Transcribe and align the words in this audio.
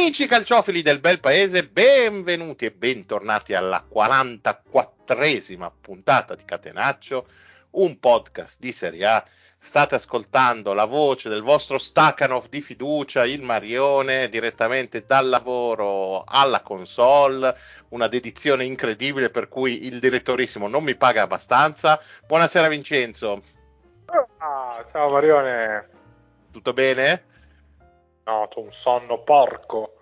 Amici 0.00 0.26
calciofili 0.26 0.80
del 0.80 0.98
bel 0.98 1.20
paese, 1.20 1.66
benvenuti 1.66 2.64
e 2.64 2.70
bentornati 2.70 3.52
alla 3.52 3.86
44esima 3.86 5.70
puntata 5.78 6.34
di 6.34 6.42
Catenaccio, 6.42 7.26
un 7.72 7.98
podcast 7.98 8.58
di 8.58 8.72
Serie 8.72 9.04
A. 9.04 9.22
State 9.58 9.96
ascoltando 9.96 10.72
la 10.72 10.86
voce 10.86 11.28
del 11.28 11.42
vostro 11.42 11.76
Stakhanov 11.76 12.48
di 12.48 12.62
fiducia, 12.62 13.26
il 13.26 13.42
Marione, 13.42 14.30
direttamente 14.30 15.04
dal 15.04 15.28
lavoro 15.28 16.24
alla 16.24 16.62
console, 16.62 17.54
una 17.90 18.08
dedizione 18.08 18.64
incredibile 18.64 19.28
per 19.28 19.48
cui 19.48 19.84
il 19.84 20.00
direttorissimo 20.00 20.66
non 20.66 20.82
mi 20.82 20.96
paga 20.96 21.20
abbastanza. 21.20 22.00
Buonasera 22.26 22.68
Vincenzo. 22.68 23.42
Ah, 24.38 24.82
ciao 24.90 25.10
Marione. 25.10 25.88
Tutto 26.50 26.72
bene? 26.72 27.28
No, 28.30 28.48
un 28.56 28.70
sonno 28.70 29.22
porco. 29.22 29.99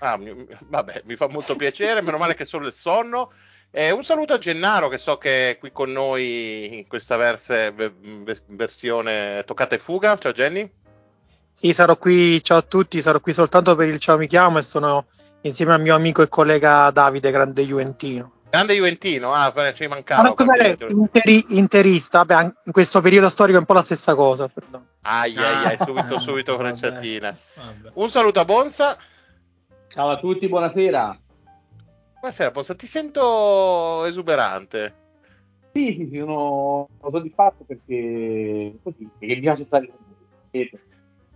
Ah, 0.00 0.16
mi, 0.16 0.32
vabbè, 0.66 1.02
mi 1.06 1.16
fa 1.16 1.28
molto 1.28 1.56
piacere, 1.56 2.02
meno 2.02 2.18
male 2.18 2.34
che 2.34 2.44
solo 2.44 2.66
il 2.66 2.72
sonno. 2.72 3.32
Eh, 3.70 3.90
un 3.90 4.02
saluto 4.02 4.32
a 4.32 4.38
Gennaro 4.38 4.88
che 4.88 4.96
so 4.96 5.18
che 5.18 5.50
è 5.50 5.58
qui 5.58 5.72
con 5.72 5.92
noi 5.92 6.78
in 6.78 6.86
questa 6.86 7.16
verse, 7.16 7.74
versione 8.46 9.42
toccata 9.44 9.74
e 9.74 9.78
fuga. 9.78 10.16
Ciao 10.16 10.32
Jenny. 10.32 10.70
Sì, 11.52 11.72
sarò 11.72 11.96
qui, 11.96 12.42
ciao 12.42 12.58
a 12.58 12.62
tutti, 12.62 13.02
sarò 13.02 13.20
qui 13.20 13.34
soltanto 13.34 13.74
per 13.74 13.88
il 13.88 13.98
ciao 13.98 14.16
mi 14.16 14.28
chiamo 14.28 14.58
e 14.58 14.62
sono 14.62 15.06
insieme 15.42 15.74
al 15.74 15.80
mio 15.80 15.94
amico 15.94 16.22
e 16.22 16.28
collega 16.28 16.90
Davide, 16.90 17.30
grande 17.30 17.64
Juventino. 17.64 18.32
Grande 18.48 18.74
Juventino, 18.74 19.34
ah, 19.34 19.52
ci 19.74 19.86
mancava. 19.88 20.22
Ma 20.22 20.34
cos'è 20.34 20.76
interi, 20.88 21.44
interista? 21.48 22.24
Beh, 22.24 22.52
in 22.64 22.72
questo 22.72 23.00
periodo 23.00 23.28
storico 23.28 23.56
è 23.56 23.60
un 23.60 23.66
po' 23.66 23.74
la 23.74 23.82
stessa 23.82 24.14
cosa. 24.14 24.48
Perdone. 24.48 24.86
Ai 25.02 25.36
ai 25.36 25.64
ai, 25.66 25.78
subito, 25.78 26.18
subito 26.18 26.56
frecciatina. 26.56 27.36
Un 27.94 28.08
saluto 28.08 28.40
a 28.40 28.44
Bonsa. 28.44 28.96
Ciao 29.88 30.10
a 30.10 30.16
tutti, 30.16 30.48
buonasera. 30.48 31.18
Buonasera 32.20 32.50
Bonsa, 32.50 32.74
ti 32.74 32.86
sento 32.86 34.04
esuberante. 34.04 34.94
Sì, 35.72 35.92
sì, 35.94 36.16
sono 36.18 36.88
soddisfatto 37.00 37.64
perché 37.64 38.74
così, 38.82 39.08
perché 39.18 39.34
mi 39.34 39.40
piace 39.40 39.64
stare 39.64 39.86
con 39.86 39.96
voi. 40.50 40.70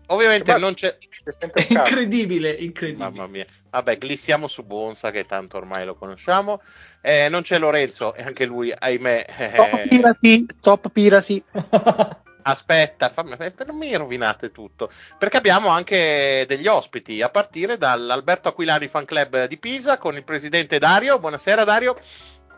Ovviamente 0.06 0.58
non 0.58 0.74
c'è. 0.74 0.96
incredibile, 1.68 2.50
incredibile. 2.50 3.04
Mamma 3.04 3.26
mia. 3.26 3.46
Vabbè, 3.70 3.96
glissiamo 3.98 4.48
su 4.48 4.64
Bonsa, 4.64 5.10
che 5.10 5.24
tanto 5.24 5.56
ormai 5.56 5.86
lo 5.86 5.94
conosciamo. 5.94 6.60
Eh, 7.00 7.28
non 7.30 7.42
c'è 7.42 7.58
Lorenzo, 7.58 8.12
e 8.14 8.22
anche 8.22 8.44
lui, 8.44 8.72
ahimè. 8.76 9.24
Eh... 9.38 9.52
Top 9.54 9.88
Pirati, 9.88 10.46
top 10.60 10.90
Pirati. 10.90 11.42
Aspetta, 12.42 13.08
fammi, 13.08 13.36
non 13.66 13.76
mi 13.76 13.94
rovinate 13.94 14.50
tutto, 14.50 14.90
perché 15.18 15.36
abbiamo 15.36 15.68
anche 15.68 16.44
degli 16.46 16.66
ospiti, 16.66 17.22
a 17.22 17.28
partire 17.28 17.78
dall'Alberto 17.78 18.48
Aquilani 18.48 18.88
Fan 18.88 19.04
Club 19.04 19.46
di 19.46 19.58
Pisa 19.58 19.98
con 19.98 20.14
il 20.14 20.24
presidente 20.24 20.78
Dario. 20.78 21.18
Buonasera 21.18 21.64
Dario. 21.64 21.94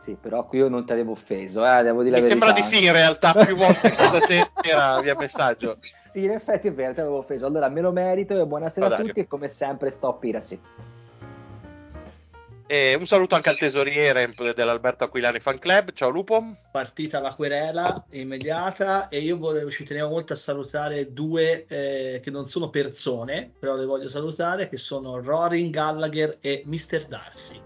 Sì, 0.05 0.17
però 0.21 0.47
qui 0.47 0.59
io 0.59 0.69
non 0.69 0.85
ti 0.85 0.93
avevo 0.93 1.13
offeso, 1.13 1.67
eh, 1.67 1.83
devo 1.83 2.03
dire 2.03 2.21
Mi 2.21 2.27
sembra 2.27 2.53
di 2.53 2.63
sì 2.63 2.85
in 2.85 2.93
realtà, 2.93 3.33
più 3.33 3.57
volte 3.57 3.95
questa 3.95 4.21
sera 4.21 5.01
via 5.03 5.17
messaggio. 5.17 5.79
Sì, 6.07 6.25
in 6.25 6.31
effetti 6.31 6.69
è 6.69 6.73
vero, 6.73 6.93
ti 6.93 7.01
avevo 7.01 7.17
offeso. 7.17 7.47
Allora, 7.47 7.69
me 7.69 7.81
lo 7.81 7.91
merito 7.91 8.39
e 8.39 8.47
buonasera 8.47 8.89
Ciao, 8.89 8.99
a 8.99 9.01
tutti 9.01 9.21
e 9.21 9.27
come 9.27 9.49
sempre 9.49 9.91
stop 9.91 10.21
piracy. 10.21 10.61
E 12.67 12.97
un 12.99 13.07
saluto 13.07 13.35
anche 13.35 13.51
al 13.51 13.59
tesoriere 13.59 14.33
dell'Alberto 14.55 15.05
Aquilani 15.05 15.39
Fan 15.39 15.59
Club. 15.59 15.93
Ciao 15.93 16.09
Lupo. 16.09 16.57
Partita 16.73 17.21
la 17.21 17.35
querela 17.35 18.07
immediata 18.13 19.09
e 19.09 19.21
io 19.21 19.37
volevo, 19.37 19.71
ci 19.71 19.85
tenevo 19.85 20.09
molto 20.09 20.33
a 20.33 20.37
salutare 20.37 21.13
due 21.13 21.67
eh, 21.67 22.21
che 22.23 22.31
non 22.31 22.47
sono 22.47 22.71
persone, 22.71 23.53
però 23.59 23.77
le 23.77 23.85
voglio 23.85 24.09
salutare, 24.09 24.71
che 24.71 24.79
sono 24.79 25.21
Rory 25.21 25.69
Gallagher 25.69 26.39
e 26.41 26.63
Mr. 26.65 27.05
Darcy. 27.07 27.61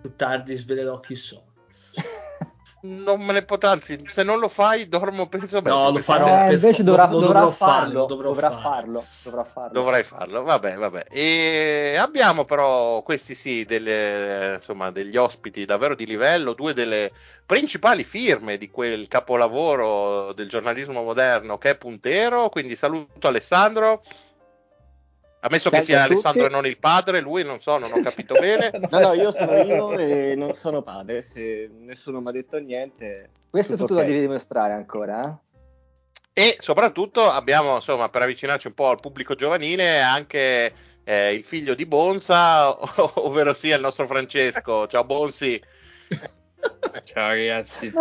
Più 0.00 0.16
tardi 0.16 0.56
svelerò 0.56 0.98
chi 0.98 1.14
sono 1.14 1.47
non 2.82 3.20
me 3.22 3.32
ne 3.32 3.42
potrà, 3.42 3.70
anzi, 3.70 4.00
se 4.06 4.22
non 4.22 4.38
lo 4.38 4.48
fai, 4.48 4.88
dormo 4.88 5.26
penso 5.26 5.60
bene. 5.60 5.76
No, 5.76 5.90
lo 5.90 6.00
farò. 6.00 6.48
Eh, 6.48 6.52
invece 6.52 6.84
dovrà, 6.84 7.06
dovrà, 7.06 7.50
farlo, 7.50 8.04
dovrò 8.06 8.28
dovrà 8.28 8.50
farlo, 8.50 9.04
dovrà 9.24 9.44
farlo. 9.44 9.72
Dovrai 9.72 10.04
farlo, 10.04 10.42
vabbè, 10.42 10.76
vabbè. 10.76 11.04
E 11.10 11.96
abbiamo 11.98 12.44
però 12.44 13.02
questi 13.02 13.34
sì, 13.34 13.64
delle, 13.64 14.54
insomma, 14.56 14.90
degli 14.90 15.16
ospiti 15.16 15.64
davvero 15.64 15.94
di 15.94 16.06
livello, 16.06 16.52
due 16.52 16.74
delle 16.74 17.12
principali 17.44 18.04
firme 18.04 18.58
di 18.58 18.70
quel 18.70 19.08
capolavoro 19.08 20.32
del 20.32 20.48
giornalismo 20.48 21.02
moderno 21.02 21.58
che 21.58 21.70
è 21.70 21.76
Puntero, 21.76 22.48
quindi 22.48 22.76
saluto 22.76 23.28
Alessandro. 23.28 24.02
Ammesso 25.48 25.70
che 25.70 25.80
sia 25.80 26.02
Alessandro 26.02 26.46
e 26.46 26.50
non 26.50 26.66
il 26.66 26.78
padre, 26.78 27.20
lui 27.20 27.42
non 27.42 27.60
so, 27.60 27.78
non 27.78 27.90
ho 27.90 28.00
capito 28.02 28.34
bene. 28.38 28.70
no, 28.90 29.00
no, 29.00 29.12
io 29.14 29.32
sono 29.32 29.56
io 29.56 29.98
e 29.98 30.34
non 30.36 30.52
sono 30.52 30.82
padre, 30.82 31.22
se 31.22 31.70
nessuno 31.72 32.20
mi 32.20 32.28
ha 32.28 32.32
detto 32.32 32.58
niente. 32.58 33.30
Questo 33.48 33.72
tutto 33.72 33.84
è 33.84 33.86
tutto 33.86 34.00
okay. 34.00 34.06
da 34.06 34.12
devi 34.12 34.26
dimostrare 34.26 34.74
ancora, 34.74 35.24
eh? 35.24 35.46
E 36.38 36.56
soprattutto 36.60 37.28
abbiamo, 37.28 37.76
insomma, 37.76 38.08
per 38.10 38.22
avvicinarci 38.22 38.68
un 38.68 38.74
po' 38.74 38.90
al 38.90 39.00
pubblico 39.00 39.34
giovanile, 39.34 40.00
anche 40.00 40.72
eh, 41.02 41.34
il 41.34 41.42
figlio 41.42 41.74
di 41.74 41.84
Bonsa, 41.86 42.76
ovvero 43.18 43.52
sia 43.54 43.74
il 43.74 43.82
nostro 43.82 44.06
Francesco. 44.06 44.86
Ciao 44.86 45.04
Bonsi. 45.04 45.60
Ciao 47.04 47.28
ragazzi, 47.28 47.92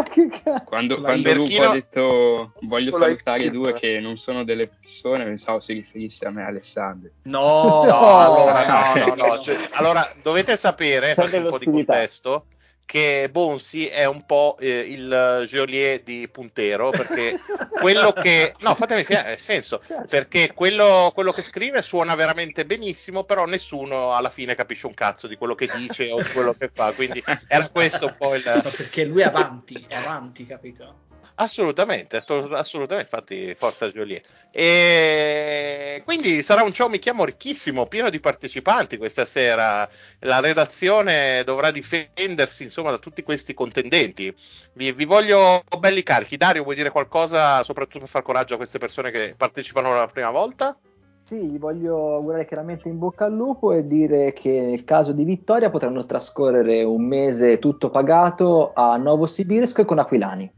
quando, 0.66 1.00
quando 1.00 1.34
Lupo 1.34 1.62
ha 1.62 1.72
detto 1.72 2.52
voglio 2.62 2.98
salutare 2.98 3.50
due 3.50 3.74
che 3.74 4.00
non 4.00 4.18
sono 4.18 4.44
delle 4.44 4.68
persone, 4.68 5.24
pensavo 5.24 5.60
si 5.60 5.74
riferisse 5.74 6.26
a 6.26 6.32
me 6.32 6.44
Alessandro. 6.44 7.12
No, 7.24 7.84
no, 7.86 8.18
allora, 8.18 8.94
no, 8.96 9.16
no, 9.16 9.28
no. 9.28 9.44
Cioè, 9.44 9.56
allora 9.74 10.10
dovete 10.22 10.58
sapere, 10.58 11.14
faccio 11.14 11.38
un 11.38 11.50
po' 11.50 11.58
di 11.58 11.66
contesto, 11.66 12.48
che 12.88 13.28
Bonsi 13.30 13.86
è 13.88 14.06
un 14.06 14.26
po' 14.26 14.56
eh, 14.62 14.80
il 14.80 15.44
Geolier 15.46 16.02
di 16.02 16.30
Puntero 16.32 16.90
perché 16.90 17.38
quello 17.82 18.14
che 18.14 18.56
no 18.60 18.74
fatemi 18.76 19.04
finire 19.04 19.28
nel 19.28 19.38
senso 19.38 19.82
perché 20.08 20.54
quello, 20.54 21.12
quello, 21.14 21.34
che 21.34 21.44
scrive 21.44 21.82
suona 21.82 22.16
veramente 22.16 22.66
benissimo 22.66 23.26
però 23.26 23.44
nessuno 23.44 24.14
alla 24.14 24.30
fine 24.30 24.56
capisce 24.56 24.88
un 24.88 24.94
cazzo 24.94 25.28
di 25.28 25.36
quello 25.36 25.54
che 25.54 25.70
dice 25.76 26.10
o 26.12 26.22
di 26.22 26.30
quello 26.30 26.54
che 26.54 26.72
fa 26.74 26.94
quindi 26.94 27.22
era 27.50 27.68
questo 27.68 28.06
un 28.06 28.16
po' 28.18 28.36
il 28.36 28.44
perché 28.78 29.04
lui 29.04 29.20
è 29.20 29.26
avanti 29.26 29.86
è 29.86 29.96
avanti 29.96 30.46
capito 30.46 31.07
Assolutamente, 31.40 32.18
assolutamente, 32.18 32.96
infatti 32.96 33.54
forza 33.54 33.88
Joliet. 33.90 34.26
E 34.52 36.02
quindi 36.04 36.42
sarà 36.42 36.64
un 36.64 36.74
show, 36.74 36.90
mi 36.90 36.98
chiamo 36.98 37.26
ricchissimo, 37.26 37.86
pieno 37.86 38.10
di 38.10 38.20
partecipanti 38.20 38.98
questa 38.98 39.24
sera. 39.24 39.88
La 40.22 40.40
redazione 40.40 41.44
dovrà 41.46 41.70
difendersi 41.70 42.64
insomma 42.64 42.90
da 42.90 42.98
tutti 42.98 43.22
questi 43.22 43.54
contendenti. 43.54 44.34
Vi, 44.74 44.92
vi 44.94 45.06
voglio 45.06 45.62
belli 45.78 46.02
carichi. 46.02 46.38
Dario, 46.38 46.64
vuoi 46.64 46.76
dire 46.76 46.90
qualcosa 46.90 47.64
soprattutto 47.64 48.00
per 48.00 48.08
far 48.08 48.24
coraggio 48.24 48.56
a 48.56 48.58
queste 48.58 48.80
persone 48.80 49.12
che 49.12 49.36
partecipano 49.38 49.94
la 49.94 50.08
prima 50.08 50.32
volta? 50.32 50.76
Sì, 51.22 51.52
gli 51.52 51.60
voglio 51.60 52.16
augurare 52.16 52.48
chiaramente 52.48 52.90
in 52.90 52.98
bocca 52.98 53.26
al 53.26 53.34
lupo 53.34 53.74
e 53.74 53.86
dire 53.86 54.34
che 54.34 54.62
nel 54.62 54.84
caso 54.84 55.12
di 55.12 55.24
vittoria 55.24 55.70
potranno 55.70 56.04
trascorrere 56.04 56.82
un 56.82 57.06
mese 57.06 57.60
tutto 57.60 57.92
pagato 57.92 58.72
a 58.74 58.98
Novosibirsk 58.98 59.86
con 59.86 60.00
Aquilani. 60.00 60.57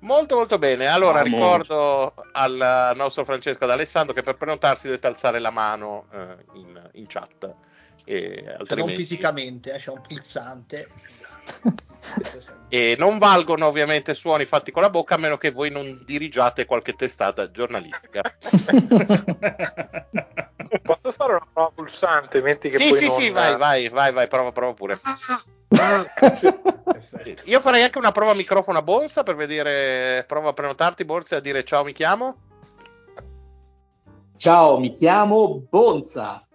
Molto 0.00 0.36
molto 0.36 0.58
bene, 0.58 0.86
allora 0.86 1.20
Amo. 1.20 1.36
ricordo 1.36 2.14
al 2.32 2.92
nostro 2.94 3.24
Francesco 3.24 3.64
ad 3.64 3.70
Alessandro 3.70 4.14
che 4.14 4.22
per 4.22 4.36
prenotarsi 4.36 4.86
dovete 4.86 5.08
alzare 5.08 5.40
la 5.40 5.50
mano 5.50 6.06
eh, 6.12 6.36
in, 6.54 6.90
in, 6.94 7.06
chat. 7.06 7.52
E 8.04 8.44
altrimenti... 8.46 8.66
Cioè, 8.66 8.78
non 8.78 8.88
fisicamente, 8.88 9.72
eh, 9.72 9.78
c'è 9.78 9.90
un 9.90 10.00
pulsante. 10.00 10.88
e 12.68 12.96
non 12.98 13.18
valgono 13.18 13.66
ovviamente 13.66 14.14
suoni 14.14 14.44
fatti 14.44 14.70
con 14.70 14.82
la 14.82 14.90
bocca 14.90 15.14
a 15.14 15.18
meno 15.18 15.36
che 15.38 15.50
voi 15.50 15.70
non 15.70 16.00
dirigiate 16.04 16.66
qualche 16.66 16.94
testata 16.94 17.50
giornalistica. 17.50 18.22
Posso 20.82 21.12
fare 21.12 21.32
una 21.32 21.46
prova 21.52 21.70
pulsante? 21.74 22.42
Metti 22.42 22.68
che 22.68 22.76
sì, 22.76 22.92
sì, 22.92 23.06
non... 23.06 23.16
sì, 23.16 23.30
vai, 23.30 23.56
vai, 23.56 23.88
vai, 23.88 24.12
vai, 24.12 24.26
prova, 24.26 24.52
prova 24.52 24.74
pure. 24.74 24.94
Io 27.44 27.60
farei 27.60 27.82
anche 27.82 27.98
una 27.98 28.12
prova 28.12 28.34
microfono 28.34 28.78
a 28.78 28.82
Borsa 28.82 29.22
per 29.22 29.36
vedere, 29.36 30.24
prova 30.26 30.50
a 30.50 30.52
prenotarti 30.52 31.04
Borsa 31.04 31.36
e 31.36 31.38
a 31.38 31.42
dire 31.42 31.64
ciao 31.64 31.84
mi 31.84 31.92
chiamo. 31.92 32.36
Ciao, 34.36 34.78
mi 34.78 34.94
chiamo 34.94 35.66
Bonza. 35.68 36.47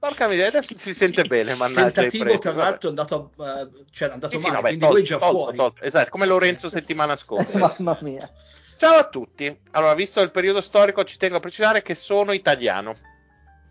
Porca 0.00 0.28
miseria, 0.28 0.48
adesso 0.48 0.72
si 0.78 0.94
sente 0.94 1.24
bene, 1.24 1.54
mannaggia. 1.54 2.00
Il 2.00 2.10
tentativo 2.10 2.38
tra 2.38 2.52
l'altro 2.54 2.88
è 2.88 2.90
andato, 2.90 3.30
uh, 3.36 3.84
cioè, 3.90 4.08
è 4.08 4.12
andato 4.12 4.38
sì, 4.38 4.46
male, 4.46 4.56
sì, 4.56 4.62
quindi 4.62 4.78
tolto, 4.78 4.94
lui 4.94 5.02
è 5.02 5.06
già 5.06 5.18
tolto, 5.18 5.36
fuori. 5.36 5.56
Tolto. 5.58 5.82
Esatto, 5.82 6.10
come 6.10 6.24
Lorenzo 6.24 6.70
settimana 6.70 7.16
scorsa. 7.16 7.58
Mamma 7.58 7.98
mia. 8.00 8.32
Ciao 8.78 8.94
a 8.94 9.06
tutti. 9.06 9.60
Allora, 9.72 9.92
visto 9.92 10.22
il 10.22 10.30
periodo 10.30 10.62
storico, 10.62 11.04
ci 11.04 11.18
tengo 11.18 11.36
a 11.36 11.40
precisare 11.40 11.82
che 11.82 11.94
sono 11.94 12.32
italiano. 12.32 12.96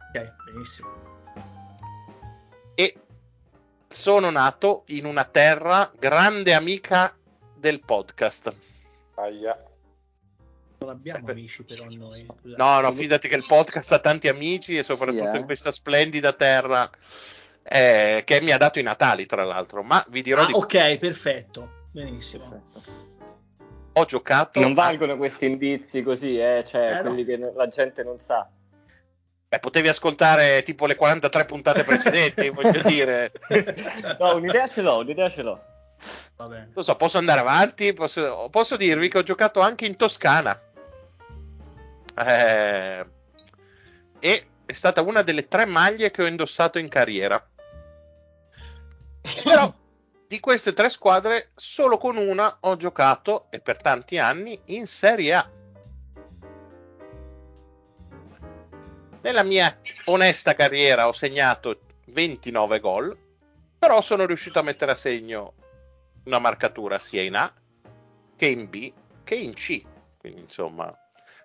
Ok, 0.08 0.34
benissimo. 0.52 0.90
E 2.76 2.96
sono 3.88 4.30
nato 4.30 4.84
in 4.90 5.06
una 5.06 5.24
terra 5.24 5.92
grande 5.98 6.54
amica 6.54 7.12
del 7.56 7.80
podcast. 7.84 8.56
Aia. 9.16 9.64
Non 10.80 10.90
abbiamo 10.90 11.28
eh, 11.28 11.32
amici 11.32 11.64
però 11.64 11.86
noi. 11.90 12.26
Scusate. 12.26 12.62
No, 12.62 12.80
no, 12.80 12.92
fidati 12.92 13.28
che 13.28 13.36
il 13.36 13.46
podcast 13.46 13.92
ha 13.92 14.00
tanti 14.00 14.28
amici 14.28 14.78
e 14.78 14.84
soprattutto 14.84 15.30
sì, 15.30 15.36
eh? 15.36 15.40
in 15.40 15.46
questa 15.46 15.72
splendida 15.72 16.34
terra 16.34 16.90
eh, 17.64 18.22
che 18.26 18.42
mi 18.42 18.52
ha 18.52 18.58
dato 18.58 18.80
i 18.80 18.84
Natali, 18.84 19.26
tra 19.26 19.44
l'altro. 19.44 19.84
Ma 19.84 20.04
vi 20.10 20.22
dirò 20.22 20.44
ah, 20.44 20.46
di 20.46 20.54
Ok, 20.54 20.98
perfetto. 20.98 21.88
Benissimo. 21.92 22.50
Perfetto. 22.50 23.08
Ho 23.94 24.06
giocato. 24.06 24.60
Non 24.60 24.74
valgono 24.74 25.18
questi 25.18 25.46
indizi 25.46 26.02
così, 26.02 26.38
eh? 26.40 26.64
cioè 26.66 27.00
eh, 27.00 27.02
quelli 27.02 27.38
no. 27.38 27.50
che 27.50 27.54
la 27.56 27.68
gente 27.68 28.04
non 28.04 28.18
sa. 28.18 28.50
Beh, 29.50 29.60
potevi 29.60 29.88
ascoltare 29.88 30.62
tipo 30.64 30.86
le 30.86 30.96
43 30.96 31.46
puntate 31.46 31.84
precedenti, 31.84 32.50
voglio 32.54 32.82
dire. 32.84 33.32
No, 34.20 34.36
un'idea 34.36 34.68
ce 34.68 34.82
l'ho, 34.82 34.98
un'idea 35.00 35.30
ce 35.30 35.42
l'ho. 35.42 35.60
Va 36.38 36.48
bene. 36.48 36.72
Lo 36.74 36.82
so, 36.82 36.96
posso 36.96 37.18
andare 37.18 37.42
avanti? 37.42 37.92
Posso, 37.94 38.48
posso 38.50 38.78
dirvi 38.78 39.10
che 39.10 39.18
ho 39.18 39.24
giocato 39.24 39.60
anche 39.60 39.86
in 39.86 39.98
Toscana. 39.98 40.58
Eh, 42.20 43.06
e 44.20 44.48
è 44.66 44.74
stata 44.74 45.02
una 45.02 45.22
delle 45.22 45.48
tre 45.48 45.66
maglie 45.66 46.12
che 46.12 46.24
ho 46.24 46.28
indossato 46.28 46.78
in 46.78 46.90
carriera. 46.90 47.44
Però 49.44 49.74
di 50.28 50.40
queste 50.40 50.74
tre 50.74 50.90
squadre 50.90 51.52
solo 51.56 51.98
con 51.98 52.18
una 52.18 52.58
ho 52.62 52.76
giocato 52.76 53.48
e 53.50 53.60
per 53.62 53.82
tanti 53.82 54.20
anni 54.20 54.60
in 54.66 54.86
Serie 54.86 55.34
A. 55.34 55.50
Nella 59.22 59.44
mia 59.44 59.76
onesta 60.06 60.54
carriera 60.54 61.08
ho 61.08 61.14
segnato 61.14 61.80
29 62.06 62.80
gol, 62.80 63.18
però 63.80 64.02
sono 64.02 64.26
riuscito 64.26 64.60
a 64.60 64.62
mettere 64.62 64.92
a 64.92 64.96
segno 64.96 65.54
una 66.26 66.40
marcatura 66.40 67.00
sia 67.00 67.22
in 67.22 67.36
A 67.36 67.52
che 68.36 68.48
in 68.48 68.70
B 68.70 68.94
che 69.24 69.36
in 69.36 69.54
C. 69.54 69.82
Quindi 70.18 70.42
insomma 70.42 70.96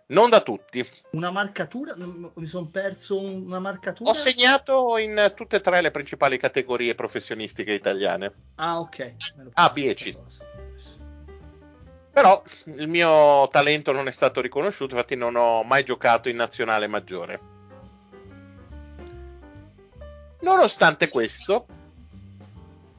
non 0.06 0.28
da 0.28 0.40
tutti. 0.40 0.86
Una 1.12 1.30
marcatura? 1.30 1.94
Mi 1.96 2.46
sono 2.46 2.66
perso 2.68 3.20
una 3.20 3.58
marcatura? 3.58 4.10
Ho 4.10 4.12
segnato 4.12 4.98
in 4.98 5.32
tutte 5.34 5.56
e 5.56 5.60
tre 5.60 5.80
le 5.80 5.90
principali 5.90 6.38
categorie 6.38 6.94
professionistiche 6.94 7.72
italiane. 7.72 8.32
Ah, 8.56 8.80
ok. 8.80 9.14
A, 9.54 9.70
B 9.70 9.76
e 9.78 9.94
C. 9.94 10.16
Però 12.12 12.42
il 12.66 12.88
mio 12.88 13.48
talento 13.48 13.92
non 13.92 14.06
è 14.06 14.12
stato 14.12 14.40
riconosciuto, 14.40 14.94
infatti 14.94 15.16
non 15.16 15.34
ho 15.34 15.64
mai 15.64 15.84
giocato 15.84 16.28
in 16.28 16.36
nazionale 16.36 16.86
maggiore. 16.86 17.52
Nonostante 20.40 21.08
questo, 21.08 21.66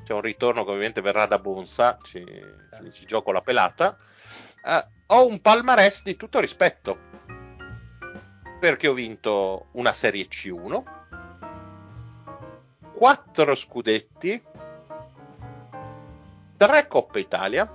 c'è 0.04 0.13
un 0.13 0.22
ritorno 0.22 0.63
che 0.63 0.69
ovviamente 0.72 1.01
verrà 1.01 1.28
da 1.28 1.40
Bonsa, 1.40 1.98
ci, 2.04 2.25
ci 2.92 3.06
gioco 3.06 3.31
la 3.31 3.42
pelata 3.42 3.98
eh, 4.66 4.86
ho 5.07 5.28
un 5.28 5.42
palmarès 5.42 6.04
di 6.04 6.16
tutto 6.16 6.40
rispetto. 6.40 6.98
Perché 8.60 8.88
ho 8.88 8.94
vinto 8.94 9.68
una 9.74 9.94
Serie 9.94 10.25
C1, 10.25 10.84
4 12.96 13.56
scudetti, 13.56 14.42
3 16.57 16.88
Coppe 16.88 17.19
Italia. 17.19 17.69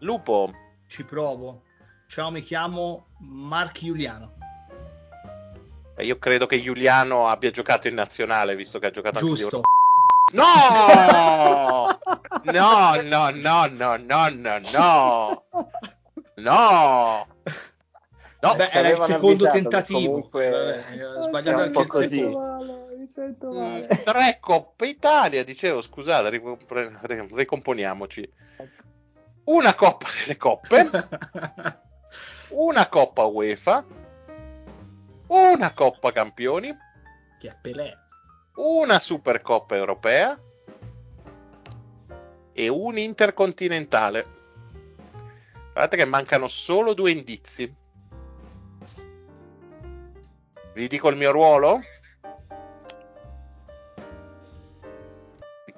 Lupo. 0.00 0.52
Ci 0.86 1.04
provo. 1.04 1.62
Ciao, 2.06 2.30
mi 2.30 2.42
chiamo 2.42 3.06
Mark 3.18 3.78
Giuliano. 3.78 4.34
io 5.98 6.18
credo 6.18 6.46
che 6.46 6.60
Giuliano 6.60 7.28
abbia 7.28 7.50
giocato 7.50 7.88
in 7.88 7.94
nazionale, 7.94 8.56
visto 8.56 8.78
che 8.78 8.86
ha 8.86 8.90
giocato 8.90 9.18
Giusto. 9.18 9.56
anche 9.56 9.68
No! 10.32 11.98
No, 12.52 13.00
no, 13.02 13.30
no, 13.30 13.66
no, 13.66 13.96
no, 13.96 14.28
no, 14.28 14.58
no. 14.72 15.39
No. 16.36 17.26
No, 18.42 18.54
Beh, 18.54 18.70
era 18.70 18.88
il 18.88 19.02
secondo 19.02 19.46
tentativo. 19.50 20.12
Comunque... 20.12 20.48
Vabbè, 20.48 21.22
sbagliato 21.22 21.60
anche 21.60 22.04
il. 22.14 22.30
Male, 22.30 22.96
mi 22.96 23.06
sento 23.06 23.48
mm, 23.48 23.56
male. 23.56 23.86
Tre 23.88 24.38
Coppe 24.40 24.86
Italia, 24.86 25.44
dicevo, 25.44 25.80
scusate, 25.80 26.30
ricomponiamoci. 27.32 28.32
Una 29.44 29.74
Coppa 29.74 30.08
delle 30.20 30.36
Coppe, 30.36 30.90
una 32.50 32.88
Coppa 32.88 33.24
UEFA, 33.24 33.84
una 35.26 35.72
Coppa 35.74 36.12
Campioni. 36.12 36.74
Che 37.38 37.48
è 37.48 37.56
Pelé 37.60 38.00
una 38.60 38.98
Supercoppa 38.98 39.74
europea 39.74 40.38
e 42.52 42.68
un 42.68 42.98
intercontinentale. 42.98 44.26
Guardate 45.72 45.96
che 45.96 46.04
mancano 46.04 46.48
solo 46.48 46.94
due 46.94 47.10
indizi. 47.10 47.74
Vi 50.74 50.88
dico 50.88 51.08
il 51.08 51.16
mio 51.16 51.30
ruolo? 51.30 51.80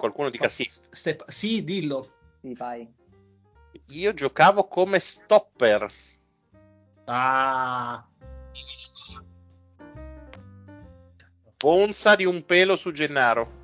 Qualcuno 0.03 0.29
dica 0.29 0.49
sì. 0.49 0.69
Step- 0.89 1.29
sì, 1.29 1.63
dillo. 1.63 2.15
Sì, 2.41 2.53
vai. 2.55 2.85
Io 3.87 4.13
giocavo 4.13 4.67
come 4.67 4.99
stopper. 4.99 5.89
Ah, 7.05 8.05
Bonsa 11.63 12.15
di 12.15 12.25
un 12.25 12.43
pelo 12.43 12.75
su 12.75 12.91
Gennaro. 12.91 13.61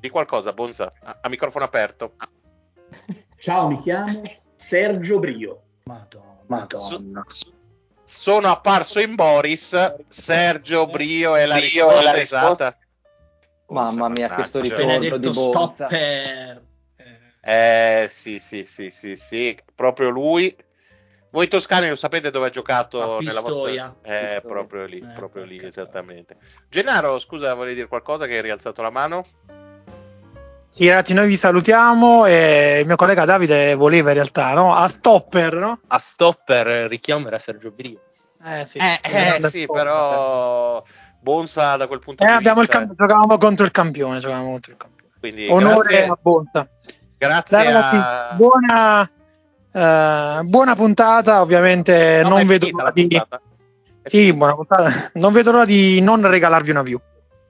Di 0.00 0.08
qualcosa, 0.10 0.52
Bonsa, 0.52 0.92
a, 1.02 1.18
a 1.22 1.28
microfono 1.28 1.64
aperto. 1.64 2.16
Ciao, 3.44 3.68
mi 3.68 3.78
chiamo 3.82 4.22
Sergio 4.56 5.18
Brio. 5.18 5.64
Madonna. 5.84 6.38
Madonna. 6.46 7.22
So, 7.26 7.52
sono 8.02 8.48
apparso 8.48 9.00
in 9.00 9.16
Boris, 9.16 9.96
Sergio 10.08 10.86
Brio 10.86 11.34
è 11.34 11.44
la 11.44 11.56
Brio 11.56 11.90
risposta, 11.90 12.00
è 12.00 12.02
la 12.04 12.16
esatta. 12.16 12.78
Mamma 13.66 14.08
mia, 14.08 14.30
questo 14.32 14.62
ritorno 14.62 15.18
di. 15.18 15.34
Stopper. 15.34 16.62
Eh 17.42 18.06
sì, 18.08 18.38
sì, 18.38 18.64
sì, 18.64 18.88
sì, 18.88 19.14
sì, 19.14 19.58
proprio 19.74 20.08
lui 20.08 20.56
voi 21.28 21.46
toscani 21.46 21.90
lo 21.90 21.96
sapete 21.96 22.30
dove 22.30 22.46
ha 22.46 22.50
giocato 22.50 23.18
nella 23.20 23.42
vostra... 23.42 23.94
Eh, 24.00 24.40
proprio 24.40 24.86
lì, 24.86 25.00
eh, 25.00 25.12
proprio 25.14 25.44
lì, 25.44 25.62
esattamente. 25.62 26.38
Gennaro, 26.70 27.18
scusa, 27.18 27.52
volevi 27.52 27.74
dire 27.74 27.88
qualcosa 27.88 28.24
che 28.26 28.36
hai 28.36 28.42
rialzato 28.42 28.80
la 28.80 28.90
mano? 28.90 29.26
Sì, 30.74 30.88
ragazzi, 30.88 31.14
noi 31.14 31.28
vi 31.28 31.36
salutiamo 31.36 32.26
e 32.26 32.80
il 32.80 32.86
mio 32.86 32.96
collega 32.96 33.24
Davide 33.24 33.76
voleva 33.76 34.08
in 34.08 34.16
realtà, 34.16 34.54
no? 34.54 34.74
A 34.74 34.88
stopper, 34.88 35.54
no? 35.54 35.78
A 35.86 35.98
stopper 35.98 36.88
richiamo 36.88 37.28
era 37.28 37.38
Sergio 37.38 37.70
Brio. 37.70 38.00
Eh 38.44 38.66
sì, 38.66 38.78
eh, 38.78 38.98
eh, 39.04 39.48
sì 39.48 39.66
però 39.72 40.82
Bonsa 41.20 41.76
da 41.76 41.86
quel 41.86 42.00
punto 42.00 42.24
eh, 42.24 42.38
di 42.38 42.50
vista... 42.50 42.66
Camp- 42.66 42.94
giocavamo 42.96 43.38
contro 43.38 43.64
il 43.64 43.70
campione, 43.70 44.18
giocavamo 44.18 44.50
contro 44.50 44.72
il 44.72 44.76
campione. 44.76 45.12
Quindi, 45.20 45.46
Onore 45.48 45.74
grazie, 45.74 46.06
a 46.06 46.18
Bonsa. 46.20 46.68
Grazie 47.18 47.56
Dai, 47.56 47.66
ragazzi, 47.72 47.96
a... 47.96 48.34
Buona 48.34 49.10
Uh, 49.74 50.44
buona 50.44 50.76
puntata, 50.76 51.40
ovviamente 51.40 52.20
no, 52.22 52.28
non 52.28 52.46
vedo 52.46 52.68
l'ora 52.70 52.92
di... 52.92 53.08
Sì, 54.04 54.32
buona 54.32 54.54
puntata. 54.54 55.10
Non 55.14 55.32
vedo 55.32 55.50
l'ora 55.50 55.64
di 55.64 56.00
non 56.00 56.24
regalarvi 56.28 56.70
una 56.70 56.82
view. 56.82 57.00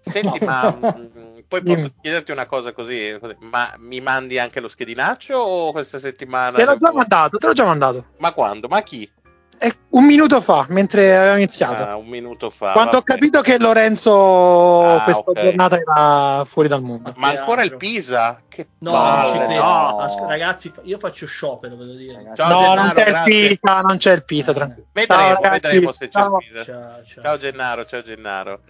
Senti, 0.00 0.42
ma 0.42 0.74
poi 1.46 1.62
posso 1.62 1.74
Dimmi. 1.74 1.94
chiederti 2.00 2.32
una 2.32 2.46
cosa 2.46 2.72
così, 2.72 3.16
ma 3.40 3.74
mi 3.78 4.00
mandi 4.00 4.38
anche 4.38 4.60
lo 4.60 4.68
schedinaccio 4.68 5.36
o 5.36 5.72
questa 5.72 5.98
settimana? 5.98 6.56
Te 6.56 6.64
l'ho 6.64 6.78
già 6.78 6.92
mandato, 6.92 7.38
te 7.38 7.46
l'ho 7.46 7.52
già 7.52 7.64
mandato. 7.64 8.06
Ma 8.18 8.32
quando? 8.32 8.68
Ma 8.68 8.82
chi? 8.82 9.10
Eh, 9.58 9.74
un 9.90 10.04
minuto 10.04 10.40
fa, 10.40 10.66
mentre 10.68 11.16
avevamo 11.16 11.38
iniziato. 11.38 11.84
Ah, 11.84 11.96
un 11.96 12.06
minuto 12.06 12.50
fa. 12.50 12.72
Quando 12.72 12.98
ho 12.98 13.02
capito 13.02 13.40
che 13.40 13.58
Lorenzo 13.58 14.96
ah, 14.96 15.02
questa 15.04 15.30
okay. 15.30 15.42
giornata 15.44 15.78
era 15.78 16.44
fuori 16.44 16.68
dal 16.68 16.82
mondo. 16.82 17.12
Ma 17.16 17.28
ancora 17.28 17.62
il 17.62 17.76
Pisa? 17.76 18.42
Che 18.48 18.68
no, 18.78 18.92
palle, 18.92 19.56
no. 19.56 19.96
no. 19.98 20.26
ragazzi, 20.26 20.72
io 20.82 20.98
faccio 20.98 21.26
sciopero, 21.26 21.76
devo 21.76 21.92
dire. 21.92 22.32
Ciao, 22.34 22.48
no, 22.48 22.60
Gennaro, 22.60 22.82
non 22.82 22.92
c'è 22.94 23.04
grazie. 23.04 23.34
il 23.34 23.58
Pisa, 23.60 23.80
non 23.80 23.96
c'è 23.96 24.12
il 24.12 24.24
Pisa, 24.24 24.52
tranquillo. 24.52 24.86
Vedremo, 24.92 25.22
ciao, 25.40 25.50
vedremo 25.50 25.92
se 25.92 26.08
c'è 26.08 26.20
il 26.20 26.36
Pisa. 26.38 26.64
Ciao, 26.64 27.04
ciao. 27.04 27.22
ciao 27.22 27.38
Gennaro, 27.38 27.86
ciao 27.86 28.02
Gennaro. 28.02 28.60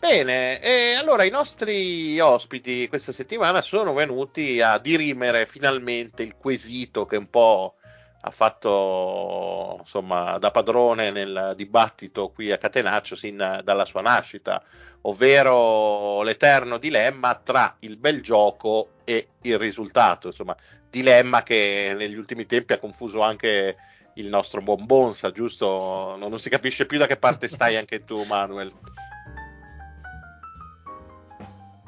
Bene, 0.00 0.60
e 0.60 0.94
allora 0.94 1.24
i 1.24 1.30
nostri 1.30 2.18
ospiti 2.20 2.88
questa 2.88 3.12
settimana 3.12 3.60
sono 3.60 3.92
venuti 3.92 4.58
a 4.62 4.78
dirimere 4.78 5.44
finalmente 5.44 6.22
il 6.22 6.36
quesito 6.36 7.04
che 7.04 7.18
un 7.18 7.28
po' 7.28 7.74
ha 8.22 8.30
fatto 8.30 9.76
insomma 9.80 10.38
da 10.38 10.50
padrone 10.50 11.10
nel 11.10 11.52
dibattito 11.54 12.30
qui 12.30 12.50
a 12.50 12.56
Catenaccio 12.56 13.14
sin 13.14 13.60
dalla 13.62 13.84
sua 13.84 14.00
nascita, 14.00 14.62
ovvero 15.02 16.22
l'eterno 16.22 16.78
dilemma 16.78 17.34
tra 17.34 17.76
il 17.80 17.98
bel 17.98 18.22
gioco 18.22 18.92
e 19.04 19.28
il 19.42 19.58
risultato, 19.58 20.28
insomma, 20.28 20.56
dilemma 20.88 21.42
che 21.42 21.94
negli 21.94 22.16
ultimi 22.16 22.46
tempi 22.46 22.72
ha 22.72 22.78
confuso 22.78 23.20
anche 23.20 23.76
il 24.14 24.28
nostro 24.28 24.62
buon 24.62 24.86
Bonsa, 24.86 25.30
giusto? 25.30 26.16
Non, 26.18 26.30
non 26.30 26.38
si 26.38 26.48
capisce 26.48 26.86
più 26.86 26.96
da 26.96 27.06
che 27.06 27.18
parte 27.18 27.48
stai 27.48 27.76
anche 27.76 28.02
tu, 28.02 28.22
Manuel. 28.24 28.72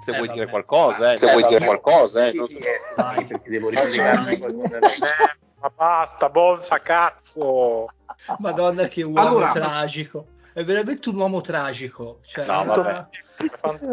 Se 0.02 0.10
eh, 0.10 0.14
vuoi 0.16 0.26
vabbè. 0.26 0.38
dire 0.38 0.50
qualcosa, 0.50 1.12
eh, 1.12 1.16
se 1.16 1.26
eh, 1.26 1.30
vuoi 1.30 1.42
vabbè. 1.42 1.54
dire 1.54 1.64
qualcosa, 1.66 2.26
eh, 2.26 2.32
non 2.32 2.48
so. 2.48 2.58
Vai, 2.96 3.24
perché 3.24 3.50
devo 3.50 3.70
Ma 5.60 5.70
basta, 5.76 6.28
Bonsa, 6.28 6.80
cazzo! 6.80 7.86
Madonna, 8.38 8.88
che 8.88 9.02
uomo 9.04 9.20
allora, 9.20 9.52
tragico. 9.52 10.26
È 10.52 10.64
veramente 10.64 11.08
un 11.08 11.16
uomo 11.16 11.40
tragico. 11.40 12.18
Cioè, 12.24 12.44
no, 12.46 12.64
vabbè. 12.64 13.06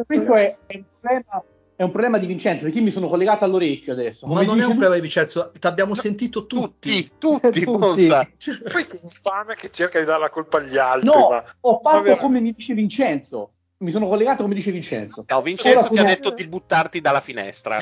Questo 0.03 0.33
è, 0.33 0.57
è, 0.65 0.75
un 0.77 0.85
problema, 0.99 1.43
è, 1.75 1.83
un 1.83 1.91
problema, 1.91 2.17
di 2.17 2.25
Vincenzo, 2.25 2.65
perché 2.65 2.81
mi 2.81 2.89
sono 2.89 3.07
collegato 3.07 3.45
all'orecchio 3.45 3.93
adesso. 3.93 4.25
Come 4.25 4.41
Ma 4.41 4.47
non 4.47 4.59
è 4.59 4.63
un 4.63 4.69
problema 4.71 4.95
di 4.95 5.01
Vincenzo, 5.01 5.51
ti 5.51 5.67
abbiamo 5.67 5.93
no, 5.93 6.01
sentito 6.01 6.47
tutti. 6.47 7.07
Tutti, 7.19 7.39
tutti, 7.51 7.63
tutti. 7.63 8.07
Cioè, 8.37 8.57
poi 8.63 8.87
che 8.87 8.99
infame 9.03 9.53
che 9.53 9.69
cerca 9.69 9.99
di 9.99 10.05
dare 10.05 10.21
la 10.21 10.29
colpa 10.31 10.57
agli 10.57 10.77
altri. 10.77 11.07
No, 11.07 11.29
ma... 11.29 11.43
ho 11.61 11.79
fatto 11.83 12.15
come 12.15 12.39
mi 12.39 12.51
dice 12.51 12.73
Vincenzo 12.73 13.51
mi 13.79 13.91
sono 13.91 14.07
collegato 14.07 14.43
come 14.43 14.55
dice 14.55 14.71
Vincenzo. 14.71 15.23
No, 15.27 15.41
Vincenzo 15.41 15.87
ti 15.89 15.99
ha 15.99 16.03
detto 16.03 16.31
di 16.31 16.47
buttarti 16.47 16.99
dalla 16.99 17.21
finestra. 17.21 17.79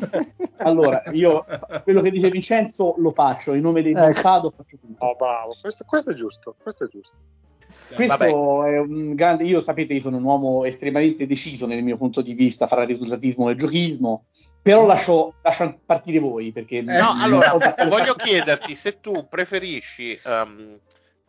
allora, 0.58 1.02
io 1.12 1.44
quello 1.82 2.02
che 2.02 2.10
dice 2.10 2.30
Vincenzo 2.30 2.94
lo 2.98 3.12
faccio, 3.12 3.54
in 3.54 3.62
nome 3.62 3.82
del 3.82 3.92
ecco. 3.92 4.06
mercato 4.06 4.52
faccio 4.54 4.76
tutto. 4.78 5.04
Oh, 5.04 5.16
bravo, 5.16 5.56
questo, 5.60 5.84
questo, 5.86 6.10
è 6.10 6.14
giusto, 6.14 6.54
questo 6.60 6.84
è 6.84 6.88
giusto. 6.88 7.16
Questo 7.94 8.16
Vabbè. 8.16 8.72
è 8.72 8.78
un 8.78 9.14
grande. 9.14 9.44
Io 9.44 9.60
sapete, 9.60 9.94
io 9.94 10.00
sono 10.00 10.16
un 10.16 10.24
uomo 10.24 10.64
estremamente 10.64 11.26
deciso 11.26 11.66
nel 11.66 11.82
mio 11.82 11.96
punto 11.96 12.20
di 12.20 12.34
vista 12.34 12.66
fra 12.66 12.84
risultatismo 12.84 13.48
e 13.48 13.54
giochismo. 13.54 14.24
Però 14.60 14.84
lascio, 14.84 15.34
lascio 15.42 15.78
partire 15.86 16.18
voi 16.18 16.52
perché. 16.52 16.78
Eh, 16.78 16.82
no, 16.82 17.14
allora 17.18 17.56
voglio 17.88 18.14
chiederti 18.14 18.74
se 18.74 19.00
tu 19.00 19.26
preferisci 19.28 20.18
um, 20.24 20.78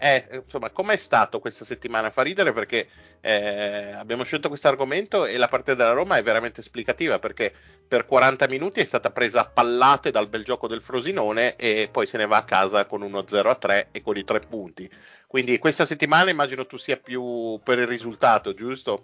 eh, 0.02 0.42
insomma, 0.44 0.72
com'è 0.72 0.96
stato 0.96 1.40
questa 1.40 1.64
settimana? 1.64 2.10
Fa 2.10 2.24
ridere 2.24 2.54
perché 2.54 2.88
eh, 3.22 3.92
abbiamo 3.92 4.24
scelto 4.24 4.48
questo 4.48 4.68
argomento 4.68 5.28
e 5.28 5.38
la 5.38 5.48
parte 5.48 5.76
della 5.76 5.92
Roma 5.92 6.18
è 6.18 6.24
veramente 6.24 6.62
esplicativa 6.62 7.20
perché 7.20 7.54
per 7.88 8.08
40 8.08 8.48
minuti 8.48 8.80
è 8.80 8.84
stata 8.84 9.12
presa 9.12 9.42
a 9.42 9.46
pallate 9.46 10.10
dal 10.10 10.28
bel 10.28 10.44
gioco 10.44 10.68
del 10.68 10.82
Frosinone 10.82 11.56
e 11.56 11.88
poi 11.92 12.08
se 12.08 12.18
ne 12.18 12.26
va 12.26 12.38
a 12.38 12.44
casa 12.46 12.88
con 12.88 13.04
uno 13.04 13.28
0 13.28 13.48
a 13.48 13.56
3 13.56 13.90
e 13.92 14.02
con 14.02 14.18
i 14.18 14.24
tre 14.24 14.40
punti. 14.40 14.90
Quindi 15.28 15.60
questa 15.60 15.86
settimana 15.86 16.32
immagino 16.32 16.66
tu 16.66 16.78
sia 16.78 16.98
più 16.98 17.60
per 17.64 17.78
il 17.78 17.88
risultato, 17.88 18.56
giusto? 18.56 19.04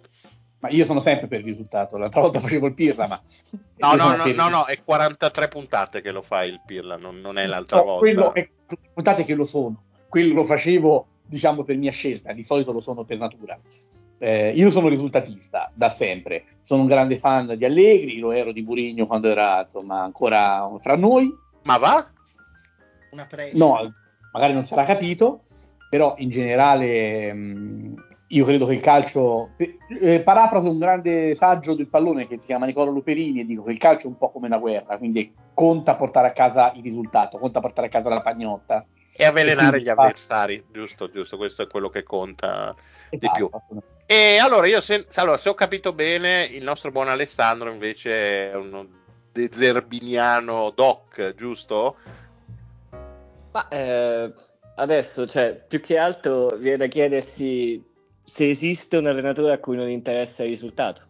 Ma 0.58 0.68
io 0.70 0.84
sono 0.84 0.98
sempre 0.98 1.28
per 1.28 1.38
il 1.38 1.44
risultato. 1.44 1.96
L'altra 1.96 2.22
volta 2.22 2.40
facevo 2.40 2.66
il 2.66 2.74
Pirla, 2.74 3.06
ma. 3.06 3.22
No, 3.76 3.94
no, 3.94 4.16
no, 4.16 4.26
no, 4.32 4.48
no, 4.48 4.66
è 4.66 4.82
43 4.82 5.46
puntate 5.46 6.00
che 6.00 6.10
lo 6.10 6.22
fai 6.22 6.48
il 6.48 6.60
Pirla, 6.66 6.96
non, 6.96 7.20
non 7.20 7.38
è 7.38 7.46
l'altra 7.46 7.78
no, 7.78 7.84
volta. 7.84 8.00
Quello 8.00 8.34
è 8.34 8.48
puntate 8.92 9.24
che 9.24 9.34
lo 9.34 9.46
sono 9.46 9.84
quello 10.08 10.34
lo 10.34 10.44
facevo 10.44 11.06
diciamo 11.28 11.62
per 11.62 11.76
mia 11.76 11.92
scelta, 11.92 12.32
di 12.32 12.42
solito 12.42 12.72
lo 12.72 12.80
sono 12.80 13.04
per 13.04 13.18
natura. 13.18 13.58
Eh, 14.20 14.50
io 14.50 14.70
sono 14.70 14.88
risultatista 14.88 15.70
da 15.74 15.88
sempre, 15.88 16.44
sono 16.60 16.82
un 16.82 16.88
grande 16.88 17.18
fan 17.18 17.54
di 17.56 17.64
Allegri, 17.64 18.18
lo 18.18 18.32
ero 18.32 18.50
di 18.50 18.62
Burigno 18.62 19.06
quando 19.06 19.28
era 19.28 19.60
insomma 19.60 20.02
ancora 20.02 20.68
fra 20.80 20.96
noi. 20.96 21.32
Ma 21.62 21.76
va? 21.76 22.10
Una 23.12 23.26
presa. 23.26 23.56
No, 23.56 23.92
magari 24.32 24.54
non 24.54 24.64
sarà 24.64 24.84
capito, 24.84 25.42
però 25.88 26.14
in 26.18 26.30
generale 26.30 27.32
mh, 27.32 27.94
io 28.28 28.44
credo 28.44 28.66
che 28.66 28.72
il 28.72 28.80
calcio, 28.80 29.50
eh, 29.56 30.20
parafraso 30.20 30.68
un 30.68 30.78
grande 30.78 31.34
saggio 31.34 31.74
del 31.74 31.88
pallone 31.88 32.26
che 32.26 32.38
si 32.38 32.46
chiama 32.46 32.66
Nicola 32.66 32.90
Luperini 32.90 33.40
e 33.40 33.44
dico 33.44 33.62
che 33.62 33.72
il 33.72 33.78
calcio 33.78 34.06
è 34.06 34.10
un 34.10 34.18
po' 34.18 34.30
come 34.30 34.46
una 34.46 34.58
guerra, 34.58 34.98
quindi 34.98 35.32
conta 35.54 35.94
portare 35.94 36.28
a 36.28 36.32
casa 36.32 36.72
il 36.74 36.82
risultato, 36.82 37.38
conta 37.38 37.60
portare 37.60 37.86
a 37.86 37.90
casa 37.90 38.08
la 38.08 38.20
pagnotta 38.20 38.84
e 39.20 39.24
avvelenare 39.24 39.82
gli 39.82 39.88
avversari, 39.88 40.64
giusto, 40.70 41.10
giusto, 41.10 41.36
questo 41.36 41.62
è 41.62 41.66
quello 41.66 41.88
che 41.88 42.04
conta 42.04 42.72
esatto. 43.10 43.16
di 43.18 43.28
più. 43.34 43.50
E 44.06 44.38
allora 44.38 44.68
io, 44.68 44.80
se, 44.80 45.06
allora, 45.16 45.36
se 45.36 45.48
ho 45.48 45.54
capito 45.54 45.92
bene, 45.92 46.44
il 46.44 46.62
nostro 46.62 46.92
buon 46.92 47.08
Alessandro 47.08 47.68
invece 47.68 48.52
è 48.52 48.54
uno 48.54 48.86
dezerbiniano 49.32 50.70
doc, 50.70 51.34
giusto? 51.34 51.96
Ma 53.50 53.66
eh, 53.68 54.32
adesso, 54.76 55.26
cioè, 55.26 55.64
più 55.66 55.80
che 55.80 55.98
altro 55.98 56.56
viene 56.56 56.76
da 56.76 56.86
chiedersi 56.86 57.84
se 58.24 58.48
esiste 58.48 58.98
un 58.98 59.08
allenatore 59.08 59.52
a 59.52 59.58
cui 59.58 59.76
non 59.76 59.90
interessa 59.90 60.44
il 60.44 60.50
risultato. 60.50 61.02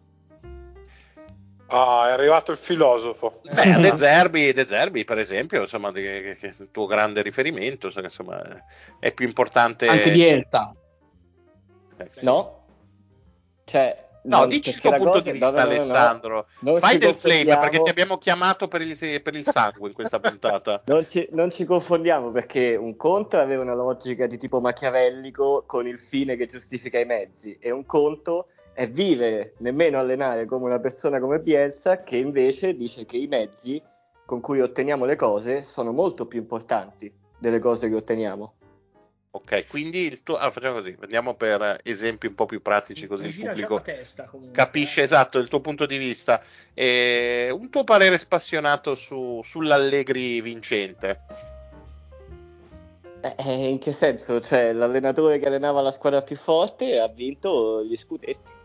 Ah, 1.69 2.09
è 2.09 2.11
arrivato 2.11 2.51
il 2.51 2.57
filosofo. 2.57 3.41
Beh, 3.43 3.79
De 3.79 3.95
Zerbi, 3.97 4.51
De 4.53 4.65
Zerbi 4.65 5.03
per 5.03 5.17
esempio, 5.17 5.61
insomma, 5.61 5.91
che, 5.91 6.37
che, 6.39 6.55
il 6.57 6.69
tuo 6.71 6.85
grande 6.85 7.21
riferimento, 7.21 7.91
insomma, 7.93 8.41
è 8.99 9.11
più 9.13 9.25
importante... 9.25 9.87
Anche 9.87 10.11
Bielsa. 10.11 10.73
Eh, 11.97 12.09
sì. 12.15 12.25
No? 12.25 12.65
Cioè, 13.65 14.07
No, 14.21 14.45
dici 14.45 14.71
il 14.71 14.79
tuo 14.79 14.91
punto 14.91 15.11
cosa, 15.11 15.31
di 15.31 15.31
vista, 15.31 15.49
no, 15.49 15.55
no, 15.55 15.61
Alessandro. 15.61 16.47
No, 16.59 16.75
Fai 16.75 16.97
del 16.97 17.15
flame 17.15 17.57
perché 17.57 17.81
ti 17.81 17.89
abbiamo 17.89 18.17
chiamato 18.17 18.67
per 18.67 18.81
il, 18.81 19.21
per 19.21 19.35
il 19.35 19.45
sangue 19.45 19.87
in 19.87 19.93
questa 19.93 20.19
puntata. 20.21 20.81
non, 20.85 21.05
ci, 21.09 21.27
non, 21.31 21.49
ci, 21.49 21.63
confondiamo 21.63 22.29
perché 22.31 22.75
un 22.75 22.97
conto 22.97 23.37
aveva 23.37 23.61
una 23.63 23.73
logica 23.73 24.27
di 24.27 24.37
tipo 24.37 24.59
machiavellico 24.59 25.63
con 25.65 25.87
il 25.87 25.97
fine 25.97 26.35
che 26.35 26.47
giustifica 26.47 26.99
i 26.99 27.05
mezzi, 27.05 27.57
e 27.59 27.71
un 27.71 27.85
conto 27.85 28.47
è 28.79 28.89
vivere, 28.89 29.55
nemmeno 29.57 29.99
allenare 29.99 30.45
come 30.45 30.63
una 30.63 30.79
persona 30.79 31.19
come 31.19 31.41
Bielsa 31.41 32.01
che 32.01 32.15
invece 32.15 32.77
dice 32.77 33.05
che 33.05 33.17
i 33.17 33.27
mezzi 33.27 33.83
con 34.25 34.39
cui 34.39 34.61
otteniamo 34.61 35.03
le 35.03 35.17
cose 35.17 35.63
sono 35.63 35.91
molto 35.91 36.27
più 36.27 36.39
importanti 36.39 37.13
delle 37.37 37.59
cose 37.59 37.89
che 37.89 37.95
otteniamo. 37.95 38.53
Ok, 39.31 39.67
quindi 39.67 40.03
il 40.03 40.23
tuo... 40.23 40.37
allora, 40.37 40.51
facciamo 40.51 40.75
così, 40.75 40.95
andiamo 41.01 41.33
per 41.33 41.81
esempi 41.83 42.27
un 42.27 42.35
po' 42.35 42.45
più 42.45 42.61
pratici 42.61 43.05
così 43.05 43.27
il 43.27 43.35
pubblico 43.35 43.81
testa, 43.81 44.31
capisce 44.53 45.01
esatto 45.01 45.39
il 45.39 45.49
tuo 45.49 45.59
punto 45.59 45.85
di 45.85 45.97
vista. 45.97 46.41
E 46.73 47.49
un 47.51 47.69
tuo 47.69 47.83
parere 47.83 48.17
spassionato 48.17 48.95
su, 48.95 49.41
sull'Allegri 49.43 50.39
vincente? 50.39 51.19
Eh, 53.19 53.67
in 53.67 53.77
che 53.79 53.91
senso? 53.91 54.39
Cioè, 54.39 54.71
l'allenatore 54.71 55.37
che 55.37 55.47
allenava 55.47 55.81
la 55.81 55.91
squadra 55.91 56.21
più 56.21 56.37
forte 56.37 56.97
ha 56.97 57.09
vinto 57.09 57.83
gli 57.83 57.97
scudetti. 57.97 58.57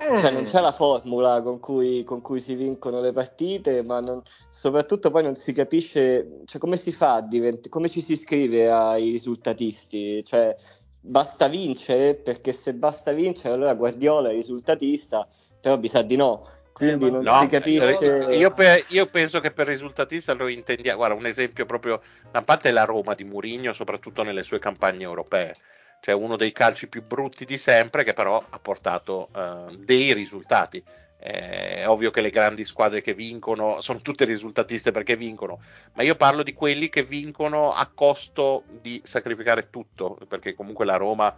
Cioè, 0.00 0.30
non 0.30 0.44
c'è 0.44 0.60
la 0.60 0.72
formula 0.72 1.42
con 1.42 1.60
cui, 1.60 2.02
con 2.04 2.22
cui, 2.22 2.40
si 2.40 2.54
vincono 2.54 3.02
le 3.02 3.12
partite, 3.12 3.82
ma 3.82 4.00
non, 4.00 4.22
soprattutto 4.48 5.10
poi 5.10 5.22
non 5.22 5.34
si 5.34 5.52
capisce 5.52 6.40
cioè, 6.46 6.58
come 6.58 6.78
si 6.78 6.90
fa, 6.90 7.20
divent- 7.20 7.68
come 7.68 7.90
ci 7.90 8.00
si 8.00 8.12
iscrive 8.12 8.70
ai 8.70 9.10
risultatisti. 9.10 10.24
Cioè, 10.24 10.56
basta 11.00 11.48
vincere, 11.48 12.14
perché 12.14 12.52
se 12.52 12.72
basta 12.72 13.12
vincere 13.12 13.54
allora 13.54 13.74
Guardiola 13.74 14.30
è 14.30 14.32
risultatista, 14.32 15.28
però 15.60 15.78
mi 15.78 15.88
sa 15.88 16.00
di 16.00 16.16
no. 16.16 16.46
Quindi 16.72 17.08
eh, 17.08 17.10
non 17.10 17.22
no, 17.22 17.40
si 17.40 17.48
capisce. 17.48 18.36
Io, 18.36 18.54
per, 18.54 18.82
io, 18.88 19.04
penso 19.04 19.40
che 19.40 19.50
per 19.50 19.66
risultatista 19.66 20.32
lo 20.32 20.48
intendiamo. 20.48 20.96
Guarda, 20.96 21.14
un 21.14 21.26
esempio 21.26 21.66
proprio, 21.66 22.00
da 22.30 22.40
parte 22.40 22.70
è 22.70 22.72
la 22.72 22.84
Roma 22.84 23.12
di 23.12 23.24
Mourinho, 23.24 23.74
soprattutto 23.74 24.22
nelle 24.22 24.42
sue 24.42 24.58
campagne 24.58 25.04
europee 25.04 25.56
cioè 26.00 26.14
uno 26.14 26.36
dei 26.36 26.52
calci 26.52 26.88
più 26.88 27.02
brutti 27.02 27.44
di 27.44 27.58
sempre 27.58 28.04
che 28.04 28.14
però 28.14 28.42
ha 28.48 28.58
portato 28.58 29.28
uh, 29.32 29.76
dei 29.76 30.12
risultati. 30.12 30.82
È 31.20 31.84
ovvio 31.86 32.10
che 32.10 32.22
le 32.22 32.30
grandi 32.30 32.64
squadre 32.64 33.02
che 33.02 33.12
vincono 33.12 33.82
sono 33.82 34.00
tutte 34.00 34.24
risultatiste 34.24 34.90
perché 34.90 35.16
vincono, 35.16 35.60
ma 35.92 36.02
io 36.02 36.16
parlo 36.16 36.42
di 36.42 36.54
quelli 36.54 36.88
che 36.88 37.02
vincono 37.02 37.74
a 37.74 37.86
costo 37.94 38.64
di 38.80 39.02
sacrificare 39.04 39.68
tutto, 39.68 40.16
perché 40.26 40.54
comunque 40.54 40.86
la 40.86 40.96
Roma, 40.96 41.36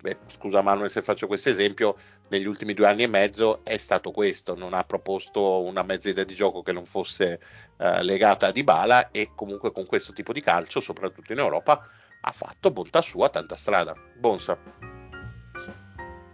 beh, 0.00 0.18
scusa 0.28 0.62
Manuel 0.62 0.88
se 0.88 1.02
faccio 1.02 1.26
questo 1.26 1.48
esempio, 1.48 1.96
negli 2.28 2.46
ultimi 2.46 2.74
due 2.74 2.86
anni 2.86 3.02
e 3.02 3.08
mezzo 3.08 3.64
è 3.64 3.76
stato 3.76 4.12
questo, 4.12 4.54
non 4.54 4.72
ha 4.72 4.84
proposto 4.84 5.62
una 5.62 5.82
mezza 5.82 6.10
idea 6.10 6.22
di 6.22 6.34
gioco 6.34 6.62
che 6.62 6.70
non 6.70 6.86
fosse 6.86 7.40
uh, 7.78 8.02
legata 8.02 8.46
a 8.46 8.50
Dybala 8.52 9.10
e 9.10 9.32
comunque 9.34 9.72
con 9.72 9.84
questo 9.84 10.12
tipo 10.12 10.32
di 10.32 10.42
calcio, 10.42 10.78
soprattutto 10.78 11.32
in 11.32 11.40
Europa, 11.40 11.84
ha 12.26 12.32
fatto 12.32 12.70
bontà 12.70 13.02
sua 13.02 13.28
tanta 13.28 13.54
strada. 13.54 13.94
Bonsa. 14.18 14.56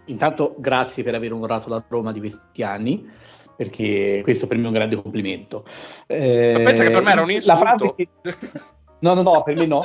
Intanto 0.05 0.55
grazie 0.57 1.03
per 1.03 1.15
aver 1.15 1.33
onorato 1.33 1.69
la 1.69 1.83
Roma 1.87 2.13
di 2.13 2.19
questi 2.19 2.63
anni, 2.63 3.09
perché 3.55 4.21
questo 4.23 4.47
per 4.47 4.57
me 4.57 4.63
è 4.63 4.67
un 4.67 4.73
grande 4.73 5.01
complimento. 5.01 5.65
Eh, 6.07 6.53
Ma 6.57 6.63
pensa 6.63 6.83
che 6.85 6.91
per 6.91 7.03
me 7.03 7.11
era 7.11 7.21
un 7.21 7.31
insulto. 7.31 7.53
La 7.53 7.59
frase 7.59 7.93
che... 7.95 8.07
No, 9.01 9.15
no, 9.15 9.23
no, 9.23 9.41
per 9.41 9.55
me 9.57 9.65
no. 9.65 9.81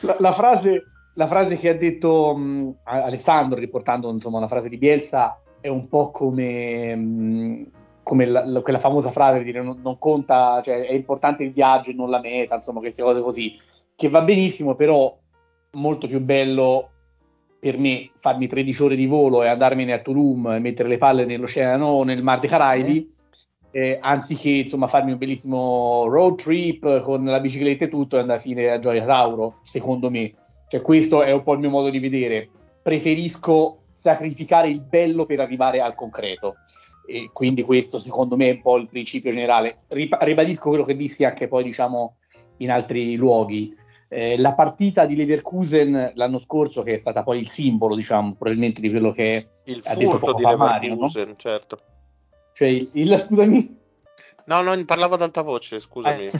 la, 0.00 0.16
la, 0.18 0.32
frase, 0.32 0.82
la 1.14 1.28
frase, 1.28 1.56
che 1.56 1.68
ha 1.68 1.74
detto 1.74 2.32
um, 2.32 2.74
Alessandro, 2.82 3.56
riportando 3.56 4.10
insomma 4.10 4.38
una 4.38 4.48
frase 4.48 4.68
di 4.68 4.76
Bielsa, 4.76 5.40
è 5.60 5.68
un 5.68 5.88
po' 5.88 6.10
come... 6.10 6.92
Um, 6.92 7.70
come 8.02 8.26
la, 8.26 8.44
la, 8.44 8.62
quella 8.62 8.80
famosa 8.80 9.12
frase 9.12 9.38
di 9.38 9.44
dire 9.44 9.62
non, 9.62 9.78
non, 9.80 9.96
conta, 9.96 10.60
cioè 10.64 10.80
è 10.80 10.92
importante 10.92 11.44
il 11.44 11.52
viaggio 11.52 11.90
e 11.90 11.94
non 11.94 12.10
la 12.10 12.18
meta, 12.18 12.56
insomma, 12.56 12.80
queste 12.80 13.02
cose 13.02 13.20
così 13.20 13.56
che 14.00 14.08
va 14.08 14.22
benissimo, 14.22 14.76
però 14.76 15.14
molto 15.72 16.08
più 16.08 16.20
bello 16.20 16.88
per 17.60 17.76
me 17.76 18.12
farmi 18.18 18.46
13 18.46 18.82
ore 18.82 18.96
di 18.96 19.04
volo 19.04 19.42
e 19.42 19.48
andarmene 19.48 19.92
a 19.92 19.98
Tulum 19.98 20.52
e 20.52 20.58
mettere 20.58 20.88
le 20.88 20.96
palle 20.96 21.26
nell'oceano 21.26 21.84
o 21.84 22.02
nel 22.02 22.22
Mar 22.22 22.38
dei 22.38 22.48
Caraibi, 22.48 23.06
eh, 23.70 23.98
anziché 24.00 24.48
insomma 24.48 24.86
farmi 24.86 25.12
un 25.12 25.18
bellissimo 25.18 26.06
road 26.08 26.36
trip 26.36 27.02
con 27.02 27.26
la 27.26 27.40
bicicletta 27.40 27.84
e 27.84 27.88
tutto 27.90 28.16
e 28.16 28.20
andare 28.20 28.38
a 28.38 28.42
fine 28.42 28.70
a 28.70 28.78
Gioia 28.78 29.04
Tauro, 29.04 29.58
secondo 29.64 30.08
me. 30.08 30.32
Cioè, 30.66 30.80
questo 30.80 31.22
è 31.22 31.32
un 31.32 31.42
po' 31.42 31.52
il 31.52 31.58
mio 31.58 31.68
modo 31.68 31.90
di 31.90 31.98
vedere. 31.98 32.48
Preferisco 32.82 33.82
sacrificare 33.90 34.70
il 34.70 34.80
bello 34.80 35.26
per 35.26 35.40
arrivare 35.40 35.82
al 35.82 35.94
concreto. 35.94 36.54
e 37.06 37.28
quindi 37.34 37.64
questo 37.64 37.98
secondo 37.98 38.34
me 38.36 38.48
è 38.48 38.52
un 38.52 38.62
po' 38.62 38.78
il 38.78 38.88
principio 38.88 39.30
generale. 39.30 39.80
Ribadisco 39.88 40.70
quello 40.70 40.84
che 40.84 40.96
dissi 40.96 41.22
anche 41.24 41.48
poi 41.48 41.64
diciamo 41.64 42.14
in 42.58 42.70
altri 42.70 43.16
luoghi. 43.16 43.76
Eh, 44.12 44.36
la 44.38 44.54
partita 44.54 45.06
di 45.06 45.14
Leverkusen 45.14 46.12
l'anno 46.16 46.40
scorso, 46.40 46.82
che 46.82 46.94
è 46.94 46.98
stata 46.98 47.22
poi 47.22 47.38
il 47.38 47.48
simbolo, 47.48 47.94
diciamo, 47.94 48.34
probabilmente 48.34 48.80
di 48.80 48.90
quello 48.90 49.12
che 49.12 49.46
il 49.66 49.80
ha 49.84 49.94
detto 49.94 50.18
furto 50.18 50.34
di 50.34 50.42
Mario, 50.42 50.90
Leverkusen, 50.90 51.28
no? 51.28 51.34
certo. 51.36 51.78
Cioè, 52.52 52.66
il, 52.66 52.90
il, 52.94 53.18
scusami? 53.18 53.78
No, 54.46 54.62
no, 54.62 54.84
parlavo 54.84 55.14
ad 55.14 55.22
alta 55.22 55.42
voce, 55.42 55.78
scusami. 55.78 56.24
Eh, 56.24 56.32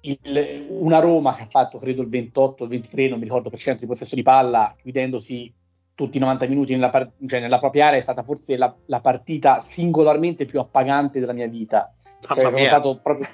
il, 0.00 0.66
una 0.68 0.98
Roma 0.98 1.36
che 1.36 1.42
ha 1.42 1.48
fatto, 1.48 1.78
credo, 1.78 2.02
il 2.02 2.08
28, 2.08 2.64
il 2.64 2.70
23, 2.70 3.08
non 3.08 3.18
mi 3.18 3.24
ricordo 3.24 3.48
per 3.48 3.60
cento 3.60 3.82
di 3.82 3.86
possesso 3.86 4.16
di 4.16 4.22
palla, 4.22 4.74
chiudendosi 4.76 5.54
tutti 5.94 6.16
i 6.16 6.20
90 6.20 6.46
minuti 6.48 6.72
nella, 6.72 6.90
cioè 7.24 7.38
nella 7.38 7.58
propria 7.58 7.86
area, 7.86 8.00
è 8.00 8.02
stata 8.02 8.24
forse 8.24 8.56
la, 8.56 8.74
la, 8.86 9.00
partita 9.00 9.60
singolarmente 9.60 10.44
più 10.44 10.58
appagante 10.58 11.20
della 11.20 11.32
mia 11.32 11.46
vita. 11.46 11.94
Cioè, 12.18 12.50
mia. 12.50 12.66
stato 12.66 12.98
proprio 13.00 13.28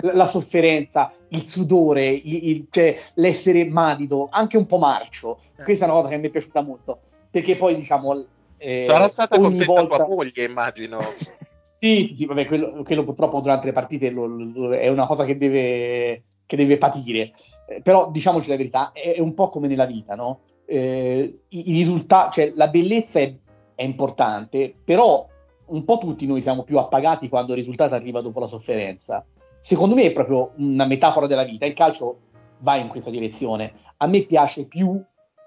la, 0.00 0.14
la 0.14 0.26
sofferenza, 0.26 1.12
il 1.28 1.42
sudore, 1.42 2.08
il, 2.10 2.48
il, 2.48 2.66
cioè, 2.70 2.96
l'essere 3.14 3.64
madido, 3.66 4.28
anche 4.30 4.56
un 4.56 4.66
po' 4.66 4.78
marcio. 4.78 5.38
Eh. 5.56 5.64
Questa 5.64 5.84
è 5.84 5.88
una 5.88 5.98
cosa 5.98 6.08
che 6.08 6.18
mi 6.18 6.28
è 6.28 6.30
piaciuta 6.30 6.62
molto, 6.62 7.00
perché 7.30 7.56
poi 7.56 7.76
diciamo... 7.76 8.24
Eh, 8.56 8.84
Sarà 8.86 9.08
stata 9.08 9.38
ogni 9.38 9.64
volta... 9.64 9.96
tua 9.96 10.08
moglie, 10.08 10.44
immagino. 10.44 11.00
sì, 11.78 12.06
sì, 12.06 12.14
sì, 12.16 12.26
vabbè, 12.26 12.46
quello, 12.46 12.82
quello, 12.84 13.04
purtroppo 13.04 13.40
durante 13.40 13.66
le 13.66 13.72
partite 13.72 14.10
lo, 14.10 14.26
lo, 14.26 14.72
è 14.74 14.88
una 14.88 15.06
cosa 15.06 15.24
che 15.24 15.36
deve, 15.36 16.22
che 16.46 16.56
deve 16.56 16.78
patire. 16.78 17.32
Eh, 17.68 17.80
però 17.82 18.10
diciamoci 18.10 18.48
la 18.48 18.56
verità, 18.56 18.92
è, 18.92 19.14
è, 19.14 19.20
un 19.20 19.34
po' 19.34 19.48
come 19.48 19.68
nella 19.68 19.86
vita, 19.86 20.14
no? 20.14 20.40
Eh, 20.64 21.40
i, 21.48 21.70
i 21.70 21.72
risultati, 21.72 22.40
cioè 22.40 22.52
la 22.54 22.68
bellezza 22.68 23.18
è, 23.18 23.34
è 23.74 23.82
importante, 23.82 24.74
però 24.82 25.28
un 25.64 25.84
po' 25.84 25.98
tutti 25.98 26.26
noi 26.26 26.40
siamo 26.40 26.64
più 26.64 26.78
appagati 26.78 27.28
quando 27.28 27.52
il 27.52 27.58
risultato 27.58 27.94
arriva 27.94 28.20
dopo 28.20 28.40
la 28.40 28.46
sofferenza 28.46 29.24
secondo 29.62 29.94
me 29.94 30.02
è 30.02 30.12
proprio 30.12 30.52
una 30.56 30.84
metafora 30.84 31.26
della 31.26 31.44
vita. 31.44 31.64
Il 31.64 31.72
calcio 31.72 32.18
va 32.58 32.76
in 32.76 32.88
questa 32.88 33.10
direzione. 33.10 33.72
A 33.98 34.06
me 34.06 34.22
piace 34.22 34.66
più 34.66 35.00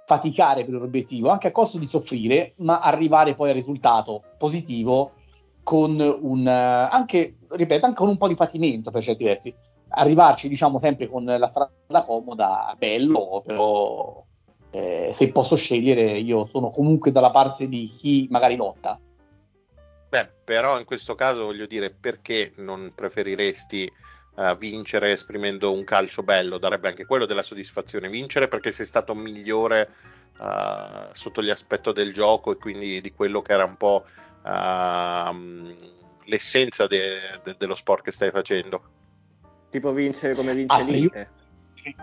faticare 0.06 0.64
per 0.64 0.76
l'obiettivo, 0.76 1.30
anche 1.30 1.48
a 1.48 1.52
costo 1.52 1.78
di 1.78 1.86
soffrire, 1.86 2.54
ma 2.58 2.80
arrivare 2.80 3.34
poi 3.34 3.50
al 3.50 3.56
risultato 3.56 4.24
positivo 4.38 5.12
con 5.64 6.00
un 6.00 6.48
anche, 6.48 7.38
ripeto, 7.50 7.86
anche 7.86 7.98
con 7.98 8.08
un 8.08 8.18
po' 8.18 8.28
di 8.28 8.36
patimento 8.36 8.90
per 8.90 9.04
certi 9.04 9.26
versi. 9.26 9.54
Arrivarci, 9.90 10.48
diciamo, 10.48 10.80
sempre 10.80 11.08
con 11.08 11.26
la 11.26 11.48
strada 11.48 12.04
comoda, 12.06 12.74
bello, 12.78 13.42
però 13.46 14.24
eh, 14.72 15.10
se 15.12 15.30
posso 15.30 15.56
scegliere, 15.56 16.20
io 16.20 16.46
sono 16.46 16.70
comunque 16.70 17.12
dalla 17.12 17.32
parte 17.32 17.68
di 17.68 17.86
chi 17.86 18.28
magari 18.30 18.56
lotta. 18.56 19.00
Beh, 20.10 20.30
però 20.44 20.80
in 20.80 20.86
questo 20.86 21.16
caso 21.16 21.46
voglio 21.46 21.66
dire, 21.66 21.90
perché 21.90 22.54
non 22.58 22.94
preferiresti 22.96 23.92
uh, 24.36 24.56
vincere 24.58 25.12
esprimendo 25.12 25.74
un 25.74 25.84
calcio 25.84 26.24
bello? 26.24 26.58
Darebbe 26.58 26.88
anche 26.88 27.06
quello 27.06 27.26
della 27.26 27.42
soddisfazione. 27.42 28.08
Vincere 28.08 28.48
perché 28.48 28.72
sei 28.72 28.86
stato 28.86 29.14
migliore 29.14 29.90
uh, 30.38 31.12
sotto 31.12 31.42
l'aspetto 31.42 31.92
del 31.92 32.14
gioco 32.14 32.52
e 32.52 32.58
quindi 32.58 33.02
di 33.02 33.12
quello 33.12 33.42
che 33.42 33.52
era 33.54 33.66
un 33.66 33.78
po' 33.78 34.06
uh, 34.44 35.76
l'essenza 36.26 36.88
de- 36.88 37.40
de- 37.44 37.56
dello 37.58 37.76
sport 37.76 38.04
che 38.04 38.12
stai 38.12 38.32
facendo. 38.32 38.84
Tipo 39.70 39.92
vincere 39.92 40.36
come 40.36 40.54
vince 40.54 40.76
ah, 40.76 40.82
l'Inter. 40.82 41.30
Io... 41.84 41.96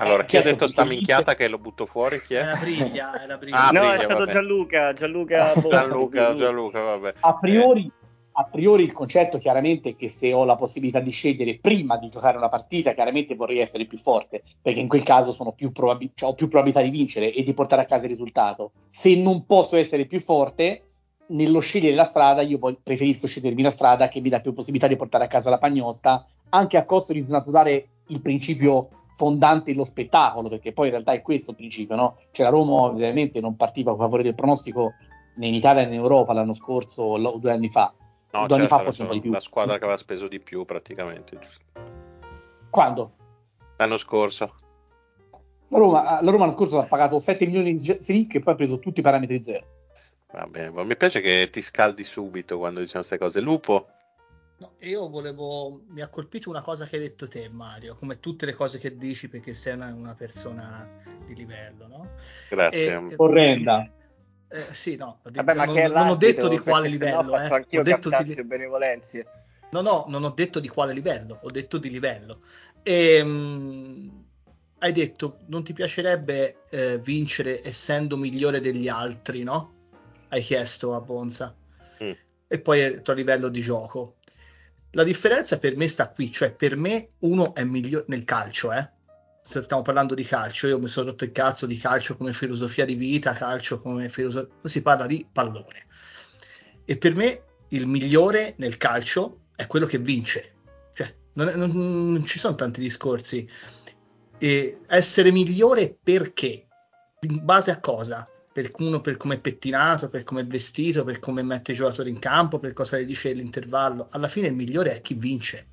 Allora, 0.00 0.22
eh, 0.22 0.26
chi 0.26 0.36
ha 0.38 0.42
detto 0.42 0.66
sta 0.66 0.84
minchiata 0.84 1.34
che 1.34 1.48
lo 1.48 1.58
butto 1.58 1.84
fuori? 1.84 2.22
Chi 2.22 2.34
è? 2.34 2.40
Era 2.40 2.56
Briglia, 2.56 3.22
era 3.22 3.36
Briglia. 3.36 3.68
Ah, 3.68 3.70
no, 3.70 3.80
Briglia, 3.80 3.94
è 3.94 4.04
stato 4.04 4.18
vabbè. 4.18 4.32
Gianluca, 4.32 4.92
Gianluca, 4.94 5.52
Gianluca, 5.68 6.34
Gianluca, 6.34 6.80
vabbè. 6.80 7.14
A 7.20 7.34
priori, 7.36 7.92
a 8.32 8.44
priori 8.44 8.84
il 8.84 8.92
concetto 8.92 9.36
chiaramente 9.36 9.90
è 9.90 9.96
che 9.96 10.08
se 10.08 10.32
ho 10.32 10.44
la 10.44 10.54
possibilità 10.54 11.00
di 11.00 11.10
scegliere 11.10 11.58
prima 11.58 11.98
di 11.98 12.08
giocare 12.08 12.38
una 12.38 12.48
partita, 12.48 12.94
chiaramente 12.94 13.34
vorrei 13.34 13.58
essere 13.58 13.84
più 13.84 13.98
forte, 13.98 14.42
perché 14.62 14.80
in 14.80 14.88
quel 14.88 15.02
caso 15.02 15.36
più 15.54 15.70
probabil- 15.70 16.12
cioè, 16.14 16.30
ho 16.30 16.34
più 16.34 16.48
probabilità 16.48 16.82
di 16.82 16.90
vincere 16.90 17.32
e 17.32 17.42
di 17.42 17.52
portare 17.52 17.82
a 17.82 17.86
casa 17.86 18.04
il 18.04 18.10
risultato. 18.10 18.72
Se 18.90 19.14
non 19.14 19.44
posso 19.44 19.76
essere 19.76 20.06
più 20.06 20.20
forte, 20.20 20.84
nello 21.26 21.60
scegliere 21.60 21.94
la 21.94 22.04
strada, 22.04 22.40
io 22.40 22.58
preferisco 22.82 23.26
scegliermi 23.26 23.62
la 23.62 23.70
strada 23.70 24.08
che 24.08 24.20
mi 24.20 24.30
dà 24.30 24.40
più 24.40 24.54
possibilità 24.54 24.88
di 24.88 24.96
portare 24.96 25.24
a 25.24 25.28
casa 25.28 25.50
la 25.50 25.58
pagnotta, 25.58 26.26
anche 26.48 26.76
a 26.76 26.84
costo 26.84 27.12
di 27.12 27.20
snaturare 27.20 27.88
il 28.08 28.20
principio 28.20 28.88
fondante 29.20 29.74
lo 29.74 29.84
spettacolo, 29.84 30.48
perché 30.48 30.72
poi 30.72 30.86
in 30.86 30.92
realtà 30.92 31.12
è 31.12 31.20
questo 31.20 31.50
il 31.50 31.56
principio, 31.58 31.94
no? 31.94 32.16
Cioè 32.30 32.46
la 32.46 32.50
Roma 32.50 32.72
ovviamente 32.84 33.38
non 33.38 33.54
partiva 33.54 33.92
a 33.92 33.96
favore 33.96 34.22
del 34.22 34.34
pronostico 34.34 34.94
né 35.36 35.46
in 35.46 35.54
Italia 35.54 35.84
né 35.84 35.94
in 35.94 36.00
Europa 36.00 36.32
l'anno 36.32 36.54
scorso 36.54 37.02
o 37.02 37.38
due 37.38 37.52
anni 37.52 37.68
fa. 37.68 37.92
No, 38.32 38.46
due 38.46 38.48
certo, 38.48 38.54
anni 38.54 38.66
fa 38.68 38.82
forse 38.82 39.02
un 39.02 39.08
po' 39.08 39.14
di 39.14 39.20
più. 39.20 39.30
La 39.30 39.40
squadra 39.40 39.76
che 39.76 39.84
aveva 39.84 39.98
speso 39.98 40.26
di 40.26 40.40
più 40.40 40.64
praticamente. 40.64 41.38
Quando? 42.70 43.12
L'anno 43.76 43.98
scorso. 43.98 44.54
La 45.68 45.78
Roma, 45.78 46.22
la 46.22 46.30
Roma 46.30 46.46
l'anno 46.46 46.56
scorso 46.56 46.78
ha 46.78 46.86
pagato 46.86 47.18
7 47.18 47.44
milioni 47.44 47.74
di 47.74 47.96
Selic 47.98 48.36
e 48.36 48.40
poi 48.40 48.54
ha 48.54 48.56
preso 48.56 48.78
tutti 48.78 49.00
i 49.00 49.02
parametri 49.02 49.42
zero. 49.42 49.66
Va 50.32 50.46
bene, 50.46 50.82
mi 50.82 50.96
piace 50.96 51.20
che 51.20 51.48
ti 51.52 51.60
scaldi 51.60 52.04
subito 52.04 52.56
quando 52.56 52.80
diciamo 52.80 53.04
queste 53.04 53.18
cose. 53.18 53.40
Lupo? 53.40 53.88
No, 54.60 54.74
io 54.80 55.08
volevo. 55.08 55.84
Mi 55.88 56.02
ha 56.02 56.08
colpito 56.08 56.50
una 56.50 56.60
cosa 56.60 56.84
che 56.84 56.96
hai 56.96 57.02
detto 57.02 57.26
te, 57.26 57.48
Mario, 57.48 57.94
come 57.94 58.20
tutte 58.20 58.44
le 58.44 58.52
cose 58.52 58.78
che 58.78 58.94
dici, 58.94 59.28
perché 59.28 59.54
sei 59.54 59.72
una, 59.72 59.94
una 59.94 60.14
persona 60.14 60.86
di 61.24 61.34
livello, 61.34 61.86
no? 61.86 62.10
Grazie. 62.50 62.92
E, 62.92 63.14
orrenda. 63.16 63.90
Eh, 64.48 64.66
sì, 64.72 64.96
no, 64.96 65.20
Vabbè, 65.22 65.54
non, 65.54 65.74
non 65.74 66.08
ho 66.08 66.14
detto 66.14 66.48
di 66.48 66.58
quale 66.58 66.88
livello. 66.88 67.22
No, 67.22 67.42
eh. 67.42 67.48
anch'io 67.48 67.80
ho 67.80 67.82
detto 67.82 68.10
di 68.22 68.44
benevolenze. 68.44 69.26
No, 69.70 69.80
no, 69.80 70.04
non 70.08 70.24
ho 70.24 70.30
detto 70.30 70.60
di 70.60 70.68
quale 70.68 70.92
livello, 70.92 71.38
ho 71.40 71.50
detto 71.50 71.78
di 71.78 71.88
livello. 71.88 72.40
E, 72.82 73.24
mh, 73.24 74.24
hai 74.80 74.92
detto, 74.92 75.38
non 75.46 75.64
ti 75.64 75.72
piacerebbe 75.72 76.64
eh, 76.68 76.98
vincere 76.98 77.66
essendo 77.66 78.18
migliore 78.18 78.60
degli 78.60 78.88
altri, 78.88 79.42
no? 79.42 79.74
Hai 80.28 80.42
chiesto 80.42 80.94
a 80.94 81.00
Bonza. 81.00 81.56
Mm. 82.02 82.12
E 82.46 82.60
poi 82.60 82.80
il 82.80 83.00
tuo 83.00 83.14
livello 83.14 83.48
di 83.48 83.60
gioco. 83.62 84.16
La 84.92 85.04
differenza 85.04 85.58
per 85.58 85.76
me 85.76 85.86
sta 85.86 86.10
qui, 86.10 86.32
cioè 86.32 86.52
per 86.52 86.76
me 86.76 87.10
uno 87.20 87.54
è 87.54 87.62
migliore 87.62 88.06
nel 88.08 88.24
calcio, 88.24 88.72
eh? 88.72 88.90
Stiamo 89.42 89.82
parlando 89.82 90.14
di 90.14 90.24
calcio, 90.24 90.66
io 90.66 90.78
mi 90.78 90.88
sono 90.88 91.10
rotto 91.10 91.24
il 91.24 91.32
cazzo 91.32 91.66
di 91.66 91.76
calcio 91.76 92.16
come 92.16 92.32
filosofia 92.32 92.84
di 92.84 92.94
vita, 92.94 93.32
calcio 93.32 93.78
come 93.78 94.08
filosofia, 94.08 94.52
si 94.62 94.82
parla 94.82 95.06
di 95.06 95.26
pallone. 95.30 95.86
E 96.84 96.96
per 96.96 97.14
me 97.14 97.42
il 97.68 97.86
migliore 97.86 98.54
nel 98.58 98.76
calcio 98.76 99.46
è 99.56 99.66
quello 99.66 99.86
che 99.86 99.98
vince. 99.98 100.54
Cioè, 100.92 101.14
non, 101.34 101.52
non, 101.54 101.70
non 102.12 102.24
ci 102.24 102.38
sono 102.38 102.54
tanti 102.54 102.80
discorsi. 102.80 103.48
E 104.38 104.80
essere 104.86 105.30
migliore 105.30 105.96
perché? 106.02 106.66
In 107.20 107.44
base 107.44 107.70
a 107.70 107.78
cosa? 107.78 108.28
Per 108.52 108.70
uno 108.78 109.00
per 109.00 109.16
come 109.16 109.36
è 109.36 109.40
pettinato, 109.40 110.08
per 110.08 110.24
come 110.24 110.40
è 110.40 110.46
vestito, 110.46 111.04
per 111.04 111.20
come 111.20 111.42
mette 111.42 111.72
i 111.72 111.74
giocatori 111.74 112.10
in 112.10 112.18
campo, 112.18 112.58
per 112.58 112.72
cosa 112.72 112.98
gli 112.98 113.04
dice 113.04 113.32
l'intervallo. 113.32 114.08
Alla 114.10 114.28
fine 114.28 114.48
il 114.48 114.54
migliore 114.54 114.96
è 114.96 115.00
chi 115.00 115.14
vince. 115.14 115.68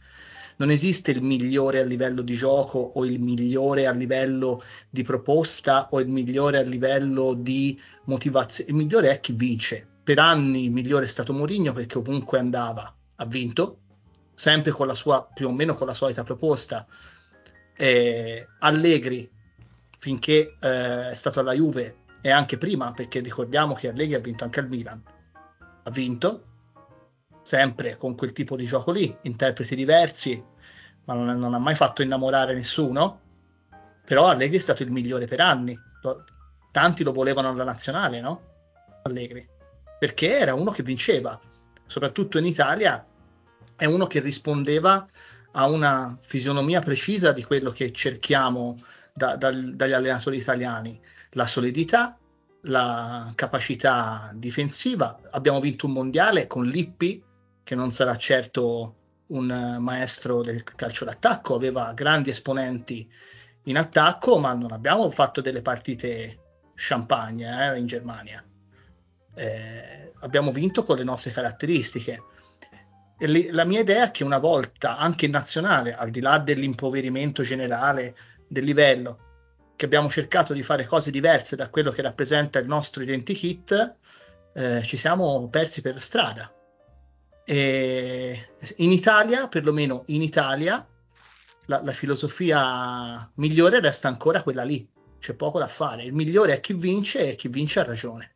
Non 0.57 0.69
esiste 0.69 1.11
il 1.11 1.21
migliore 1.21 1.79
a 1.79 1.83
livello 1.83 2.21
di 2.21 2.33
gioco 2.33 2.79
o 2.79 3.05
il 3.05 3.19
migliore 3.19 3.85
a 3.85 3.91
livello 3.91 4.61
di 4.89 5.03
proposta 5.03 5.87
o 5.91 5.99
il 5.99 6.07
migliore 6.07 6.57
a 6.57 6.61
livello 6.61 7.33
di 7.33 7.79
motivazione. 8.05 8.69
Il 8.69 8.75
migliore 8.75 9.09
è 9.09 9.19
chi 9.19 9.33
vince. 9.33 9.85
Per 10.03 10.19
anni 10.19 10.65
il 10.65 10.71
migliore 10.71 11.05
è 11.05 11.09
stato 11.09 11.33
Mourinho 11.33 11.73
perché 11.73 11.97
ovunque 11.97 12.39
andava 12.39 12.91
ha 13.19 13.25
vinto, 13.25 13.79
sempre 14.33 14.71
con 14.71 14.87
la 14.87 14.95
sua 14.95 15.27
più 15.33 15.47
o 15.47 15.51
meno 15.51 15.73
con 15.73 15.87
la 15.87 15.93
solita 15.93 16.23
proposta. 16.23 16.85
Eh, 17.75 18.47
Allegri 18.59 19.29
finché 19.99 20.55
eh, 20.59 21.09
è 21.09 21.15
stato 21.15 21.39
alla 21.39 21.53
Juve 21.53 22.05
e 22.21 22.31
anche 22.31 22.57
prima, 22.57 22.91
perché 22.91 23.19
ricordiamo 23.19 23.73
che 23.73 23.89
Allegri 23.89 24.15
ha 24.15 24.19
vinto 24.19 24.43
anche 24.43 24.59
al 24.59 24.67
Milan. 24.67 25.01
Ha 25.83 25.89
vinto, 25.89 26.45
sempre 27.43 27.95
con 27.97 28.15
quel 28.15 28.33
tipo 28.33 28.55
di 28.55 28.65
gioco 28.65 28.91
lì, 28.91 29.15
interpreti 29.21 29.75
diversi, 29.75 30.43
ma 31.05 31.13
non, 31.13 31.37
non 31.37 31.53
ha 31.53 31.59
mai 31.59 31.75
fatto 31.75 32.01
innamorare 32.01 32.53
nessuno. 32.53 33.21
Però 34.05 34.27
Allegri 34.27 34.57
è 34.57 34.61
stato 34.61 34.83
il 34.83 34.91
migliore 34.91 35.25
per 35.25 35.41
anni. 35.41 35.77
Tanti 36.71 37.03
lo 37.03 37.11
volevano 37.11 37.49
alla 37.49 37.63
nazionale, 37.63 38.19
no? 38.19 38.41
Allegri. 39.03 39.47
Perché 39.99 40.37
era 40.37 40.53
uno 40.53 40.71
che 40.71 40.83
vinceva, 40.83 41.39
soprattutto 41.85 42.37
in 42.37 42.45
Italia, 42.45 43.05
è 43.75 43.85
uno 43.85 44.07
che 44.07 44.19
rispondeva 44.19 45.07
a 45.51 45.69
una 45.69 46.17
fisionomia 46.21 46.81
precisa 46.81 47.31
di 47.31 47.43
quello 47.43 47.71
che 47.71 47.91
cerchiamo 47.91 48.81
da, 49.13 49.35
da, 49.35 49.51
dagli 49.51 49.91
allenatori 49.93 50.37
italiani 50.37 50.99
la 51.37 51.45
solidità, 51.45 52.17
la 52.63 53.31
capacità 53.35 54.31
difensiva. 54.33 55.19
Abbiamo 55.29 55.59
vinto 55.59 55.85
un 55.85 55.93
mondiale 55.93 56.47
con 56.47 56.65
Lippi, 56.65 57.23
che 57.63 57.75
non 57.75 57.91
sarà 57.91 58.17
certo 58.17 58.95
un 59.27 59.77
maestro 59.79 60.41
del 60.41 60.63
calcio 60.63 61.05
d'attacco, 61.05 61.53
aveva 61.53 61.93
grandi 61.93 62.31
esponenti 62.31 63.07
in 63.63 63.77
attacco, 63.77 64.39
ma 64.39 64.53
non 64.53 64.71
abbiamo 64.71 65.09
fatto 65.11 65.39
delle 65.41 65.61
partite 65.61 66.39
champagne 66.73 67.73
eh, 67.73 67.77
in 67.77 67.85
Germania. 67.85 68.43
eh, 69.35 70.13
abbiamo 70.21 70.51
vinto 70.51 70.83
con 70.83 70.97
le 70.97 71.03
nostre 71.03 71.31
caratteristiche. 71.31 72.23
La 73.51 73.65
mia 73.65 73.81
idea 73.81 74.05
è 74.05 74.11
che 74.11 74.23
una 74.23 74.39
volta 74.39 74.97
anche 74.97 75.25
in 75.25 75.31
nazionale, 75.31 75.93
al 75.93 76.09
di 76.09 76.19
là 76.19 76.39
dell'impoverimento 76.39 77.43
generale 77.43 78.15
del 78.47 78.63
livello, 78.63 79.26
che 79.77 79.85
abbiamo 79.85 80.09
cercato 80.09 80.53
di 80.53 80.63
fare 80.63 80.85
cose 80.85 81.11
diverse 81.11 81.55
da 81.55 81.69
quello 81.69 81.91
che 81.91 82.01
rappresenta 82.01 82.59
il 82.59 82.67
nostro 82.67 83.03
identikit, 83.03 83.95
eh, 84.53 84.81
ci 84.83 84.97
siamo 84.97 85.47
persi 85.49 85.81
per 85.81 86.01
strada. 86.01 86.51
E 87.45 88.49
in 88.77 88.91
Italia, 88.91 89.47
perlomeno 89.47 90.03
in 90.07 90.23
Italia, 90.23 90.85
la, 91.67 91.81
la 91.83 91.91
filosofia 91.91 93.31
migliore 93.35 93.79
resta 93.79 94.07
ancora 94.07 94.41
quella 94.41 94.63
lì, 94.63 94.85
c'è 95.19 95.35
poco 95.35 95.59
da 95.59 95.67
fare. 95.67 96.03
Il 96.03 96.13
migliore 96.13 96.55
è 96.55 96.59
chi 96.59 96.73
vince 96.73 97.31
e 97.31 97.35
chi 97.35 97.47
vince 97.47 97.79
ha 97.79 97.83
ragione. 97.83 98.35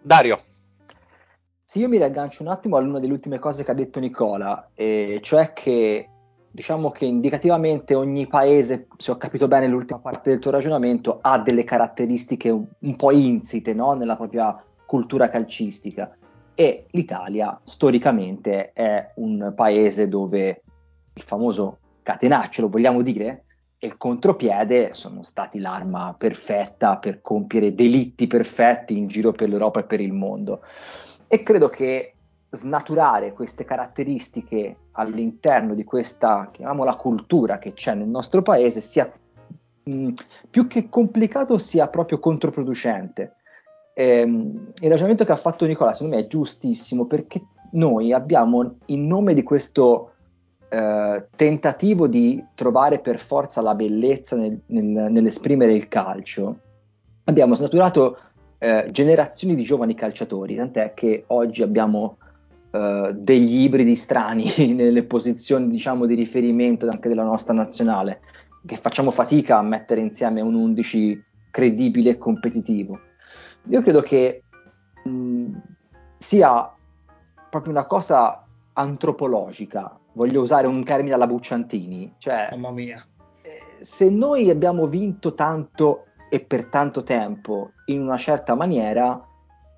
Dario. 0.00 0.44
Sì, 1.62 1.80
io 1.80 1.88
mi 1.88 1.98
riaggancio 1.98 2.42
un 2.42 2.48
attimo 2.48 2.78
all'una 2.78 2.98
delle 2.98 3.12
ultime 3.12 3.38
cose 3.38 3.64
che 3.64 3.70
ha 3.70 3.74
detto 3.74 4.00
Nicola, 4.00 4.70
e 4.72 5.20
cioè 5.22 5.52
che 5.52 6.08
diciamo 6.58 6.90
che 6.90 7.04
indicativamente 7.04 7.94
ogni 7.94 8.26
paese, 8.26 8.88
se 8.96 9.12
ho 9.12 9.16
capito 9.16 9.46
bene 9.46 9.68
l'ultima 9.68 10.00
parte 10.00 10.30
del 10.30 10.40
tuo 10.40 10.50
ragionamento, 10.50 11.20
ha 11.22 11.38
delle 11.38 11.62
caratteristiche 11.62 12.50
un, 12.50 12.66
un 12.80 12.96
po' 12.96 13.12
insite 13.12 13.72
no? 13.74 13.92
nella 13.92 14.16
propria 14.16 14.60
cultura 14.84 15.28
calcistica. 15.28 16.16
E 16.56 16.86
l'Italia 16.90 17.60
storicamente 17.62 18.72
è 18.72 19.12
un 19.18 19.52
paese 19.54 20.08
dove 20.08 20.62
il 21.14 21.22
famoso 21.22 21.78
catenaccio, 22.02 22.62
lo 22.62 22.68
vogliamo 22.68 23.02
dire, 23.02 23.44
e 23.78 23.86
il 23.86 23.96
contropiede 23.96 24.92
sono 24.94 25.22
stati 25.22 25.60
l'arma 25.60 26.12
perfetta 26.18 26.98
per 26.98 27.20
compiere 27.20 27.72
delitti 27.72 28.26
perfetti 28.26 28.98
in 28.98 29.06
giro 29.06 29.30
per 29.30 29.48
l'Europa 29.48 29.78
e 29.78 29.84
per 29.84 30.00
il 30.00 30.12
mondo. 30.12 30.62
E 31.28 31.40
credo 31.44 31.68
che 31.68 32.14
snaturare 32.50 33.32
queste 33.32 33.64
caratteristiche 33.64 34.76
all'interno 34.92 35.74
di 35.74 35.84
questa, 35.84 36.48
chiamiamola 36.50 36.96
cultura 36.96 37.58
che 37.58 37.74
c'è 37.74 37.94
nel 37.94 38.08
nostro 38.08 38.42
paese, 38.42 38.80
sia 38.80 39.10
mh, 39.84 40.12
più 40.48 40.66
che 40.66 40.88
complicato, 40.88 41.58
sia 41.58 41.88
proprio 41.88 42.18
controproducente. 42.18 43.34
Ehm, 43.94 44.72
il 44.80 44.88
ragionamento 44.88 45.24
che 45.24 45.32
ha 45.32 45.36
fatto 45.36 45.66
Nicola, 45.66 45.92
secondo 45.92 46.16
me, 46.16 46.22
è 46.22 46.26
giustissimo 46.26 47.06
perché 47.06 47.42
noi 47.72 48.12
abbiamo, 48.12 48.76
in 48.86 49.06
nome 49.06 49.34
di 49.34 49.42
questo 49.42 50.12
eh, 50.68 51.26
tentativo 51.36 52.06
di 52.06 52.42
trovare 52.54 52.98
per 53.00 53.18
forza 53.18 53.60
la 53.60 53.74
bellezza 53.74 54.36
nel, 54.36 54.58
nel, 54.66 54.84
nell'esprimere 54.84 55.72
il 55.72 55.88
calcio, 55.88 56.60
abbiamo 57.24 57.54
snaturato 57.54 58.18
eh, 58.58 58.88
generazioni 58.90 59.54
di 59.54 59.62
giovani 59.62 59.94
calciatori, 59.94 60.56
tant'è 60.56 60.94
che 60.94 61.24
oggi 61.28 61.62
abbiamo 61.62 62.16
eh, 62.70 63.12
degli 63.14 63.62
ibridi 63.62 63.96
strani 63.96 64.52
nelle 64.74 65.04
posizioni 65.04 65.68
diciamo, 65.68 66.06
di 66.06 66.14
riferimento 66.14 66.88
anche 66.88 67.08
della 67.08 67.24
nostra 67.24 67.54
nazionale, 67.54 68.20
che 68.66 68.76
facciamo 68.76 69.10
fatica 69.10 69.58
a 69.58 69.62
mettere 69.62 70.00
insieme 70.00 70.40
un 70.40 70.54
11 70.54 71.24
credibile 71.50 72.10
e 72.10 72.18
competitivo. 72.18 72.98
Io 73.68 73.82
credo 73.82 74.00
che 74.00 74.42
mh, 75.04 75.52
sia 76.18 76.72
proprio 77.50 77.72
una 77.72 77.86
cosa 77.86 78.44
antropologica, 78.74 79.98
voglio 80.12 80.42
usare 80.42 80.66
un 80.66 80.84
termine 80.84 81.14
alla 81.14 81.26
Bucciantini, 81.26 82.14
cioè 82.18 82.48
Mamma 82.52 82.70
mia. 82.70 83.04
Eh, 83.42 83.82
se 83.84 84.10
noi 84.10 84.50
abbiamo 84.50 84.86
vinto 84.86 85.34
tanto 85.34 86.04
e 86.28 86.40
per 86.40 86.66
tanto 86.66 87.02
tempo 87.02 87.72
in 87.86 88.02
una 88.02 88.18
certa 88.18 88.54
maniera, 88.54 89.27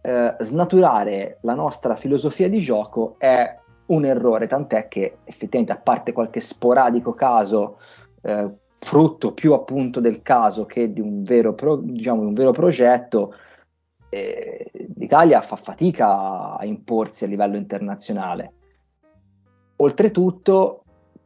eh, 0.02 0.36
snaturare 0.40 1.38
la 1.42 1.54
nostra 1.54 1.96
filosofia 1.96 2.48
di 2.48 2.58
gioco 2.58 3.16
è 3.18 3.58
un 3.86 4.04
errore, 4.04 4.46
tant'è 4.46 4.88
che 4.88 5.18
effettivamente 5.24 5.72
a 5.72 5.80
parte 5.80 6.12
qualche 6.12 6.40
sporadico 6.40 7.12
caso, 7.12 7.78
eh, 8.22 8.44
frutto 8.72 9.32
più 9.32 9.52
appunto 9.52 10.00
del 10.00 10.22
caso 10.22 10.64
che 10.64 10.92
di 10.92 11.00
un 11.00 11.22
vero, 11.22 11.54
pro, 11.54 11.76
diciamo, 11.76 12.22
un 12.22 12.34
vero 12.34 12.52
progetto, 12.52 13.34
eh, 14.08 14.70
l'Italia 14.96 15.40
fa 15.40 15.56
fatica 15.56 16.56
a 16.56 16.64
imporsi 16.64 17.24
a 17.24 17.28
livello 17.28 17.56
internazionale. 17.56 18.52
Oltretutto, 19.76 20.80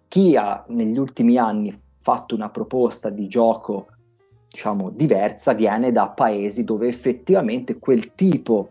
chi 0.08 0.36
ha 0.36 0.64
negli 0.68 0.98
ultimi 0.98 1.38
anni 1.38 1.76
fatto 1.98 2.34
una 2.34 2.50
proposta 2.50 3.08
di 3.08 3.26
gioco 3.26 3.88
diciamo, 4.54 4.90
diversa 4.90 5.52
viene 5.52 5.90
da 5.90 6.10
paesi 6.10 6.62
dove 6.62 6.86
effettivamente 6.86 7.80
quel 7.80 8.14
tipo 8.14 8.70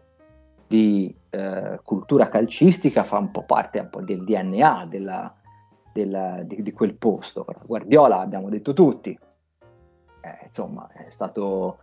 di 0.65 1.13
eh, 1.29 1.77
cultura 1.83 2.29
calcistica 2.29 3.03
fa 3.03 3.17
un 3.17 3.31
po' 3.31 3.43
parte 3.45 3.79
un 3.79 3.89
po' 3.89 4.01
del 4.01 4.23
DNA 4.23 4.85
della, 4.89 5.35
della, 5.91 6.41
di, 6.43 6.63
di, 6.63 6.71
quel 6.71 6.93
posto. 6.93 7.45
Guardiola, 7.67 8.21
abbiamo 8.21 8.47
detto 8.47 8.71
tutti, 8.71 9.09
eh, 10.21 10.39
insomma, 10.45 10.89
è 10.93 11.09
stato 11.09 11.79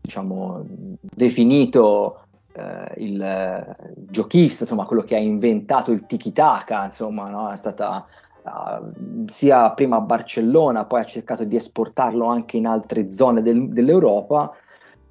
diciamo, 0.00 0.64
definito 1.00 2.22
eh, 2.54 2.94
il 2.96 3.20
eh, 3.20 3.76
giochista, 4.08 4.62
insomma, 4.62 4.86
quello 4.86 5.02
che 5.02 5.16
ha 5.16 5.20
inventato 5.20 5.92
il 5.92 6.06
tiki-taka, 6.06 6.86
insomma, 6.86 7.28
no? 7.28 7.50
è 7.50 7.56
stata 7.56 8.06
uh, 8.44 9.24
sia 9.26 9.70
prima 9.72 9.96
a 9.96 10.00
Barcellona, 10.00 10.84
poi 10.84 11.00
ha 11.00 11.04
cercato 11.04 11.44
di 11.44 11.56
esportarlo 11.56 12.26
anche 12.26 12.56
in 12.56 12.66
altre 12.66 13.10
zone 13.10 13.42
del, 13.42 13.68
dell'Europa, 13.68 14.52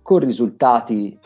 con 0.02 0.20
risultati 0.20 1.18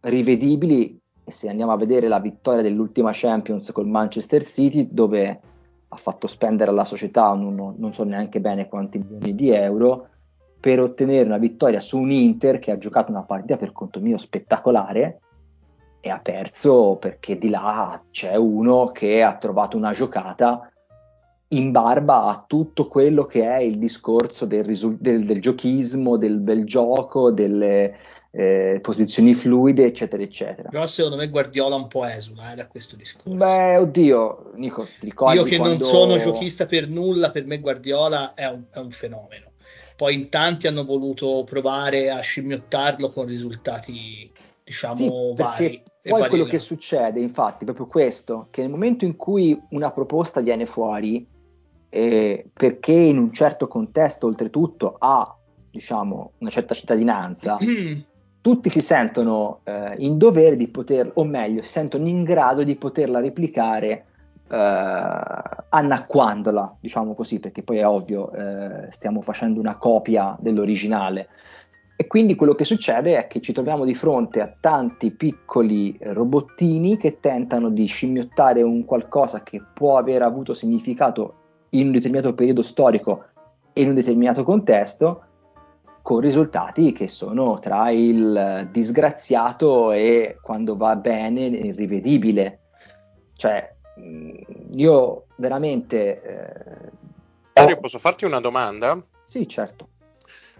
rivedibili. 0.00 0.98
E 1.24 1.30
se 1.30 1.48
andiamo 1.48 1.72
a 1.72 1.76
vedere 1.76 2.08
la 2.08 2.18
vittoria 2.18 2.62
dell'ultima 2.62 3.10
Champions 3.12 3.70
col 3.72 3.86
Manchester 3.86 4.44
City, 4.44 4.88
dove 4.90 5.40
ha 5.88 5.96
fatto 5.96 6.26
spendere 6.26 6.70
alla 6.70 6.84
società 6.84 7.32
non, 7.34 7.74
non 7.76 7.94
so 7.94 8.02
neanche 8.04 8.40
bene 8.40 8.68
quanti 8.68 8.98
milioni 8.98 9.34
di 9.34 9.50
euro, 9.50 10.08
per 10.58 10.80
ottenere 10.80 11.26
una 11.26 11.38
vittoria 11.38 11.80
su 11.80 11.98
un 11.98 12.10
Inter 12.10 12.58
che 12.58 12.70
ha 12.70 12.78
giocato 12.78 13.10
una 13.10 13.22
partita 13.22 13.56
per 13.56 13.72
conto 13.72 14.00
mio 14.00 14.16
spettacolare 14.16 15.20
e 16.00 16.08
ha 16.08 16.18
perso 16.18 16.96
perché 17.00 17.36
di 17.36 17.48
là 17.48 18.00
c'è 18.10 18.36
uno 18.36 18.86
che 18.86 19.22
ha 19.22 19.36
trovato 19.36 19.76
una 19.76 19.92
giocata 19.92 20.71
in 21.52 21.70
barba 21.70 22.24
a 22.24 22.44
tutto 22.46 22.88
quello 22.88 23.24
che 23.24 23.44
è 23.44 23.58
il 23.58 23.78
discorso 23.78 24.46
del, 24.46 24.64
risul- 24.64 24.98
del, 24.98 25.24
del 25.24 25.40
giochismo, 25.40 26.16
del 26.16 26.38
bel 26.38 26.64
gioco, 26.64 27.30
delle 27.30 27.96
eh, 28.30 28.78
posizioni 28.80 29.34
fluide, 29.34 29.84
eccetera, 29.84 30.22
eccetera. 30.22 30.70
Però 30.70 30.86
secondo 30.86 31.16
me 31.18 31.28
Guardiola 31.28 31.76
un 31.76 31.88
po' 31.88 32.06
esula 32.06 32.52
eh, 32.52 32.56
da 32.56 32.66
questo 32.66 32.96
discorso. 32.96 33.36
Beh, 33.36 33.76
oddio, 33.76 34.52
Nico, 34.54 34.84
ti 34.84 35.06
ricordi 35.06 35.36
Io 35.36 35.44
che 35.44 35.56
quando... 35.58 35.76
non 35.76 35.82
sono 35.84 36.18
giochista 36.18 36.66
per 36.66 36.88
nulla, 36.88 37.30
per 37.30 37.44
me 37.44 37.60
Guardiola 37.60 38.34
è 38.34 38.46
un, 38.48 38.64
è 38.70 38.78
un 38.78 38.90
fenomeno. 38.90 39.50
Poi 39.94 40.14
in 40.14 40.30
tanti 40.30 40.66
hanno 40.66 40.84
voluto 40.84 41.44
provare 41.44 42.10
a 42.10 42.20
scimmiottarlo 42.20 43.10
con 43.10 43.26
risultati, 43.26 44.32
diciamo, 44.64 44.94
sì, 44.94 45.10
vari. 45.36 45.82
Poi 46.02 46.28
quello 46.28 46.44
che 46.44 46.58
succede, 46.58 47.20
infatti, 47.20 47.62
è 47.62 47.64
proprio 47.64 47.86
questo, 47.86 48.48
che 48.50 48.62
nel 48.62 48.70
momento 48.70 49.04
in 49.04 49.14
cui 49.16 49.56
una 49.70 49.92
proposta 49.92 50.40
viene 50.40 50.66
fuori, 50.66 51.24
eh, 51.94 52.46
perché 52.54 52.92
in 52.92 53.18
un 53.18 53.32
certo 53.32 53.68
contesto 53.68 54.26
oltretutto 54.26 54.96
ha 54.98 55.36
diciamo, 55.70 56.32
una 56.40 56.48
certa 56.48 56.74
cittadinanza, 56.74 57.58
tutti 58.40 58.70
si 58.70 58.80
sentono 58.80 59.60
eh, 59.64 59.96
in 59.98 60.16
dovere 60.16 60.56
di 60.56 60.68
poter, 60.68 61.10
o 61.14 61.24
meglio, 61.24 61.62
si 61.62 61.70
sentono 61.70 62.08
in 62.08 62.24
grado 62.24 62.62
di 62.62 62.76
poterla 62.76 63.20
replicare 63.20 64.04
eh, 64.48 64.56
annacquandola, 65.68 66.76
diciamo 66.80 67.14
così, 67.14 67.40
perché 67.40 67.62
poi 67.62 67.78
è 67.78 67.86
ovvio, 67.86 68.32
eh, 68.32 68.86
stiamo 68.90 69.20
facendo 69.20 69.60
una 69.60 69.76
copia 69.76 70.34
dell'originale. 70.40 71.28
E 71.94 72.06
quindi 72.06 72.34
quello 72.34 72.54
che 72.54 72.64
succede 72.64 73.18
è 73.18 73.26
che 73.28 73.42
ci 73.42 73.52
troviamo 73.52 73.84
di 73.84 73.94
fronte 73.94 74.40
a 74.40 74.52
tanti 74.58 75.10
piccoli 75.10 75.96
robottini 76.00 76.96
che 76.96 77.20
tentano 77.20 77.68
di 77.68 77.84
scimmiottare 77.84 78.62
un 78.62 78.86
qualcosa 78.86 79.42
che 79.42 79.62
può 79.72 79.98
aver 79.98 80.22
avuto 80.22 80.54
significato 80.54 81.41
in 81.74 81.86
un 81.86 81.92
determinato 81.92 82.34
periodo 82.34 82.62
storico 82.62 83.24
e 83.72 83.82
in 83.82 83.88
un 83.88 83.94
determinato 83.94 84.44
contesto, 84.44 85.24
con 86.02 86.20
risultati 86.20 86.92
che 86.92 87.08
sono 87.08 87.58
tra 87.60 87.90
il 87.90 88.68
disgraziato 88.72 89.92
e 89.92 90.36
quando 90.42 90.76
va 90.76 90.96
bene 90.96 91.46
irrivedibile. 91.46 92.60
Cioè, 93.34 93.74
io 94.72 95.26
veramente... 95.36 96.22
Eh, 96.22 96.90
Mario, 97.54 97.78
posso 97.78 97.98
farti 97.98 98.24
una 98.24 98.40
domanda? 98.40 99.00
Sì, 99.24 99.46
certo. 99.46 99.88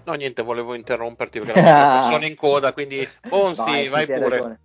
No, 0.04 0.14
niente, 0.14 0.42
volevo 0.42 0.74
interromperti 0.74 1.40
perché 1.40 1.60
sono 1.60 2.24
in 2.24 2.34
coda, 2.34 2.72
quindi 2.72 3.06
Ponzi, 3.28 3.88
vai, 3.88 3.88
vai 3.88 4.06
pure. 4.06 4.28
Ragione. 4.28 4.60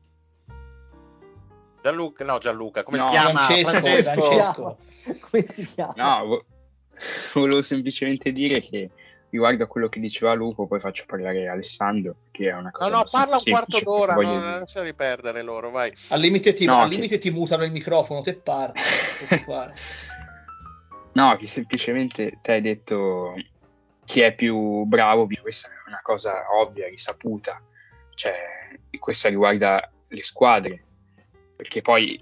Gianluca, 1.87 2.23
no 2.25 2.37
Gianluca, 2.37 2.83
come 2.83 2.97
no, 2.97 3.03
si 3.03 3.09
chiama? 3.09 3.39
Francesco, 3.39 4.01
Francesco. 4.01 4.77
Come 5.29 5.43
si 5.43 5.65
chiama? 5.65 5.93
No, 5.95 6.45
volevo 7.33 7.61
semplicemente 7.61 8.33
dire 8.33 8.59
che 8.61 8.89
riguardo 9.29 9.63
a 9.63 9.67
quello 9.67 9.87
che 9.87 10.01
diceva 10.01 10.33
Lupo, 10.33 10.67
poi 10.67 10.81
faccio 10.81 11.05
parlare 11.05 11.47
Alessandro, 11.47 12.15
che 12.31 12.49
è 12.49 12.53
una 12.53 12.71
cosa 12.71 12.89
No, 12.89 12.97
no, 12.97 13.03
parla 13.09 13.37
un 13.37 13.43
quarto 13.43 13.79
d'ora, 13.79 14.15
voglio 14.15 14.39
non 14.39 14.59
lasciali 14.59 14.93
perdere 14.93 15.41
loro, 15.43 15.69
vai. 15.71 15.93
Al 16.09 16.19
limite 16.19 16.51
ti, 16.51 16.65
No, 16.65 16.81
al 16.81 16.89
che- 16.89 16.95
limite 16.95 17.17
ti 17.19 17.29
mutano 17.29 17.63
il 17.63 17.71
microfono, 17.71 18.19
te 18.21 18.35
parli. 18.35 18.81
ti. 19.27 19.73
No, 21.13 21.35
che 21.35 21.47
semplicemente 21.47 22.37
te 22.43 22.51
hai 22.51 22.61
detto 22.61 23.33
chi 24.05 24.21
è 24.21 24.35
più 24.35 24.83
bravo, 24.83 25.25
questa 25.41 25.67
è 25.67 25.71
una 25.87 25.99
cosa 26.03 26.45
ovvia, 26.53 26.87
risaputa, 26.87 27.59
cioè 28.13 28.35
questa 28.99 29.27
riguarda 29.29 29.89
le 30.09 30.21
squadre, 30.23 30.86
perché 31.57 31.81
poi 31.81 32.17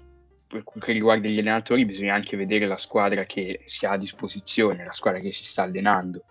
per 0.48 0.64
quel 0.64 0.82
che 0.82 0.92
riguarda 0.92 1.28
gli 1.28 1.38
allenatori 1.38 1.84
bisogna 1.84 2.14
anche 2.14 2.36
vedere 2.36 2.66
la 2.66 2.78
squadra 2.78 3.24
che 3.24 3.60
si 3.66 3.84
ha 3.86 3.92
a 3.92 3.98
disposizione, 3.98 4.84
la 4.84 4.92
squadra 4.92 5.20
che 5.20 5.32
si 5.32 5.44
sta 5.44 5.62
allenando, 5.62 6.24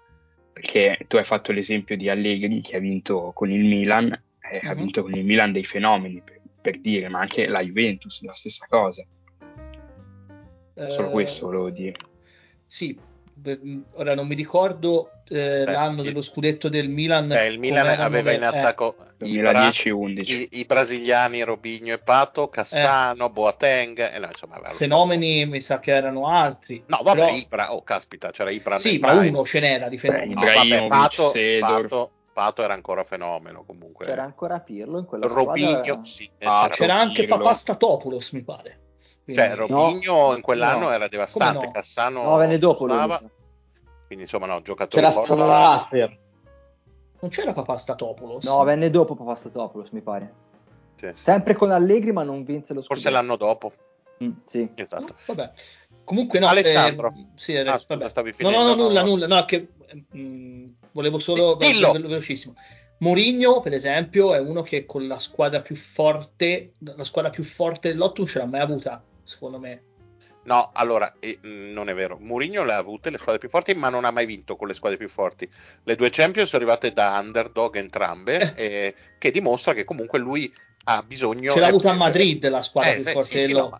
perché 0.51 0.97
tu 1.07 1.17
hai 1.17 1.25
fatto 1.25 1.51
l'esempio 1.51 1.95
di 1.95 2.09
Allegri 2.09 2.61
che 2.61 2.77
ha 2.77 2.79
vinto 2.79 3.31
con 3.33 3.51
il 3.51 3.63
Milan, 3.63 4.11
eh, 4.51 4.59
ha 4.63 4.73
Mhm. 4.73 4.77
vinto 4.77 5.01
con 5.03 5.13
il 5.13 5.23
Milan 5.23 5.51
dei 5.51 5.65
fenomeni, 5.65 6.21
per, 6.21 6.41
per 6.61 6.79
dire, 6.79 7.07
ma 7.09 7.19
anche 7.19 7.45
la 7.47 7.61
Juventus, 7.61 8.21
la 8.23 8.33
stessa 8.33 8.65
cosa, 8.67 9.05
solo 10.87 11.07
Eh, 11.07 11.11
questo 11.11 11.45
volevo 11.45 11.69
dire. 11.69 11.93
Sì, 12.65 12.97
ora 13.95 14.15
non 14.15 14.27
mi 14.27 14.35
ricordo 14.35 15.09
eh, 15.27 15.63
Beh, 15.65 15.71
l'anno 15.71 16.03
dello 16.03 16.21
scudetto 16.21 16.69
del 16.69 16.87
Milan. 16.89 17.31
Eh, 17.31 17.47
il 17.47 17.59
Milan 17.59 17.99
aveva 17.99 18.31
in 18.31 18.43
eh, 18.43 18.45
attacco 18.45 18.95
i, 19.23 19.37
bra- 19.39 19.69
2010-11. 19.69 20.29
i- 20.31 20.47
i 20.59 20.65
brasiliani 20.65 21.41
Robinho 21.43 21.93
e 21.93 21.97
Pato, 21.97 22.47
Cassano, 22.47 23.29
Boateng, 23.29 24.13
e 24.13 24.19
no, 24.19 24.27
insomma, 24.27 24.59
fenomeni, 24.71 25.45
mi 25.45 25.61
sa 25.61 25.79
che 25.79 25.91
erano 25.91 26.27
altri. 26.27 26.83
No, 26.87 26.99
vabbè, 27.03 27.19
Però- 27.25 27.35
Ibra, 27.35 27.73
oh 27.73 27.83
caspita, 27.83 28.31
c'era 28.31 28.51
Ibra 28.51 28.77
Sì, 28.77 28.99
ma 28.99 29.13
uno 29.13 29.43
ce 29.45 29.59
n'era 29.59 29.89
di 29.89 29.97
fenomeni. 29.97 30.33
No, 30.33 30.41
vabbè, 30.41 30.87
Pato. 30.87 31.31
Pato, 31.59 32.11
Pato 32.31 32.63
era 32.63 32.73
ancora 32.73 33.03
fenomeno 33.03 33.63
comunque. 33.65 34.05
C'era 34.05 34.23
ancora 34.23 34.59
Pirlo 34.59 34.99
in 34.99 35.05
quella 35.05 35.25
Robinho, 35.27 35.69
squadra. 35.83 35.99
sì, 36.05 36.29
eh, 36.37 36.45
Ah, 36.45 36.61
c'era- 36.63 36.69
C'era 36.75 36.95
anche. 36.99 37.25
Papastatopoulos, 37.25 38.31
mi 38.31 38.43
pare. 38.43 38.79
Quindi- 39.25 39.41
cioè, 39.41 39.55
Robinho 39.55 40.13
No, 40.29 40.35
in 40.35 40.41
quell'anno 40.41 40.85
no. 40.85 40.91
era 40.91 41.07
devastante, 41.07 41.65
no? 41.65 41.71
Cassano 41.71 42.23
No, 42.23 42.35
venne 42.37 42.57
dopo 42.59 42.85
stava, 42.87 43.19
quindi 44.05 44.23
insomma 44.25 44.45
no, 44.45 44.61
giocatori 44.61 45.03
C'era 45.03 45.25
solo 45.25 45.45
Nasser. 45.47 46.19
Non 47.19 47.31
c'era 47.31 47.53
Papastatopoulos? 47.53 48.43
No, 48.43 48.63
venne 48.63 48.89
dopo 48.91 49.15
Papastatopoulos, 49.15 49.89
mi 49.89 50.01
pare. 50.01 50.33
Sì. 50.99 51.11
Sempre 51.15 51.55
con 51.55 51.71
Allegri, 51.71 52.11
ma 52.11 52.21
non 52.23 52.43
vinse 52.43 52.73
lo 52.73 52.81
scudetto. 52.81 52.93
Forse 53.01 53.09
l'anno 53.09 53.35
dopo. 53.35 53.73
Mm, 54.23 54.31
sì. 54.43 54.69
Esatto. 54.75 55.15
Vabbè. 55.25 55.51
Comunque 56.03 56.37
no, 56.39 56.47
Alessandro. 56.47 57.07
eh, 57.17 57.25
sì, 57.35 57.53
eh, 57.53 57.61
Ah, 57.67 57.79
scusa, 57.79 57.97
vabbè. 57.97 58.09
stavi 58.09 58.33
No, 58.37 58.49
no, 58.49 58.55
finendo, 58.55 58.75
no, 58.75 58.83
nulla, 58.87 59.01
no. 59.01 59.09
nulla, 59.09 59.27
no, 59.27 59.45
che 59.45 59.67
mm, 60.15 60.67
volevo 60.91 61.17
solo 61.17 61.55
Di- 61.55 61.65
dillo. 61.71 61.91
ve- 61.93 61.99
ve- 61.99 62.07
velocissimo. 62.09 62.53
Mourinho, 62.99 63.59
per 63.59 63.73
esempio, 63.73 64.33
è 64.35 64.39
uno 64.39 64.61
che 64.61 64.85
con 64.85 65.07
la 65.07 65.17
squadra 65.19 65.61
più 65.61 65.75
forte, 65.75 66.73
la 66.79 67.03
squadra 67.03 67.31
più 67.31 67.43
forte 67.43 67.89
dell'otto 67.89 68.21
non 68.21 68.29
ce 68.29 68.39
l'ha 68.39 68.45
mai 68.45 68.61
avuta, 68.61 69.03
secondo 69.25 69.59
me. 69.59 69.83
No, 70.43 70.69
allora, 70.73 71.15
eh, 71.19 71.39
non 71.41 71.89
è 71.89 71.93
vero. 71.93 72.17
Mourinho 72.19 72.63
le 72.63 72.73
ha 72.73 72.77
avute 72.77 73.09
le 73.09 73.17
squadre 73.17 73.39
più 73.39 73.49
forti, 73.49 73.73
ma 73.73 73.89
non 73.89 74.05
ha 74.05 74.11
mai 74.11 74.25
vinto 74.25 74.55
con 74.55 74.67
le 74.67 74.73
squadre 74.75 74.97
più 74.97 75.09
forti. 75.09 75.49
Le 75.83 75.95
due 75.95 76.09
Champions 76.11 76.49
sono 76.49 76.63
arrivate 76.63 76.91
da 76.91 77.17
underdog 77.19 77.75
entrambe, 77.75 78.53
eh, 78.55 78.95
che 79.17 79.31
dimostra 79.31 79.73
che 79.73 79.83
comunque 79.83 80.19
lui 80.19 80.53
ha 80.85 81.03
bisogno... 81.03 81.51
Ce 81.51 81.59
l'ha 81.59 81.67
avuta 81.67 81.91
a 81.91 81.95
Madrid 81.95 82.47
la 82.47 82.61
squadra 82.61 82.91
eh, 82.91 82.95
più 82.95 83.03
sì, 83.03 83.11
forte 83.11 83.39
sì, 83.39 83.45
sì, 83.45 83.51
no, 83.53 83.77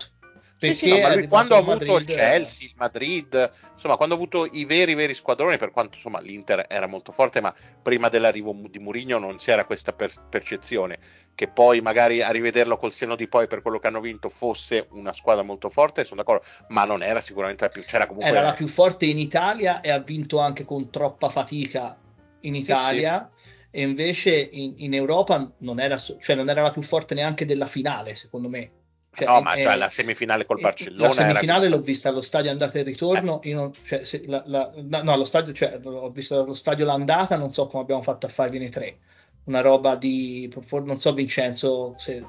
dell'otto. 0.60 0.74
Sì, 0.74 0.74
sì, 0.74 0.88
Perché 0.88 1.02
no, 1.02 1.10
lui 1.10 1.12
arrivato 1.12 1.28
quando 1.28 1.56
ha 1.56 1.60
avuto 1.60 1.98
il 1.98 2.06
Madrid, 2.06 2.10
eh, 2.10 2.16
Chelsea, 2.16 2.68
il 2.68 2.74
Madrid, 2.78 3.52
insomma, 3.74 3.98
quando 3.98 4.16
ha 4.16 4.18
avuto 4.18 4.46
i 4.52 4.66
veri, 4.66 4.94
veri 4.96 5.14
squadroni, 5.14 5.58
per 5.58 5.72
quanto 5.72 5.96
insomma 5.96 6.20
l'Inter 6.20 6.66
era 6.70 6.88
molto 6.88 7.12
forte, 7.12 7.42
ma 7.42 7.54
prima 7.82 8.10
dell'arrivo 8.10 8.56
di 8.70 8.80
Mourinho 8.80 9.20
non 9.20 9.38
c'era 9.38 9.66
questa 9.66 9.94
per- 9.94 10.28
percezione 10.30 11.00
che 11.36 11.50
poi 11.50 11.82
magari 11.82 12.22
a 12.22 12.32
rivederlo 12.32 12.78
col 12.78 12.94
seno 12.94 13.16
di 13.16 13.28
poi 13.28 13.48
per 13.48 13.62
quello 13.62 13.78
che 13.78 13.88
hanno 13.88 14.00
vinto 14.00 14.30
fosse 14.30 14.88
una 14.92 15.14
squadra 15.14 15.44
molto 15.44 15.70
forte, 15.70 16.06
sono 16.06 16.22
d'accordo, 16.24 16.46
ma 16.70 16.86
non 16.86 17.04
era 17.04 17.20
sicuramente 17.22 17.66
la 17.66 17.70
più, 17.70 17.84
c'era 17.84 18.08
comunque 18.08 18.30
era 18.30 18.42
la 18.42 18.54
più 18.54 18.68
forte 18.68 19.06
in 19.06 19.18
Italia 19.20 19.82
e 19.82 19.92
ha 19.92 20.00
vinto 20.00 20.40
anche 20.40 20.64
con 20.64 20.90
troppa 20.90 21.30
fatica 21.30 21.98
in 22.42 22.56
Italia. 22.56 23.30
E 23.70 23.82
invece 23.82 24.38
in, 24.40 24.76
in 24.78 24.94
Europa 24.94 25.52
non 25.60 25.82
era, 25.82 25.98
cioè 25.98 26.36
non 26.36 26.50
era 26.50 26.62
la 26.62 26.72
più 26.72 26.82
forte 26.82 27.14
neanche 27.14 27.46
della 27.46 27.68
finale, 27.68 28.16
secondo 28.16 28.48
me. 28.48 28.72
Cioè, 29.16 29.28
no, 29.28 29.42
ma 29.42 29.54
è- 29.54 29.64
cioè, 29.64 29.76
la 29.78 29.90
semifinale 29.90 30.46
col 30.46 30.58
Eh, 30.58 30.62
Barcellona 30.62 31.08
La 31.08 31.14
semifinale 31.14 31.66
era 31.68 31.76
l'ho 31.76 31.82
vista 31.82 32.10
allo 32.10 32.22
stadio 32.22 32.52
andata 32.52 32.78
e 32.78 32.84
ritorno. 32.84 33.40
io 33.44 33.56
non- 33.56 33.72
cioè, 33.84 34.04
se- 34.04 34.24
la- 34.28 34.44
la- 34.46 34.72
no, 34.76 35.02
no, 35.04 35.12
allo 35.14 35.26
stadio, 35.26 35.54
cioè, 35.54 35.80
ho 35.84 36.10
visto 36.10 36.40
allo 36.42 36.54
stadio 36.54 36.86
l'andata, 36.86 37.36
non 37.38 37.50
so 37.50 37.66
come 37.68 37.84
abbiamo 37.84 38.02
fatto 38.02 38.26
a 38.26 38.30
fargliene 38.30 38.70
tre. 38.70 38.98
Una 39.46 39.62
roba 39.62 39.96
di. 39.96 40.52
Non 40.84 40.98
so, 40.98 41.14
Vincenzo, 41.14 41.96
se, 41.98 42.24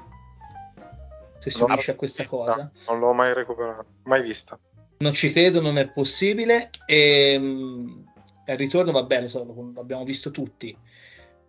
se 1.39 1.49
si 1.49 1.59
No, 1.59 1.65
unisce 1.65 1.91
a 1.91 1.95
questa 1.95 2.25
cosa. 2.25 2.71
Non 2.87 2.99
l'ho 2.99 3.13
mai 3.13 3.33
recuperato, 3.33 3.85
mai 4.03 4.21
vista. 4.21 4.57
Non 4.99 5.13
ci 5.13 5.31
credo, 5.31 5.61
non 5.61 5.77
è 5.77 5.87
possibile. 5.87 6.69
E, 6.85 7.37
mh, 7.37 8.05
il 8.47 8.57
ritorno, 8.57 8.91
vabbè, 8.91 9.21
lo 9.21 9.27
so, 9.27 9.43
lo- 9.43 9.71
l'abbiamo 9.75 10.03
visto 10.03 10.31
tutti. 10.31 10.75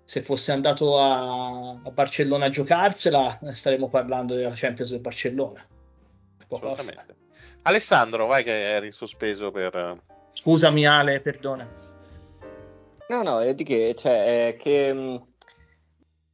Se 0.09 0.23
fosse 0.23 0.53
andato 0.53 0.99
a, 0.99 1.69
a 1.83 1.91
Barcellona 1.91 2.47
a 2.47 2.49
giocarsela, 2.49 3.39
staremmo 3.53 3.91
parlando 3.91 4.35
della 4.35 4.55
Champions 4.55 4.93
del 4.93 5.01
Barcellona. 5.01 5.63
Assolutamente. 6.49 7.17
Alessandro, 7.65 8.25
vai 8.25 8.43
che 8.43 8.71
eri 8.73 8.87
in 8.87 8.93
sospeso 8.93 9.51
per... 9.51 10.01
Scusami, 10.33 10.87
Ale, 10.87 11.21
perdona. 11.21 11.71
No, 13.09 13.23
no, 13.23 13.41
è 13.41 13.55
di 13.55 13.65
che, 13.65 13.95
cioè, 13.95 14.49
è 14.49 14.57
che 14.57 14.95
mh, 14.95 15.27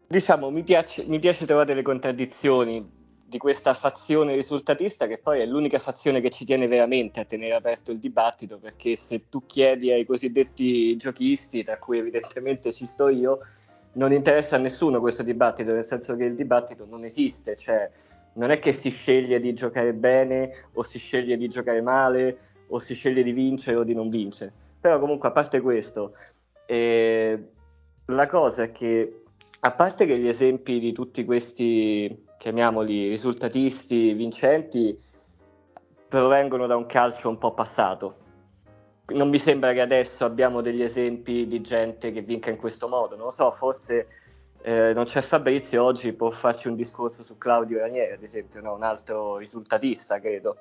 diciamo, 0.06 0.50
mi 0.50 0.62
piace, 0.62 1.02
mi 1.08 1.18
piace 1.18 1.44
trovare 1.44 1.74
le 1.74 1.82
contraddizioni 1.82 2.88
di 3.26 3.38
questa 3.38 3.74
fazione 3.74 4.36
risultatista 4.36 5.08
che 5.08 5.18
poi 5.18 5.40
è 5.40 5.46
l'unica 5.46 5.80
fazione 5.80 6.20
che 6.20 6.30
ci 6.30 6.44
tiene 6.44 6.68
veramente 6.68 7.18
a 7.18 7.24
tenere 7.24 7.54
aperto 7.54 7.90
il 7.90 7.98
dibattito, 7.98 8.58
perché 8.58 8.94
se 8.94 9.28
tu 9.28 9.44
chiedi 9.46 9.90
ai 9.90 10.06
cosiddetti 10.06 10.96
giochisti, 10.96 11.64
tra 11.64 11.76
cui 11.78 11.98
evidentemente 11.98 12.72
ci 12.72 12.86
sto 12.86 13.08
io, 13.08 13.40
non 13.94 14.12
interessa 14.12 14.56
a 14.56 14.58
nessuno 14.58 15.00
questo 15.00 15.22
dibattito, 15.22 15.72
nel 15.72 15.84
senso 15.84 16.16
che 16.16 16.24
il 16.24 16.34
dibattito 16.34 16.86
non 16.88 17.04
esiste, 17.04 17.56
cioè 17.56 17.90
non 18.34 18.50
è 18.50 18.58
che 18.58 18.72
si 18.72 18.90
sceglie 18.90 19.40
di 19.40 19.54
giocare 19.54 19.92
bene 19.92 20.66
o 20.72 20.82
si 20.82 20.98
sceglie 20.98 21.36
di 21.36 21.48
giocare 21.48 21.80
male 21.80 22.38
o 22.68 22.78
si 22.78 22.94
sceglie 22.94 23.22
di 23.22 23.32
vincere 23.32 23.76
o 23.76 23.84
di 23.84 23.94
non 23.94 24.08
vincere. 24.08 24.52
Però 24.80 24.98
comunque 24.98 25.28
a 25.28 25.32
parte 25.32 25.60
questo, 25.60 26.14
eh, 26.66 27.48
la 28.06 28.26
cosa 28.26 28.64
è 28.64 28.72
che 28.72 29.22
a 29.60 29.70
parte 29.70 30.04
che 30.04 30.18
gli 30.18 30.28
esempi 30.28 30.78
di 30.78 30.92
tutti 30.92 31.24
questi, 31.24 32.26
chiamiamoli 32.36 33.08
risultatisti 33.08 34.12
vincenti, 34.12 34.98
provengono 36.06 36.66
da 36.66 36.76
un 36.76 36.84
calcio 36.86 37.28
un 37.30 37.38
po' 37.38 37.54
passato. 37.54 38.16
Non 39.06 39.28
mi 39.28 39.38
sembra 39.38 39.72
che 39.72 39.82
adesso 39.82 40.24
abbiamo 40.24 40.62
degli 40.62 40.82
esempi 40.82 41.46
di 41.46 41.60
gente 41.60 42.10
che 42.10 42.22
vinca 42.22 42.50
in 42.50 42.56
questo 42.56 42.88
modo. 42.88 43.16
Non 43.16 43.26
lo 43.26 43.30
so, 43.30 43.50
forse 43.50 44.06
eh, 44.62 44.94
non 44.94 45.04
c'è 45.04 45.20
Fabrizio 45.20 45.84
oggi, 45.84 46.14
può 46.14 46.30
farci 46.30 46.68
un 46.68 46.74
discorso 46.74 47.22
su 47.22 47.36
Claudio 47.36 47.80
Ranieri, 47.80 48.14
ad 48.14 48.22
esempio, 48.22 48.62
no? 48.62 48.74
un 48.74 48.82
altro 48.82 49.36
risultatista, 49.36 50.20
credo, 50.20 50.56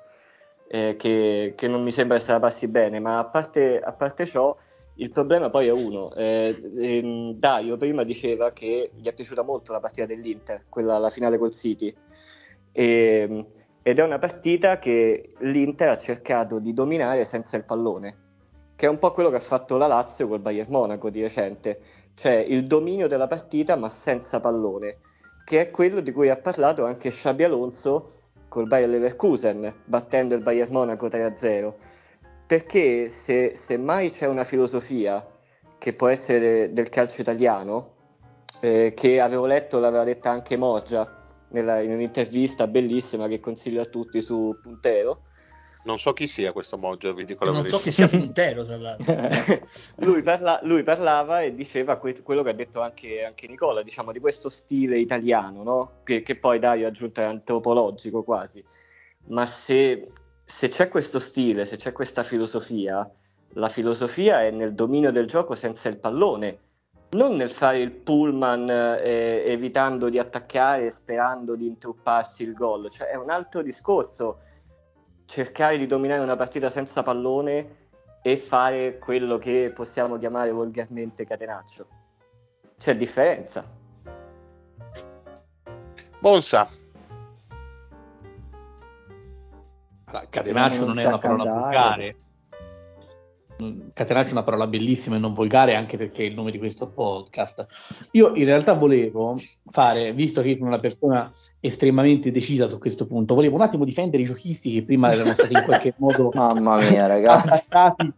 eh, 0.68 0.94
che, 0.98 1.54
che 1.56 1.68
non 1.68 1.82
mi 1.82 1.90
sembra 1.90 2.18
se 2.18 2.32
la 2.32 2.40
passi 2.40 2.68
bene. 2.68 3.00
Ma 3.00 3.18
a 3.18 3.24
parte, 3.24 3.80
a 3.80 3.92
parte 3.92 4.26
ciò, 4.26 4.54
il 4.96 5.10
problema 5.10 5.48
poi 5.48 5.68
è 5.68 5.72
uno. 5.72 6.12
Eh, 6.12 6.70
ehm, 6.76 7.32
Dario 7.32 7.78
prima 7.78 8.04
diceva 8.04 8.52
che 8.52 8.90
gli 8.94 9.06
è 9.06 9.14
piaciuta 9.14 9.42
molto 9.42 9.72
la 9.72 9.80
partita 9.80 10.04
dell'Inter, 10.04 10.64
quella 10.68 10.98
la 10.98 11.08
finale 11.10 11.38
col 11.38 11.52
City. 11.52 11.94
E- 12.72 13.46
ed 13.86 13.98
è 13.98 14.02
una 14.02 14.18
partita 14.18 14.78
che 14.78 15.34
l'Inter 15.40 15.90
ha 15.90 15.98
cercato 15.98 16.58
di 16.58 16.72
dominare 16.72 17.24
senza 17.24 17.58
il 17.58 17.64
pallone, 17.64 18.23
che 18.76 18.86
è 18.86 18.88
un 18.88 18.98
po' 18.98 19.10
quello 19.10 19.30
che 19.30 19.36
ha 19.36 19.40
fatto 19.40 19.76
la 19.76 19.86
Lazio 19.86 20.28
col 20.28 20.40
Bayern 20.40 20.70
Monaco 20.70 21.10
di 21.10 21.22
recente, 21.22 21.80
cioè 22.14 22.34
il 22.34 22.66
dominio 22.66 23.08
della 23.08 23.26
partita 23.26 23.76
ma 23.76 23.88
senza 23.88 24.40
pallone, 24.40 24.98
che 25.44 25.60
è 25.60 25.70
quello 25.70 26.00
di 26.00 26.12
cui 26.12 26.30
ha 26.30 26.36
parlato 26.36 26.84
anche 26.84 27.10
Xabi 27.10 27.44
Alonso 27.44 28.10
col 28.48 28.66
Bayern 28.66 28.90
Leverkusen, 28.90 29.82
battendo 29.84 30.34
il 30.34 30.42
Bayern 30.42 30.72
Monaco 30.72 31.08
3-0 31.08 31.74
perché 32.46 33.08
se, 33.08 33.54
se 33.54 33.76
mai 33.76 34.10
c'è 34.10 34.26
una 34.26 34.44
filosofia 34.44 35.26
che 35.78 35.92
può 35.94 36.08
essere 36.08 36.72
del 36.72 36.88
calcio 36.88 37.20
italiano, 37.20 37.92
eh, 38.60 38.92
che 38.94 39.20
avevo 39.20 39.46
letto, 39.46 39.78
l'aveva 39.78 40.04
detta 40.04 40.30
anche 40.30 40.56
Morgia 40.56 41.22
nella- 41.48 41.80
in 41.80 41.92
un'intervista 41.92 42.66
bellissima 42.66 43.28
che 43.28 43.40
consiglio 43.40 43.80
a 43.82 43.86
tutti 43.86 44.20
su 44.20 44.56
Puntero, 44.62 45.22
Non 45.84 45.98
so 45.98 46.12
chi 46.12 46.26
sia 46.26 46.52
questo 46.52 46.78
Moggio, 46.78 47.12
vi 47.12 47.24
dico 47.24 47.44
la 47.44 47.50
Non 47.52 47.60
verità. 47.62 47.76
so 47.78 47.82
che 47.84 47.90
sia 47.92 48.08
puntero, 48.08 48.64
tra 48.64 48.76
l'altro. 48.76 49.66
lui, 50.04 50.22
parla- 50.22 50.60
lui 50.62 50.82
parlava 50.82 51.42
e 51.42 51.54
diceva 51.54 51.96
que- 51.96 52.22
quello 52.22 52.42
che 52.42 52.50
ha 52.50 52.54
detto 52.54 52.80
anche, 52.80 53.22
anche 53.24 53.46
Nicola, 53.46 53.82
diciamo 53.82 54.10
di 54.12 54.18
questo 54.20 54.48
stile 54.48 54.98
italiano, 54.98 55.62
no? 55.62 55.90
che, 56.04 56.22
che 56.22 56.36
poi 56.36 56.58
Dario 56.58 56.86
ha 56.86 56.88
aggiunto 56.88 57.20
è 57.20 57.24
antropologico 57.24 58.22
quasi. 58.22 58.64
Ma 59.26 59.46
se, 59.46 60.10
se 60.42 60.68
c'è 60.68 60.88
questo 60.88 61.18
stile, 61.18 61.66
se 61.66 61.76
c'è 61.76 61.92
questa 61.92 62.22
filosofia, 62.22 63.08
La 63.56 63.68
filosofia 63.68 64.42
è 64.42 64.50
nel 64.50 64.74
dominio 64.74 65.12
del 65.12 65.26
gioco 65.26 65.54
senza 65.54 65.88
il 65.88 65.98
pallone, 65.98 66.58
non 67.10 67.36
nel 67.36 67.50
fare 67.50 67.78
il 67.78 67.92
pullman 67.92 68.68
eh, 68.68 69.44
evitando 69.46 70.08
di 70.08 70.18
attaccare 70.18 70.86
e 70.86 70.90
sperando 70.90 71.54
di 71.54 71.66
intrupparsi 71.66 72.42
il 72.42 72.52
gol. 72.54 72.90
Cioè, 72.90 73.08
è 73.08 73.14
un 73.16 73.30
altro 73.30 73.62
discorso 73.62 74.38
cercare 75.26 75.78
di 75.78 75.86
dominare 75.86 76.20
una 76.20 76.36
partita 76.36 76.70
senza 76.70 77.02
pallone 77.02 77.82
e 78.22 78.36
fare 78.36 78.98
quello 78.98 79.36
che 79.38 79.70
possiamo 79.74 80.16
chiamare 80.18 80.50
volgarmente 80.50 81.24
catenaccio. 81.24 81.86
C'è 82.78 82.96
differenza. 82.96 83.64
Bonsa. 86.18 86.68
Catenaccio 90.30 90.86
non 90.86 90.98
è 90.98 91.04
una 91.04 91.18
parola 91.18 91.44
volgare. 91.44 92.16
Catenaccio 93.92 94.30
è 94.30 94.32
una 94.32 94.42
parola 94.42 94.66
bellissima 94.66 95.16
e 95.16 95.18
non 95.18 95.34
volgare 95.34 95.74
anche 95.74 95.96
perché 95.96 96.22
è 96.22 96.26
il 96.26 96.34
nome 96.34 96.50
di 96.50 96.58
questo 96.58 96.86
podcast. 96.86 97.66
Io 98.12 98.34
in 98.34 98.44
realtà 98.44 98.72
volevo 98.72 99.36
fare, 99.66 100.12
visto 100.12 100.40
che 100.40 100.54
sono 100.56 100.68
una 100.68 100.80
persona 100.80 101.32
estremamente 101.64 102.30
decisa 102.30 102.66
su 102.66 102.78
questo 102.78 103.06
punto, 103.06 103.34
volevo 103.34 103.54
un 103.54 103.62
attimo 103.62 103.86
difendere 103.86 104.22
i 104.22 104.26
giochisti 104.26 104.74
che 104.74 104.82
prima 104.84 105.10
erano 105.10 105.32
stati 105.32 105.54
in 105.54 105.62
qualche 105.64 105.94
modo 105.98 106.30
Mamma 106.34 106.78
mia, 106.78 107.06
ragazzi. 107.06 107.48
attaccati, 107.48 108.12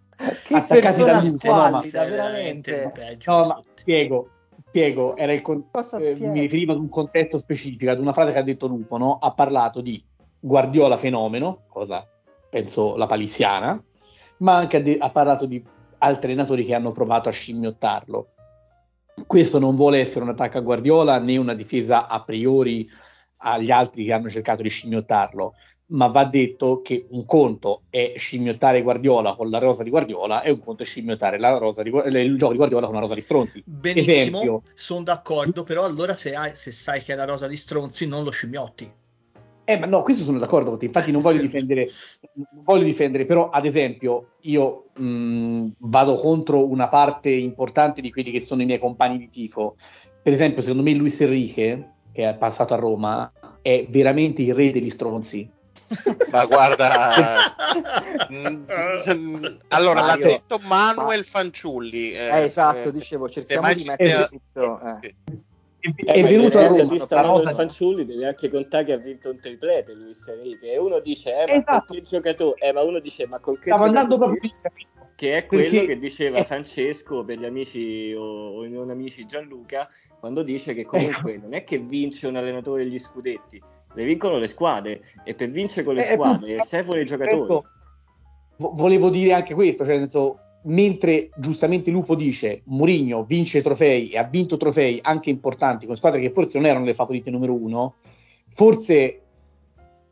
attaccati 0.51 1.05
da 1.05 1.21
lupo. 1.23 1.55
No, 1.55 1.71
ma, 1.71 1.83
veramente. 1.93 2.93
no, 3.25 3.47
ma 3.47 3.63
spiego, 3.75 4.31
spiego, 4.67 5.17
era 5.17 5.33
il 5.33 5.43
con- 5.43 5.65
eh, 6.01 6.15
mi 6.17 6.41
riferivo 6.41 6.73
ad 6.73 6.79
un 6.79 6.89
contesto 6.89 7.39
specifico, 7.39 7.89
ad 7.89 8.01
una 8.01 8.13
frase 8.13 8.33
che 8.33 8.39
ha 8.39 8.43
detto 8.43 8.67
Lupo, 8.67 8.99
no? 8.99 9.19
ha 9.21 9.33
parlato 9.33 9.81
di 9.81 10.03
Guardiola 10.41 10.97
fenomeno, 10.97 11.63
cosa 11.69 12.05
penso 12.51 12.97
la 12.97 13.07
palissiana, 13.07 13.81
ma 14.39 14.57
anche 14.57 14.77
ha, 14.79 14.81
de- 14.81 14.99
ha 14.99 15.11
parlato 15.11 15.47
di 15.47 15.63
altri 15.99 16.33
allenatori 16.33 16.65
che 16.65 16.75
hanno 16.75 16.91
provato 16.91 17.29
a 17.29 17.33
scimmiottarlo. 17.33 18.27
Questo 19.25 19.61
non 19.61 19.77
vuole 19.77 20.01
essere 20.01 20.25
un 20.25 20.31
attacco 20.31 20.59
a 20.59 20.63
Guardiola 20.63 21.21
né 21.21 21.37
una 21.37 21.55
difesa 21.55 22.09
a 22.09 22.23
priori 22.23 22.89
agli 23.39 23.71
altri 23.71 24.05
che 24.05 24.13
hanno 24.13 24.31
cercato 24.31 24.63
di 24.63 24.69
scimmiottarlo, 24.69 25.55
ma 25.89 26.09
va 26.09 26.25
detto 26.25 26.81
che 26.83 27.07
un 27.11 27.25
conto 27.25 27.83
è 27.91 28.15
scimmiottare 28.17 28.83
Guardiola 28.83 29.35
con 29.35 29.51
la 29.51 29.59
rosa 29.59 29.83
di 29.83 29.91
Guardiola 29.91 30.43
e 30.43 30.51
un 30.51 30.61
conto 30.61 30.83
è 30.83 30.87
scimmiottare 30.87 31.39
la 31.39 31.59
rosa 31.59 31.83
di, 31.83 31.91
il 31.91 32.37
gioco 32.39 32.53
di 32.53 32.59
Guardiola 32.59 32.87
con 32.87 32.95
la 32.95 33.01
rosa 33.01 33.15
di 33.15 33.21
Stronzi. 33.21 33.63
Benissimo, 33.65 34.63
sono 34.75 35.03
d'accordo, 35.03 35.63
però 35.63 35.85
allora 35.85 36.15
se, 36.15 36.35
hai, 36.35 36.57
se 36.57 36.73
sai 36.73 37.03
che 37.03 37.13
è 37.13 37.17
la 37.17 37.25
rosa 37.25 37.47
di 37.47 37.57
Stronzi 37.57 38.07
non 38.07 38.25
lo 38.25 38.31
scimmiotti. 38.31 39.05
Eh, 39.69 39.79
ma 39.79 39.87
no, 39.87 40.03
questo 40.03 40.23
sono 40.23 40.39
d'accordo 40.39 40.71
con 40.71 40.79
te, 40.79 40.87
infatti 40.87 41.11
non 41.11 41.23
voglio 41.23 41.41
difendere, 41.43 41.89
non 42.35 42.63
voglio 42.63 42.85
difendere, 42.85 43.27
però 43.27 43.49
ad 43.49 43.67
esempio 43.67 44.35
io 44.43 44.91
mh, 44.95 45.73
vado 45.79 46.15
contro 46.15 46.69
una 46.69 46.89
parte 46.89 47.31
importante 47.31 48.01
di 48.01 48.13
quelli 48.13 48.31
che 48.31 48.41
sono 48.41 48.63
i 48.63 48.65
miei 48.65 48.79
compagni 48.79 49.19
di 49.19 49.29
tifo. 49.29 49.77
Per 50.23 50.33
esempio, 50.33 50.63
secondo 50.63 50.83
me 50.83 50.95
Luis 50.95 51.21
Enrique, 51.21 51.96
che 52.17 52.27
è 52.27 52.35
passato 52.35 52.73
a 52.73 52.79
Roma, 52.79 53.31
è 53.61 53.85
veramente 53.91 54.41
il 54.41 54.55
re 54.55 54.71
degli 54.71 54.89
stronzi. 54.89 55.47
Ma 56.31 56.47
guarda, 56.47 57.55
allora 59.69 60.01
l'ha 60.01 60.17
detto 60.17 60.59
Manuel 60.67 61.27
Fanciulli. 61.27 62.13
Eh, 62.13 62.25
eh, 62.25 62.43
esatto, 62.45 62.91
dicevo, 62.91 63.29
cerchiamo 63.29 63.73
di 63.75 63.85
mettere 63.85 64.29
tutto. 64.31 64.81
Eh 64.81 65.15
è, 66.05 66.23
venuto 66.23 66.59
a 66.59 66.67
Roma 66.67 67.07
la 67.09 67.21
rosa 67.21 67.55
Fanciulli 67.55 68.05
deve 68.05 68.27
anche 68.27 68.49
contare 68.49 68.85
che 68.85 68.93
ha 68.93 68.97
vinto 68.97 69.31
un 69.31 69.39
triplete 69.39 69.93
Luis 69.93 70.27
Enrique 70.27 70.73
e 70.73 70.79
uno 70.79 70.99
dice 70.99 71.31
eh, 71.31 71.45
ma 71.47 71.59
esatto. 71.59 71.85
con 71.87 71.97
che 71.97 72.03
giocatore 72.03 72.61
eh, 72.61 72.73
ma 72.73 72.83
uno 72.83 72.99
dice 72.99 73.27
ma 73.27 73.39
con 73.39 73.55
che 73.55 73.71
stava 73.71 73.87
andando 73.87 74.19
proprio 74.19 74.41
che 75.17 75.37
è 75.37 75.47
quello 75.47 75.65
Perché... 75.65 75.87
che 75.87 75.99
diceva 75.99 76.45
Francesco 76.45 77.25
per 77.25 77.39
gli 77.39 77.45
amici 77.45 78.13
o, 78.15 78.51
o 78.51 78.65
i 78.65 78.71
non 78.71 78.91
amici 78.91 79.27
Gianluca 79.27 79.89
quando 80.21 80.43
dice 80.43 80.75
che 80.75 80.85
comunque 80.85 81.33
ecco. 81.35 81.43
non 81.43 81.55
è 81.55 81.65
che 81.65 81.79
vince 81.79 82.29
un 82.29 82.37
allenatore 82.37 82.87
gli 82.87 82.99
scudetti 82.99 83.61
le 83.97 84.05
vincono 84.05 84.39
le 84.39 84.47
squadre. 84.47 85.01
E 85.25 85.35
per 85.35 85.51
vincere 85.51 85.83
con 85.83 85.95
le 85.95 86.09
eh, 86.09 86.13
squadre 86.13 86.63
servono 86.63 87.01
i 87.01 87.07
giocatori. 87.07 87.43
Ecco, 87.43 87.65
volevo 88.57 89.11
dire 89.11 89.35
anche 89.35 89.53
questo 89.53 89.85
cioè 89.85 89.99
nel 89.99 90.11
senso 90.11 90.39
mentre 90.63 91.29
giustamente 91.37 91.91
Lufo 91.91 92.15
dice 92.15 92.63
Mourinho 92.65 93.25
vince 93.25 93.61
trofei 93.61 94.09
e 94.09 94.19
ha 94.19 94.25
vinto 94.25 94.57
trofei 94.57 94.99
anche 95.03 95.29
importanti 95.29 95.85
con 95.87 95.95
squadre 95.97 96.21
che 96.21 96.31
forse 96.31 96.59
non 96.59 96.67
erano 96.67 96.87
le 96.87 96.95
favorite 96.95 97.31
numero 97.31 97.55
uno, 97.55 97.97
forse 98.49 99.26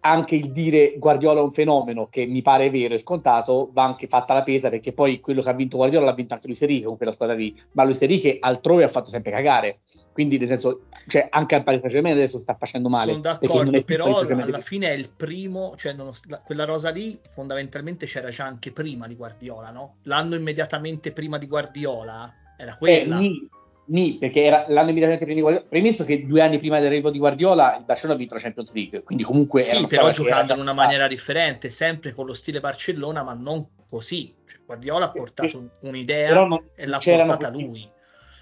anche 0.05 0.35
il 0.35 0.53
dire 0.53 0.95
Guardiola 0.99 1.40
è 1.40 1.43
un 1.43 1.53
fenomeno, 1.53 2.09
che 2.09 2.27
mi 2.27 2.43
pare 2.43 2.69
vero 2.69 2.95
e 2.95 2.99
scontato, 2.99 3.71
va 3.73 3.85
anche 3.85 4.07
fatta 4.07 4.35
la 4.35 4.43
pesa 4.43 4.69
perché 4.69 4.93
poi 4.93 5.19
quello 5.21 5.40
che 5.40 5.49
ha 5.49 5.55
vinto 5.55 5.79
Guardiola 5.79 6.07
l'ha 6.07 6.12
vinto 6.12 6.35
anche 6.35 6.47
Luis 6.47 6.61
Enrique 6.61 6.87
con 6.87 6.97
quella 6.99 7.12
squadra 7.12 7.35
lì, 7.35 7.59
ma 7.73 7.85
Luis 7.85 8.03
Enrique 8.03 8.37
altrove 8.38 8.85
ha 8.85 8.88
fatto 8.88 9.09
sempre 9.09 9.33
cagare, 9.33 9.81
quindi 10.12 10.37
nel 10.37 10.49
senso, 10.49 10.83
cioè, 11.09 11.27
anche 11.31 11.55
al 11.55 11.64
Paris 11.64 11.81
Saint-Germain 11.81 12.17
adesso 12.17 12.38
sta 12.38 12.55
facendo 12.55 12.90
male. 12.90 13.12
Sono 13.12 13.23
d'accordo, 13.23 13.83
però 13.83 14.19
alla 14.19 14.61
fine 14.61 14.90
è 14.90 14.93
il 14.93 15.11
primo, 15.11 15.75
cioè 15.77 15.95
non, 15.95 16.11
quella 16.45 16.64
rosa 16.64 16.90
lì 16.90 17.19
fondamentalmente 17.33 18.05
c'era 18.05 18.29
già 18.29 18.45
anche 18.45 18.73
prima 18.73 19.07
di 19.07 19.14
Guardiola, 19.14 19.71
no? 19.71 19.97
L'anno 20.03 20.35
immediatamente 20.35 21.12
prima 21.12 21.38
di 21.38 21.47
Guardiola 21.47 22.31
era 22.59 22.77
quella. 22.77 23.21
Eh, 23.21 23.49
Ni, 23.87 24.16
perché 24.16 24.42
era 24.42 24.64
l'anno 24.68 24.90
immediatamente 24.90 25.25
prima 25.25 25.35
di 25.35 25.40
Guardiola. 25.42 25.68
Premesso 25.68 26.05
che 26.05 26.25
due 26.27 26.40
anni 26.40 26.59
prima 26.59 26.79
dell'arrivo 26.79 27.11
di 27.11 27.18
Guardiola 27.18 27.77
il 27.77 27.85
Barcellona 27.85 28.14
ha 28.14 28.18
vinto 28.18 28.35
la 28.35 28.40
Champions 28.40 28.73
League, 28.73 29.03
quindi 29.03 29.25
comunque. 29.25 29.61
Sì, 29.61 29.87
però 29.87 30.11
giocando 30.11 30.55
in 30.55 30.61
una 30.61 30.73
maniera 30.73 31.07
differente, 31.07 31.68
sempre 31.68 32.12
con 32.12 32.27
lo 32.27 32.33
stile 32.33 32.61
Barcellona, 32.61 33.23
ma 33.23 33.35
non 33.35 33.66
così. 33.88 34.35
Cioè, 34.47 34.61
Guardiola 34.64 35.07
ha 35.07 35.11
portato 35.11 35.70
un'idea 35.81 36.33
non, 36.33 36.62
e 36.75 36.87
l'ha 36.87 36.99
portata 36.99 37.51
quel, 37.51 37.64
lui. 37.64 37.88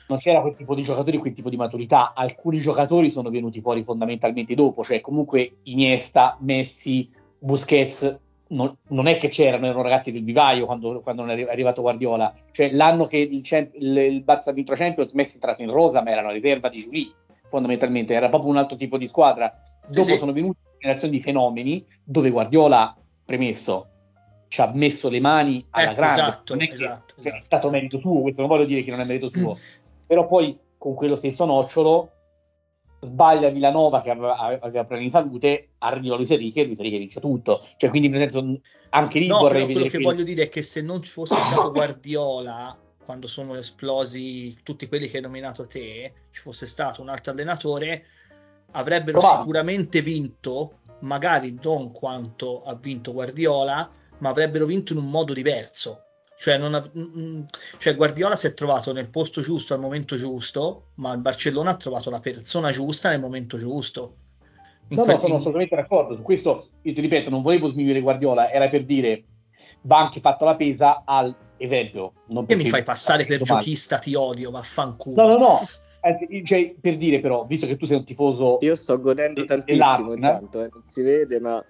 Non 0.08 0.18
c'era 0.18 0.40
quel 0.40 0.54
tipo 0.54 0.74
di 0.74 0.82
giocatori, 0.82 1.18
quel 1.18 1.32
tipo 1.32 1.50
di 1.50 1.56
maturità. 1.56 2.12
Alcuni 2.14 2.58
giocatori 2.58 3.10
sono 3.10 3.30
venuti 3.30 3.60
fuori 3.60 3.82
fondamentalmente 3.82 4.54
dopo, 4.54 4.84
cioè 4.84 5.00
comunque 5.00 5.56
Iniesta, 5.64 6.36
Messi, 6.40 7.08
Busquets 7.38 8.18
non, 8.52 8.76
non, 8.88 9.06
è 9.06 9.18
che 9.18 9.28
c'erano, 9.28 9.66
erano 9.66 9.82
ragazzi 9.82 10.12
del 10.12 10.22
vivaio 10.22 10.66
quando, 10.66 11.00
quando 11.00 11.26
è 11.26 11.42
arrivato 11.50 11.82
Guardiola. 11.82 12.32
Cioè, 12.50 12.70
l'anno 12.72 13.06
che 13.06 13.18
il, 13.18 13.42
il, 13.42 13.96
il 13.96 14.24
Barça 14.24 14.50
ha 14.50 14.52
vinto 14.52 14.74
Champions, 14.74 15.12
Messi 15.12 15.32
è 15.32 15.34
entrato 15.34 15.62
in 15.62 15.70
rosa, 15.70 16.02
ma 16.02 16.10
era 16.10 16.22
una 16.22 16.32
riserva 16.32 16.68
di 16.68 16.78
Julie, 16.78 17.12
fondamentalmente, 17.48 18.14
era 18.14 18.28
proprio 18.28 18.50
un 18.50 18.58
altro 18.58 18.76
tipo 18.76 18.98
di 18.98 19.06
squadra. 19.06 19.52
Dopo 19.86 20.08
sì. 20.08 20.16
sono 20.16 20.32
venute 20.32 20.58
generazioni 20.78 21.16
di 21.16 21.22
fenomeni 21.22 21.84
dove 22.04 22.30
Guardiola, 22.30 22.96
premesso, 23.24 23.88
ci 24.48 24.60
ha 24.60 24.70
messo 24.74 25.08
le 25.08 25.20
mani 25.20 25.66
alla 25.70 25.90
ecco, 25.90 25.94
grande. 25.94 26.20
Esatto, 26.20 26.54
non 26.54 26.62
è, 26.62 26.70
esatto, 26.70 27.14
esatto. 27.18 27.36
è 27.36 27.42
stato 27.44 27.70
merito 27.70 27.98
suo, 27.98 28.20
questo 28.20 28.40
non 28.40 28.50
voglio 28.50 28.66
dire 28.66 28.82
che 28.82 28.90
non 28.90 29.00
è 29.00 29.04
merito 29.04 29.30
suo, 29.32 29.56
però 30.06 30.26
poi 30.26 30.58
con 30.76 30.94
quello 30.94 31.16
stesso 31.16 31.44
nocciolo 31.44 32.10
sbaglia 33.04 33.48
Villanova 33.50 34.00
che 34.00 34.10
aveva, 34.10 34.36
aveva 34.36 34.84
problemi 34.84 35.04
di 35.04 35.10
salute, 35.10 35.70
arriva 35.78 36.16
Luis 36.16 36.30
Enrique 36.30 36.62
e 36.62 36.64
Luis 36.66 36.78
Enrique 36.78 37.00
vince 37.00 37.20
tutto. 37.20 37.60
Cioè, 37.76 37.90
quindi 37.90 38.08
nel 38.08 38.30
senso, 38.30 38.60
anche 38.90 39.18
lì 39.18 39.26
no, 39.26 39.38
vorrei 39.38 39.66
vedere. 39.66 39.90
Quello 39.90 39.98
che 39.98 40.10
voglio 40.12 40.24
dire 40.24 40.44
è 40.44 40.48
che 40.48 40.62
se 40.62 40.80
non 40.82 41.02
ci 41.02 41.10
fosse 41.10 41.38
stato 41.38 41.70
Guardiola 41.72 42.76
quando 43.04 43.26
sono 43.26 43.56
esplosi 43.56 44.56
tutti 44.62 44.86
quelli 44.86 45.08
che 45.08 45.16
hai 45.16 45.22
nominato 45.22 45.66
te, 45.66 46.12
ci 46.30 46.40
fosse 46.40 46.66
stato 46.66 47.02
un 47.02 47.08
altro 47.08 47.32
allenatore, 47.32 48.04
avrebbero 48.70 49.18
Probabile. 49.18 49.42
sicuramente 49.42 50.02
vinto, 50.02 50.78
magari 51.00 51.58
non 51.60 51.90
quanto 51.90 52.62
ha 52.62 52.76
vinto 52.76 53.12
Guardiola, 53.12 53.90
ma 54.18 54.28
avrebbero 54.28 54.64
vinto 54.64 54.92
in 54.92 55.00
un 55.00 55.06
modo 55.06 55.32
diverso. 55.32 56.04
Cioè, 56.42 56.54
ha, 56.54 56.90
mm, 56.98 57.20
mm, 57.20 57.42
cioè, 57.78 57.94
Guardiola 57.94 58.34
si 58.34 58.48
è 58.48 58.52
trovato 58.52 58.92
nel 58.92 59.08
posto 59.08 59.42
giusto 59.42 59.74
al 59.74 59.80
momento 59.80 60.16
giusto, 60.16 60.86
ma 60.94 61.12
il 61.12 61.20
Barcellona 61.20 61.70
ha 61.70 61.76
trovato 61.76 62.10
la 62.10 62.18
persona 62.18 62.72
giusta 62.72 63.10
nel 63.10 63.20
momento 63.20 63.58
giusto. 63.58 64.16
In 64.88 64.96
no, 64.96 65.04
que- 65.04 65.12
no, 65.12 65.18
sono 65.20 65.36
assolutamente 65.36 65.76
d'accordo. 65.76 66.16
Su 66.16 66.22
questo, 66.22 66.66
io 66.82 66.92
ti 66.92 67.00
ripeto, 67.00 67.30
non 67.30 67.42
volevo 67.42 67.68
sminuire 67.68 68.00
Guardiola, 68.00 68.50
era 68.50 68.68
per 68.68 68.84
dire 68.84 69.22
va 69.82 69.98
anche 70.00 70.18
fatto 70.18 70.44
la 70.44 70.56
pesa 70.56 71.02
al 71.04 71.32
esempio. 71.58 72.12
Non 72.30 72.44
che 72.44 72.56
mi 72.56 72.68
fai 72.68 72.82
passare 72.82 73.24
per 73.24 73.42
giochista, 73.42 74.00
ti 74.00 74.16
odio, 74.16 74.50
vaffanculo. 74.50 75.24
No, 75.24 75.28
no, 75.34 75.38
no. 75.38 75.60
Eh, 76.04 76.42
cioè, 76.44 76.74
per 76.80 76.96
dire 76.96 77.20
però, 77.20 77.46
visto 77.46 77.66
che 77.66 77.76
tu 77.76 77.86
sei 77.86 77.98
un 77.98 78.04
tifoso... 78.04 78.58
Io 78.62 78.74
sto 78.74 79.00
godendo 79.00 79.44
tantissimo 79.44 80.14
intanto, 80.14 80.64
eh, 80.64 80.68
non 80.72 80.82
si 80.82 81.00
vede, 81.00 81.38
ma... 81.38 81.64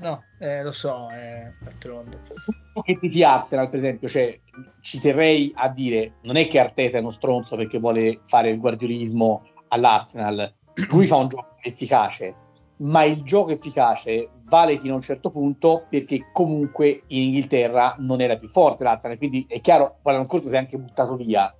no, 0.00 0.22
eh, 0.38 0.62
lo 0.62 0.70
so, 0.70 1.08
eh, 1.10 1.52
d'altronde. 1.60 2.20
Che 2.80 2.98
ti 3.00 3.08
ti 3.08 3.24
Arsenal, 3.24 3.68
per 3.68 3.80
esempio, 3.80 4.08
cioè, 4.08 4.38
ci 4.80 5.00
terrei 5.00 5.50
a 5.56 5.68
dire, 5.68 6.14
non 6.22 6.36
è 6.36 6.46
che 6.46 6.60
Arteta 6.60 6.98
è 6.98 7.00
uno 7.00 7.10
stronzo 7.10 7.56
perché 7.56 7.80
vuole 7.80 8.20
fare 8.26 8.50
il 8.50 8.60
guardiolismo 8.60 9.48
all'Arsenal, 9.68 10.54
lui 10.90 11.06
fa 11.06 11.16
un 11.16 11.28
gioco 11.28 11.56
efficace, 11.62 12.36
ma 12.76 13.02
il 13.02 13.22
gioco 13.22 13.50
efficace 13.50 14.30
vale 14.44 14.78
fino 14.78 14.92
a 14.92 14.96
un 14.96 15.02
certo 15.02 15.30
punto 15.30 15.86
perché 15.88 16.28
comunque 16.32 17.02
in 17.08 17.22
Inghilterra 17.22 17.96
non 17.98 18.20
era 18.20 18.36
più 18.36 18.48
forte 18.48 18.84
l'Arsenal, 18.84 19.18
quindi 19.18 19.44
è 19.48 19.60
chiaro, 19.60 19.98
poi 20.02 20.12
l'anno 20.12 20.26
scorso 20.26 20.48
si 20.48 20.54
è 20.54 20.58
anche 20.58 20.78
buttato 20.78 21.16
via 21.16 21.52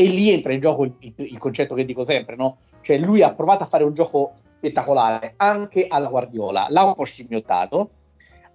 e 0.00 0.04
lì 0.04 0.30
entra 0.30 0.52
in 0.52 0.60
gioco 0.60 0.84
il, 0.84 0.94
il, 1.00 1.12
il, 1.16 1.38
concetto 1.38 1.74
che 1.74 1.84
dico 1.84 2.04
sempre, 2.04 2.36
no? 2.36 2.58
Cioè 2.82 2.98
lui 2.98 3.20
ha 3.20 3.34
provato 3.34 3.64
a 3.64 3.66
fare 3.66 3.82
un 3.82 3.94
gioco 3.94 4.30
spettacolare 4.36 5.34
anche 5.38 5.88
alla 5.88 6.06
Guardiola, 6.06 6.68
l'ha 6.68 6.84
un 6.84 6.94
po' 6.94 7.02
scimmiottato, 7.02 7.90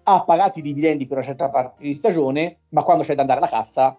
ha 0.03 0.23
pagato 0.23 0.59
i 0.59 0.61
dividendi 0.61 1.05
per 1.05 1.17
una 1.17 1.25
certa 1.25 1.49
parte 1.49 1.83
di 1.83 1.95
stagione, 1.95 2.59
ma 2.69 2.83
quando 2.83 3.03
c'è 3.03 3.13
da 3.13 3.21
andare 3.23 3.41
alla 3.41 3.49
cassa, 3.49 3.97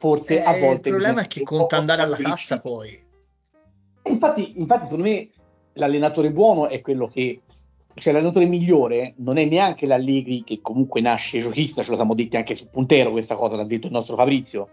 forse 0.00 0.42
Eh, 0.42 0.44
a 0.44 0.58
volte... 0.58 0.88
il 0.88 0.96
problema 0.96 1.22
è 1.22 1.28
che 1.28 1.44
conta 1.44 1.76
andare 1.76 2.02
alla 2.02 2.16
cassa 2.16 2.58
poi. 2.58 3.00
Infatti, 4.06 4.58
infatti, 4.58 4.86
secondo 4.86 5.08
me 5.08 5.28
l'allenatore 5.74 6.32
buono 6.32 6.66
è 6.66 6.80
quello 6.80 7.06
che, 7.06 7.42
cioè 7.94 8.12
l'allenatore 8.12 8.46
migliore 8.46 9.14
non 9.18 9.36
è 9.36 9.44
neanche 9.44 9.86
l'Allegri 9.86 10.42
che 10.42 10.58
comunque 10.60 11.00
nasce 11.00 11.38
giochista, 11.38 11.84
ce 11.84 11.90
lo 11.90 11.96
siamo 11.96 12.14
detti 12.14 12.36
anche 12.36 12.54
su 12.54 12.68
Puntero 12.68 13.12
questa 13.12 13.36
cosa, 13.36 13.54
l'ha 13.54 13.62
detto 13.62 13.86
il 13.86 13.92
nostro 13.92 14.16
Fabrizio, 14.16 14.70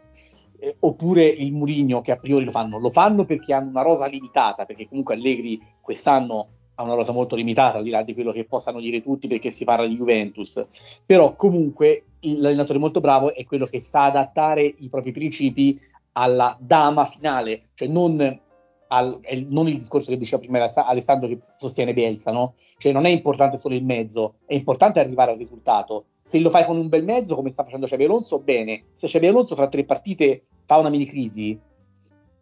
eh, 0.61 0.75
oppure 0.79 1.25
il 1.25 1.51
Murigno 1.51 2.01
che 2.01 2.11
a 2.11 2.17
priori 2.17 2.45
lo 2.45 2.51
fanno, 2.51 2.77
lo 2.77 2.91
fanno 2.91 3.25
perché 3.25 3.51
hanno 3.51 3.69
una 3.69 3.81
rosa 3.81 4.05
limitata, 4.05 4.65
perché 4.65 4.87
comunque 4.87 5.15
Allegri 5.15 5.59
quest'anno 5.81 6.47
ha 6.75 6.83
una 6.83 6.93
rosa 6.93 7.11
molto 7.11 7.35
limitata, 7.35 7.79
al 7.79 7.83
di 7.83 7.89
là 7.89 8.03
di 8.03 8.13
quello 8.13 8.31
che 8.31 8.45
possano 8.45 8.79
dire 8.79 9.01
tutti 9.01 9.27
perché 9.27 9.49
si 9.49 9.65
parla 9.65 9.87
di 9.87 9.95
Juventus, 9.95 10.63
però 11.03 11.35
comunque 11.35 12.05
l'allenatore 12.19 12.77
molto 12.77 12.99
bravo 12.99 13.33
è 13.33 13.43
quello 13.43 13.65
che 13.65 13.81
sa 13.81 14.05
adattare 14.05 14.61
i 14.61 14.87
propri 14.87 15.11
principi 15.11 15.79
alla 16.13 16.55
dama 16.59 17.05
finale, 17.05 17.69
cioè 17.73 17.87
non, 17.87 18.39
al- 18.87 19.19
non 19.47 19.67
il 19.67 19.77
discorso 19.77 20.11
che 20.11 20.17
diceva 20.17 20.41
prima 20.41 20.59
Alessa- 20.59 20.85
Alessandro 20.85 21.27
che 21.27 21.39
sostiene 21.57 21.93
Bielsa, 21.93 22.31
no? 22.31 22.53
Cioè 22.77 22.91
non 22.91 23.05
è 23.05 23.09
importante 23.09 23.57
solo 23.57 23.73
il 23.73 23.83
mezzo, 23.83 24.35
è 24.45 24.53
importante 24.53 24.99
arrivare 24.99 25.31
al 25.31 25.37
risultato. 25.37 26.05
Se 26.21 26.39
lo 26.39 26.51
fai 26.51 26.65
con 26.65 26.77
un 26.77 26.87
bel 26.87 27.03
mezzo, 27.03 27.35
come 27.35 27.49
sta 27.49 27.63
facendo 27.63 27.87
Xabi 27.87 28.03
Alonso, 28.03 28.39
bene. 28.39 28.83
Se 28.95 29.07
Xabi 29.07 29.27
Alonso 29.27 29.55
fra 29.55 29.67
tre 29.67 29.83
partite 29.85 30.43
fa 30.71 30.77
una 30.77 30.87
mini 30.87 31.05
crisi, 31.05 31.59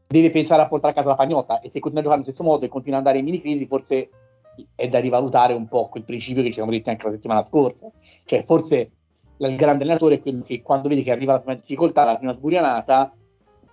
deve 0.07 0.29
pensare 0.29 0.61
a 0.61 0.67
portare 0.67 0.93
a 0.93 0.95
casa 0.95 1.09
la 1.09 1.15
pagnotta 1.15 1.61
e 1.61 1.69
se 1.69 1.79
continua 1.79 2.01
a 2.01 2.03
giocare 2.03 2.21
allo 2.21 2.31
stesso 2.31 2.47
modo 2.47 2.63
e 2.63 2.67
continua 2.67 2.99
ad 2.99 3.07
andare 3.07 3.17
in 3.17 3.25
mini 3.25 3.41
crisi, 3.41 3.65
forse 3.65 4.09
è 4.75 4.87
da 4.87 4.99
rivalutare 4.99 5.53
un 5.53 5.67
po' 5.67 5.89
quel 5.89 6.03
principio 6.03 6.43
che 6.43 6.49
ci 6.49 6.55
siamo 6.55 6.69
detti 6.69 6.91
anche 6.91 7.05
la 7.05 7.11
settimana 7.11 7.41
scorsa. 7.41 7.89
Cioè, 8.25 8.43
forse 8.43 8.91
il 9.37 9.55
grande 9.55 9.81
allenatore 9.83 10.15
è 10.15 10.21
quello 10.21 10.43
che 10.43 10.61
quando 10.61 10.89
vede 10.89 11.01
che 11.01 11.11
arriva 11.11 11.33
la 11.33 11.39
prima 11.39 11.55
difficoltà, 11.55 12.03
la 12.03 12.17
prima 12.17 12.33
sburianata, 12.33 13.11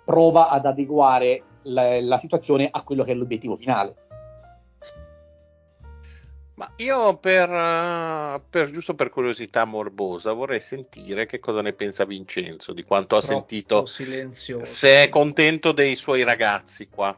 prova 0.06 0.48
ad 0.48 0.64
adeguare 0.64 1.42
la, 1.64 2.00
la 2.00 2.16
situazione 2.16 2.68
a 2.70 2.82
quello 2.82 3.02
che 3.04 3.12
è 3.12 3.14
l'obiettivo 3.14 3.56
finale. 3.56 4.05
Ma 6.56 6.70
io 6.76 7.16
per, 7.18 7.50
eh, 7.50 8.40
per- 8.48 8.70
giusto 8.70 8.94
per 8.94 9.10
curiosità 9.10 9.66
morbosa 9.66 10.32
vorrei 10.32 10.60
sentire 10.60 11.26
che 11.26 11.38
cosa 11.38 11.60
ne 11.60 11.74
pensa 11.74 12.06
Vincenzo, 12.06 12.72
di 12.72 12.82
quanto 12.82 13.16
ha 13.16 13.20
Troppo 13.20 13.34
sentito, 13.34 13.86
silenzioso. 13.86 14.64
se 14.64 15.02
è 15.02 15.08
contento 15.10 15.72
dei 15.72 15.94
suoi 15.96 16.22
ragazzi 16.24 16.88
qua. 16.88 17.14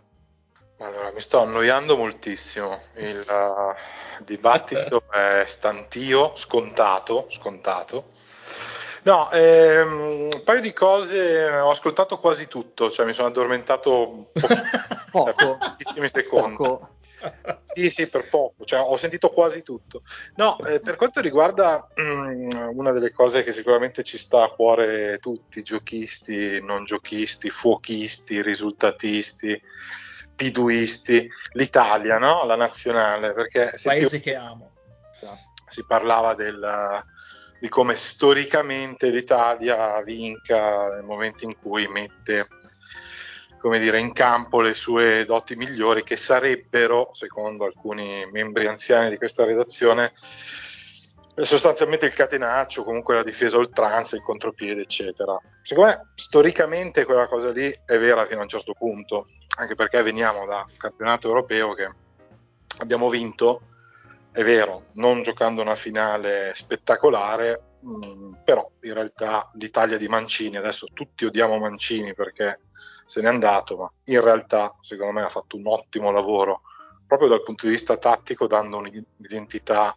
Allora, 0.79 1.13
mi 1.13 1.21
sto 1.21 1.41
annoiando 1.41 1.97
moltissimo. 1.97 2.81
Il 2.97 3.25
uh, 3.29 4.25
dibattito 4.25 5.05
è 5.11 5.45
stantio, 5.47 6.35
scontato, 6.35 7.27
scontato. 7.31 8.17
No, 9.03 9.31
ehm, 9.31 10.31
un 10.33 10.43
paio 10.45 10.61
di 10.61 10.73
cose, 10.73 11.49
ho 11.49 11.71
ascoltato 11.71 12.19
quasi 12.19 12.49
tutto, 12.49 12.91
cioè 12.91 13.07
mi 13.07 13.13
sono 13.13 13.29
addormentato 13.29 14.31
Poco, 14.33 15.23
per 15.25 15.35
pochissimi 15.35 16.11
secondi. 16.13 16.57
poco. 16.57 16.97
Sì, 17.73 17.91
sì, 17.91 18.09
per 18.09 18.29
poco, 18.29 18.65
cioè, 18.65 18.81
ho 18.81 18.97
sentito 18.97 19.31
quasi 19.31 19.63
tutto. 19.63 20.03
No, 20.35 20.59
eh, 20.65 20.81
per 20.81 20.97
quanto 20.97 21.21
riguarda 21.21 21.87
mm, 22.01 22.51
una 22.77 22.91
delle 22.93 23.13
cose 23.13 23.45
che 23.45 23.53
sicuramente 23.53 24.03
ci 24.03 24.19
sta 24.19 24.43
a 24.43 24.51
cuore 24.51 25.19
tutti, 25.19 25.63
giochisti, 25.63 26.61
non 26.63 26.85
giochisti, 26.85 27.51
fuochisti, 27.51 28.43
risultatisti, 28.43 29.61
piduisti, 30.35 31.29
l'Italia, 31.53 32.19
no? 32.19 32.45
La 32.45 32.57
nazionale, 32.57 33.33
perché 33.33 33.73
Paese 33.83 34.21
che 34.21 34.35
amo. 34.35 34.73
si 35.69 35.85
parlava 35.85 36.35
del- 36.35 37.05
di 37.61 37.69
come 37.69 37.97
storicamente 37.97 39.11
l'Italia 39.11 40.01
vinca 40.03 40.89
nel 40.91 41.03
momento 41.03 41.45
in 41.45 41.57
cui 41.57 41.87
mette 41.89 42.49
come 43.59 43.79
dire, 43.79 43.99
in 43.99 44.13
campo 44.13 44.61
le 44.61 44.75
sue 44.75 45.25
doti 45.25 45.57
migliori 45.57 46.03
che 46.03 46.17
sarebbero, 46.17 47.11
secondo 47.13 47.65
alcuni 47.65 48.27
membri 48.31 48.67
anziani 48.67 49.11
di 49.11 49.17
questa 49.17 49.45
redazione, 49.45 50.13
sostanzialmente 51.35 52.07
il 52.07 52.13
catenaccio, 52.13 52.85
comunque 52.85 53.15
la 53.15 53.23
difesa 53.23 53.59
oltranza, 53.59 54.17
il 54.17 54.23
contropiede, 54.23 54.83
eccetera. 54.83 55.39
Secondo 55.63 55.91
me, 55.91 56.11
storicamente 56.15 57.05
quella 57.05 57.29
cosa 57.29 57.51
lì 57.51 57.71
è 57.85 57.99
vera 57.99 58.27
fino 58.27 58.41
a 58.41 58.43
un 58.45 58.49
certo 58.49 58.73
punto, 58.73 59.27
anche 59.57 59.75
perché 59.75 60.03
veniamo 60.03 60.47
da 60.47 60.65
un 60.67 60.77
campionato 60.77 61.29
europeo 61.29 61.75
che 61.75 61.89
abbiamo 62.79 63.09
vinto, 63.09 63.63
è 64.33 64.43
vero, 64.43 64.85
non 64.95 65.23
giocando 65.23 65.63
una 65.63 65.75
finale 65.75 66.53
spettacolare, 66.55 67.63
mh, 67.81 68.43
però 68.45 68.69
in 68.83 68.95
realtà 68.95 69.51
l'Italia 69.55 69.97
di 69.97 70.09
Mancini, 70.09 70.57
adesso 70.57 70.87
tutti 70.93 71.25
odiamo 71.25 71.59
Mancini 71.59 72.15
perché 72.15 72.61
se 73.09 73.23
n'è 73.23 73.29
andato, 73.29 73.77
ma 73.77 73.93
in 74.05 74.21
realtà 74.21 74.75
secondo 74.83 75.13
me 75.13 75.23
ha 75.23 75.31
fatto 75.31 75.57
un 75.57 75.67
ottimo 75.67 76.11
lavoro 76.11 76.61
proprio 77.07 77.29
dal 77.29 77.43
punto 77.43 77.65
di 77.65 77.73
vista 77.73 77.97
tattico, 77.97 78.47
dando 78.47 78.77
un'identità 78.77 79.97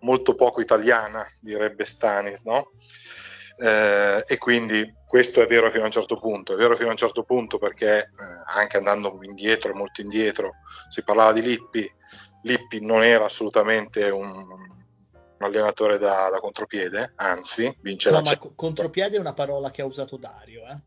molto 0.00 0.34
poco 0.34 0.62
italiana, 0.62 1.28
direbbe 1.42 1.84
Stanis, 1.84 2.42
no? 2.44 2.70
Eh, 3.58 4.24
e 4.26 4.38
quindi 4.38 4.94
questo 5.06 5.42
è 5.42 5.46
vero 5.46 5.70
fino 5.70 5.82
a 5.82 5.86
un 5.86 5.92
certo 5.92 6.16
punto, 6.16 6.54
è 6.54 6.56
vero 6.56 6.74
fino 6.74 6.88
a 6.88 6.92
un 6.92 6.96
certo 6.96 7.22
punto 7.22 7.58
perché 7.58 7.98
eh, 7.98 8.08
anche 8.46 8.78
andando 8.78 9.18
indietro, 9.22 9.74
molto 9.74 10.00
indietro, 10.00 10.52
si 10.88 11.02
parlava 11.02 11.32
di 11.32 11.42
Lippi, 11.42 11.92
Lippi 12.44 12.80
non 12.80 13.02
era 13.02 13.26
assolutamente 13.26 14.08
un, 14.08 14.26
un 14.30 15.44
allenatore 15.44 15.98
da, 15.98 16.30
da 16.30 16.38
contropiede, 16.38 17.12
anzi 17.16 17.76
vince 17.82 18.08
No, 18.08 18.22
la 18.22 18.30
ma 18.30 18.38
co- 18.38 18.52
contropiede 18.54 19.16
è 19.16 19.20
una 19.20 19.34
parola 19.34 19.70
che 19.70 19.82
ha 19.82 19.86
usato 19.86 20.16
Dario. 20.16 20.62
Eh. 20.66 20.80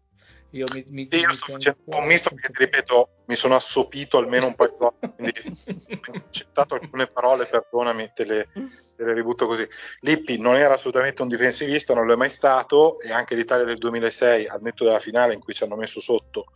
Io 0.51 0.65
mi, 0.73 0.83
mi, 0.89 1.07
Sì, 1.09 1.19
io 1.19 1.27
mi 1.27 1.33
sto 1.33 1.53
facendo 1.53 1.79
un 1.85 2.05
misto 2.05 2.29
perché 2.29 2.51
ti 2.51 2.63
ripeto, 2.65 3.09
mi 3.25 3.35
sono 3.35 3.55
assopito 3.55 4.17
almeno 4.17 4.47
un 4.47 4.55
paio 4.55 4.71
di 4.71 4.75
volte, 4.77 5.13
quindi 5.15 5.33
ho 6.07 6.11
accettato 6.13 6.73
alcune 6.75 7.07
parole, 7.07 7.45
perdonami, 7.45 8.11
te 8.13 8.25
le, 8.25 8.49
te 8.53 9.03
le 9.03 9.13
ributto 9.13 9.47
così. 9.47 9.65
Lippi 10.01 10.37
non 10.37 10.55
era 10.55 10.73
assolutamente 10.73 11.21
un 11.21 11.29
difensivista, 11.29 11.93
non 11.93 12.05
lo 12.05 12.13
è 12.13 12.17
mai 12.17 12.29
stato 12.29 12.99
e 12.99 13.13
anche 13.13 13.35
l'Italia 13.35 13.63
del 13.63 13.77
2006, 13.77 14.47
al 14.47 14.61
netto 14.61 14.83
della 14.83 14.99
finale 14.99 15.33
in 15.33 15.39
cui 15.39 15.53
ci 15.53 15.63
hanno 15.63 15.77
messo 15.77 16.01
sotto, 16.01 16.47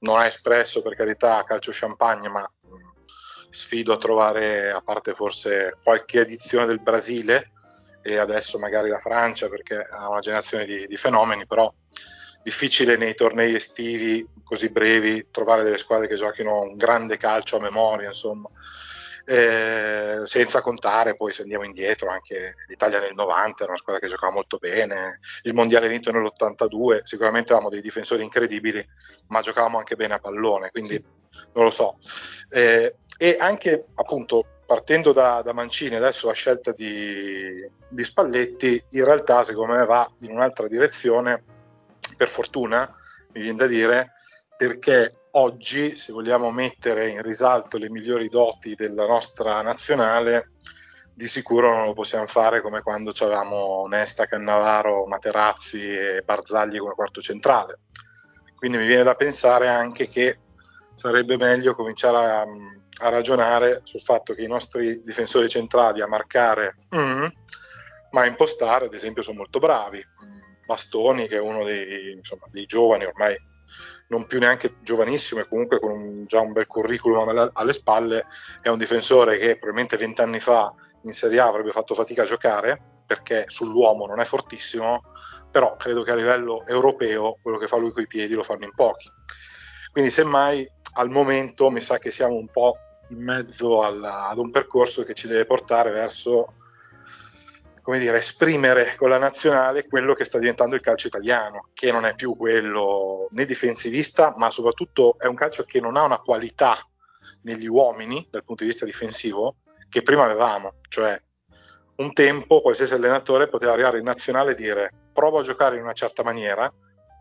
non 0.00 0.18
ha 0.18 0.26
espresso 0.26 0.82
per 0.82 0.96
carità 0.96 1.44
calcio 1.44 1.70
champagne, 1.72 2.28
ma 2.28 2.40
mh, 2.40 3.50
sfido 3.50 3.92
a 3.92 3.98
trovare, 3.98 4.72
a 4.72 4.80
parte 4.80 5.14
forse 5.14 5.76
qualche 5.80 6.20
edizione 6.20 6.66
del 6.66 6.80
Brasile 6.80 7.52
e 8.02 8.16
adesso 8.16 8.58
magari 8.58 8.88
la 8.88 8.98
Francia 8.98 9.48
perché 9.48 9.76
ha 9.76 10.10
una 10.10 10.20
generazione 10.20 10.64
di, 10.66 10.86
di 10.88 10.96
fenomeni, 10.96 11.46
però 11.46 11.72
difficile 12.44 12.96
nei 12.96 13.14
tornei 13.14 13.54
estivi 13.54 14.24
così 14.44 14.68
brevi 14.68 15.28
trovare 15.30 15.64
delle 15.64 15.78
squadre 15.78 16.06
che 16.06 16.14
giochino 16.14 16.60
un 16.60 16.76
grande 16.76 17.16
calcio 17.16 17.56
a 17.56 17.60
memoria, 17.60 18.08
insomma. 18.08 18.48
Eh, 19.26 20.20
senza 20.26 20.60
contare 20.60 21.16
poi 21.16 21.32
se 21.32 21.40
andiamo 21.40 21.64
indietro 21.64 22.10
anche 22.10 22.56
l'Italia 22.68 23.00
nel 23.00 23.14
90 23.14 23.62
era 23.62 23.72
una 23.72 23.80
squadra 23.80 24.02
che 24.02 24.10
giocava 24.10 24.34
molto 24.34 24.58
bene. 24.58 25.20
Il 25.44 25.54
mondiale 25.54 25.88
vinto 25.88 26.12
nell'82 26.12 27.00
sicuramente 27.04 27.52
avevamo 27.52 27.70
dei 27.70 27.80
difensori 27.80 28.22
incredibili 28.22 28.86
ma 29.28 29.40
giocavamo 29.40 29.78
anche 29.78 29.96
bene 29.96 30.14
a 30.14 30.18
pallone 30.18 30.70
quindi 30.70 31.02
non 31.54 31.64
lo 31.64 31.70
so. 31.70 31.96
Eh, 32.50 32.96
e 33.16 33.36
anche 33.40 33.86
appunto 33.94 34.44
partendo 34.66 35.12
da, 35.12 35.40
da 35.42 35.54
Mancini 35.54 35.94
adesso 35.94 36.26
la 36.26 36.34
scelta 36.34 36.72
di, 36.72 37.66
di 37.88 38.04
Spalletti 38.04 38.82
in 38.90 39.04
realtà 39.04 39.42
secondo 39.42 39.72
me 39.72 39.86
va 39.86 40.06
in 40.20 40.32
un'altra 40.32 40.68
direzione 40.68 41.44
per 42.14 42.28
fortuna 42.28 42.92
mi 43.32 43.42
viene 43.42 43.58
da 43.58 43.66
dire 43.66 44.12
perché 44.56 45.12
oggi 45.32 45.96
se 45.96 46.12
vogliamo 46.12 46.50
mettere 46.50 47.08
in 47.08 47.22
risalto 47.22 47.76
le 47.76 47.90
migliori 47.90 48.28
doti 48.28 48.74
della 48.74 49.06
nostra 49.06 49.62
nazionale 49.62 50.52
di 51.12 51.28
sicuro 51.28 51.72
non 51.74 51.86
lo 51.86 51.92
possiamo 51.92 52.26
fare 52.26 52.60
come 52.60 52.82
quando 52.82 53.12
avevamo 53.16 53.86
Nesta, 53.86 54.26
Cannavaro, 54.26 55.06
Materazzi 55.06 55.80
e 55.80 56.22
Barzagli 56.24 56.78
come 56.78 56.94
quarto 56.94 57.20
centrale. 57.20 57.80
Quindi 58.56 58.78
mi 58.78 58.86
viene 58.86 59.04
da 59.04 59.14
pensare 59.14 59.68
anche 59.68 60.08
che 60.08 60.38
sarebbe 60.94 61.36
meglio 61.36 61.74
cominciare 61.74 62.16
a, 62.16 62.44
a 63.06 63.08
ragionare 63.10 63.80
sul 63.84 64.00
fatto 64.00 64.34
che 64.34 64.42
i 64.42 64.48
nostri 64.48 65.02
difensori 65.04 65.48
centrali 65.48 66.00
a 66.00 66.08
marcare 66.08 66.76
mm, 66.94 67.26
ma 68.10 68.22
a 68.22 68.26
impostare 68.26 68.86
ad 68.86 68.94
esempio 68.94 69.22
sono 69.22 69.38
molto 69.38 69.58
bravi 69.58 70.02
Bastoni 70.64 71.28
che 71.28 71.36
è 71.36 71.40
uno 71.40 71.64
dei, 71.64 72.12
insomma, 72.12 72.46
dei 72.50 72.66
giovani 72.66 73.04
ormai 73.04 73.36
non 74.08 74.26
più 74.26 74.38
neanche 74.38 74.76
giovanissimo 74.82 75.40
e 75.40 75.48
comunque 75.48 75.80
con 75.80 75.90
un, 75.90 76.24
già 76.26 76.40
un 76.40 76.52
bel 76.52 76.66
curriculum 76.66 77.28
alle, 77.28 77.50
alle 77.52 77.72
spalle 77.72 78.26
è 78.60 78.68
un 78.68 78.78
difensore 78.78 79.38
che 79.38 79.58
probabilmente 79.58 79.96
vent'anni 79.96 80.40
fa 80.40 80.72
in 81.02 81.12
Serie 81.12 81.40
A 81.40 81.46
avrebbe 81.46 81.72
fatto 81.72 81.94
fatica 81.94 82.22
a 82.22 82.26
giocare 82.26 82.80
perché 83.06 83.44
sull'uomo 83.48 84.06
non 84.06 84.20
è 84.20 84.24
fortissimo 84.24 85.02
però 85.54 85.76
credo 85.76 86.02
che 86.02 86.10
a 86.10 86.16
livello 86.16 86.66
europeo 86.66 87.38
quello 87.40 87.58
che 87.58 87.68
fa 87.68 87.76
lui 87.76 87.92
coi 87.92 88.08
piedi 88.08 88.34
lo 88.34 88.42
fanno 88.42 88.64
in 88.64 88.74
pochi. 88.74 89.08
Quindi 89.92 90.10
semmai 90.10 90.68
al 90.94 91.10
momento 91.10 91.70
mi 91.70 91.80
sa 91.80 91.98
che 91.98 92.10
siamo 92.10 92.34
un 92.34 92.48
po' 92.48 92.76
in 93.10 93.22
mezzo 93.22 93.84
alla, 93.84 94.26
ad 94.26 94.38
un 94.38 94.50
percorso 94.50 95.04
che 95.04 95.14
ci 95.14 95.28
deve 95.28 95.46
portare 95.46 95.92
verso 95.92 96.54
come 97.84 97.98
dire, 97.98 98.16
esprimere 98.16 98.94
con 98.96 99.10
la 99.10 99.18
nazionale 99.18 99.86
quello 99.86 100.14
che 100.14 100.24
sta 100.24 100.38
diventando 100.38 100.74
il 100.74 100.80
calcio 100.80 101.08
italiano, 101.08 101.68
che 101.74 101.92
non 101.92 102.06
è 102.06 102.14
più 102.14 102.34
quello 102.34 103.28
né 103.32 103.44
difensivista, 103.44 104.32
ma 104.38 104.50
soprattutto 104.50 105.16
è 105.18 105.26
un 105.26 105.34
calcio 105.34 105.64
che 105.64 105.80
non 105.80 105.98
ha 105.98 106.02
una 106.02 106.18
qualità 106.18 106.78
negli 107.42 107.66
uomini 107.66 108.26
dal 108.30 108.42
punto 108.42 108.62
di 108.62 108.70
vista 108.70 108.86
difensivo 108.86 109.56
che 109.90 110.00
prima 110.00 110.24
avevamo, 110.24 110.76
cioè 110.88 111.20
un 111.96 112.14
tempo 112.14 112.62
qualsiasi 112.62 112.94
allenatore 112.94 113.48
poteva 113.48 113.72
arrivare 113.72 113.98
in 113.98 114.04
nazionale 114.04 114.52
e 114.52 114.54
dire 114.54 114.90
provo 115.12 115.40
a 115.40 115.42
giocare 115.42 115.76
in 115.76 115.82
una 115.82 115.92
certa 115.92 116.22
maniera 116.22 116.72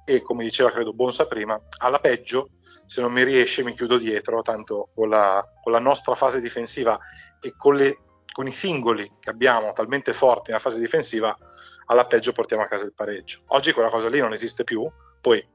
e 0.05 0.21
come 0.21 0.45
diceva 0.45 0.71
credo 0.71 0.93
Bonsa 0.93 1.27
prima, 1.27 1.61
alla 1.79 1.99
peggio 1.99 2.51
se 2.85 3.01
non 3.01 3.11
mi 3.11 3.23
riesce 3.23 3.65
mi 3.65 3.73
chiudo 3.73 3.97
dietro, 3.97 4.41
tanto 4.41 4.91
con 4.95 5.09
la, 5.09 5.45
con 5.61 5.73
la 5.73 5.79
nostra 5.79 6.15
fase 6.15 6.39
difensiva 6.39 6.97
e 7.41 7.53
con, 7.57 7.75
le, 7.75 7.97
con, 8.33 8.47
i 8.47 8.51
singoli 8.51 9.09
che 9.19 9.29
abbiamo 9.29 9.71
talmente 9.73 10.11
forti 10.11 10.49
nella 10.49 10.61
fase 10.61 10.79
difensiva, 10.79 11.37
alla 11.85 12.05
peggio 12.05 12.33
portiamo 12.33 12.63
a 12.63 12.67
casa 12.67 12.83
il 12.83 12.93
pareggio. 12.93 13.41
Oggi 13.47 13.71
quella 13.71 13.89
cosa 13.89 14.09
lì 14.09 14.19
non 14.19 14.33
esiste 14.33 14.63
più, 14.63 14.89
poi 15.21 15.45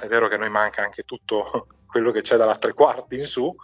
è 0.00 0.06
vero 0.06 0.28
che 0.28 0.36
a 0.36 0.38
noi 0.38 0.50
manca 0.50 0.82
anche 0.82 1.02
tutto 1.02 1.66
quello 1.86 2.10
che 2.12 2.22
c'è 2.22 2.36
dalla 2.36 2.56
tre 2.56 2.72
quarti 2.72 3.18
in 3.18 3.26
su 3.26 3.54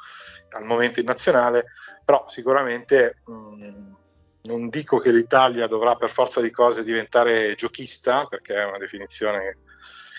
al 0.51 0.65
momento 0.65 1.01
in 1.01 1.07
nazionale, 1.07 1.67
però 2.05 2.25
sicuramente 2.29 3.21
mh, 3.25 3.33
mm, 3.33 3.93
non 4.43 4.69
dico 4.69 4.99
che 4.99 5.13
l'Italia 5.13 5.67
dovrà 5.67 5.97
per 5.97 6.11
forza 6.11 6.41
di 6.41 6.51
cose 6.51 6.85
diventare 6.85 7.55
giochista, 7.55 8.27
perché 8.27 8.55
è 8.55 8.65
una 8.65 8.79
definizione 8.79 9.39
che, 9.41 9.57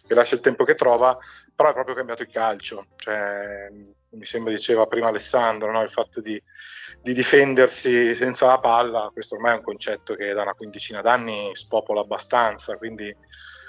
che 0.05 0.13
lascia 0.13 0.35
il 0.35 0.41
tempo 0.41 0.63
che 0.63 0.75
trova, 0.75 1.17
però 1.57 1.71
è 1.71 1.73
proprio 1.73 1.95
cambiato 1.95 2.21
il 2.21 2.29
calcio. 2.29 2.85
Cioè, 2.97 3.67
mi 4.09 4.25
sembra 4.25 4.53
diceva 4.53 4.85
prima 4.85 5.07
Alessandro, 5.07 5.71
no? 5.71 5.81
il 5.81 5.89
fatto 5.89 6.21
di, 6.21 6.41
di, 7.01 7.13
difendersi 7.13 8.13
senza 8.15 8.45
la 8.45 8.59
palla, 8.59 9.09
questo 9.11 9.35
ormai 9.35 9.53
è 9.53 9.57
un 9.57 9.63
concetto 9.63 10.13
che 10.13 10.33
da 10.33 10.43
una 10.43 10.53
quindicina 10.53 11.01
d'anni 11.01 11.49
spopola 11.55 12.01
abbastanza, 12.01 12.77
quindi 12.77 13.13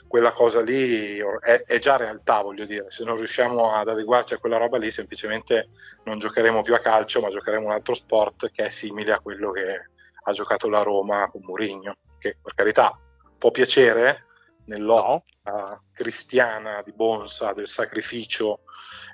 quella 0.06 0.32
cosa 0.32 0.60
lì 0.60 1.18
è, 1.40 1.62
è, 1.64 1.78
già 1.78 1.96
realtà, 1.96 2.42
voglio 2.42 2.66
dire, 2.66 2.90
se 2.90 3.04
non 3.04 3.16
riusciamo 3.16 3.72
ad 3.72 3.88
adeguarci 3.88 4.34
a 4.34 4.38
quella 4.38 4.58
roba 4.58 4.76
lì, 4.76 4.90
semplicemente 4.90 5.70
non 6.04 6.18
giocheremo 6.18 6.60
più 6.60 6.74
a 6.74 6.80
calcio, 6.80 7.20
ma 7.22 7.30
giocheremo 7.30 7.66
un 7.66 7.72
altro 7.72 7.94
sport 7.94 8.50
che 8.50 8.66
è 8.66 8.70
simile 8.70 9.12
a 9.12 9.20
quello 9.20 9.50
che 9.50 9.88
ha 10.24 10.32
giocato 10.32 10.68
la 10.68 10.82
Roma 10.82 11.28
con 11.30 11.40
Mourinho, 11.42 11.96
che 12.18 12.36
per 12.40 12.52
carità 12.54 12.98
può 13.38 13.50
piacere, 13.50 14.27
nell'ottica 14.68 15.52
no. 15.52 15.82
cristiana 15.92 16.82
di 16.84 16.92
Bonsa, 16.92 17.52
del 17.52 17.68
sacrificio, 17.68 18.60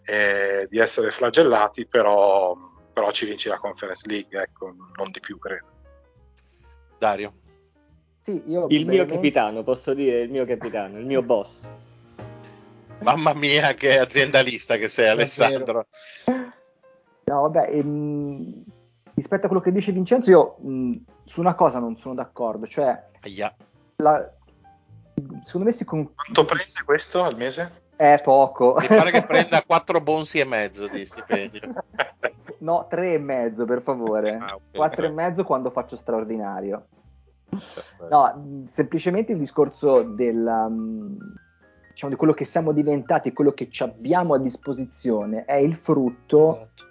eh, 0.05 0.67
di 0.69 0.79
essere 0.79 1.11
flagellati, 1.11 1.87
però, 1.87 2.57
però, 2.93 3.11
ci 3.11 3.25
vinci 3.25 3.49
la 3.49 3.59
Conference 3.59 4.07
League, 4.07 4.41
ecco, 4.41 4.75
non 4.97 5.11
di 5.11 5.21
più 5.21 5.39
credo. 5.39 5.67
Dario. 6.99 7.33
Sì, 8.21 8.43
io 8.47 8.67
il 8.69 8.87
mio 8.87 9.05
capitano, 9.07 9.63
posso 9.63 9.93
dire 9.95 10.21
il 10.21 10.31
mio 10.31 10.45
capitano, 10.45 10.99
il 10.99 11.07
mio 11.07 11.23
boss. 11.25 11.69
Mamma 13.01 13.35
mia, 13.35 13.75
che 13.75 13.99
aziendalista 13.99 14.77
che 14.77 14.89
sei, 14.89 15.09
Alessandro. 15.09 15.87
No, 17.25 17.41
vabbè, 17.43 17.71
ehm, 17.71 18.65
rispetto 19.15 19.45
a 19.45 19.49
quello 19.49 19.63
che 19.63 19.73
dice 19.73 19.93
Vincenzo, 19.93 20.31
io 20.31 20.57
mh, 20.61 20.93
su 21.25 21.41
una 21.41 21.55
cosa 21.55 21.79
non 21.79 21.97
sono 21.97 22.15
d'accordo, 22.15 22.67
cioè 22.67 23.03
la, 23.97 24.34
secondo 25.45 25.67
me 25.67 25.73
si 25.73 25.85
con... 25.85 26.13
Quanto 26.15 26.45
prende 26.45 26.83
questo 26.85 27.23
al 27.23 27.37
mese? 27.37 27.83
È 27.97 28.21
poco. 28.25 28.77
Mi 28.81 28.87
pare 28.87 29.11
che 29.11 29.23
prenda 29.25 29.63
4 29.67 30.01
bonsi 30.01 30.41
e 30.41 30.45
mezzo 30.45 30.89
di 30.89 31.05
stipendio. 31.05 31.61
no, 32.59 32.87
3 32.89 33.13
e 33.13 33.19
mezzo 33.19 33.65
per 33.65 33.83
favore. 33.83 34.35
Ah, 34.35 34.55
okay. 34.55 34.73
4 34.73 35.07
e 35.07 35.11
mezzo 35.11 35.45
quando 35.45 35.71
faccio 35.71 35.97
straordinario. 35.97 36.87
No, 38.11 38.65
semplicemente 38.65 39.33
il 39.33 39.39
discorso 39.39 40.03
del, 40.03 40.45
um, 40.45 41.17
diciamo, 41.91 42.13
di 42.13 42.19
quello 42.19 42.33
che 42.33 42.45
siamo 42.45 42.73
diventati, 42.73 43.33
quello 43.33 43.53
che 43.53 43.71
ci 43.71 43.85
abbiamo 43.85 44.35
a 44.35 44.39
disposizione, 44.39 45.45
è 45.45 45.55
il 45.55 45.75
frutto 45.75 46.57
esatto. 46.57 46.85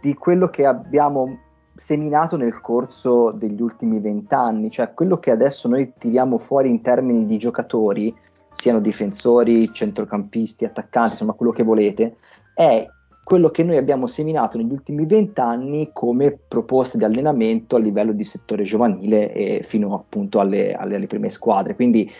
di 0.00 0.14
quello 0.14 0.48
che 0.48 0.66
abbiamo 0.66 1.38
seminato 1.78 2.36
nel 2.36 2.60
corso 2.60 3.30
degli 3.30 3.62
ultimi 3.62 4.00
vent'anni, 4.00 4.68
cioè 4.68 4.92
quello 4.94 5.18
che 5.18 5.30
adesso 5.30 5.68
noi 5.68 5.92
tiriamo 5.96 6.38
fuori 6.38 6.68
in 6.68 6.82
termini 6.82 7.24
di 7.24 7.38
giocatori, 7.38 8.14
siano 8.34 8.80
difensori, 8.80 9.70
centrocampisti, 9.72 10.64
attaccanti, 10.64 11.12
insomma 11.12 11.34
quello 11.34 11.52
che 11.52 11.62
volete, 11.62 12.16
è 12.52 12.84
quello 13.22 13.50
che 13.50 13.62
noi 13.62 13.76
abbiamo 13.76 14.08
seminato 14.08 14.56
negli 14.58 14.72
ultimi 14.72 15.06
vent'anni 15.06 15.90
come 15.92 16.36
proposte 16.36 16.98
di 16.98 17.04
allenamento 17.04 17.76
a 17.76 17.78
livello 17.78 18.12
di 18.12 18.24
settore 18.24 18.64
giovanile 18.64 19.32
e 19.32 19.62
fino 19.62 19.94
appunto 19.94 20.40
alle, 20.40 20.74
alle, 20.74 20.96
alle 20.96 21.06
prime 21.06 21.28
squadre. 21.28 21.76
Quindi 21.76 22.10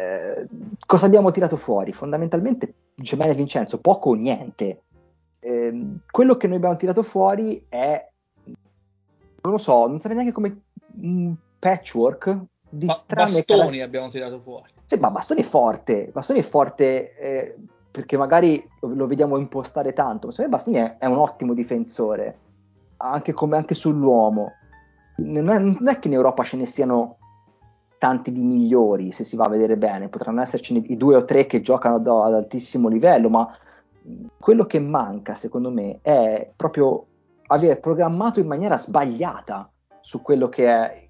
eh, 0.00 0.46
cosa 0.86 1.06
abbiamo 1.06 1.30
tirato 1.30 1.56
fuori? 1.56 1.92
Fondamentalmente, 1.92 2.72
dice 2.94 3.16
bene 3.16 3.34
Vincenzo, 3.34 3.80
poco 3.80 4.10
o 4.10 4.14
niente. 4.14 4.84
Eh, 5.40 5.86
quello 6.10 6.36
che 6.36 6.46
noi 6.46 6.56
abbiamo 6.56 6.76
tirato 6.76 7.02
fuori 7.02 7.66
è 7.68 8.08
non 9.42 9.52
lo 9.52 9.58
so, 9.58 9.86
non 9.86 10.00
saprei 10.00 10.16
neanche 10.16 10.32
come 10.32 10.62
un 11.00 11.34
patchwork 11.58 12.36
di 12.68 12.86
ba- 12.86 12.92
strane 12.92 13.32
bastoni 13.32 13.78
car- 13.78 13.86
abbiamo 13.86 14.08
tirato 14.08 14.40
fuori. 14.40 14.70
Sì, 14.86 14.98
ma 14.98 15.10
bastoni 15.10 15.40
è 15.40 15.44
forte, 15.44 16.10
bastoni 16.12 16.40
è 16.40 16.42
forte 16.42 17.16
eh, 17.16 17.56
perché 17.90 18.16
magari 18.16 18.64
lo, 18.80 18.94
lo, 18.94 19.06
vediamo 19.06 19.38
impostare 19.38 19.92
tanto, 19.92 20.28
ma 20.28 20.32
secondo 20.32 20.50
me 20.50 20.56
Bastoni 20.56 20.76
è, 20.76 20.96
è 20.98 21.06
un 21.06 21.16
ottimo 21.16 21.52
difensore, 21.52 22.38
anche, 22.98 23.32
come, 23.32 23.56
anche 23.56 23.74
sull'uomo. 23.74 24.52
Non 25.16 25.48
è, 25.48 25.58
non 25.58 25.88
è, 25.88 25.98
che 25.98 26.06
in 26.06 26.14
Europa 26.14 26.44
ce 26.44 26.56
ne 26.56 26.66
siano 26.66 27.16
tanti 27.98 28.30
di 28.30 28.44
migliori, 28.44 29.10
se 29.10 29.24
si 29.24 29.34
va 29.34 29.46
a 29.46 29.48
vedere 29.48 29.76
bene, 29.76 30.08
potranno 30.08 30.40
esserci 30.40 30.80
i 30.92 30.96
due 30.96 31.16
o 31.16 31.24
tre 31.24 31.46
che 31.46 31.60
giocano 31.60 31.96
ad, 31.96 32.06
ad 32.06 32.34
altissimo 32.34 32.88
livello, 32.88 33.28
ma 33.28 33.48
quello 34.38 34.64
che 34.64 34.78
manca 34.78 35.34
secondo 35.34 35.70
me 35.70 35.98
è 36.00 36.52
proprio 36.54 37.04
aver 37.48 37.80
programmato 37.80 38.40
in 38.40 38.46
maniera 38.46 38.78
sbagliata 38.78 39.70
su 40.00 40.22
quello 40.22 40.48
che 40.48 40.66
è 40.66 41.08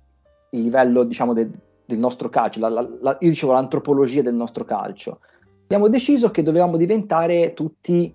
il 0.50 0.62
livello, 0.62 1.04
diciamo, 1.04 1.32
de, 1.32 1.48
del 1.84 1.98
nostro 1.98 2.28
calcio, 2.28 2.60
la, 2.60 2.68
la, 2.68 2.86
la, 3.00 3.16
io 3.20 3.28
dicevo 3.28 3.52
l'antropologia 3.52 4.22
del 4.22 4.34
nostro 4.34 4.64
calcio. 4.64 5.20
Abbiamo 5.64 5.88
deciso 5.88 6.30
che 6.30 6.42
dovevamo 6.42 6.76
diventare 6.76 7.52
tutti 7.54 8.14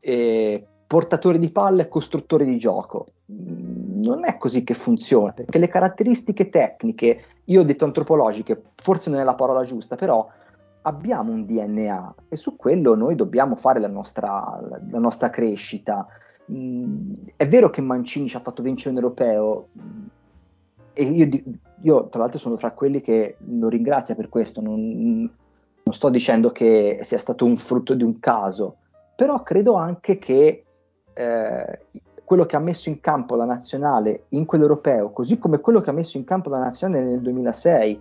eh, 0.00 0.66
portatori 0.86 1.38
di 1.38 1.48
palle 1.48 1.82
e 1.82 1.88
costruttori 1.88 2.44
di 2.44 2.58
gioco. 2.58 3.06
Non 3.26 4.24
è 4.24 4.36
così 4.36 4.62
che 4.62 4.74
funziona, 4.74 5.32
perché 5.32 5.58
le 5.58 5.68
caratteristiche 5.68 6.48
tecniche, 6.48 7.24
io 7.44 7.60
ho 7.60 7.64
detto 7.64 7.84
antropologiche, 7.84 8.60
forse 8.76 9.10
non 9.10 9.20
è 9.20 9.24
la 9.24 9.34
parola 9.34 9.64
giusta, 9.64 9.96
però 9.96 10.28
abbiamo 10.82 11.32
un 11.32 11.44
DNA 11.44 12.14
e 12.28 12.36
su 12.36 12.56
quello 12.56 12.94
noi 12.94 13.14
dobbiamo 13.14 13.56
fare 13.56 13.80
la 13.80 13.88
nostra, 13.88 14.60
la 14.90 14.98
nostra 14.98 15.30
crescita 15.30 16.06
è 17.36 17.46
vero 17.46 17.70
che 17.70 17.80
Mancini 17.80 18.28
ci 18.28 18.36
ha 18.36 18.40
fatto 18.40 18.62
vincere 18.62 18.90
un 18.90 18.96
europeo 18.96 19.68
e 20.92 21.04
io, 21.04 21.28
io, 21.80 22.08
tra 22.08 22.20
l'altro 22.20 22.38
sono 22.38 22.56
tra 22.56 22.72
quelli 22.72 23.00
che 23.00 23.36
lo 23.38 23.68
ringrazia 23.68 24.14
per 24.14 24.28
questo, 24.28 24.60
non, 24.60 25.20
non, 25.20 25.94
sto 25.94 26.08
dicendo 26.10 26.50
che 26.52 27.00
sia 27.02 27.18
stato 27.18 27.44
un 27.44 27.56
frutto 27.56 27.94
di 27.94 28.02
un 28.02 28.18
caso, 28.18 28.76
però 29.16 29.42
credo 29.42 29.74
anche 29.74 30.18
che 30.18 30.64
eh, 31.12 31.80
quello 32.24 32.46
che 32.46 32.56
ha 32.56 32.60
messo 32.60 32.88
in 32.88 33.00
campo 33.00 33.36
la 33.36 33.44
nazionale 33.44 34.24
in 34.30 34.44
quell'europeo, 34.44 35.10
così 35.10 35.38
come 35.38 35.60
quello 35.60 35.80
che 35.80 35.90
ha 35.90 35.94
messo 35.94 36.16
in 36.16 36.24
campo 36.24 36.50
la 36.50 36.58
nazionale 36.58 37.04
nel 37.04 37.20
2006, 37.20 38.00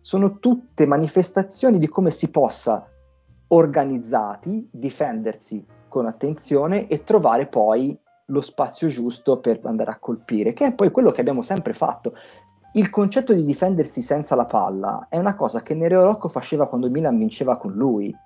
sono 0.00 0.38
tutte 0.38 0.86
manifestazioni 0.86 1.78
di 1.78 1.88
come 1.88 2.10
si 2.10 2.30
possa 2.30 2.88
organizzati 3.48 4.68
difendersi 4.70 5.64
con 5.92 6.06
attenzione 6.06 6.86
e 6.88 7.02
trovare 7.02 7.44
poi 7.44 7.94
lo 8.24 8.40
spazio 8.40 8.88
giusto 8.88 9.36
per 9.40 9.60
andare 9.64 9.90
a 9.90 9.98
colpire, 9.98 10.54
che 10.54 10.68
è 10.68 10.72
poi 10.72 10.90
quello 10.90 11.10
che 11.10 11.20
abbiamo 11.20 11.42
sempre 11.42 11.74
fatto. 11.74 12.14
Il 12.72 12.88
concetto 12.88 13.34
di 13.34 13.44
difendersi 13.44 14.00
senza 14.00 14.34
la 14.34 14.46
palla 14.46 15.08
è 15.10 15.18
una 15.18 15.34
cosa 15.34 15.60
che 15.60 15.74
Nereo 15.74 16.02
Rocco 16.02 16.28
faceva 16.28 16.66
quando 16.66 16.86
il 16.86 16.92
Milan 16.92 17.18
vinceva 17.18 17.58
con 17.58 17.72
lui. 17.72 18.16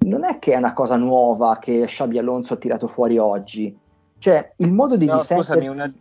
Non 0.00 0.24
è 0.24 0.40
che 0.40 0.54
è 0.54 0.56
una 0.56 0.72
cosa 0.72 0.96
nuova 0.96 1.58
che 1.60 1.84
Xabi 1.86 2.18
Alonso 2.18 2.54
ha 2.54 2.56
tirato 2.56 2.88
fuori 2.88 3.18
oggi. 3.18 3.78
Cioè, 4.18 4.54
il 4.56 4.72
modo 4.72 4.96
di 4.96 5.06
no, 5.06 5.18
difendersi... 5.18 5.52
Scusami, 5.52 5.72
una... 5.72 5.94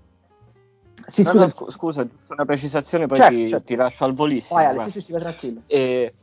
Sì, 1.05 1.21
no, 1.21 1.29
scusa. 1.29 1.45
No, 1.45 1.71
scusa, 1.71 2.07
una 2.29 2.45
precisazione, 2.45 3.05
poi 3.05 3.17
certo, 3.17 3.35
ti, 3.35 3.47
certo. 3.47 3.65
ti, 3.65 3.75
lascio 3.75 4.05
al 4.05 4.15
volissimo. 4.15 4.57
Vai, 4.57 4.65
Ale, 4.65 4.81
sì, 4.81 4.89
sì, 4.89 5.01
sì, 5.01 5.11
va 5.11 5.19
tranquillo. 5.19 5.61
E 5.67 6.13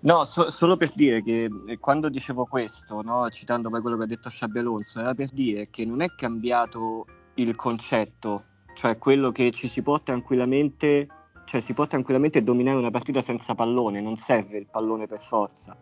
No, 0.00 0.24
so, 0.24 0.48
solo 0.48 0.76
per 0.76 0.92
dire 0.94 1.22
che 1.22 1.50
eh, 1.66 1.78
quando 1.78 2.08
dicevo 2.08 2.44
questo, 2.46 3.02
no, 3.02 3.28
citando 3.30 3.68
poi 3.68 3.80
quello 3.80 3.96
che 3.96 4.04
ha 4.04 4.06
detto 4.06 4.30
Sciabbi 4.30 4.60
Alonso, 4.60 5.00
era 5.00 5.12
per 5.12 5.30
dire 5.30 5.70
che 5.70 5.84
non 5.84 6.02
è 6.02 6.14
cambiato 6.14 7.04
il 7.34 7.56
concetto, 7.56 8.44
cioè 8.74 8.96
quello 8.96 9.32
che 9.32 9.50
ci 9.50 9.66
si 9.66 9.82
può 9.82 10.00
tranquillamente, 10.00 11.08
cioè 11.46 11.60
si 11.60 11.72
può 11.72 11.88
tranquillamente 11.88 12.44
dominare 12.44 12.78
una 12.78 12.92
partita 12.92 13.20
senza 13.20 13.56
pallone, 13.56 14.00
non 14.00 14.14
serve 14.14 14.58
il 14.58 14.68
pallone 14.70 15.08
per 15.08 15.20
forza, 15.20 15.76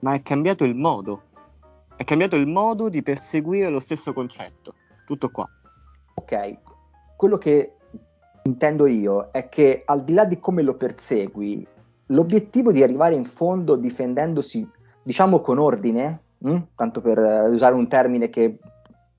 ma 0.00 0.14
è 0.14 0.22
cambiato 0.22 0.64
il 0.64 0.74
modo, 0.74 1.22
è 1.94 2.02
cambiato 2.02 2.34
il 2.34 2.48
modo 2.48 2.88
di 2.88 3.02
perseguire 3.04 3.68
lo 3.68 3.80
stesso 3.80 4.12
concetto, 4.12 4.74
tutto 5.06 5.30
qua. 5.30 5.48
Ok, 6.14 6.58
quello 7.14 7.38
che 7.38 7.74
intendo 8.42 8.86
io 8.86 9.30
è 9.30 9.48
che 9.48 9.82
al 9.84 10.02
di 10.02 10.12
là 10.12 10.24
di 10.24 10.40
come 10.40 10.62
lo 10.62 10.74
persegui, 10.74 11.64
l'obiettivo 12.10 12.72
di 12.72 12.82
arrivare 12.82 13.14
in 13.14 13.24
fondo 13.24 13.76
difendendosi, 13.76 14.68
diciamo 15.02 15.40
con 15.40 15.58
ordine, 15.58 16.20
mh? 16.38 16.56
tanto 16.76 17.00
per 17.00 17.18
usare 17.50 17.74
un 17.74 17.88
termine 17.88 18.30
che 18.30 18.58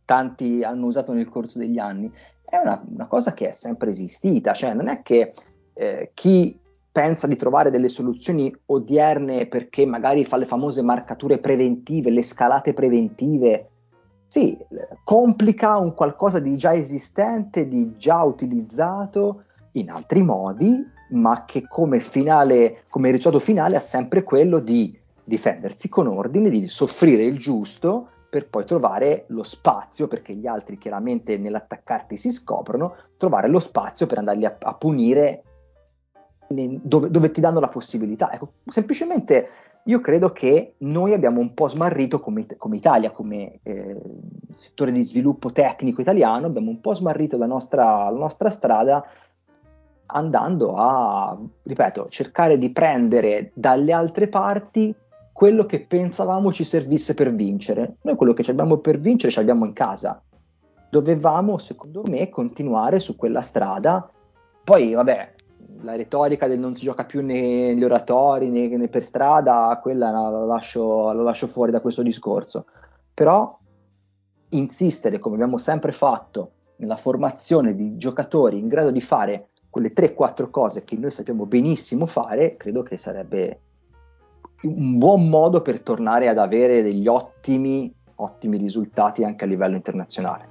tanti 0.05 0.63
hanno 0.63 0.87
usato 0.87 1.13
nel 1.13 1.29
corso 1.29 1.59
degli 1.59 1.79
anni, 1.79 2.11
è 2.43 2.57
una, 2.57 2.81
una 2.87 3.07
cosa 3.07 3.33
che 3.33 3.49
è 3.49 3.51
sempre 3.53 3.89
esistita, 3.91 4.53
cioè 4.53 4.73
non 4.73 4.87
è 4.87 5.01
che 5.01 5.33
eh, 5.73 6.11
chi 6.13 6.57
pensa 6.91 7.25
di 7.25 7.37
trovare 7.37 7.71
delle 7.71 7.87
soluzioni 7.87 8.53
odierne 8.65 9.47
perché 9.47 9.85
magari 9.85 10.25
fa 10.25 10.35
le 10.35 10.45
famose 10.45 10.81
marcature 10.81 11.37
preventive, 11.37 12.09
le 12.09 12.21
scalate 12.21 12.73
preventive, 12.73 13.69
sì, 14.27 14.57
complica 15.03 15.77
un 15.77 15.93
qualcosa 15.93 16.39
di 16.39 16.57
già 16.57 16.73
esistente, 16.73 17.67
di 17.67 17.95
già 17.97 18.23
utilizzato 18.23 19.43
in 19.73 19.89
altri 19.89 20.21
modi, 20.21 20.85
ma 21.11 21.45
che 21.45 21.67
come 21.67 21.99
finale, 21.99 22.81
come 22.89 23.11
risultato 23.11 23.39
finale 23.39 23.75
ha 23.75 23.81
sempre 23.81 24.23
quello 24.23 24.59
di 24.59 24.95
difendersi 25.23 25.89
con 25.89 26.07
ordine, 26.07 26.49
di 26.49 26.67
soffrire 26.69 27.23
il 27.23 27.37
giusto 27.37 28.09
per 28.29 28.47
poi 28.47 28.65
trovare 28.65 29.25
lo 29.27 29.43
spazio, 29.43 30.07
perché 30.07 30.33
gli 30.33 30.47
altri 30.47 30.77
chiaramente 30.77 31.37
nell'attaccarti 31.37 32.15
si 32.15 32.31
scoprono, 32.31 32.95
trovare 33.17 33.49
lo 33.49 33.59
spazio 33.59 34.07
per 34.07 34.19
andarli 34.19 34.45
a, 34.45 34.55
a 34.57 34.73
punire 34.73 35.43
dove, 36.47 37.09
dove, 37.09 37.31
ti 37.31 37.41
danno 37.41 37.59
la 37.59 37.67
possibilità. 37.67 38.31
Ecco, 38.31 38.53
semplicemente 38.67 39.49
io 39.85 39.99
credo 39.99 40.31
che 40.31 40.75
noi 40.79 41.13
abbiamo 41.13 41.39
un 41.39 41.53
po' 41.53 41.67
smarrito 41.67 42.19
come, 42.19 42.45
come 42.57 42.77
Italia, 42.77 43.11
come 43.11 43.59
eh, 43.63 44.01
settore 44.51 44.91
di 44.91 45.03
sviluppo 45.03 45.51
tecnico 45.51 46.01
italiano, 46.01 46.45
abbiamo 46.45 46.69
un 46.69 46.79
po' 46.79 46.93
smarrito 46.93 47.37
la 47.37 47.47
nostra, 47.47 48.09
la 48.09 48.17
nostra 48.17 48.49
strada 48.49 49.03
andando 50.11 50.75
a, 50.75 51.37
ripeto, 51.63 52.07
cercare 52.09 52.57
di 52.57 52.71
prendere 52.71 53.51
dalle 53.53 53.91
altre 53.91 54.27
parti 54.27 54.93
quello 55.31 55.65
che 55.65 55.81
pensavamo 55.81 56.51
ci 56.51 56.63
servisse 56.63 57.13
per 57.13 57.33
vincere. 57.33 57.95
Noi 58.01 58.15
quello 58.15 58.33
che 58.33 58.49
abbiamo 58.51 58.77
per 58.77 58.99
vincere 58.99 59.31
ce 59.31 59.39
l'abbiamo 59.39 59.65
in 59.65 59.73
casa. 59.73 60.21
Dovevamo, 60.89 61.57
secondo 61.57 62.03
me, 62.05 62.29
continuare 62.29 62.99
su 62.99 63.15
quella 63.15 63.41
strada. 63.41 64.09
Poi, 64.63 64.93
vabbè, 64.93 65.33
la 65.81 65.95
retorica 65.95 66.47
del 66.47 66.59
non 66.59 66.75
si 66.75 66.83
gioca 66.83 67.05
più 67.05 67.23
negli 67.23 67.83
oratori 67.83 68.49
né, 68.49 68.67
né 68.67 68.87
per 68.87 69.03
strada, 69.03 69.79
quella 69.81 70.11
la 70.11 70.45
lascio, 70.45 71.11
la 71.11 71.21
lascio 71.21 71.47
fuori 71.47 71.71
da 71.71 71.81
questo 71.81 72.03
discorso. 72.03 72.65
Però 73.13 73.57
insistere, 74.49 75.19
come 75.19 75.35
abbiamo 75.35 75.57
sempre 75.57 75.91
fatto, 75.91 76.51
nella 76.81 76.97
formazione 76.97 77.75
di 77.75 77.97
giocatori 77.97 78.57
in 78.57 78.67
grado 78.67 78.91
di 78.91 79.01
fare 79.01 79.49
quelle 79.71 79.93
3-4 79.93 80.49
cose 80.51 80.83
che 80.83 80.95
noi 80.97 81.09
sappiamo 81.09 81.45
benissimo 81.45 82.05
fare, 82.05 82.57
credo 82.57 82.83
che 82.83 82.97
sarebbe 82.97 83.59
un 84.63 84.97
buon 84.99 85.29
modo 85.29 85.61
per 85.61 85.79
tornare 85.79 86.27
ad 86.27 86.37
avere 86.37 86.83
degli 86.83 87.07
ottimi, 87.07 87.91
ottimi 88.15 88.57
risultati 88.57 89.23
anche 89.23 89.45
a 89.45 89.47
livello 89.47 89.75
internazionale. 89.75 90.45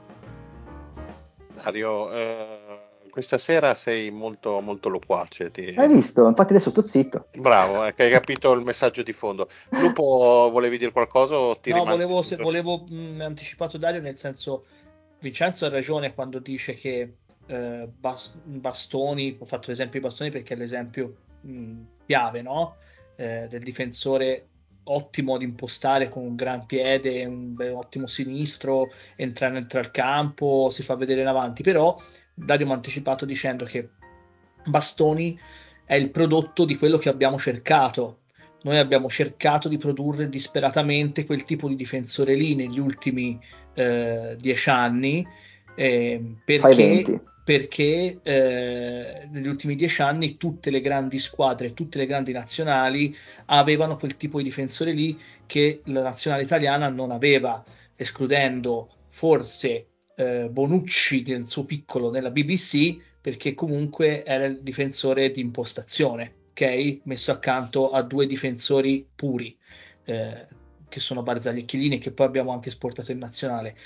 Dario, 1.63 2.11
eh, 2.13 2.81
questa 3.11 3.37
sera 3.37 3.75
sei 3.75 4.11
molto, 4.11 4.61
molto 4.61 4.89
loquace. 4.89 5.51
Ti... 5.51 5.75
Hai 5.77 5.89
visto? 5.89 6.27
Infatti 6.27 6.55
adesso 6.55 6.71
sto 6.71 6.87
zitto. 6.87 7.21
Bravo, 7.37 7.85
ecco, 7.85 8.03
hai 8.03 8.11
capito 8.11 8.53
il 8.53 8.65
messaggio 8.65 9.03
di 9.03 9.13
fondo. 9.13 9.49
Lupo, 9.69 10.49
volevi 10.51 10.79
dire 10.79 10.93
qualcosa 10.93 11.37
o 11.37 11.59
ti 11.59 11.71
No, 11.71 11.85
volevo, 11.85 12.23
se, 12.23 12.37
volevo 12.37 12.87
mh, 12.89 13.21
anticipato 13.21 13.77
Dario 13.77 14.01
nel 14.01 14.17
senso, 14.17 14.65
Vincenzo 15.21 15.67
ha 15.67 15.69
ragione 15.69 16.15
quando 16.15 16.39
dice 16.39 16.75
che 16.75 17.17
eh, 17.51 17.89
bas- 17.99 18.33
bastoni, 18.45 19.37
ho 19.39 19.45
fatto 19.45 19.71
l'esempio 19.71 19.99
di 19.99 20.07
bastoni 20.07 20.31
perché 20.31 20.55
è 20.55 20.57
l'esempio 20.57 21.17
mh, 21.41 21.53
mm, 21.53 21.83
chiave, 22.07 22.43
no? 22.43 22.77
Eh, 23.17 23.47
del 23.49 23.63
difensore 23.63 24.47
ottimo 24.85 25.35
ad 25.35 25.43
impostare 25.43 26.09
con 26.09 26.23
un 26.25 26.37
gran 26.37 26.65
piede, 26.65 27.25
un 27.25 27.57
ottimo 27.75 28.07
sinistro, 28.07 28.91
entra, 29.17 29.55
entra 29.55 29.81
al 29.81 29.91
campo, 29.91 30.71
si 30.71 30.83
fa 30.83 30.95
vedere 30.95 31.21
in 31.21 31.27
avanti, 31.27 31.63
però 31.63 32.01
Dario 32.33 32.67
mi 32.67 32.73
ha 32.73 32.77
anticipato 32.77 33.25
dicendo 33.25 33.65
che 33.65 33.91
Bastoni 34.65 35.39
è 35.85 35.95
il 35.97 36.11
prodotto 36.11 36.65
di 36.65 36.77
quello 36.77 36.99
che 36.99 37.09
abbiamo 37.09 37.39
cercato. 37.39 38.21
Noi 38.63 38.79
abbiamo 38.79 39.09
cercato 39.09 39.69
di 39.69 39.77
produrre 39.77 40.29
disperatamente 40.29 41.25
quel 41.27 41.43
tipo 41.43 41.67
di 41.69 41.77
difensore 41.77 42.35
lì 42.35 42.55
negli 42.55 42.79
ultimi 42.79 43.39
eh, 43.75 44.37
dieci 44.39 44.71
anni 44.71 45.27
eh, 45.75 46.37
perché, 46.45 47.23
perché 47.51 48.21
eh, 48.23 49.27
negli 49.29 49.49
ultimi 49.49 49.75
dieci 49.75 50.03
anni 50.03 50.37
tutte 50.37 50.71
le 50.71 50.81
grandi 50.81 51.19
squadre, 51.19 51.75
tutte 51.75 51.99
le 51.99 52.07
grandi 52.07 52.31
nazionali 52.31 53.13
avevano 53.47 53.97
quel 53.97 54.17
tipo 54.17 54.39
di 54.39 54.45
difensore 54.45 54.93
lì 54.93 55.19
che 55.47 55.81
la 55.87 56.01
nazionale 56.01 56.45
italiana 56.45 56.89
non 56.91 57.11
aveva, 57.11 57.65
escludendo 57.97 58.89
forse 59.09 59.87
eh, 60.15 60.49
Bonucci 60.49 61.25
nel 61.27 61.49
suo 61.49 61.65
piccolo 61.65 62.13
nella 62.13 62.31
BBC 62.31 62.97
perché 63.21 63.53
comunque 63.55 64.25
era 64.25 64.45
il 64.45 64.61
difensore 64.63 65.33
di 65.33 65.41
impostazione, 65.41 66.33
ok? 66.51 67.01
Messo 67.03 67.33
accanto 67.33 67.91
a 67.91 68.03
due 68.03 68.29
difensori 68.29 69.05
puri, 69.13 69.59
eh, 70.05 70.47
che 70.89 71.01
sono 71.01 71.25
Barzagli 71.25 71.59
e 71.59 71.65
Chiellini, 71.65 71.99
che 71.99 72.13
poi 72.13 72.27
abbiamo 72.27 72.53
anche 72.53 72.69
esportato 72.69 73.11
in 73.11 73.19
nazionale. 73.19 73.77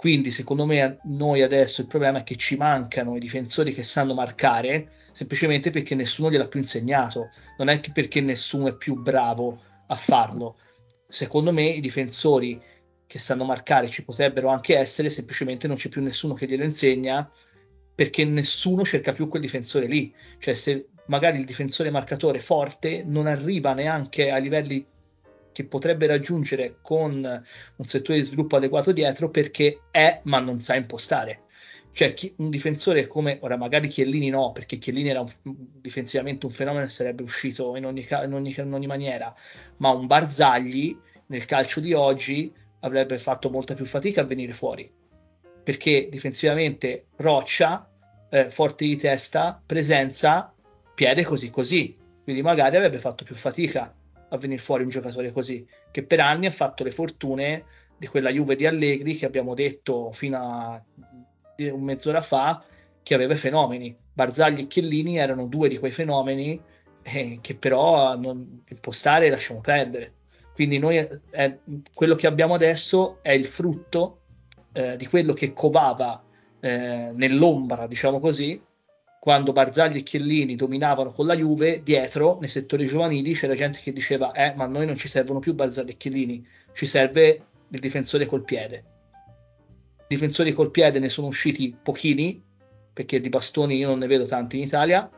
Quindi, 0.00 0.30
secondo 0.30 0.64
me, 0.64 0.98
noi 1.02 1.42
adesso 1.42 1.82
il 1.82 1.86
problema 1.86 2.20
è 2.20 2.22
che 2.22 2.36
ci 2.36 2.56
mancano 2.56 3.16
i 3.16 3.20
difensori 3.20 3.74
che 3.74 3.82
sanno 3.82 4.14
marcare, 4.14 4.92
semplicemente 5.12 5.68
perché 5.68 5.94
nessuno 5.94 6.30
gliel'ha 6.30 6.48
più 6.48 6.58
insegnato, 6.58 7.28
non 7.58 7.68
è 7.68 7.80
che 7.80 7.92
perché 7.92 8.22
nessuno 8.22 8.68
è 8.68 8.76
più 8.76 8.94
bravo 8.94 9.60
a 9.88 9.96
farlo. 9.96 10.56
Secondo 11.06 11.52
me, 11.52 11.64
i 11.64 11.82
difensori 11.82 12.58
che 13.06 13.18
sanno 13.18 13.44
marcare 13.44 13.88
ci 13.88 14.02
potrebbero 14.02 14.48
anche 14.48 14.74
essere, 14.74 15.10
semplicemente 15.10 15.66
non 15.66 15.76
c'è 15.76 15.90
più 15.90 16.00
nessuno 16.00 16.32
che 16.32 16.46
glielo 16.46 16.64
insegna 16.64 17.30
perché 17.94 18.24
nessuno 18.24 18.84
cerca 18.84 19.12
più 19.12 19.28
quel 19.28 19.42
difensore 19.42 19.84
lì. 19.84 20.14
Cioè, 20.38 20.54
se 20.54 20.86
magari 21.08 21.38
il 21.40 21.44
difensore 21.44 21.90
marcatore 21.90 22.40
forte 22.40 23.02
non 23.04 23.26
arriva 23.26 23.74
neanche 23.74 24.30
ai 24.30 24.40
livelli 24.40 24.86
che 25.52 25.64
potrebbe 25.64 26.06
raggiungere 26.06 26.76
con 26.82 27.44
un 27.76 27.84
settore 27.84 28.18
di 28.18 28.24
sviluppo 28.24 28.56
adeguato 28.56 28.92
dietro 28.92 29.30
perché 29.30 29.82
è 29.90 30.20
ma 30.24 30.38
non 30.38 30.60
sa 30.60 30.76
impostare. 30.76 31.42
Cioè, 31.92 32.12
chi, 32.12 32.32
un 32.36 32.50
difensore 32.50 33.06
come 33.06 33.38
ora, 33.40 33.56
magari 33.56 33.88
Chiellini 33.88 34.28
no, 34.28 34.52
perché 34.52 34.78
Chiellini 34.78 35.08
era 35.08 35.20
un, 35.20 35.30
difensivamente 35.42 36.46
un 36.46 36.52
fenomeno 36.52 36.84
e 36.84 36.88
sarebbe 36.88 37.24
uscito 37.24 37.74
in 37.76 37.84
ogni, 37.84 38.06
in, 38.08 38.32
ogni, 38.32 38.54
in 38.56 38.72
ogni 38.72 38.86
maniera, 38.86 39.34
ma 39.78 39.90
un 39.90 40.06
Barzagli 40.06 40.96
nel 41.26 41.44
calcio 41.46 41.80
di 41.80 41.92
oggi 41.92 42.52
avrebbe 42.80 43.18
fatto 43.18 43.50
molta 43.50 43.74
più 43.74 43.86
fatica 43.86 44.20
a 44.20 44.24
venire 44.24 44.52
fuori 44.52 44.98
perché 45.62 46.08
difensivamente 46.10 47.06
roccia, 47.16 47.88
eh, 48.28 48.50
forte 48.50 48.84
di 48.84 48.96
testa, 48.96 49.62
presenza, 49.64 50.52
piede 50.94 51.24
così 51.24 51.50
così. 51.50 51.96
Quindi 52.22 52.42
magari 52.42 52.76
avrebbe 52.76 52.98
fatto 52.98 53.24
più 53.24 53.34
fatica 53.34 53.94
a 54.30 54.36
venire 54.36 54.60
fuori 54.60 54.82
un 54.82 54.88
giocatore 54.88 55.32
così, 55.32 55.66
che 55.90 56.04
per 56.04 56.20
anni 56.20 56.46
ha 56.46 56.50
fatto 56.50 56.82
le 56.82 56.90
fortune 56.90 57.64
di 57.96 58.06
quella 58.06 58.30
Juve 58.30 58.56
di 58.56 58.66
Allegri 58.66 59.16
che 59.16 59.26
abbiamo 59.26 59.54
detto 59.54 60.10
fino 60.12 60.38
a 60.38 60.82
mezz'ora 61.76 62.22
fa 62.22 62.64
che 63.02 63.14
aveva 63.14 63.36
fenomeni. 63.36 63.96
Barzagli 64.12 64.60
e 64.60 64.66
Chiellini 64.66 65.18
erano 65.18 65.46
due 65.46 65.68
di 65.68 65.78
quei 65.78 65.92
fenomeni 65.92 66.60
eh, 67.02 67.38
che 67.40 67.54
però 67.54 68.16
non 68.16 68.62
impostare 68.68 69.28
lasciamo 69.30 69.60
perdere. 69.60 70.14
Quindi 70.54 70.78
noi 70.78 70.96
eh, 70.96 71.58
quello 71.92 72.14
che 72.14 72.26
abbiamo 72.26 72.54
adesso 72.54 73.18
è 73.22 73.32
il 73.32 73.46
frutto 73.46 74.20
eh, 74.72 74.96
di 74.96 75.06
quello 75.06 75.32
che 75.32 75.52
covava 75.52 76.22
eh, 76.60 77.10
nell'ombra, 77.14 77.86
diciamo 77.86 78.18
così, 78.18 78.60
quando 79.20 79.52
Barzagli 79.52 79.98
e 79.98 80.02
Chiellini 80.02 80.56
dominavano 80.56 81.12
con 81.12 81.26
la 81.26 81.36
Juve, 81.36 81.82
dietro 81.82 82.38
nei 82.40 82.48
settori 82.48 82.86
giovanili 82.86 83.34
c'era 83.34 83.54
gente 83.54 83.80
che 83.82 83.92
diceva 83.92 84.32
eh, 84.32 84.54
ma 84.54 84.64
a 84.64 84.66
noi 84.66 84.86
non 84.86 84.96
ci 84.96 85.08
servono 85.08 85.40
più 85.40 85.52
Barzagli 85.52 85.90
e 85.90 85.96
Chiellini, 85.98 86.44
ci 86.72 86.86
serve 86.86 87.44
il 87.68 87.78
difensore 87.80 88.24
col 88.24 88.44
piede. 88.44 88.84
Difensori 90.08 90.54
col 90.54 90.70
piede 90.70 90.98
ne 91.00 91.10
sono 91.10 91.26
usciti 91.26 91.76
pochini, 91.80 92.42
perché 92.94 93.20
di 93.20 93.28
bastoni 93.28 93.76
io 93.76 93.88
non 93.88 93.98
ne 93.98 94.06
vedo 94.06 94.24
tanti 94.24 94.56
in 94.56 94.62
Italia. 94.62 95.08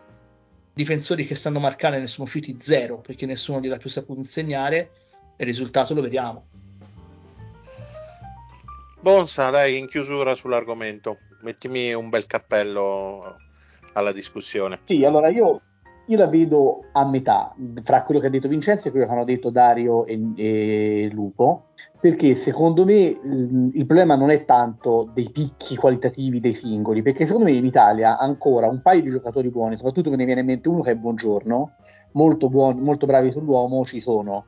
Difensori 0.75 1.25
che 1.25 1.37
sanno 1.37 1.61
marcare 1.61 2.01
ne 2.01 2.09
sono 2.09 2.27
usciti 2.27 2.57
zero, 2.59 2.99
perché 2.99 3.25
nessuno 3.25 3.61
gliel'ha 3.61 3.79
più 3.79 3.89
saputo 3.89 4.19
insegnare 4.19 4.91
il 5.37 5.47
risultato 5.47 5.95
lo 5.95 6.03
vediamo. 6.03 6.47
Bonsa, 9.01 9.51
dai, 9.51 9.79
in 9.79 9.87
chiusura 9.87 10.35
sull'argomento, 10.35 11.19
mettimi 11.43 11.95
un 11.95 12.09
bel 12.09 12.27
cappello 12.27 13.37
alla 13.93 14.13
discussione. 14.13 14.81
Sì, 14.85 15.05
allora 15.05 15.29
io 15.29 15.61
io 16.07 16.17
la 16.17 16.27
vedo 16.27 16.87
a 16.93 17.07
metà 17.07 17.55
fra 17.83 18.03
quello 18.03 18.21
che 18.21 18.27
ha 18.27 18.31
detto 18.31 18.49
Vincenzo 18.49 18.89
e 18.89 18.91
quello 18.91 19.07
che 19.07 19.13
hanno 19.13 19.25
detto 19.25 19.51
Dario 19.51 20.05
e, 20.05 20.21
e 20.37 21.11
Lupo, 21.13 21.69
perché 22.01 22.35
secondo 22.35 22.85
me 22.85 22.95
il, 22.95 23.71
il, 23.73 23.87
problema 23.87 24.17
non 24.17 24.31
è 24.31 24.45
tanto 24.45 25.09
dei 25.15 25.31
picchi 25.31 25.77
qualitativi 25.77 26.41
dei 26.41 26.55
singoli, 26.55 27.03
perché 27.03 27.25
secondo 27.25 27.49
me 27.49 27.53
in 27.57 27.65
Italia 27.65 28.19
ancora 28.19 28.69
un 28.69 28.83
paio 28.83 29.03
di 29.03 29.11
giocatori 29.11 29.49
buoni, 29.51 29.77
soprattutto 29.77 30.11
me 30.11 30.17
ne 30.17 30.25
viene 30.25 30.41
in 30.41 30.47
mente 30.47 30.69
uno 30.69 30.83
che 30.83 30.91
è 30.91 30.97
Buongiorno, 30.97 31.73
molto, 32.13 32.49
buoni, 32.49 32.81
molto 32.81 33.07
bravi 33.07 33.31
sull'uomo, 33.31 33.85
ci 33.85 34.01
sono. 34.01 34.47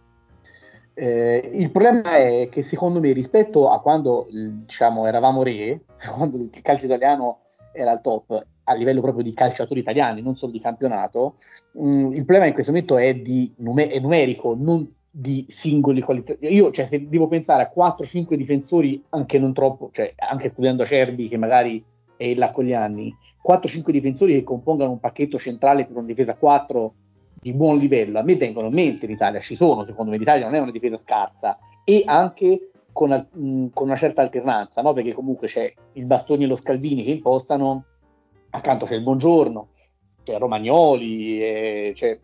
Eh, 0.96 1.50
il 1.54 1.70
problema 1.70 2.16
è 2.16 2.48
che 2.50 2.62
secondo 2.62 3.00
me 3.00 3.12
rispetto 3.12 3.70
a 3.70 3.80
quando 3.80 4.26
diciamo, 4.30 5.06
eravamo 5.06 5.42
re, 5.42 5.82
quando 6.16 6.36
il 6.36 6.50
calcio 6.62 6.86
italiano 6.86 7.42
era 7.72 7.92
al 7.92 8.00
top, 8.00 8.46
a 8.64 8.74
livello 8.74 9.00
proprio 9.00 9.22
di 9.22 9.32
calciatori 9.32 9.80
italiani, 9.80 10.22
non 10.22 10.36
solo 10.36 10.52
di 10.52 10.60
campionato, 10.60 11.36
mh, 11.72 11.86
mm, 11.86 12.12
il 12.12 12.24
problema 12.24 12.46
in 12.46 12.52
questo 12.52 12.72
momento 12.72 12.96
è, 12.96 13.14
di 13.14 13.52
numer- 13.56 13.90
è 13.90 13.98
numerico, 13.98 14.56
non 14.58 14.90
di 15.10 15.44
singoli 15.48 16.00
qualità. 16.00 16.34
Io, 16.40 16.72
cioè, 16.72 16.86
se 16.86 17.08
devo 17.08 17.28
pensare 17.28 17.62
a 17.62 17.72
4-5 17.74 18.34
difensori, 18.34 19.02
anche 19.10 19.38
non 19.38 19.52
troppo, 19.52 19.90
cioè, 19.92 20.12
anche 20.16 20.46
escludendo 20.46 20.82
Acerbi, 20.82 21.28
che 21.28 21.36
magari 21.36 21.84
è 22.16 22.34
là 22.34 22.50
con 22.50 22.64
gli 22.64 22.72
anni, 22.72 23.14
4-5 23.46 23.90
difensori 23.90 24.32
che 24.32 24.42
compongano 24.42 24.90
un 24.90 25.00
pacchetto 25.00 25.38
centrale 25.38 25.86
per 25.86 25.96
una 25.96 26.06
difesa 26.06 26.34
4 26.34 26.94
di 27.40 27.52
buon 27.52 27.76
livello, 27.76 28.18
a 28.18 28.22
me 28.22 28.36
vengono 28.36 28.68
in 28.68 28.72
mente 28.72 29.04
in 29.04 29.12
Italia, 29.12 29.38
ci 29.38 29.54
sono, 29.54 29.84
secondo 29.84 30.10
me 30.10 30.16
l'Italia 30.16 30.46
non 30.46 30.54
è 30.54 30.60
una 30.60 30.70
difesa 30.70 30.96
scarsa, 30.96 31.58
e 31.84 32.02
anche 32.06 32.70
con, 32.90 33.10
mh, 33.10 33.66
con 33.74 33.86
una 33.86 33.96
certa 33.96 34.22
alternanza, 34.22 34.80
no? 34.80 34.94
perché 34.94 35.12
comunque 35.12 35.46
c'è 35.46 35.70
il 35.92 36.06
Bastoni 36.06 36.44
e 36.44 36.46
lo 36.46 36.56
Scalvini 36.56 37.04
che 37.04 37.10
impostano, 37.10 37.84
accanto 38.54 38.86
c'è 38.86 38.94
il 38.94 39.02
Buongiorno, 39.02 39.68
c'è 40.22 40.38
Romagnoli, 40.38 41.42
eh, 41.42 41.92
c'è, 41.94 42.18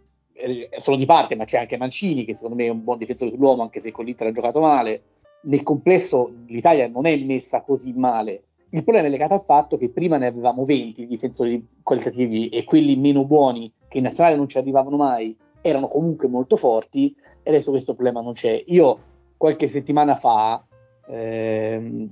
sono 0.79 0.97
di 0.97 1.07
parte, 1.07 1.35
ma 1.35 1.45
c'è 1.45 1.59
anche 1.59 1.77
Mancini 1.77 2.25
che 2.25 2.35
secondo 2.35 2.57
me 2.57 2.67
è 2.67 2.71
un 2.71 2.85
buon 2.85 2.99
difensore 2.99 3.31
sull'uomo, 3.31 3.63
anche 3.63 3.81
se 3.81 3.91
con 3.91 4.05
l'Inter 4.05 4.29
ha 4.29 4.33
giocato 4.33 4.61
male. 4.61 5.03
Nel 5.43 5.63
complesso 5.63 6.33
l'Italia 6.47 6.89
non 6.89 7.07
è 7.07 7.17
messa 7.17 7.63
così 7.63 7.93
male. 7.93 8.45
Il 8.71 8.85
problema 8.85 9.09
è 9.09 9.11
legato 9.11 9.35
al 9.35 9.43
fatto 9.43 9.77
che 9.77 9.91
prima 9.91 10.17
ne 10.17 10.27
avevamo 10.27 10.65
20 10.65 11.07
difensori 11.07 11.67
qualitativi 11.83 12.49
e 12.49 12.63
quelli 12.65 12.95
meno 12.97 13.25
buoni 13.25 13.73
che 13.89 13.99
in 13.99 14.05
nazionale 14.05 14.37
non 14.37 14.49
ci 14.49 14.59
arrivavano 14.59 14.97
mai 14.97 15.37
erano 15.63 15.87
comunque 15.87 16.29
molto 16.29 16.57
forti 16.57 17.15
e 17.43 17.51
adesso 17.51 17.71
questo 17.71 17.95
problema 17.95 18.21
non 18.21 18.33
c'è. 18.33 18.63
Io 18.69 18.99
qualche 19.37 19.69
settimana 19.69 20.15
fa, 20.15 20.65
ehm, 21.11 22.09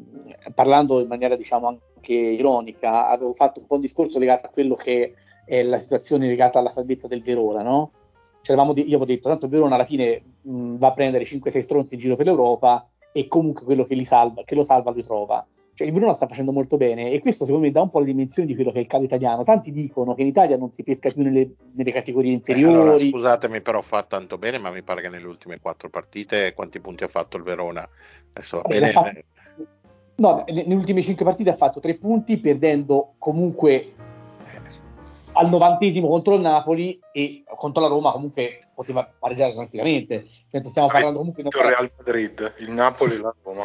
parlando 0.54 1.00
in 1.00 1.08
maniera 1.08 1.36
diciamo 1.36 1.66
anche 1.68 2.12
ironica, 2.12 3.08
avevo 3.08 3.34
fatto 3.34 3.60
un 3.60 3.66
po' 3.66 3.74
un 3.74 3.80
discorso 3.80 4.18
legato 4.18 4.46
a 4.46 4.50
quello 4.50 4.74
che 4.74 5.14
è 5.44 5.62
la 5.62 5.78
situazione 5.78 6.26
legata 6.26 6.58
alla 6.58 6.70
salvezza 6.70 7.08
del 7.08 7.22
Verona, 7.22 7.62
no? 7.62 7.92
Di- 8.72 8.82
io 8.82 8.96
avevo 8.96 9.04
detto, 9.04 9.28
tanto 9.28 9.46
il 9.46 9.50
Verona 9.50 9.74
alla 9.74 9.84
fine 9.84 10.22
mh, 10.42 10.76
va 10.76 10.88
a 10.88 10.92
prendere 10.92 11.24
5-6 11.24 11.58
stronzi 11.60 11.94
in 11.94 12.00
giro 12.00 12.16
per 12.16 12.26
l'Europa 12.26 12.88
e 13.12 13.28
comunque 13.28 13.64
quello 13.64 13.84
che, 13.84 14.02
salva, 14.04 14.42
che 14.44 14.54
lo 14.54 14.62
salva 14.62 14.92
lo 14.92 15.02
trova. 15.02 15.46
Cioè, 15.78 15.86
il 15.86 15.92
Verona 15.92 16.12
sta 16.12 16.26
facendo 16.26 16.50
molto 16.50 16.76
bene 16.76 17.12
e 17.12 17.20
questo 17.20 17.44
secondo 17.44 17.64
me 17.64 17.72
dà 17.72 17.82
un 17.82 17.90
po' 17.90 18.00
le 18.00 18.06
dimensioni 18.06 18.48
di 18.48 18.56
quello 18.56 18.72
che 18.72 18.78
è 18.78 18.80
il 18.80 18.88
calcio 18.88 19.06
italiano. 19.06 19.44
Tanti 19.44 19.70
dicono 19.70 20.12
che 20.14 20.22
in 20.22 20.26
Italia 20.26 20.56
non 20.56 20.72
si 20.72 20.82
pesca 20.82 21.08
più 21.08 21.22
nelle, 21.22 21.54
nelle 21.74 21.92
categorie 21.92 22.32
inferiori. 22.32 22.74
Eh, 22.74 22.80
allora, 22.80 22.98
scusatemi, 22.98 23.60
però 23.60 23.80
fa 23.80 24.02
tanto 24.02 24.38
bene, 24.38 24.58
ma 24.58 24.72
mi 24.72 24.82
pare 24.82 25.02
che 25.02 25.08
nelle 25.08 25.28
ultime 25.28 25.60
quattro 25.60 25.88
partite 25.88 26.52
quanti 26.52 26.80
punti 26.80 27.04
ha 27.04 27.06
fatto 27.08 27.36
il 27.36 27.44
Verona? 27.44 27.88
Adesso 28.32 28.56
va 28.56 28.62
bene. 28.66 28.90
Fatto, 28.90 29.20
No, 30.16 30.42
nelle 30.48 30.74
ultime 30.74 31.00
5 31.00 31.24
partite 31.24 31.50
ha 31.50 31.54
fatto 31.56 31.78
3 31.78 31.94
punti, 31.94 32.38
perdendo 32.38 33.14
comunque 33.18 33.92
al 35.34 35.48
novantesimo 35.48 36.08
contro 36.08 36.34
il 36.34 36.40
Napoli 36.40 36.98
e 37.12 37.44
contro 37.56 37.82
la 37.82 37.86
Roma 37.86 38.10
comunque 38.10 38.66
poteva 38.74 39.08
pareggiare 39.16 39.52
tranquillamente. 39.52 40.26
Penso 40.50 40.70
stiamo 40.70 40.88
parlando 40.88 41.18
comunque 41.18 41.44
il 41.44 41.50
Real 41.52 41.92
Madrid, 41.96 42.54
il 42.58 42.70
Napoli 42.72 43.14
e 43.14 43.20
la 43.20 43.34
Roma. 43.44 43.64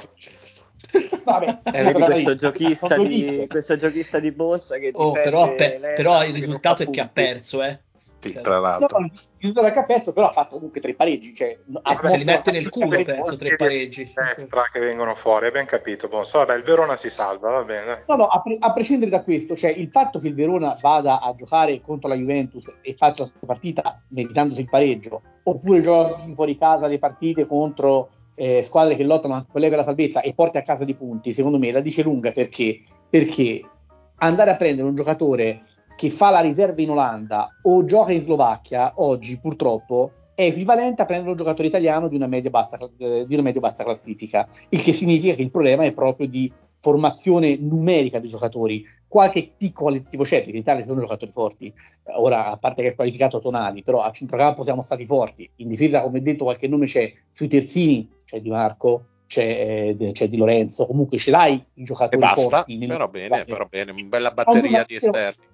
Vabbè, 1.24 1.60
eh, 1.72 1.94
questo 1.94 2.36
giochista, 2.36 2.98
di, 2.98 3.46
questo 3.50 3.76
giochista 3.76 4.20
di 4.20 4.32
borsa 4.32 4.78
che 4.78 4.92
oh, 4.94 5.12
però, 5.12 5.56
pe- 5.56 5.80
però 5.96 6.24
il 6.24 6.34
risultato 6.34 6.84
è 6.84 6.90
che 6.90 7.02
ha 7.02 7.10
perso, 7.12 7.64
eh. 7.64 7.80
Sì, 8.20 8.40
tra 8.40 8.58
l'altro. 8.58 9.00
No, 9.00 9.06
il 9.06 9.12
risultato 9.38 9.74
che 9.74 9.80
ha 9.80 9.84
perso, 9.84 10.14
però 10.14 10.28
ha 10.28 10.32
fatto 10.32 10.56
comunque 10.56 10.80
tre 10.80 10.94
pareggi. 10.94 11.34
Cioè, 11.34 11.60
Vabbè, 11.66 12.08
se 12.08 12.18
li 12.18 12.24
mette 12.24 12.52
nel 12.52 12.70
culo, 12.70 13.04
penso, 13.04 13.36
tre 13.36 13.58
pareggi. 13.58 14.14
Destra 14.14 14.70
che 14.72 14.80
vengono 14.80 15.14
fuori, 15.14 15.48
abbiamo 15.48 15.68
capito. 15.68 16.08
Bon, 16.08 16.26
so, 16.26 16.38
vabbè, 16.38 16.56
il 16.56 16.64
Verona 16.64 16.96
si 16.96 17.10
salva, 17.10 17.50
va 17.50 17.64
bene. 17.64 18.04
No, 18.08 18.16
no, 18.16 18.24
a, 18.24 18.42
pre- 18.42 18.58
a, 18.60 18.72
prescindere 18.72 19.12
da 19.12 19.24
questo, 19.24 19.58
cioè 19.58 19.72
il 19.72 19.90
fatto 19.90 20.20
che 20.20 20.30
il 20.30 20.36
Verona 20.36 20.78
vada 20.80 21.20
a 21.20 21.36
giocare 21.36 21.82
contro 21.82 22.08
la 22.08 22.16
Juventus 22.16 22.74
e 22.82 22.94
faccia 22.94 23.24
questa 23.24 23.46
partita 23.46 24.02
meritandosi 24.10 24.62
il 24.62 24.70
pareggio, 24.70 25.22
oppure 25.44 25.82
giochi 25.82 26.34
fuori 26.34 26.58
casa 26.58 26.88
le 26.88 27.00
partite 27.00 27.46
contro 27.46 28.10
eh, 28.36 28.62
squadre 28.64 28.96
che 28.96 29.04
lottano 29.04 29.34
anche 29.34 29.50
con 29.52 29.62
lei 29.62 29.70
per 29.70 29.80
la 29.80 29.86
salvezza 29.86 30.22
e 30.22 30.34
porti 30.34 30.58
a 30.58 30.64
casa 30.64 30.84
di 30.84 30.94
punti, 30.94 31.34
secondo 31.34 31.60
me 31.60 31.72
la 31.72 31.82
dice 31.82 32.04
lunga 32.04 32.32
perché, 32.32 32.80
perché 33.10 33.62
andare 34.18 34.52
a 34.52 34.56
prendere 34.56 34.88
un 34.88 34.96
giocatore 34.96 35.62
che 35.96 36.10
fa 36.10 36.30
la 36.30 36.40
riserva 36.40 36.82
in 36.82 36.92
Olanda 36.92 37.50
o 37.64 37.86
gioca 37.86 38.12
in 38.12 38.22
Slovacchia 38.22 38.94
oggi 38.96 39.38
purtroppo 39.38 40.12
è 40.36 40.44
equivalente 40.44 41.02
a 41.02 41.06
prendere 41.06 41.32
un 41.32 41.38
giocatore 41.38 41.68
italiano 41.68 42.08
di 42.08 42.16
una 42.16 42.26
medio-bassa, 42.26 42.78
eh, 42.98 43.26
di 43.28 43.34
una 43.34 43.44
medio-bassa 43.44 43.84
classifica, 43.84 44.48
il 44.70 44.82
che 44.82 44.92
significa 44.92 45.36
che 45.36 45.44
il 45.44 45.52
problema 45.52 45.84
è 45.84 45.92
proprio 45.92 46.28
di 46.28 46.52
formazione 46.84 47.56
numerica 47.56 48.20
dei 48.20 48.30
giocatori. 48.30 48.86
Qualche 49.08 49.54
piccolo 49.56 49.92
qualitativo 49.92 50.24
c'è, 50.24 50.38
perché 50.38 50.52
in 50.52 50.58
Italia 50.58 50.82
ci 50.82 50.88
sono 50.90 51.00
giocatori 51.00 51.32
forti, 51.32 51.74
ora 52.16 52.48
a 52.48 52.58
parte 52.58 52.82
che 52.82 52.90
è 52.90 52.96
qualificato 52.96 53.40
Tonali, 53.40 53.84
però 53.84 54.02
a 54.02 54.12
centrocampo 54.12 54.64
siamo 54.64 54.82
stati 54.82 55.06
forti, 55.06 55.50
in 55.58 55.70
difesa 55.70 56.02
come 56.02 56.22
detto 56.22 56.44
qualche 56.44 56.68
nome 56.68 56.86
c'è, 56.86 57.14
sui 57.32 57.48
terzini 57.48 58.10
c'è 58.26 58.42
Di 58.42 58.50
Marco, 58.50 59.06
c'è, 59.28 59.96
eh, 59.98 60.12
c'è 60.12 60.28
Di 60.28 60.36
Lorenzo, 60.36 60.86
comunque 60.86 61.18
ce 61.18 61.32
l'hai 61.32 61.64
i 61.76 61.84
giocatori 61.84 62.22
e 62.22 62.26
basta, 62.26 62.42
forti. 62.42 62.78
Però 62.78 63.08
bene, 63.08 63.46
però 63.46 63.66
bene, 63.70 63.92
una 63.92 64.04
bella 64.04 64.32
batteria 64.32 64.84
di 64.84 64.96
esterni. 64.96 65.52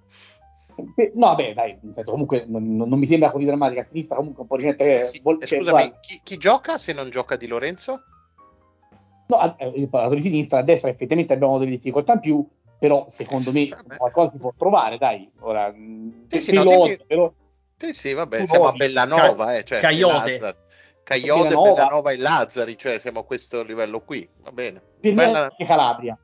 No, 1.14 1.36
beh, 1.36 1.54
dai, 1.54 1.78
senso, 1.92 2.10
comunque 2.10 2.46
non, 2.48 2.76
non, 2.76 2.98
mi 2.98 3.06
sembra 3.06 3.30
così 3.30 3.46
drammatica 3.46 3.82
a 3.82 3.84
sinistra, 3.84 4.16
comunque 4.16 4.44
un 4.44 4.48
po' 4.48 4.56
di 4.56 4.64
gente 4.64 4.84
che... 4.84 5.04
Sì, 5.04 5.20
vol- 5.22 5.44
cioè, 5.44 5.60
scusami, 5.60 5.94
chi, 6.00 6.22
chi, 6.24 6.38
gioca 6.38 6.78
se 6.78 6.94
non 6.94 7.10
gioca 7.10 7.36
Di 7.36 7.48
Lorenzo? 7.48 8.02
No, 9.30 9.58
eh, 9.58 9.84
ho 9.84 9.88
parlato 9.88 10.16
di 10.16 10.22
sinistra, 10.22 10.60
a 10.60 10.64
destra 10.64 10.90
effettivamente 10.90 11.34
abbiamo 11.34 11.60
delle 11.60 11.72
difficoltà 11.72 12.14
in 12.14 12.20
più, 12.20 12.48
però 12.80 13.06
secondo 13.08 13.52
me 13.52 13.68
Vabbè. 13.68 13.98
qualcosa 13.98 14.32
si 14.32 14.38
può 14.38 14.52
trovare, 14.58 14.98
dai. 14.98 15.30
Ora, 15.42 15.72
sì, 16.28 16.42
sì, 16.42 16.54
no, 16.54 16.64
dimmi... 16.64 17.00
però... 17.06 17.32
sì, 17.78 17.94
sì, 17.94 18.14
vabbè, 18.14 18.48
siamo 18.48 18.68
a 18.68 18.72
Bellanova, 18.72 19.46
Ca- 19.46 19.58
eh, 19.58 19.64
cioè, 19.64 19.80
Caiote. 19.82 20.56
Caiote, 21.04 21.48
Bellanova. 21.50 21.74
Bellanova 21.74 22.12
e 22.12 22.18
Lazzari, 22.18 22.78
cioè 22.78 22.98
siamo 22.98 23.20
a 23.20 23.24
questo 23.24 23.62
livello 23.62 24.02
qui, 24.02 24.28
va 24.42 24.52
bene. 24.52 24.82
Per 25.00 25.14
Bella... 25.14 25.54
Calabria 25.58 26.18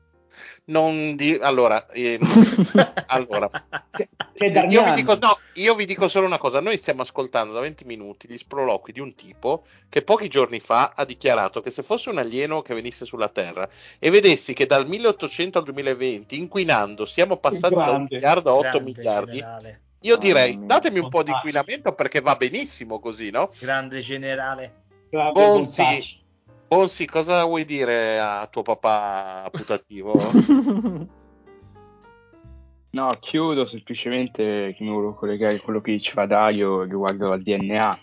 non 0.66 1.16
di... 1.16 1.38
allora, 1.40 1.86
eh, 1.88 2.18
allora 3.06 3.50
c'è, 3.90 4.08
c'è 4.34 4.66
io, 4.66 4.84
vi 4.84 4.92
dico, 4.92 5.16
no, 5.16 5.38
io 5.54 5.74
vi 5.74 5.84
dico 5.84 6.08
solo 6.08 6.26
una 6.26 6.38
cosa: 6.38 6.60
noi 6.60 6.76
stiamo 6.76 7.02
ascoltando 7.02 7.52
da 7.52 7.60
20 7.60 7.84
minuti 7.84 8.28
gli 8.28 8.36
sproloqui 8.36 8.92
di 8.92 9.00
un 9.00 9.14
tipo 9.14 9.64
che 9.88 10.02
pochi 10.02 10.28
giorni 10.28 10.60
fa 10.60 10.92
ha 10.94 11.04
dichiarato 11.04 11.60
che 11.60 11.70
se 11.70 11.82
fosse 11.82 12.10
un 12.10 12.18
alieno 12.18 12.62
che 12.62 12.74
venisse 12.74 13.04
sulla 13.04 13.28
Terra 13.28 13.68
e 13.98 14.10
vedessi 14.10 14.52
che 14.52 14.66
dal 14.66 14.86
1800 14.86 15.58
al 15.58 15.64
2020, 15.64 16.38
inquinando, 16.38 17.06
siamo 17.06 17.36
passati 17.36 17.74
da 17.74 17.90
un 17.90 18.06
miliardo 18.08 18.50
a 18.50 18.54
8 18.54 18.80
miliardi. 18.80 19.38
Generale. 19.38 19.80
Io 20.00 20.16
direi, 20.16 20.58
datemi 20.64 20.98
un 20.98 21.08
po' 21.08 21.22
di 21.22 21.30
inquinamento 21.30 21.92
perché 21.92 22.20
va 22.20 22.36
benissimo 22.36 23.00
così, 23.00 23.30
no? 23.30 23.50
Grande 23.58 24.00
generale. 24.00 24.84
Bonzi, 25.10 26.20
Bonsi, 26.68 27.06
cosa 27.06 27.44
vuoi 27.44 27.64
dire 27.64 28.18
a 28.18 28.48
tuo 28.50 28.62
papà 28.62 29.48
putativo? 29.52 30.18
no, 32.90 33.08
chiudo 33.20 33.66
semplicemente 33.66 34.74
che 34.76 34.82
mi 34.82 34.90
volevo 34.90 35.14
collegare 35.14 35.56
a 35.56 35.60
quello 35.60 35.80
che 35.80 35.92
diceva 35.92 36.26
Dario 36.26 36.82
riguardo 36.82 37.30
al 37.30 37.42
DNA 37.42 38.00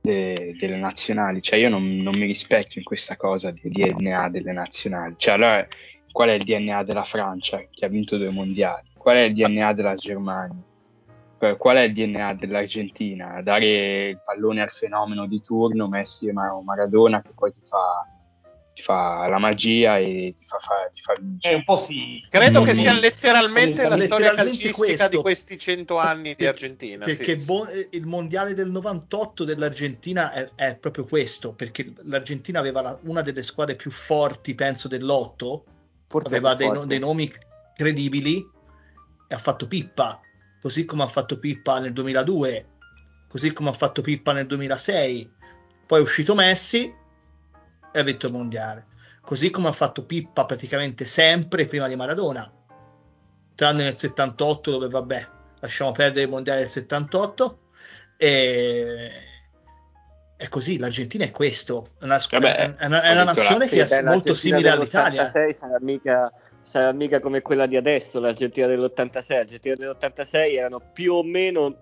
de- 0.00 0.56
delle 0.58 0.76
nazionali. 0.78 1.40
Cioè, 1.40 1.60
io 1.60 1.68
non, 1.68 1.96
non, 1.98 2.14
mi 2.16 2.26
rispecchio 2.26 2.80
in 2.80 2.84
questa 2.84 3.16
cosa 3.16 3.52
del 3.52 3.70
DNA 3.70 4.30
delle 4.30 4.52
nazionali. 4.52 5.14
Cioè, 5.16 5.34
allora, 5.34 5.64
qual 6.10 6.30
è 6.30 6.32
il 6.32 6.42
DNA 6.42 6.82
della 6.82 7.04
Francia 7.04 7.62
che 7.70 7.84
ha 7.84 7.88
vinto 7.88 8.16
due 8.16 8.30
mondiali? 8.30 8.88
Qual 8.96 9.14
è 9.14 9.20
il 9.20 9.34
DNA 9.34 9.72
della 9.74 9.94
Germania? 9.94 10.74
Qual 11.58 11.76
è 11.76 11.82
il 11.82 11.92
DNA 11.92 12.34
dell'Argentina? 12.34 13.40
Dare 13.42 14.08
il 14.08 14.20
pallone 14.22 14.62
al 14.62 14.70
fenomeno 14.70 15.26
di 15.26 15.40
turno, 15.40 15.88
Messi 15.88 16.26
e 16.26 16.32
Maradona, 16.32 17.20
che 17.20 17.30
poi 17.34 17.52
ti 17.52 17.60
fa, 17.62 18.06
ti 18.72 18.82
fa 18.82 19.26
la 19.28 19.38
magia 19.38 19.98
e 19.98 20.32
ti 20.36 20.44
fa, 20.46 20.58
fa, 20.58 20.88
ti 20.90 21.00
fa 21.00 21.12
vincere. 21.20 21.54
È 21.54 21.56
un 21.56 21.64
po' 21.64 21.76
sì. 21.76 22.24
Credo 22.30 22.62
che 22.62 22.72
sia 22.72 22.92
letteralmente 22.92 23.86
la 23.86 23.98
storia 23.98 24.34
calcistica 24.34 24.74
questo. 24.76 25.08
di 25.08 25.16
questi 25.16 25.58
cento 25.58 25.98
anni 25.98 26.34
di 26.34 26.46
Argentina. 26.46 27.04
Perché 27.04 27.38
sì. 27.38 27.44
bo- 27.44 27.66
il 27.90 28.06
mondiale 28.06 28.54
del 28.54 28.70
98 28.70 29.44
dell'Argentina 29.44 30.32
è, 30.32 30.50
è 30.54 30.76
proprio 30.76 31.04
questo, 31.04 31.52
perché 31.52 31.92
l'Argentina 32.04 32.58
aveva 32.58 32.80
la, 32.80 32.98
una 33.02 33.20
delle 33.20 33.42
squadre 33.42 33.76
più 33.76 33.90
forti, 33.90 34.54
penso, 34.54 34.88
dell'otto, 34.88 35.64
Forse 36.08 36.36
aveva 36.36 36.54
dei, 36.54 36.70
no, 36.70 36.84
dei 36.86 36.98
nomi 36.98 37.30
credibili 37.74 38.38
e 39.28 39.34
ha 39.34 39.38
fatto 39.38 39.66
pippa 39.66 40.20
così 40.60 40.84
come 40.84 41.02
ha 41.02 41.08
fatto 41.08 41.38
Pippa 41.38 41.78
nel 41.78 41.92
2002 41.92 42.66
così 43.28 43.52
come 43.52 43.70
ha 43.70 43.72
fatto 43.72 44.02
Pippa 44.02 44.32
nel 44.32 44.46
2006, 44.46 45.30
poi 45.86 45.98
è 45.98 46.02
uscito 46.02 46.34
Messi 46.34 46.92
e 47.92 47.98
ha 47.98 48.02
vinto 48.02 48.26
il 48.26 48.32
mondiale, 48.32 48.86
così 49.20 49.50
come 49.50 49.68
ha 49.68 49.72
fatto 49.72 50.04
Pippa 50.04 50.44
praticamente 50.46 51.04
sempre 51.04 51.66
prima 51.66 51.88
di 51.88 51.96
Maradona, 51.96 52.50
tranne 53.54 53.84
nel 53.84 53.98
78 53.98 54.70
dove 54.70 54.88
vabbè, 54.88 55.28
lasciamo 55.60 55.92
perdere 55.92 56.24
il 56.24 56.30
mondiale 56.30 56.60
del 56.60 56.70
78 56.70 57.58
e 58.16 59.12
è 60.36 60.48
così, 60.48 60.78
l'Argentina 60.78 61.24
è 61.24 61.30
questo, 61.30 61.90
è 61.98 62.04
una, 62.04 62.20
Vabbè, 62.30 62.74
è 62.76 62.86
una, 62.86 63.02
è 63.02 63.12
una 63.12 63.24
nazione 63.24 63.68
che 63.68 63.84
è 63.84 64.02
molto 64.02 64.34
simile 64.34 64.68
all'Italia. 64.68 65.30
Sarà 65.30 65.78
mica, 65.80 66.30
sarà 66.70 66.92
mica 66.92 67.20
come 67.20 67.42
quella 67.42 67.66
di 67.66 67.76
adesso, 67.76 68.20
l'Argentina 68.20 68.66
dell'86. 68.66 69.24
L'Argentina 69.28 69.74
dell'86 69.74 70.54
erano 70.56 70.80
più 70.92 71.14
o 71.14 71.22
meno 71.22 71.76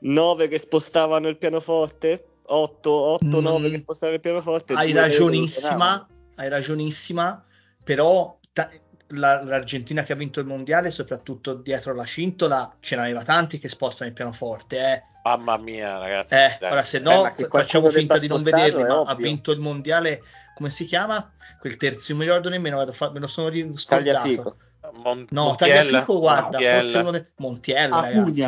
9 0.00 0.48
che 0.48 0.58
spostavano 0.58 1.28
il 1.28 1.36
pianoforte, 1.36 2.24
8, 2.44 2.90
8 2.90 3.24
Mm. 3.24 3.42
9 3.42 3.70
che 3.70 3.78
spostavano 3.78 4.16
il 4.16 4.22
pianoforte. 4.22 4.74
Hai 4.74 4.92
ragionissima, 4.92 6.06
hai 6.36 6.48
ragionissima, 6.48 7.44
però 7.84 8.38
ta- 8.52 8.70
la- 9.12 9.42
l'Argentina 9.42 10.02
che 10.02 10.12
ha 10.12 10.16
vinto 10.16 10.40
il 10.40 10.46
mondiale, 10.46 10.90
soprattutto 10.90 11.54
dietro 11.54 11.94
la 11.94 12.04
cintola, 12.04 12.76
ce 12.80 12.96
n'aveva 12.96 13.22
tanti 13.22 13.58
che 13.58 13.68
spostano 13.68 14.08
il 14.08 14.14
pianoforte. 14.14 14.78
Eh. 14.78 15.02
Mamma 15.24 15.56
mia, 15.56 15.98
ragazzi. 15.98 16.34
Eh, 16.34 16.58
ora 16.62 16.82
se 16.82 16.96
Eh, 16.96 17.00
no 17.00 17.20
qualcuno 17.20 17.48
facciamo 17.48 17.90
finta 17.90 18.18
di 18.18 18.26
non 18.28 18.42
vederli, 18.42 18.82
ma 18.82 18.94
ha 18.94 19.00
ovvio. 19.00 19.16
vinto 19.26 19.52
il 19.52 19.60
mondiale, 19.60 20.22
come 20.54 20.68
si 20.70 20.84
chiama? 20.84 21.32
Quel 21.60 21.76
terzo, 21.76 22.06
non 22.12 22.18
mi 22.18 22.24
ricordo 22.26 22.48
nemmeno, 22.48 22.84
fa- 22.92 23.10
me 23.12 23.20
lo 23.20 23.26
sono 23.28 23.48
scordato. 23.76 24.18
Tagliafico. 24.18 24.56
Mon- 24.94 25.24
No, 25.30 25.44
Montiel, 25.44 25.70
Tagliafico, 25.86 26.18
guarda, 26.18 26.42
Montiel. 26.50 26.80
forse 26.80 26.98
uno 26.98 27.10
dei... 27.12 27.24
Montiel, 27.36 27.90
ragazzi. 27.90 28.42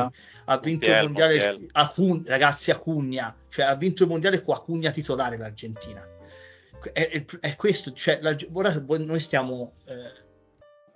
Ha 0.47 0.59
vinto 0.59 0.87
Montiel, 0.89 0.97
il 0.97 1.03
mondiale. 1.05 1.67
Acun- 1.73 2.25
ragazzi, 2.27 2.71
Acugna, 2.71 3.35
cioè 3.49 3.65
ha 3.67 3.75
vinto 3.77 4.03
il 4.03 4.09
mondiale 4.11 4.43
con 4.43 4.55
Acugna 4.55 4.91
titolare 4.91 5.37
l'Argentina. 5.39 6.07
È, 6.93 7.09
è- 7.09 7.25
è 7.41 7.57
questo, 7.57 7.93
cioè, 7.93 8.19
la- 8.21 8.37
ora 8.53 8.75
noi 8.99 9.21
stiamo 9.21 9.75
eh, 9.87 10.23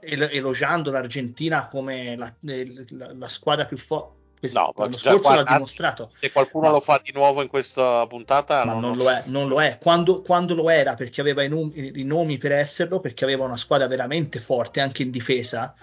elogiando 0.00 0.90
l'Argentina 0.90 1.66
come 1.68 2.16
la, 2.16 2.32
la- 2.40 3.12
la 3.14 3.28
squadra 3.28 3.66
più 3.66 3.76
forte. 3.76 4.16
No, 4.52 4.72
l'anno 4.76 4.96
scorso 4.96 5.28
l'ha 5.30 5.34
guarda, 5.34 5.52
dimostrato. 5.54 6.12
Se 6.16 6.30
qualcuno 6.30 6.66
Ma- 6.66 6.72
lo 6.72 6.80
fa 6.80 7.00
di 7.02 7.10
nuovo 7.12 7.42
in 7.42 7.48
questa 7.48 8.06
puntata, 8.06 8.62
non 8.64 8.78
no. 8.80 8.94
lo 8.94 9.10
è, 9.10 9.22
non 9.26 9.48
lo 9.48 9.60
è. 9.60 9.78
Quando, 9.80 10.22
quando 10.22 10.54
lo 10.54 10.70
era, 10.70 10.94
perché 10.94 11.20
aveva 11.20 11.42
i, 11.42 11.48
num- 11.48 11.72
i 11.74 12.04
nomi 12.04 12.38
per 12.38 12.52
esserlo, 12.52 13.00
perché 13.00 13.24
aveva 13.24 13.44
una 13.44 13.56
squadra 13.56 13.88
veramente 13.88 14.38
forte 14.38 14.80
anche 14.80 15.02
in 15.02 15.10
difesa 15.10 15.74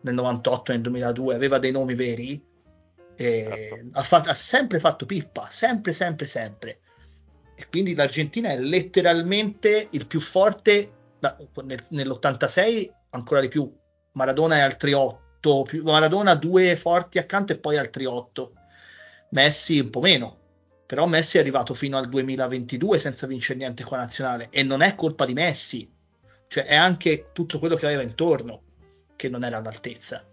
nel 0.00 0.14
98 0.14 0.72
nel 0.72 0.80
2002, 0.80 1.34
aveva 1.36 1.58
dei 1.58 1.70
nomi 1.70 1.94
veri. 1.94 2.42
e 3.14 3.68
Certo. 3.70 3.86
ha, 3.92 4.02
fatto- 4.02 4.30
ha 4.30 4.34
sempre 4.34 4.78
fatto 4.80 5.04
pippa, 5.06 5.46
sempre, 5.50 5.92
sempre, 5.92 6.26
sempre. 6.26 6.80
E 7.54 7.66
quindi 7.68 7.94
l'Argentina 7.94 8.48
è 8.50 8.58
letteralmente 8.58 9.88
il 9.90 10.06
più 10.06 10.20
forte 10.20 10.90
da- 11.20 11.36
nel- 11.62 11.84
nell'86, 11.90 12.90
ancora 13.10 13.40
di 13.40 13.48
più. 13.48 13.72
Maradona 14.12 14.56
e 14.56 14.60
altri 14.60 14.92
8, 14.92 15.62
più, 15.62 15.82
Maradona 15.84 16.34
due 16.34 16.76
forti 16.76 17.18
accanto 17.18 17.52
e 17.52 17.58
poi 17.58 17.76
altri 17.76 18.04
8. 18.04 18.52
Messi 19.30 19.78
un 19.78 19.90
po' 19.90 20.00
meno, 20.00 20.38
però 20.86 21.06
Messi 21.06 21.36
è 21.36 21.40
arrivato 21.40 21.74
fino 21.74 21.96
al 21.96 22.08
2022 22.08 22.98
senza 22.98 23.26
vincere 23.26 23.58
niente 23.58 23.84
con 23.84 23.98
la 23.98 24.04
nazionale 24.04 24.48
e 24.50 24.62
non 24.62 24.82
è 24.82 24.94
colpa 24.96 25.24
di 25.24 25.34
Messi, 25.34 25.88
cioè 26.48 26.64
è 26.64 26.74
anche 26.74 27.30
tutto 27.32 27.60
quello 27.60 27.76
che 27.76 27.86
aveva 27.86 28.02
intorno 28.02 28.62
che 29.14 29.28
non 29.28 29.44
era 29.44 29.58
all'altezza. 29.58 30.24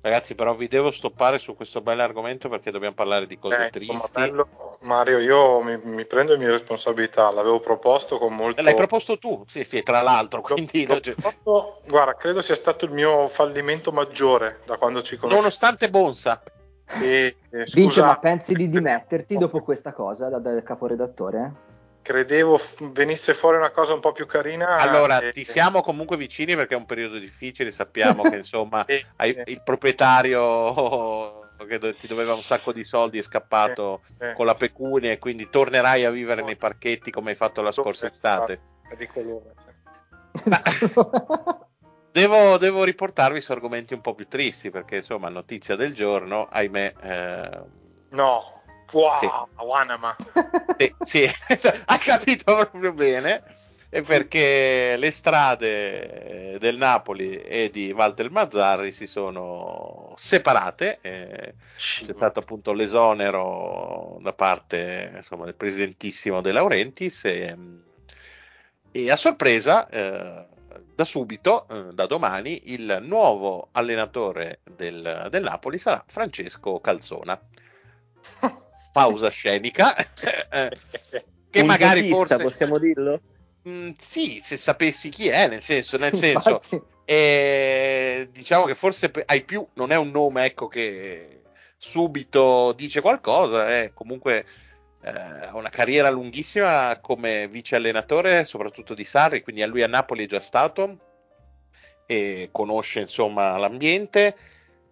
Ragazzi, 0.00 0.36
però 0.36 0.54
vi 0.54 0.68
devo 0.68 0.92
stoppare 0.92 1.38
su 1.38 1.56
questo 1.56 1.80
bel 1.80 1.98
argomento 1.98 2.48
perché 2.48 2.70
dobbiamo 2.70 2.94
parlare 2.94 3.26
di 3.26 3.36
cose 3.36 3.66
Eh, 3.66 3.70
tristi. 3.70 4.20
bello. 4.20 4.48
Mario, 4.82 5.18
io 5.18 5.60
mi, 5.60 5.76
mi 5.82 6.04
prendo 6.04 6.32
le 6.32 6.38
mie 6.38 6.50
responsabilità, 6.50 7.32
l'avevo 7.32 7.58
proposto 7.58 8.16
con 8.16 8.32
molto... 8.32 8.62
L'hai 8.62 8.76
proposto 8.76 9.18
tu, 9.18 9.42
sì, 9.48 9.64
sì, 9.64 9.82
tra 9.82 10.00
l'altro, 10.02 10.40
quindi 10.40 10.84
proposto- 10.86 11.80
guarda, 11.88 12.14
credo 12.14 12.42
sia 12.42 12.54
stato 12.54 12.84
il 12.84 12.92
mio 12.92 13.26
fallimento 13.26 13.90
maggiore 13.90 14.60
da 14.66 14.76
quando 14.76 15.02
ci 15.02 15.16
conosciamo. 15.16 15.40
nonostante 15.40 15.90
Bonsa. 15.90 16.40
E, 17.02 17.36
eh, 17.50 17.64
Vince, 17.72 18.00
ma 18.00 18.16
pensi 18.18 18.54
di 18.54 18.68
dimetterti 18.68 19.36
dopo 19.36 19.60
questa 19.62 19.92
cosa 19.92 20.28
da, 20.28 20.38
da 20.38 20.62
caporedattore? 20.62 21.66
Credevo 22.02 22.60
venisse 22.92 23.34
fuori 23.34 23.56
una 23.56 23.70
cosa 23.70 23.94
un 23.94 24.00
po' 24.00 24.12
più 24.12 24.26
carina. 24.26 24.76
Allora, 24.76 25.20
e- 25.20 25.32
ti 25.32 25.44
siamo 25.44 25.80
comunque 25.80 26.16
vicini 26.16 26.56
perché 26.56 26.74
è 26.74 26.78
un 26.78 26.86
periodo 26.86 27.18
difficile, 27.18 27.70
sappiamo 27.70 28.22
che 28.22 28.36
insomma 28.38 28.84
e- 28.86 29.06
e- 29.16 29.44
il 29.46 29.62
proprietario 29.62 31.50
che 31.68 31.96
ti 31.96 32.06
doveva 32.06 32.34
un 32.34 32.42
sacco 32.42 32.72
di 32.72 32.84
soldi 32.84 33.18
è 33.18 33.22
scappato 33.22 34.02
eh, 34.18 34.32
con 34.34 34.46
la 34.46 34.54
pecunia 34.54 35.10
e 35.12 35.18
quindi 35.18 35.50
tornerai 35.50 36.04
a 36.04 36.10
vivere 36.10 36.42
nei 36.42 36.56
parchetti 36.56 37.10
come 37.10 37.30
hai 37.30 37.36
fatto 37.36 37.62
la 37.62 37.72
scorsa 37.72 38.06
estate. 38.06 38.60
è 38.88 38.96
di 38.96 39.06
colore. 39.06 39.54
Devo, 42.10 42.56
devo 42.56 42.84
riportarvi 42.84 43.40
su 43.40 43.52
argomenti 43.52 43.94
un 43.94 44.00
po' 44.00 44.14
più 44.14 44.26
tristi 44.26 44.70
perché 44.70 44.96
insomma 44.96 45.28
notizia 45.28 45.76
del 45.76 45.94
giorno, 45.94 46.48
ahimè, 46.50 46.94
eh, 47.00 47.64
No, 48.10 48.57
wow, 48.92 49.16
Sì. 49.16 49.28
Wanama. 49.56 50.16
sì, 50.76 50.94
sì, 51.00 51.24
hai 51.86 51.98
capito 51.98 52.54
proprio 52.54 52.92
bene, 52.92 53.42
è 53.90 54.02
perché 54.02 54.96
le 54.96 55.10
strade 55.10 56.58
del 56.58 56.76
Napoli 56.76 57.36
e 57.40 57.70
di 57.70 57.90
Walter 57.92 58.30
Mazzarri 58.30 58.92
si 58.92 59.06
sono 59.06 60.12
separate, 60.16 60.98
eh, 61.00 61.54
c'è 61.76 62.12
stato 62.12 62.40
appunto 62.40 62.72
l'esonero 62.72 64.18
da 64.20 64.32
parte 64.32 65.12
insomma, 65.16 65.46
del 65.46 65.54
presidentissimo 65.54 66.40
De 66.40 66.52
Laurentiis 66.52 67.24
e, 67.24 67.56
e 68.92 69.10
a 69.10 69.16
sorpresa 69.16 69.88
eh, 69.88 70.46
da 70.94 71.04
subito, 71.04 71.66
eh, 71.68 71.94
da 71.94 72.06
domani, 72.06 72.72
il 72.72 72.98
nuovo 73.02 73.68
allenatore 73.72 74.60
del, 74.64 75.28
del 75.30 75.42
Napoli 75.42 75.78
sarà 75.78 76.04
Francesco 76.06 76.80
Calzona. 76.80 77.40
Pausa 78.92 79.30
scenica, 79.30 79.94
eh, 79.96 80.70
che 81.50 81.60
Un 81.60 81.66
magari 81.66 82.08
giochista, 82.08 82.36
forse... 82.38 82.42
possiamo 82.44 82.78
dirlo? 82.78 83.20
Mm, 83.68 83.90
sì, 83.96 84.40
se 84.40 84.56
sapessi 84.56 85.08
chi 85.08 85.28
è, 85.28 85.48
nel 85.48 85.60
senso, 85.60 85.98
nel 85.98 86.14
senso 86.14 86.60
Infatti, 86.62 86.82
e 87.04 88.28
diciamo 88.30 88.66
che 88.66 88.74
forse 88.74 89.10
hai 89.26 89.42
più, 89.42 89.66
non 89.74 89.92
è 89.92 89.96
un 89.96 90.10
nome 90.10 90.44
ecco, 90.44 90.68
che 90.68 91.42
subito 91.78 92.72
dice 92.72 93.00
qualcosa, 93.00 93.68
è 93.68 93.92
comunque 93.94 94.44
eh, 95.02 95.10
ha 95.10 95.56
una 95.56 95.70
carriera 95.70 96.10
lunghissima 96.10 96.98
come 97.00 97.48
vice 97.48 97.76
allenatore, 97.76 98.44
soprattutto 98.44 98.92
di 98.92 99.04
Sarri, 99.04 99.42
quindi 99.42 99.62
a 99.62 99.66
lui 99.66 99.82
a 99.82 99.86
Napoli 99.86 100.24
è 100.24 100.28
già 100.28 100.40
stato 100.40 100.98
e 102.04 102.48
conosce 102.52 103.00
insomma 103.00 103.56
l'ambiente. 103.56 104.36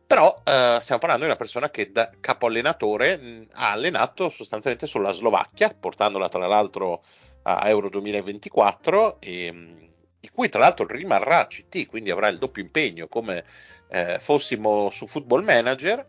Però 0.07 0.41
eh, 0.45 0.79
stiamo 0.81 1.01
parlando 1.01 1.25
di 1.25 1.31
una 1.31 1.37
persona 1.37 1.71
che 1.71 1.91
da 1.91 2.11
capo 2.21 2.47
allenatore 2.47 3.17
mh, 3.17 3.49
ha 3.53 3.73
allenato 3.73 4.29
sostanzialmente 4.29 4.87
sulla 4.87 5.11
Slovacchia, 5.11 5.75
portandola 5.79 6.29
tra 6.29 6.47
l'altro 6.47 7.03
a 7.43 7.69
Euro 7.69 7.89
2024 7.89 9.21
e, 9.21 9.51
mh, 9.53 9.89
di 10.21 10.29
cui 10.31 10.49
tra 10.49 10.61
l'altro 10.61 10.87
rimarrà 10.87 11.47
CT, 11.47 11.87
quindi 11.87 12.11
avrà 12.11 12.29
il 12.29 12.39
doppio 12.39 12.63
impegno 12.63 13.09
come 13.09 13.45
eh, 13.89 14.19
fossimo 14.21 14.91
su 14.91 15.07
Football 15.07 15.43
Manager. 15.45 16.07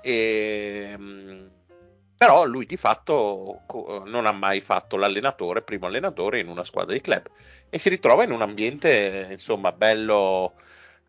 E, 0.00 0.96
mh, 0.96 1.50
però 2.16 2.44
lui 2.44 2.66
di 2.66 2.76
fatto 2.76 3.62
co- 3.66 4.02
non 4.06 4.26
ha 4.26 4.32
mai 4.32 4.60
fatto 4.60 4.96
l'allenatore, 4.96 5.62
primo 5.62 5.86
allenatore 5.86 6.38
in 6.40 6.48
una 6.48 6.64
squadra 6.64 6.92
di 6.92 7.00
club 7.00 7.26
e 7.68 7.78
si 7.78 7.88
ritrova 7.88 8.24
in 8.24 8.30
un 8.32 8.42
ambiente 8.42 9.28
insomma 9.30 9.72
bello 9.72 10.54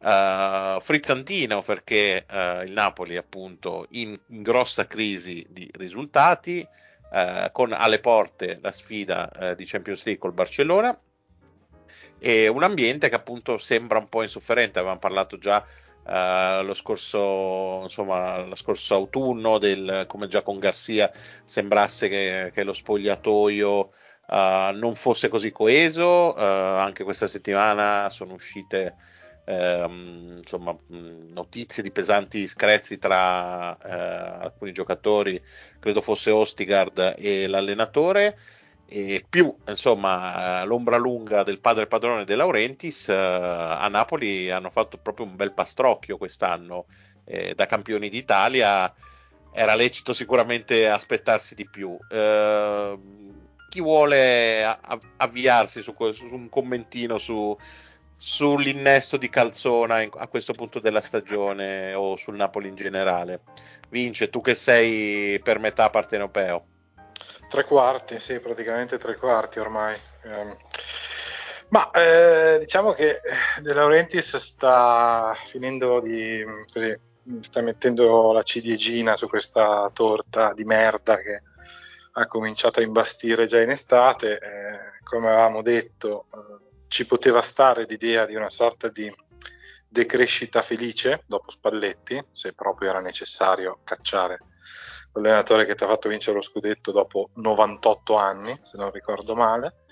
eh, 0.04 0.78
frizzantino 0.80 1.62
perché 1.62 2.26
eh, 2.26 2.64
il 2.64 2.72
Napoli 2.72 3.18
appunto 3.18 3.86
in, 3.91 4.20
in 4.30 4.41
grossa 4.41 4.88
crisi 4.88 5.45
di 5.47 5.70
risultati 5.74 6.68
eh, 7.14 7.49
con 7.52 7.72
alle 7.72 7.99
porte 7.99 8.58
la 8.62 8.72
sfida 8.72 9.54
di 9.56 9.66
Champions 9.66 10.04
League 10.06 10.22
col 10.22 10.34
Barcellona 10.34 10.97
e 12.18 12.47
un 12.47 12.64
ambiente 12.64 13.10
che 13.10 13.16
appunto 13.16 13.58
sembra 13.58 13.99
un 13.99 14.08
po' 14.08 14.24
insofferente, 14.24 14.80
avevamo 14.80 14.99
parlato 14.99 15.38
già 15.38 15.66
lo 16.04 16.74
scorso 16.74 17.82
insomma 17.84 18.43
lo 18.43 18.56
scorso 18.56 18.95
autunno 18.95 19.60
del 19.60 20.06
come 20.08 20.28
già 20.28 20.41
con 20.41 20.58
Garcia 20.58 21.12
sembrasse 21.45 22.10
che, 22.10 22.52
che 22.56 22.64
lo 22.64 22.74
spogliatoio 22.74 23.91
non 24.32 24.95
fosse 24.95 25.30
così 25.30 25.52
coeso 25.52 26.34
anche 26.34 27.04
questa 27.04 27.28
settimana 27.28 28.10
sono 28.10 28.34
uscite 28.34 28.95
ehm, 29.46 30.38
insomma 30.38 30.76
notizie 30.88 31.84
di 31.84 31.92
pesanti 31.92 32.48
screzi 32.48 32.98
tra 32.98 33.78
eh, 33.78 34.44
alcuni 34.44 34.72
giocatori 34.72 35.42
credo 35.80 36.02
fosse 36.02 36.32
Ostigard 36.32 37.16
e 37.18 37.48
l'allenatore 37.48 38.38
e 38.86 39.26
più 39.28 39.56
insomma 39.68 40.62
eh, 40.62 40.66
l'ombra 40.66 40.98
lunga 40.98 41.44
del 41.44 41.60
padre 41.60 41.88
padrone 41.88 42.26
De 42.26 42.36
Laurentiis 42.36 43.10
eh, 43.10 43.16
a 43.16 43.88
Napoli 43.88 44.50
hanno 44.50 44.70
fatto 44.70 44.98
proprio 44.98 45.26
un 45.26 45.36
bel 45.36 45.54
pastrocchio 45.54 46.18
quest'anno 46.18 46.86
eh, 47.24 47.54
da 47.56 47.66
campioni 47.66 48.10
d'Italia 48.10 48.94
era 49.52 49.76
lecito 49.76 50.14
sicuramente 50.14 50.88
aspettarsi 50.88 51.56
di 51.56 51.68
più. 51.70 51.98
Eh, 52.10 53.00
chi 53.70 53.82
vuole 53.82 54.66
avviarsi 55.18 55.82
su, 55.82 55.94
un 56.32 56.50
commentino 56.50 57.18
su, 57.18 57.58
sull'innesto 58.22 59.17
di 59.17 59.30
Calzona 59.30 60.07
a 60.15 60.28
questo 60.28 60.53
punto 60.53 60.80
della 60.80 61.01
stagione 61.01 61.95
o 61.95 62.15
sul 62.17 62.36
Napoli 62.36 62.67
in 62.67 62.76
generale? 62.76 63.39
Vince, 63.89 64.30
tu 64.30 64.41
che 64.41 64.53
sei 64.53 65.39
per 65.39 65.57
metà 65.57 65.89
partenopeo. 65.89 66.65
Tre 67.49 67.65
quarti, 67.65 68.19
sì, 68.19 68.39
praticamente 68.39 68.99
tre 68.99 69.15
quarti 69.17 69.57
ormai. 69.57 69.95
Eh, 70.22 70.55
ma 71.69 71.89
eh, 71.89 72.59
diciamo 72.59 72.93
che 72.93 73.22
De 73.59 73.74
Laurentiis 73.74 74.38
sta 74.38 75.36
finendo 75.47 75.99
di 75.99 76.43
così, 76.72 76.95
sta 77.41 77.61
mettendo 77.61 78.32
la 78.34 78.43
ciliegina 78.43 79.17
su 79.17 79.28
questa 79.28 79.89
torta 79.91 80.53
di 80.53 80.63
merda 80.63 81.17
che 81.17 81.41
ha 82.11 82.28
cominciato 82.28 82.82
a 82.82 82.84
imbastire 82.84 83.47
già 83.47 83.59
in 83.59 83.72
estate. 83.72 84.34
Eh, 84.34 84.99
come 85.03 85.28
avevamo 85.28 85.63
detto, 85.63 86.28
eh, 86.34 86.69
ci 86.92 87.06
poteva 87.06 87.42
stare 87.42 87.86
l'idea 87.88 88.26
di 88.26 88.36
una 88.36 88.50
sorta 88.50 88.89
di 88.89 89.10
decrescita 89.88 90.62
felice 90.62 91.24
dopo 91.26 91.50
Spalletti, 91.50 92.22
se 92.34 92.52
proprio 92.52 92.89
era 92.89 93.00
necessario 93.00 93.80
cacciare 93.86 94.39
l'allenatore 95.14 95.66
che 95.66 95.74
ti 95.76 95.86
ha 95.86 95.88
fatto 95.88 96.10
vincere 96.10 96.36
lo 96.36 96.42
scudetto 96.42 96.92
dopo 96.92 97.30
98 97.36 98.16
anni, 98.18 98.60
se 98.64 98.76
non 98.76 98.92
ricordo 98.92 99.36
male. 99.36 99.86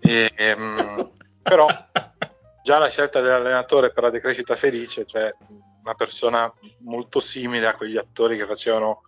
E, 0.00 0.32
ehm, 0.34 1.12
però 1.40 1.68
già 2.64 2.78
la 2.78 2.88
scelta 2.88 3.20
dell'allenatore 3.20 3.92
per 3.92 4.02
la 4.02 4.10
decrescita 4.10 4.56
felice, 4.56 5.06
cioè 5.06 5.32
una 5.82 5.94
persona 5.94 6.52
molto 6.80 7.20
simile 7.20 7.68
a 7.68 7.76
quegli 7.76 7.96
attori 7.96 8.36
che 8.36 8.46
facevano 8.46 9.02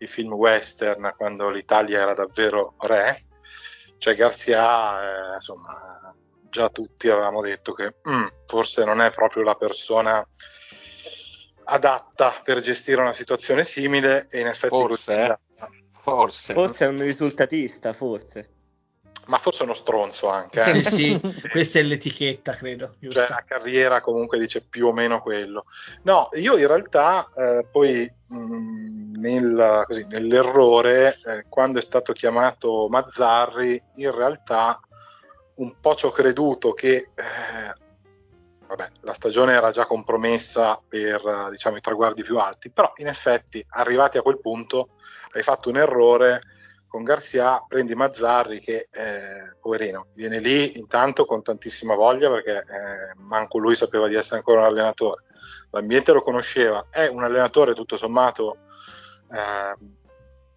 i 0.00 0.06
film 0.06 0.34
western 0.34 1.14
quando 1.16 1.48
l'Italia 1.48 2.02
era 2.02 2.12
davvero 2.12 2.74
re, 2.80 3.24
cioè 3.96 4.14
Garzia, 4.14 5.32
eh, 5.32 5.34
insomma, 5.36 6.14
già 6.50 6.68
tutti 6.70 7.08
avevamo 7.08 7.40
detto 7.40 7.72
che 7.72 7.94
mm, 8.08 8.26
forse 8.46 8.84
non 8.84 9.00
è 9.00 9.10
proprio 9.10 9.42
la 9.42 9.54
persona 9.54 10.26
adatta 11.64 12.40
per 12.44 12.60
gestire 12.60 13.00
una 13.00 13.12
situazione 13.12 13.64
simile 13.64 14.26
e 14.30 14.40
in 14.40 14.46
effetti 14.46 14.74
forse, 14.74 15.24
eh? 15.24 15.38
forse. 16.00 16.52
forse 16.52 16.84
è 16.84 16.88
un 16.88 17.00
risultatista 17.00 17.92
forse 17.92 18.50
ma 19.26 19.38
forse 19.38 19.60
è 19.60 19.64
uno 19.64 19.74
stronzo 19.74 20.28
anche. 20.28 20.60
Eh? 20.60 20.82
Sì, 20.82 21.18
sì, 21.18 21.20
questa 21.50 21.78
è 21.78 21.82
l'etichetta, 21.82 22.52
credo. 22.52 22.94
Giusto? 22.98 23.20
Cioè, 23.20 23.30
la 23.30 23.44
carriera 23.46 24.00
comunque 24.00 24.38
dice 24.38 24.62
più 24.62 24.86
o 24.86 24.92
meno 24.92 25.20
quello. 25.20 25.64
No, 26.02 26.28
io 26.34 26.56
in 26.56 26.66
realtà 26.66 27.28
eh, 27.34 27.66
poi 27.70 28.10
mh, 28.28 28.36
mm, 28.36 29.14
nel, 29.16 29.82
così, 29.86 30.06
nell'errore, 30.08 31.18
eh, 31.24 31.46
quando 31.48 31.78
è 31.78 31.82
stato 31.82 32.12
chiamato 32.12 32.86
Mazzarri, 32.88 33.82
in 33.96 34.14
realtà 34.14 34.80
un 35.56 35.74
po' 35.80 35.94
ci 35.94 36.06
ho 36.06 36.10
creduto 36.10 36.72
che 36.72 37.10
eh, 37.14 37.74
vabbè, 38.66 38.90
la 39.00 39.14
stagione 39.14 39.52
era 39.52 39.70
già 39.70 39.86
compromessa 39.86 40.80
per 40.86 41.48
diciamo, 41.50 41.76
i 41.76 41.80
traguardi 41.80 42.22
più 42.22 42.38
alti, 42.38 42.70
però 42.70 42.92
in 42.96 43.08
effetti 43.08 43.64
arrivati 43.70 44.18
a 44.18 44.22
quel 44.22 44.40
punto 44.40 44.90
hai 45.32 45.42
fatto 45.42 45.68
un 45.68 45.76
errore 45.76 46.40
con 46.88 47.02
Garcia, 47.02 47.64
prendi 47.66 47.94
Mazzarri 47.94 48.60
che 48.60 48.88
eh, 48.90 49.56
poverino 49.60 50.06
viene 50.14 50.38
lì 50.38 50.78
intanto 50.78 51.24
con 51.24 51.42
tantissima 51.42 51.94
voglia 51.94 52.30
perché 52.30 52.58
eh, 52.58 53.14
manco 53.16 53.58
lui 53.58 53.76
sapeva 53.76 54.08
di 54.08 54.14
essere 54.14 54.36
ancora 54.36 54.60
un 54.60 54.66
allenatore, 54.66 55.24
l'ambiente 55.70 56.12
lo 56.12 56.22
conosceva, 56.22 56.86
è 56.90 57.06
un 57.06 57.22
allenatore 57.22 57.74
tutto 57.74 57.96
sommato 57.96 58.58
eh, 59.30 59.76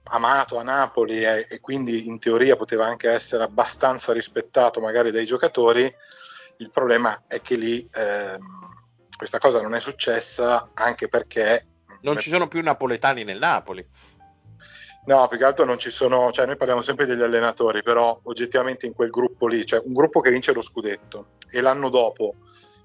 amato 0.10 0.58
a 0.58 0.64
Napoli 0.64 1.24
e, 1.24 1.48
e, 1.50 1.60
quindi 1.60 2.08
in 2.08 2.20
teoria 2.20 2.56
poteva 2.56 2.86
anche 2.86 3.10
essere 3.10 3.44
abbastanza 3.44 4.14
rispettato 4.14 4.80
magari 4.80 5.12
dai 5.12 5.26
giocatori, 5.26 5.94
il 6.58 6.72
problema 6.72 7.24
è 7.28 7.42
che 7.42 7.56
lì 7.56 7.88
ehm, 7.92 8.70
questa 9.16 9.40
cosa 9.40 9.62
non 9.62 9.76
è 9.76 9.80
successa 9.80 10.70
anche 10.74 11.08
perché... 11.08 11.66
Non 12.02 12.18
ci 12.18 12.30
sono 12.30 12.48
più 12.48 12.62
napoletani 12.62 13.24
nel 13.24 13.38
Napoli. 13.38 13.86
No, 15.06 15.28
più 15.28 15.38
che 15.38 15.46
altro 15.46 15.66
non 15.66 15.80
ci 15.80 15.90
sono, 15.90 16.32
cioè 16.32 16.46
noi 16.46 16.56
parliamo 16.56 16.82
sempre 16.82 17.06
degli 17.06 17.22
allenatori, 17.22 17.82
però 17.82 18.20
oggettivamente 18.24 18.86
in 18.86 18.94
quel 18.94 19.10
gruppo 19.10 19.48
lì, 19.48 19.66
cioè 19.66 19.82
un 19.84 19.94
gruppo 19.94 20.20
che 20.20 20.30
vince 20.30 20.54
lo 20.54 20.62
scudetto 20.62 21.38
e 21.50 21.62
l'anno 21.62 21.90
dopo 21.90 22.36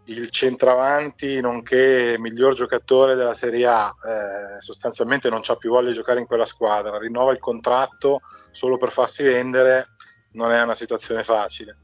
il 0.06 0.30
centravanti 0.30 1.40
nonché 1.40 2.16
miglior 2.18 2.54
giocatore 2.54 3.14
della 3.14 3.34
Serie 3.34 3.66
A. 3.66 3.94
Eh, 4.04 4.60
sostanzialmente 4.60 5.28
non 5.28 5.42
ha 5.46 5.56
più 5.56 5.70
voglia 5.70 5.88
di 5.88 5.94
giocare 5.94 6.20
in 6.20 6.26
quella 6.26 6.46
squadra, 6.46 6.98
rinnova 6.98 7.32
il 7.32 7.38
contratto 7.38 8.20
solo 8.50 8.76
per 8.76 8.92
farsi 8.92 9.22
vendere, 9.22 9.88
non 10.32 10.52
è 10.52 10.62
una 10.62 10.74
situazione 10.74 11.24
facile. 11.24 11.78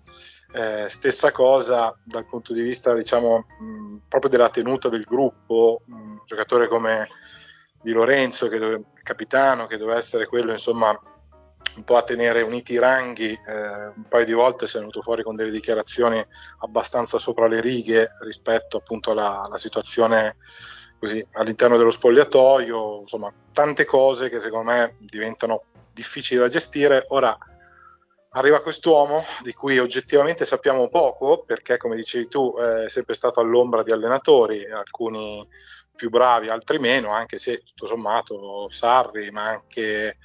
Eh, 0.52 0.88
stessa 0.88 1.30
cosa 1.30 1.96
dal 2.04 2.26
punto 2.26 2.52
di 2.52 2.62
vista 2.62 2.92
diciamo 2.92 3.46
mh, 3.60 3.96
proprio 4.08 4.30
della 4.30 4.50
tenuta 4.50 4.88
del 4.88 5.04
gruppo, 5.04 5.82
un 5.86 6.18
giocatore 6.26 6.66
come 6.66 7.08
Di 7.80 7.92
Lorenzo, 7.92 8.48
che 8.48 8.58
dove, 8.58 8.82
capitano, 9.02 9.66
che 9.66 9.78
doveva 9.78 9.98
essere 9.98 10.26
quello 10.26 10.50
insomma 10.50 10.98
un 11.76 11.84
po' 11.84 11.96
a 11.96 12.02
tenere 12.02 12.42
uniti 12.42 12.72
i 12.72 12.78
ranghi, 12.78 13.30
eh, 13.30 13.86
un 13.94 14.04
paio 14.08 14.24
di 14.24 14.32
volte 14.32 14.66
si 14.66 14.76
è 14.76 14.78
venuto 14.78 15.02
fuori 15.02 15.22
con 15.22 15.36
delle 15.36 15.50
dichiarazioni 15.50 16.24
abbastanza 16.58 17.18
sopra 17.18 17.46
le 17.46 17.60
righe 17.60 18.16
rispetto 18.20 18.78
appunto 18.78 19.12
alla, 19.12 19.42
alla 19.42 19.58
situazione 19.58 20.36
così 20.98 21.24
all'interno 21.32 21.78
dello 21.78 21.90
spogliatoio, 21.90 23.00
insomma 23.00 23.32
tante 23.52 23.84
cose 23.84 24.28
che 24.28 24.38
secondo 24.38 24.70
me 24.70 24.96
diventano 24.98 25.64
difficili 25.92 26.40
da 26.40 26.48
gestire. 26.48 27.06
Ora 27.08 27.36
arriva 28.32 28.62
quest'uomo 28.62 29.24
di 29.42 29.52
cui 29.54 29.78
oggettivamente 29.78 30.44
sappiamo 30.44 30.88
poco 30.88 31.42
perché 31.44 31.78
come 31.78 31.96
dicevi 31.96 32.28
tu 32.28 32.54
è 32.56 32.88
sempre 32.88 33.14
stato 33.14 33.40
all'ombra 33.40 33.82
di 33.82 33.92
allenatori, 33.92 34.70
alcuni 34.70 35.46
più 35.96 36.10
bravi, 36.10 36.48
altri 36.48 36.78
meno, 36.78 37.10
anche 37.10 37.38
se 37.38 37.62
tutto 37.62 37.86
sommato 37.86 38.70
Sarri, 38.70 39.30
ma 39.30 39.48
anche 39.48 40.18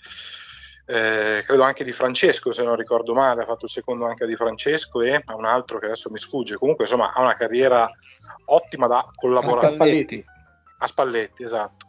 eh, 0.85 1.43
credo 1.45 1.63
anche 1.63 1.83
di 1.83 1.91
Francesco 1.91 2.51
se 2.51 2.63
non 2.63 2.75
ricordo 2.75 3.13
male, 3.13 3.41
ha 3.41 3.45
fatto 3.45 3.65
il 3.65 3.71
secondo 3.71 4.05
anche 4.05 4.27
di 4.27 4.35
Francesco 4.35 5.01
e 5.01 5.21
a 5.23 5.35
un 5.35 5.45
altro 5.45 5.79
che 5.79 5.85
adesso 5.85 6.09
mi 6.11 6.19
sfugge, 6.19 6.57
comunque 6.57 6.85
insomma 6.85 7.11
ha 7.11 7.21
una 7.21 7.35
carriera 7.35 7.89
ottima 8.45 8.87
da 8.87 9.09
collaborare. 9.13 9.67
A 9.67 9.71
Spalletti. 9.71 10.23
A 10.77 10.87
Spalletti, 10.87 11.43
esatto. 11.43 11.87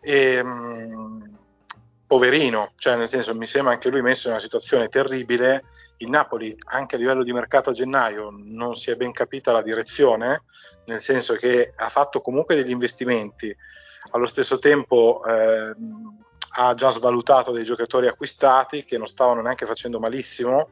E, 0.00 0.42
mh, 0.42 1.38
poverino, 2.06 2.70
cioè 2.76 2.96
nel 2.96 3.08
senso 3.08 3.34
mi 3.34 3.46
sembra 3.46 3.72
anche 3.72 3.90
lui 3.90 4.00
messo 4.00 4.28
in 4.28 4.34
una 4.34 4.42
situazione 4.42 4.88
terribile, 4.88 5.64
il 5.98 6.08
Napoli 6.08 6.54
anche 6.66 6.94
a 6.94 6.98
livello 6.98 7.22
di 7.22 7.32
mercato 7.32 7.70
a 7.70 7.72
gennaio 7.72 8.30
non 8.32 8.76
si 8.76 8.90
è 8.90 8.96
ben 8.96 9.12
capita 9.12 9.52
la 9.52 9.62
direzione, 9.62 10.44
nel 10.86 11.02
senso 11.02 11.34
che 11.34 11.72
ha 11.76 11.88
fatto 11.90 12.20
comunque 12.20 12.54
degli 12.54 12.70
investimenti, 12.70 13.54
allo 14.12 14.26
stesso 14.26 14.58
tempo 14.58 15.22
eh, 15.26 15.74
ha 16.50 16.74
già 16.74 16.90
svalutato 16.90 17.52
dei 17.52 17.64
giocatori 17.64 18.06
acquistati 18.06 18.84
che 18.84 18.98
non 18.98 19.06
stavano 19.06 19.42
neanche 19.42 19.66
facendo 19.66 19.98
malissimo. 19.98 20.70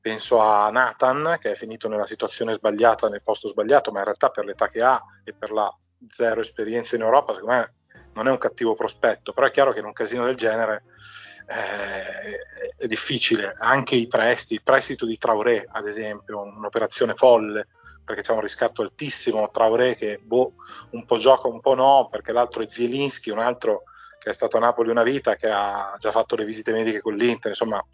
Penso 0.00 0.40
a 0.40 0.68
Nathan 0.70 1.36
che 1.40 1.52
è 1.52 1.54
finito 1.54 1.88
nella 1.88 2.06
situazione 2.06 2.54
sbagliata, 2.54 3.08
nel 3.08 3.22
posto 3.22 3.48
sbagliato, 3.48 3.92
ma 3.92 4.00
in 4.00 4.04
realtà 4.04 4.30
per 4.30 4.44
l'età 4.44 4.68
che 4.68 4.82
ha 4.82 5.00
e 5.22 5.32
per 5.32 5.52
la 5.52 5.72
zero 6.10 6.40
esperienza 6.40 6.96
in 6.96 7.02
Europa, 7.02 7.34
secondo 7.34 7.54
me 7.54 7.74
non 8.14 8.26
è 8.26 8.30
un 8.30 8.38
cattivo 8.38 8.74
prospetto. 8.74 9.32
Però 9.32 9.46
è 9.46 9.50
chiaro 9.50 9.72
che 9.72 9.78
in 9.78 9.84
un 9.84 9.92
casino 9.92 10.24
del 10.24 10.34
genere 10.34 10.84
eh, 11.46 12.74
è 12.76 12.86
difficile. 12.86 13.52
Anche 13.58 13.94
i 13.94 14.08
prestiti, 14.08 14.54
il 14.54 14.62
prestito 14.62 15.06
di 15.06 15.16
Traoré, 15.16 15.66
ad 15.70 15.86
esempio, 15.86 16.40
un'operazione 16.40 17.14
folle 17.14 17.68
perché 18.04 18.22
c'è 18.22 18.32
un 18.32 18.40
riscatto 18.40 18.82
altissimo. 18.82 19.50
Traoré 19.50 19.94
che 19.94 20.18
boh, 20.20 20.54
un 20.90 21.04
po' 21.04 21.18
gioca, 21.18 21.46
un 21.46 21.60
po' 21.60 21.74
no, 21.74 22.08
perché 22.10 22.32
l'altro 22.32 22.62
è 22.62 22.66
Zielinski, 22.68 23.30
un 23.30 23.38
altro 23.38 23.84
che 24.22 24.30
è 24.30 24.34
stato 24.34 24.56
a 24.56 24.60
Napoli 24.60 24.90
una 24.90 25.02
vita, 25.02 25.34
che 25.34 25.48
ha 25.48 25.94
già 25.98 26.12
fatto 26.12 26.36
le 26.36 26.44
visite 26.44 26.72
mediche 26.72 27.00
con 27.00 27.14
l'Inter, 27.14 27.50
insomma 27.50 27.84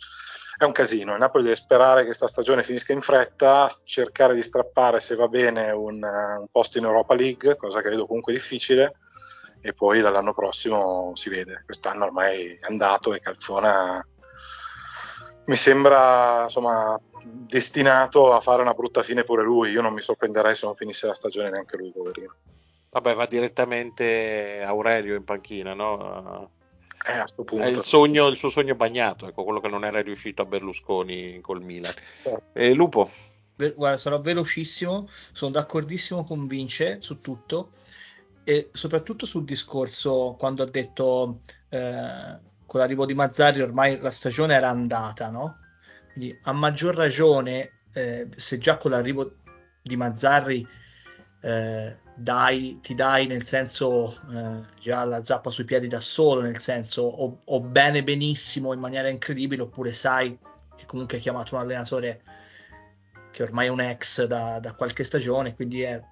è 0.59 0.65
un 0.65 0.73
casino. 0.73 1.13
Il 1.15 1.21
Napoli 1.21 1.45
deve 1.45 1.57
sperare 1.57 2.01
che 2.01 2.07
questa 2.07 2.27
stagione 2.27 2.63
finisca 2.63 2.93
in 2.93 3.01
fretta, 3.01 3.71
cercare 3.85 4.35
di 4.35 4.43
strappare 4.43 5.01
se 5.01 5.15
va 5.15 5.29
bene 5.29 5.71
un, 5.71 6.03
un 6.03 6.47
posto 6.51 6.79
in 6.79 6.85
Europa 6.85 7.15
League, 7.15 7.57
cosa 7.57 7.81
che 7.81 7.89
vedo 7.89 8.07
comunque 8.07 8.33
difficile, 8.33 8.97
e 9.61 9.73
poi 9.73 10.01
dall'anno 10.01 10.35
prossimo 10.35 11.13
si 11.15 11.31
vede. 11.31 11.63
Quest'anno 11.65 12.05
ormai 12.05 12.59
è 12.61 12.67
andato 12.67 13.15
e 13.15 13.21
Calzona 13.21 14.07
mi 15.47 15.57
sembra 15.57 16.43
insomma 16.45 17.01
destinato 17.23 18.35
a 18.35 18.41
fare 18.41 18.61
una 18.61 18.75
brutta 18.75 19.03
fine 19.03 19.25
pure 19.25 19.43
lui. 19.43 19.71
Io 19.71 19.81
non 19.81 19.95
mi 19.95 20.03
sorprenderei 20.03 20.55
se 20.55 20.67
non 20.67 20.75
finisse 20.75 21.07
la 21.07 21.15
stagione 21.15 21.49
neanche 21.51 21.77
lui, 21.77 21.91
poverino. 21.91 22.35
Vabbè, 22.91 23.15
va 23.15 23.27
direttamente 23.27 24.63
Aurelio 24.63 25.15
in 25.15 25.25
panchina, 25.25 25.75
no? 25.75 26.51
Eh, 27.07 27.13
a 27.13 27.27
sto 27.27 27.45
punto. 27.45 27.65
È 27.65 27.69
il, 27.69 27.83
sogno, 27.83 28.27
il 28.27 28.37
suo 28.37 28.51
sogno 28.51 28.75
bagnato, 28.75 29.29
ecco, 29.29 29.45
quello 29.45 29.61
che 29.61 29.69
non 29.69 29.85
era 29.85 30.01
riuscito 30.01 30.43
a 30.43 30.47
Berlusconi 30.47 31.41
col 31.41 31.63
Milan. 31.63 31.93
Certo. 32.21 32.43
E 32.53 32.73
Lupo? 32.73 33.11
Guarda, 33.55 33.99
sarò 33.99 34.21
velocissimo, 34.21 35.09
sono 35.33 35.51
d'accordissimo 35.51 36.25
con 36.25 36.47
Vince 36.47 36.99
su 37.01 37.21
tutto. 37.21 37.71
e 38.45 38.71
soprattutto 38.73 39.27
sul 39.27 39.45
discorso 39.45 40.35
quando 40.39 40.63
ha 40.63 40.67
detto 40.67 41.41
eh, 41.69 42.39
con 42.65 42.81
l'arrivo 42.81 43.05
di 43.05 43.13
Mazzarri 43.13 43.61
ormai 43.61 43.99
la 43.99 44.11
stagione 44.11 44.55
era 44.55 44.71
andata, 44.71 45.29
no? 45.29 45.59
Quindi 46.13 46.39
a 46.45 46.53
maggior 46.53 46.95
ragione, 46.95 47.83
eh, 47.93 48.29
se 48.35 48.57
già 48.57 48.79
con 48.79 48.93
l'arrivo 48.93 49.35
di 49.83 49.97
Mazzarri 49.97 50.67
eh, 51.41 51.97
dai, 52.15 52.79
ti 52.83 52.95
dai 52.95 53.27
nel 53.27 53.45
senso 53.45 54.21
eh, 54.33 54.63
già 54.81 55.05
la 55.05 55.23
zappa 55.23 55.51
sui 55.51 55.65
piedi 55.65 55.87
da 55.87 56.01
solo, 56.01 56.41
nel 56.41 56.59
senso 56.59 57.03
o, 57.03 57.41
o, 57.45 57.61
bene 57.61 58.03
benissimo 58.03 58.73
in 58.73 58.81
maniera 58.81 59.09
incredibile, 59.09 59.63
oppure 59.63 59.93
sai 59.93 60.37
che 60.77 60.87
comunque 60.87 61.17
hai 61.17 61.23
chiamato 61.23 61.55
un 61.55 61.61
allenatore 61.61 62.23
che 63.31 63.43
ormai 63.43 63.67
è 63.67 63.71
un 63.71 63.81
ex 63.81 64.25
da, 64.25 64.59
da 64.59 64.75
qualche 64.75 65.05
stagione, 65.05 65.55
quindi 65.55 65.83
è 65.83 66.03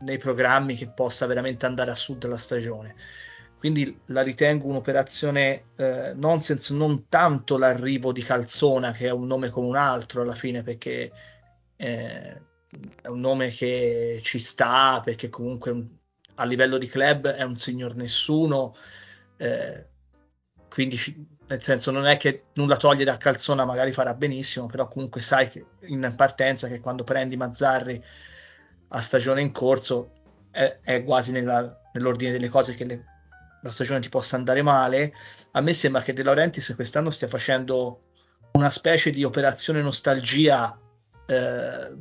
nei 0.00 0.18
programmi 0.18 0.76
che 0.76 0.88
possa 0.88 1.26
veramente 1.26 1.66
andare 1.66 1.90
a 1.90 1.96
sud 1.96 2.24
la 2.26 2.38
stagione. 2.38 2.94
Quindi 3.58 4.00
la 4.06 4.22
ritengo 4.22 4.68
un'operazione 4.68 5.64
eh, 5.76 6.12
nonsense, 6.14 6.72
non 6.74 7.08
tanto 7.08 7.58
l'arrivo 7.58 8.12
di 8.12 8.22
Calzona, 8.22 8.92
che 8.92 9.08
è 9.08 9.10
un 9.10 9.26
nome 9.26 9.50
come 9.50 9.66
un 9.66 9.76
altro 9.76 10.22
alla 10.22 10.36
fine, 10.36 10.62
perché 10.62 11.10
eh, 11.74 12.40
è 13.00 13.08
un 13.08 13.20
nome 13.20 13.50
che 13.50 14.20
ci 14.22 14.38
sta, 14.38 15.00
perché 15.04 15.28
comunque 15.28 15.70
un, 15.70 15.86
a 16.34 16.44
livello 16.44 16.78
di 16.78 16.86
club 16.86 17.28
è 17.28 17.42
un 17.42 17.56
signor 17.56 17.94
nessuno. 17.94 18.74
Eh, 19.36 19.86
quindi 20.68 20.98
nel 21.46 21.62
senso 21.62 21.90
non 21.90 22.06
è 22.06 22.16
che 22.16 22.44
nulla 22.54 22.76
toglie 22.76 23.04
da 23.04 23.16
Calzona 23.16 23.64
magari 23.64 23.90
farà 23.90 24.14
benissimo 24.14 24.66
però 24.66 24.86
comunque 24.86 25.22
sai 25.22 25.48
che 25.48 25.64
in 25.86 26.12
partenza 26.14 26.68
che 26.68 26.78
quando 26.78 27.04
prendi 27.04 27.36
Mazzarri 27.38 28.04
a 28.88 29.00
stagione 29.00 29.40
in 29.40 29.50
corso 29.50 30.12
è, 30.50 30.80
è 30.82 31.04
quasi 31.04 31.32
nella, 31.32 31.80
nell'ordine 31.92 32.32
delle 32.32 32.48
cose 32.48 32.74
che 32.74 32.84
le, 32.84 33.04
la 33.62 33.70
stagione 33.70 34.00
ti 34.00 34.08
possa 34.08 34.36
andare 34.36 34.62
male. 34.62 35.12
A 35.52 35.60
me 35.60 35.72
sembra 35.72 36.02
che 36.02 36.12
De 36.12 36.22
Laurentiis 36.22 36.72
quest'anno 36.74 37.10
stia 37.10 37.28
facendo 37.28 38.02
una 38.52 38.70
specie 38.70 39.10
di 39.10 39.24
operazione 39.24 39.82
nostalgia 39.82 40.78
eh, 41.26 41.96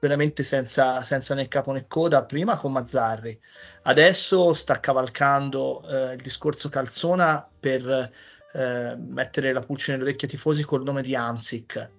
veramente 0.00 0.42
senza, 0.42 1.02
senza, 1.02 1.34
né 1.34 1.48
capo 1.48 1.72
né 1.72 1.86
coda, 1.86 2.24
prima 2.24 2.56
con 2.56 2.72
Mazzarri, 2.72 3.38
adesso 3.82 4.54
sta 4.54 4.80
cavalcando 4.80 5.82
eh, 5.88 6.14
il 6.14 6.22
discorso 6.22 6.68
Calzona 6.68 7.48
per 7.58 8.10
eh, 8.52 8.96
mettere 8.96 9.52
la 9.52 9.60
pulce 9.60 9.92
nelle 9.92 10.04
orecchie 10.04 10.26
ai 10.28 10.34
tifosi 10.34 10.64
col 10.64 10.82
nome 10.82 11.02
di 11.02 11.14
Amsic 11.14 11.90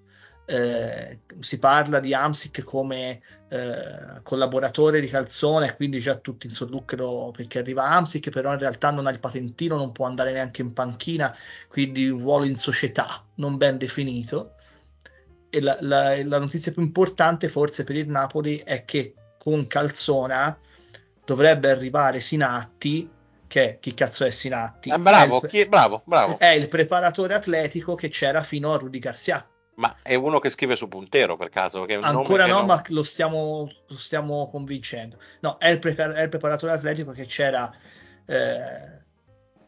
eh, 0.50 1.20
si 1.42 1.60
parla 1.60 2.00
di 2.00 2.12
Amsic 2.12 2.64
come 2.64 3.22
eh, 3.50 4.20
collaboratore 4.24 5.00
di 5.00 5.08
Calzone, 5.08 5.76
quindi 5.76 6.00
già 6.00 6.16
tutti 6.16 6.48
in 6.48 6.54
sollucro 6.54 7.30
perché 7.30 7.60
arriva 7.60 7.84
Amsic, 7.84 8.32
però 8.32 8.54
in 8.54 8.58
realtà 8.58 8.90
non 8.90 9.06
ha 9.06 9.12
il 9.12 9.20
patentino, 9.20 9.76
non 9.76 9.92
può 9.92 10.08
andare 10.08 10.32
neanche 10.32 10.64
in 10.64 10.74
panchina, 10.74 11.36
quindi 11.68 12.10
un 12.10 12.22
ruolo 12.22 12.46
in 12.46 12.58
società 12.58 13.24
non 13.36 13.58
ben 13.58 13.78
definito. 13.78 14.56
E 15.50 15.62
la, 15.62 15.78
la, 15.82 16.24
la 16.24 16.38
notizia 16.38 16.72
più 16.72 16.82
importante 16.82 17.50
forse 17.50 17.84
per 17.84 17.96
il 17.96 18.10
Napoli 18.10 18.62
è 18.64 18.86
che 18.86 19.14
con 19.38 19.66
Calzona 19.68 20.58
dovrebbe 21.26 21.72
arrivare 21.72 22.20
Sinatti 22.20 23.10
che 23.50 23.78
chi 23.82 23.96
cazzo 23.96 24.26
è 24.26 24.30
Sinatti? 24.30 24.90
Eh, 24.92 25.00
bravo, 25.00 25.42
è 25.42 25.46
il, 25.46 25.50
chi, 25.50 25.68
bravo, 25.68 26.04
bravo. 26.06 26.38
È 26.38 26.50
il 26.50 26.68
preparatore 26.68 27.34
atletico 27.34 27.96
che 27.96 28.10
c'era 28.10 28.44
fino 28.44 28.72
a 28.72 28.78
Rudy 28.78 29.00
Garcia. 29.00 29.46
Ma 29.76 29.96
è 30.04 30.14
uno 30.14 30.40
che 30.40 30.50
scrive 30.50 30.76
su 30.76 30.88
Puntero 30.88 31.36
per 31.36 31.50
caso? 31.50 31.86
Ancora 32.02 32.46
no, 32.46 32.58
non... 32.58 32.66
ma 32.66 32.84
lo 32.90 33.02
stiamo, 33.02 33.72
lo 33.88 33.98
stiamo, 33.98 34.48
convincendo. 34.48 35.18
No, 35.40 35.58
è 35.58 35.70
il, 35.70 35.80
pre- 35.80 35.96
è 35.96 36.22
il, 36.22 36.30
preparatore 36.30 36.74
atletico 36.74 37.12
che 37.12 37.26
c'era 37.26 37.74
eh, 38.26 39.02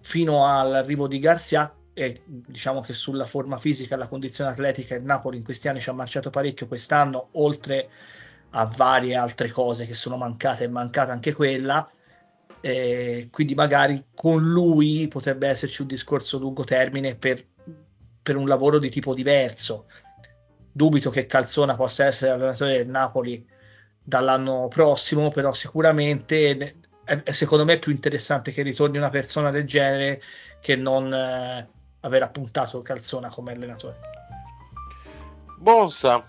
fino 0.01 0.45
all'arrivo 0.45 1.07
di 1.07 1.17
Garcia 1.17 1.73
e 2.05 2.21
diciamo 2.25 2.81
che 2.81 2.93
sulla 2.93 3.25
forma 3.25 3.57
fisica 3.57 3.95
la 3.95 4.07
condizione 4.07 4.51
atletica 4.51 4.95
il 4.95 5.03
Napoli 5.03 5.37
in 5.37 5.43
questi 5.43 5.67
anni 5.67 5.81
ci 5.81 5.89
ha 5.89 5.93
marciato 5.93 6.29
parecchio 6.29 6.67
quest'anno, 6.67 7.29
oltre 7.33 7.89
a 8.51 8.65
varie 8.65 9.15
altre 9.15 9.49
cose 9.49 9.85
che 9.85 9.93
sono 9.93 10.17
mancate, 10.17 10.65
è 10.65 10.67
mancata 10.67 11.11
anche 11.11 11.33
quella. 11.33 11.89
Eh, 12.63 13.29
quindi 13.31 13.55
magari 13.55 14.05
con 14.13 14.43
lui 14.43 15.07
potrebbe 15.07 15.47
esserci 15.47 15.81
un 15.81 15.87
discorso 15.87 16.37
lungo 16.37 16.63
termine 16.63 17.15
per 17.15 17.43
per 18.21 18.35
un 18.35 18.47
lavoro 18.47 18.79
di 18.79 18.89
tipo 18.89 19.13
diverso. 19.13 19.87
Dubito 20.71 21.09
che 21.09 21.25
Calzona 21.25 21.75
possa 21.75 22.05
essere 22.05 22.31
allenatore 22.31 22.77
del 22.77 22.87
Napoli 22.87 23.45
dall'anno 24.03 24.67
prossimo, 24.67 25.29
però 25.29 25.53
sicuramente 25.53 26.75
è, 27.03 27.31
secondo 27.31 27.65
me 27.65 27.79
più 27.79 27.91
interessante 27.91 28.51
che 28.51 28.61
ritorni 28.61 28.97
una 28.97 29.09
persona 29.09 29.49
del 29.51 29.65
genere 29.65 30.21
che 30.61 30.75
non 30.75 31.13
eh, 31.13 31.69
aver 32.01 32.23
appuntato 32.23 32.81
Calzona 32.81 33.29
come 33.29 33.53
allenatore. 33.53 33.99
Bonsa. 35.59 36.25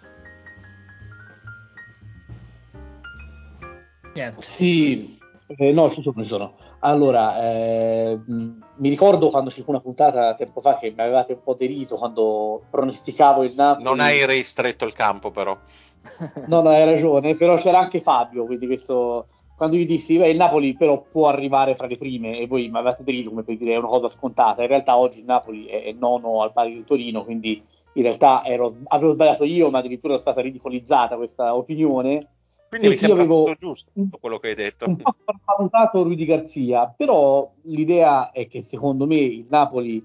Niente. 4.15 4.43
Sì, 4.43 5.19
eh, 5.47 5.73
no, 5.73 5.91
ci 5.91 6.03
sono, 6.03 6.23
ci 6.23 6.29
sono. 6.29 6.57
Allora, 6.81 7.41
eh, 7.41 8.19
mi 8.27 8.89
ricordo 8.89 9.31
quando 9.31 9.51
ci 9.51 9.63
fu 9.63 9.71
una 9.71 9.81
puntata 9.81 10.35
tempo 10.35 10.61
fa 10.61 10.79
che 10.79 10.91
mi 10.91 11.01
avevate 11.01 11.35
un 11.35 11.43
po' 11.43 11.55
deriso 11.55 11.97
quando 11.97 12.65
pronosticavo 12.71 13.45
il 13.45 13.55
Napoli. 13.55 13.85
Non 13.85 14.01
hai 14.01 14.27
ristretto 14.27 14.85
il 14.85 14.93
campo, 14.93 15.31
però. 15.31 15.57
no, 16.49 16.61
no, 16.61 16.69
hai 16.69 16.85
ragione, 16.85 17.37
però 17.37 17.57
c'era 17.57 17.79
anche 17.79 18.01
Fabio, 18.01 18.45
quindi 18.45 18.67
questo. 18.67 19.27
Quando 19.63 19.79
gli 19.79 19.87
dissi, 19.87 20.17
beh, 20.17 20.29
il 20.29 20.37
Napoli 20.37 20.75
però 20.75 21.05
può 21.09 21.29
arrivare 21.29 21.77
fra 21.77 21.87
le 21.87 21.97
prime 21.97 22.37
e 22.37 22.49
voi 22.49 22.69
mi 22.69 22.79
avevate 22.79 23.05
deriso 23.05 23.29
come 23.29 23.45
per 23.45 23.57
dire 23.57 23.75
è 23.75 23.77
una 23.77 23.87
cosa 23.87 24.09
scontata. 24.09 24.63
In 24.63 24.67
realtà 24.67 24.99
oggi 24.99 25.21
il 25.21 25.25
Napoli 25.25 25.67
è, 25.67 25.85
è 25.85 25.93
nono 25.93 26.43
al 26.43 26.53
pari 26.53 26.75
del 26.75 26.83
Torino, 26.83 27.23
quindi 27.23 27.63
in 27.93 28.03
realtà 28.03 28.45
ero, 28.45 28.75
avevo 28.89 29.13
sbagliato 29.13 29.45
io, 29.45 29.71
ma 29.71 29.79
addirittura 29.79 30.15
è 30.15 30.19
stata 30.19 30.41
ridicolizzata 30.41 31.15
questa 31.15 31.55
opinione 31.55 32.27
quindi 32.69 32.89
mi 32.89 32.97
sembra 32.97 33.21
avevo 33.21 33.55
giusto 33.57 33.93
quello 34.19 34.39
che 34.39 34.49
hai 34.49 34.55
detto. 34.55 34.87
Un 34.87 34.97
po' 34.97 35.15
valutato 35.45 36.03
Rudy 36.03 36.25
Garzia, 36.25 36.93
però 36.97 37.49
l'idea 37.65 38.33
è 38.33 38.49
che 38.49 38.63
secondo 38.63 39.07
me 39.07 39.17
il 39.17 39.47
Napoli, 39.49 40.03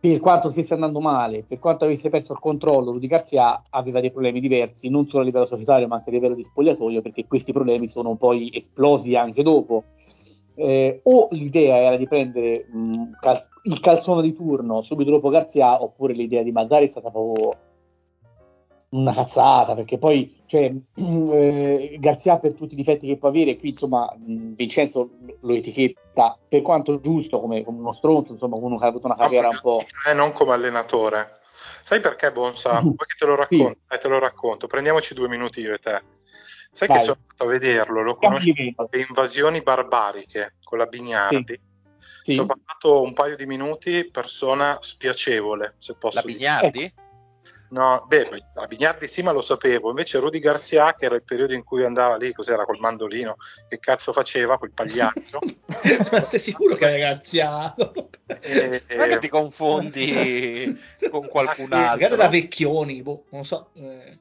per 0.00 0.20
quanto 0.20 0.48
stesse 0.48 0.74
andando 0.74 1.00
male, 1.00 1.42
per 1.46 1.58
quanto 1.58 1.84
avesse 1.84 2.08
perso 2.08 2.32
il 2.32 2.38
controllo, 2.38 2.92
Rudy 2.92 3.08
Garzia 3.08 3.60
aveva 3.70 4.00
dei 4.00 4.12
problemi 4.12 4.38
diversi, 4.40 4.88
non 4.88 5.08
solo 5.08 5.22
a 5.22 5.26
livello 5.26 5.44
societario 5.44 5.88
ma 5.88 5.96
anche 5.96 6.10
a 6.10 6.12
livello 6.12 6.34
di 6.34 6.44
spogliatoio, 6.44 7.02
perché 7.02 7.26
questi 7.26 7.52
problemi 7.52 7.88
sono 7.88 8.14
poi 8.14 8.50
esplosi 8.54 9.16
anche 9.16 9.42
dopo. 9.42 9.84
Eh, 10.54 11.00
o 11.04 11.28
l'idea 11.30 11.76
era 11.76 11.96
di 11.96 12.08
prendere 12.08 12.66
mh, 12.68 13.10
cal- 13.20 13.48
il 13.62 13.78
calzone 13.78 14.22
di 14.22 14.32
turno 14.32 14.82
subito 14.82 15.10
dopo 15.10 15.28
Garzia, 15.28 15.82
oppure 15.82 16.12
l'idea 16.12 16.42
di 16.42 16.52
Mazzari 16.52 16.86
è 16.86 16.88
stata 16.88 17.10
proprio 17.10 17.56
una 18.90 19.12
cazzata 19.12 19.74
perché 19.74 19.98
poi 19.98 20.34
cioè, 20.46 20.72
eh, 20.94 21.96
Garzia 21.98 22.38
per 22.38 22.54
tutti 22.54 22.72
i 22.72 22.76
difetti 22.76 23.06
che 23.06 23.18
può 23.18 23.28
avere 23.28 23.56
qui 23.56 23.70
insomma 23.70 24.10
Vincenzo 24.16 25.10
lo 25.40 25.54
etichetta 25.54 26.38
per 26.48 26.62
quanto 26.62 26.98
giusto 27.00 27.38
come, 27.38 27.64
come 27.64 27.78
uno 27.78 27.92
stronzo 27.92 28.32
insomma 28.32 28.56
uno 28.56 28.78
che 28.78 28.84
ha 28.84 28.88
avuto 28.88 29.06
una 29.06 29.16
carriera 29.16 29.48
un 29.48 29.58
po' 29.60 29.80
eh, 30.06 30.14
non 30.14 30.32
come 30.32 30.52
allenatore 30.52 31.40
sai 31.82 32.00
perché 32.00 32.32
Bonsa? 32.32 32.80
Vuoi 32.80 32.96
che 32.96 33.16
te 33.18 33.26
lo 33.26 33.34
racconto? 33.34 33.78
Sì. 33.86 33.94
Eh, 33.94 33.98
te 33.98 34.08
lo 34.08 34.18
racconto 34.18 34.66
prendiamoci 34.66 35.12
due 35.12 35.28
minuti 35.28 35.60
io 35.60 35.74
e 35.74 35.78
te 35.78 36.02
sai 36.70 36.88
Vai. 36.88 36.98
che 36.98 37.04
sono 37.04 37.18
andato 37.20 37.44
a 37.44 37.46
vederlo 37.46 38.02
lo 38.02 38.16
conosco 38.16 38.52
le 38.54 39.04
invasioni 39.06 39.60
barbariche 39.60 40.54
con 40.62 40.78
la 40.78 40.86
Bignardi 40.86 41.60
sì. 42.22 42.32
Sì. 42.32 42.38
ho 42.38 42.46
parlato 42.46 43.02
un 43.02 43.12
paio 43.12 43.36
di 43.36 43.44
minuti 43.44 44.08
persona 44.10 44.78
spiacevole 44.80 45.74
se 45.78 45.94
posso 45.94 46.16
la 46.16 46.22
Bignardi? 46.22 46.78
Dire. 46.78 46.92
No, 47.70 48.04
beh, 48.06 48.28
a 48.54 48.66
Bignardi 48.66 49.08
sì, 49.08 49.22
ma 49.22 49.32
lo 49.32 49.42
sapevo. 49.42 49.90
Invece 49.90 50.18
Rudy 50.18 50.38
Garcia, 50.38 50.94
che 50.94 51.04
era 51.04 51.16
il 51.16 51.22
periodo 51.22 51.52
in 51.52 51.64
cui 51.64 51.84
andava 51.84 52.16
lì, 52.16 52.32
cos'era 52.32 52.64
col 52.64 52.78
mandolino, 52.78 53.36
che 53.68 53.78
cazzo 53.78 54.12
faceva 54.12 54.58
quel 54.58 54.72
pagliaccio? 54.72 55.40
ma 56.10 56.22
sei 56.22 56.40
sicuro 56.40 56.76
che 56.76 56.86
era 56.86 56.96
Garcia? 56.96 57.74
eh, 58.40 58.82
non 58.88 59.00
è 59.00 59.08
che 59.08 59.18
ti 59.18 59.28
confondi 59.28 60.80
con 61.10 61.26
qualcun 61.28 61.72
altro. 61.72 61.90
Magari 61.90 62.16
da 62.16 62.28
Vecchioni, 62.28 63.02
boh, 63.02 63.24
non 63.30 63.44
so. 63.44 63.70
Eh. 63.74 64.18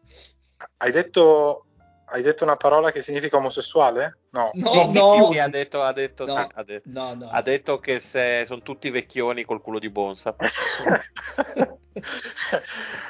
Hai 0.77 0.91
detto 0.91 1.66
hai 2.09 2.21
detto 2.21 2.43
una 2.43 2.55
parola 2.55 2.91
che 2.91 3.01
significa 3.01 3.37
omosessuale? 3.37 4.19
No, 4.29 4.51
no, 4.53 4.91
no. 4.91 5.23
Sì, 5.31 5.39
ha 5.39 5.47
detto, 5.47 5.81
ha 5.81 5.91
detto, 5.91 6.25
no, 6.25 6.33
sì, 6.33 6.45
ha 6.53 6.63
detto, 6.63 6.89
no, 6.91 7.13
no, 7.13 7.29
ha 7.29 7.41
detto 7.41 7.79
che 7.79 7.99
se, 7.99 8.43
sono 8.45 8.61
tutti 8.61 8.89
vecchioni 8.89 9.43
col 9.43 9.61
culo 9.61 9.79
di 9.79 9.89
Bonsa. 9.89 10.35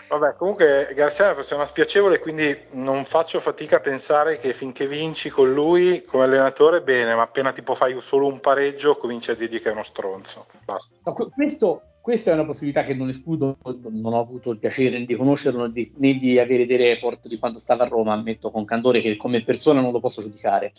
Vabbè, 0.07 0.35
comunque 0.35 0.91
Garcia 0.95 1.23
è 1.23 1.25
una 1.27 1.35
persona 1.35 1.65
spiacevole, 1.65 2.19
quindi 2.19 2.57
non 2.71 3.03
faccio 3.05 3.39
fatica 3.39 3.77
a 3.77 3.81
pensare 3.81 4.37
che 4.37 4.53
finché 4.53 4.87
vinci 4.87 5.29
con 5.29 5.53
lui 5.53 6.03
come 6.05 6.23
allenatore, 6.23 6.81
bene, 6.81 7.13
ma 7.13 7.23
appena 7.23 7.51
tipo 7.51 7.75
fai 7.75 7.99
solo 8.01 8.27
un 8.27 8.39
pareggio, 8.39 8.97
cominci 8.97 9.31
a 9.31 9.35
dirgli 9.35 9.61
che 9.61 9.69
è 9.69 9.73
uno 9.73 9.83
stronzo. 9.83 10.47
Basta. 10.63 10.95
No, 11.03 11.13
questo, 11.13 11.81
questa 12.07 12.31
è 12.31 12.35
una 12.35 12.45
possibilità 12.45 12.85
che 12.85 12.93
non 12.93 13.09
escludo, 13.09 13.57
non 13.65 14.13
ho 14.13 14.19
avuto 14.21 14.51
il 14.51 14.59
piacere 14.59 15.03
di 15.03 15.15
conoscerlo 15.17 15.69
né 15.69 16.13
di 16.13 16.39
avere 16.39 16.65
dei 16.65 16.77
report 16.77 17.27
di 17.27 17.37
quando 17.37 17.59
stava 17.59 17.83
a 17.83 17.87
Roma, 17.89 18.13
ammetto 18.13 18.49
con 18.49 18.63
candore 18.63 19.01
che 19.01 19.17
come 19.17 19.43
persona 19.43 19.81
non 19.81 19.91
lo 19.91 19.99
posso 19.99 20.21
giudicare. 20.21 20.71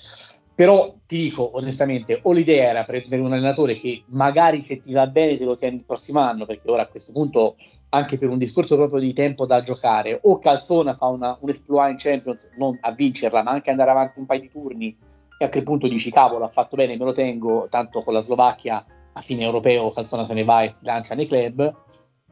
Però 0.55 0.95
ti 1.07 1.19
dico 1.19 1.51
onestamente, 1.59 2.19
o 2.23 2.33
l'idea 2.33 2.71
era 2.71 2.85
prendere 2.85 3.21
un 3.21 3.35
allenatore 3.35 3.79
che 3.79 4.05
magari 4.07 4.63
se 4.63 4.81
ti 4.81 4.95
va 4.95 5.07
bene 5.07 5.37
te 5.37 5.45
lo 5.45 5.55
tieni 5.55 5.77
il 5.77 5.85
prossimo 5.85 6.21
anno, 6.21 6.47
perché 6.47 6.71
ora 6.71 6.85
a 6.85 6.89
questo 6.89 7.13
punto, 7.13 7.57
anche 7.91 8.17
per 8.17 8.31
un 8.31 8.39
discorso 8.39 8.77
proprio 8.77 8.99
di 8.99 9.13
tempo 9.13 9.45
da 9.45 9.61
giocare, 9.61 10.19
o 10.23 10.39
Calzona 10.39 10.95
fa 10.95 11.09
una, 11.09 11.37
un 11.41 11.51
exploit 11.51 11.91
in 11.91 11.97
Champions, 11.99 12.49
non 12.57 12.79
a 12.81 12.93
vincerla, 12.93 13.43
ma 13.43 13.51
anche 13.51 13.69
andare 13.69 13.91
avanti 13.91 14.19
un 14.19 14.25
paio 14.25 14.41
di 14.41 14.51
turni, 14.51 14.97
e 15.39 15.45
a 15.45 15.51
quel 15.51 15.63
punto 15.63 15.89
dici 15.89 16.11
cavolo, 16.11 16.47
ha 16.47 16.49
fatto 16.49 16.75
bene, 16.75 16.97
me 16.97 17.05
lo 17.05 17.13
tengo, 17.13 17.67
tanto 17.69 18.01
con 18.01 18.15
la 18.15 18.21
Slovacchia 18.21 18.83
a 19.19 19.21
fine 19.21 19.43
europeo 19.43 19.91
Calzona 19.91 20.25
se 20.25 20.35
ne 20.35 20.45
va 20.45 20.63
e 20.63 20.71
si 20.71 20.85
lancia 20.85 21.15
nei 21.15 21.27
club, 21.27 21.75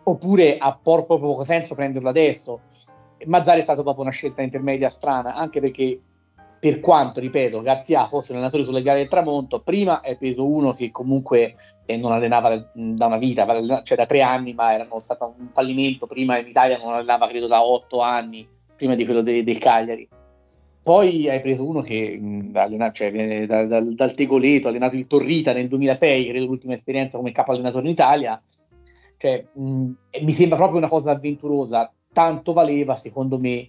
oppure 0.05 0.57
ha 0.57 0.79
proprio 0.81 1.19
poco 1.19 1.45
senso 1.45 1.75
prenderlo 1.75 2.09
adesso. 2.09 2.61
Mazzari 3.27 3.61
è 3.61 3.65
stata 3.65 3.83
proprio 3.83 4.05
una 4.05 4.13
scelta 4.13 4.43
intermedia 4.43 4.89
strana, 4.89 5.35
anche 5.35 5.61
perché 5.61 6.01
per 6.59 6.81
quanto, 6.81 7.21
ripeto, 7.21 7.61
Garzia 7.61 8.07
fosse 8.07 8.31
un 8.31 8.39
allenatore 8.39 8.65
sulle 8.65 8.83
gare 8.83 8.99
del 8.99 9.09
tramonto, 9.09 9.61
prima 9.61 10.01
è 10.01 10.17
preso 10.17 10.47
uno 10.49 10.73
che 10.75 10.91
comunque 10.91 11.57
eh, 11.85 11.97
non 11.97 12.13
allenava 12.13 12.57
da 12.73 13.07
una 13.07 13.19
vita, 13.19 13.47
cioè 13.83 13.97
da 13.97 14.07
tre 14.07 14.23
anni, 14.23 14.55
ma 14.55 14.73
era 14.73 14.87
stato 14.99 15.35
un 15.39 15.49
fallimento, 15.53 16.07
prima 16.07 16.39
in 16.39 16.47
Italia 16.47 16.79
non 16.79 16.93
allenava 16.93 17.27
credo 17.27 17.47
da 17.47 17.65
otto 17.65 18.01
anni, 18.01 18.47
prima 18.77 18.95
di 18.95 19.05
quello 19.05 19.23
de- 19.23 19.45
del 19.45 19.59
Cagliari. 19.59 20.09
Poi 20.87 21.29
hai 21.29 21.41
preso 21.41 21.67
uno 21.67 21.81
che 21.81 22.17
mh, 22.17 22.53
allena, 22.55 22.93
cioè, 22.93 23.11
viene 23.11 23.45
da, 23.45 23.67
da, 23.67 23.81
dal 23.81 24.15
Tegoleto, 24.15 24.69
ha 24.69 24.71
allenato 24.71 24.95
il 24.95 25.09
Torrita 25.09 25.53
nel 25.53 25.67
2006, 25.67 26.29
credo 26.29 26.47
l'ultima 26.47 26.75
esperienza 26.75 27.17
come 27.17 27.33
capo 27.33 27.51
allenatore 27.51 27.87
in 27.87 27.91
Italia. 27.91 28.41
Cioè, 29.17 29.47
mh, 29.53 29.91
mi 30.21 30.33
sembra 30.33 30.57
proprio 30.57 30.79
una 30.79 30.89
cosa 30.89 31.11
avventurosa, 31.11 31.93
tanto 32.13 32.53
valeva 32.53 32.95
secondo 32.95 33.37
me 33.37 33.69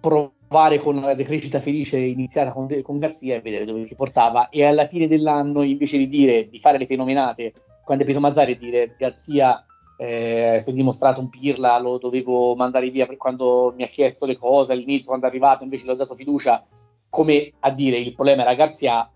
provare 0.00 0.78
con 0.78 1.00
la 1.00 1.14
decrescita 1.14 1.60
felice 1.60 1.98
iniziata 1.98 2.52
con, 2.52 2.68
con 2.82 3.00
Garzia 3.00 3.34
e 3.34 3.40
vedere 3.40 3.64
dove 3.64 3.84
si 3.84 3.96
portava 3.96 4.50
e 4.50 4.64
alla 4.64 4.86
fine 4.86 5.08
dell'anno 5.08 5.62
invece 5.62 5.98
di 5.98 6.06
dire 6.06 6.48
di 6.48 6.60
fare 6.60 6.78
le 6.78 6.86
fenomenate 6.86 7.54
quando 7.82 8.04
è 8.04 8.06
preso 8.06 8.20
Mazzari 8.20 8.52
e 8.52 8.56
dire 8.56 8.94
Garzia 8.96 9.66
eh, 9.96 10.58
si 10.60 10.70
è 10.70 10.72
dimostrato 10.72 11.20
un 11.20 11.28
pirla 11.28 11.78
lo 11.78 11.98
dovevo 11.98 12.54
mandare 12.56 12.90
via 12.90 13.06
per 13.06 13.16
quando 13.16 13.72
mi 13.76 13.84
ha 13.84 13.88
chiesto 13.88 14.26
le 14.26 14.36
cose 14.36 14.72
all'inizio 14.72 15.08
quando 15.08 15.26
è 15.26 15.28
arrivato 15.28 15.64
invece 15.64 15.86
gli 15.86 15.90
ho 15.90 15.94
dato 15.94 16.14
fiducia. 16.14 16.64
Come 17.08 17.52
a 17.60 17.70
dire 17.70 17.98
il 17.98 18.14
problema 18.14 18.42
era 18.42 18.54
Garzia 18.54 19.08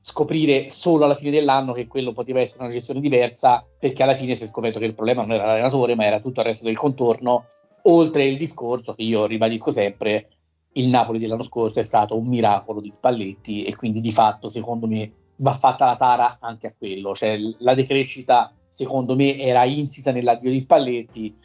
scoprire 0.00 0.70
solo 0.70 1.04
alla 1.04 1.14
fine 1.14 1.30
dell'anno 1.30 1.72
che 1.72 1.86
quello 1.86 2.12
poteva 2.12 2.40
essere 2.40 2.64
una 2.64 2.72
gestione 2.72 3.00
diversa 3.00 3.64
perché 3.78 4.02
alla 4.02 4.14
fine 4.14 4.34
si 4.36 4.44
è 4.44 4.46
scoperto 4.46 4.78
che 4.78 4.86
il 4.86 4.94
problema 4.94 5.22
non 5.22 5.32
era 5.32 5.46
l'allenatore 5.46 5.94
ma 5.94 6.04
era 6.04 6.20
tutto 6.20 6.40
il 6.40 6.46
resto 6.46 6.64
del 6.64 6.76
contorno. 6.76 7.46
Oltre 7.84 8.24
il 8.24 8.36
discorso 8.36 8.94
che 8.94 9.02
io 9.02 9.26
ribadisco 9.26 9.70
sempre, 9.70 10.28
il 10.74 10.88
Napoli 10.88 11.18
dell'anno 11.18 11.42
scorso 11.42 11.80
è 11.80 11.82
stato 11.82 12.16
un 12.16 12.26
miracolo 12.26 12.80
di 12.80 12.90
Spalletti 12.90 13.64
e 13.64 13.76
quindi 13.76 14.00
di 14.00 14.12
fatto 14.12 14.48
secondo 14.48 14.86
me 14.86 15.12
va 15.36 15.52
fatta 15.54 15.84
la 15.84 15.96
tara 15.96 16.38
anche 16.40 16.68
a 16.68 16.74
quello, 16.76 17.14
cioè 17.14 17.36
la 17.58 17.74
decrescita 17.74 18.52
secondo 18.72 19.14
me 19.14 19.38
era 19.38 19.64
insita 19.64 20.10
nell'addio 20.10 20.50
di 20.50 20.60
Spalletti, 20.60 21.36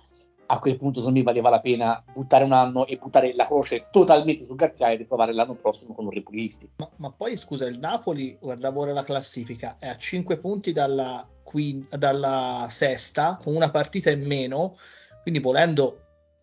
a 0.48 0.60
quel 0.60 0.78
punto 0.78 1.00
secondo 1.00 1.20
me 1.20 1.26
valeva 1.26 1.50
la 1.50 1.60
pena 1.60 2.04
buttare 2.12 2.44
un 2.44 2.54
anno 2.54 2.86
e 2.86 2.98
buttare 2.98 3.36
la 3.36 3.46
croce 3.46 3.88
totalmente 3.92 4.44
sul 4.44 4.56
Garzia 4.56 4.90
e 4.90 4.96
riprovare 4.96 5.34
l'anno 5.34 5.56
prossimo 5.56 5.94
con 5.94 6.06
un 6.06 6.12
Repulisti. 6.12 6.70
Ma, 6.78 6.90
ma, 6.96 7.12
poi 7.12 7.38
scusa, 7.38 7.66
il 7.66 7.80
Napoli, 7.80 8.38
guardavo 8.40 8.82
ora 8.82 8.94
la 8.94 9.04
classifica, 9.04 9.76
è 9.78 9.88
a 9.88 9.98
5 9.98 10.38
punti 10.38 10.72
dalla, 10.72 11.28
quinta, 11.44 11.98
dalla 11.98 12.68
sesta, 12.70 13.38
con 13.42 13.56
una 13.56 13.70
partita 13.70 14.10
in 14.10 14.26
meno, 14.26 14.78
quindi 15.22 15.40
volendo 15.40 16.02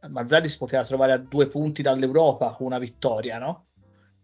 Mazzarri 0.09 0.49
si 0.49 0.59
poteva 0.59 0.85
trovare 0.85 1.13
a 1.13 1.19
due 1.19 1.47
punti 1.47 1.83
dall'Europa 1.83 2.51
con 2.53 2.67
una 2.67 2.79
vittoria, 2.79 3.39
no? 3.39 3.67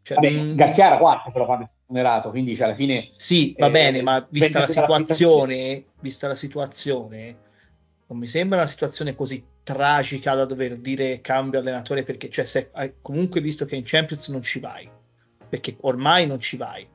Cioè, 0.03 0.17
Vabbè. 0.17 0.31
Mm, 0.31 0.55
Garzia 0.55 0.87
era 0.87 0.99
quarto 0.99 1.31
però 1.31 1.45
quando 1.47 1.65
è 1.65 1.69
onerato, 1.89 2.31
quindi 2.31 2.55
cioè, 2.55 2.67
alla 2.67 2.75
fine... 2.75 3.09
Sì, 3.13 3.55
va 3.59 3.67
eh, 3.67 3.71
bene, 3.71 4.03
ma 4.03 4.25
vista 4.31 4.61
la 4.61 4.67
situazione, 4.67 5.85
vista 6.01 6.29
la 6.29 6.35
situazione, 6.35 7.37
non 8.07 8.19
mi 8.19 8.27
sembra 8.27 8.59
una 8.59 8.67
situazione 8.67 9.15
così 9.15 9.45
tragica 9.63 10.35
da 10.35 10.45
dover 10.45 10.77
dire 10.79 11.21
cambio 11.21 11.61
allenatore 11.61 12.03
perché 12.03 12.29
cioè, 12.29 12.45
se, 12.45 12.71
comunque 13.03 13.41
visto 13.41 13.67
che 13.67 13.77
in 13.77 13.83
Champions 13.85 14.29
non 14.29 14.43
ci 14.43 14.59
vai, 14.59 14.89
perché 15.49 15.77
ormai 15.81 16.27
non 16.27 16.41
ci 16.41 16.57
vai. 16.57 16.87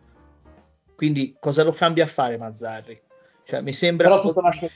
Quindi 0.96 1.36
cosa 1.40 1.64
lo 1.64 1.72
cambia 1.72 2.06
a 2.06 2.08
fare 2.08 2.38
Mazzarri? 2.38 2.98
Cioè, 3.44 3.62
mi 3.62 3.74
sembra... 3.74 4.08
Però 4.08 4.22
tutto 4.22 4.42
nasce, 4.42 4.72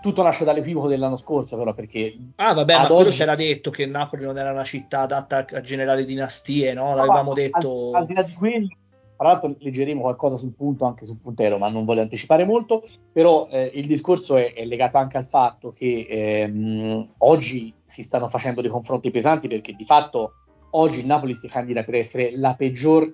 tutto 0.00 0.22
nasce 0.22 0.44
dall'equivoco 0.44 0.88
dell'anno 0.88 1.16
scorso, 1.16 1.56
però, 1.56 1.74
perché. 1.74 2.16
Ah, 2.36 2.54
vabbè, 2.54 2.78
ma 2.78 2.86
quello 2.86 3.10
c'era 3.10 3.34
detto 3.34 3.70
che 3.70 3.86
Napoli 3.86 4.24
non 4.24 4.38
era 4.38 4.50
una 4.50 4.64
città 4.64 5.00
adatta 5.00 5.44
a 5.50 5.60
generare 5.60 6.04
dinastie, 6.04 6.72
no? 6.72 6.94
L'avevamo 6.94 7.30
no, 7.30 7.34
detto. 7.34 7.90
Al, 7.92 8.02
al, 8.02 8.06
di 8.06 8.14
là 8.14 8.22
di 8.22 8.32
quello, 8.32 8.68
tra 9.16 9.28
l'altro, 9.28 9.54
leggeremo 9.58 10.00
qualcosa 10.00 10.38
sul 10.38 10.54
punto 10.54 10.86
anche 10.86 11.04
sul 11.04 11.18
puntero, 11.18 11.58
ma 11.58 11.68
non 11.68 11.84
voglio 11.84 12.00
anticipare 12.00 12.44
molto. 12.44 12.84
Però 13.12 13.46
eh, 13.50 13.70
il 13.74 13.86
discorso 13.86 14.36
è, 14.36 14.54
è, 14.54 14.64
legato 14.64 14.96
anche 14.96 15.18
al 15.18 15.26
fatto 15.26 15.70
che 15.70 16.06
ehm, 16.08 17.14
oggi 17.18 17.74
si 17.84 18.02
stanno 18.02 18.28
facendo 18.28 18.62
dei 18.62 18.70
confronti 18.70 19.10
pesanti, 19.10 19.48
perché 19.48 19.74
di 19.74 19.84
fatto 19.84 20.32
oggi 20.70 21.00
il 21.00 21.06
Napoli 21.06 21.34
si 21.34 21.48
candida 21.48 21.82
per 21.82 21.96
essere 21.96 22.36
la 22.36 22.54
peggior 22.54 23.12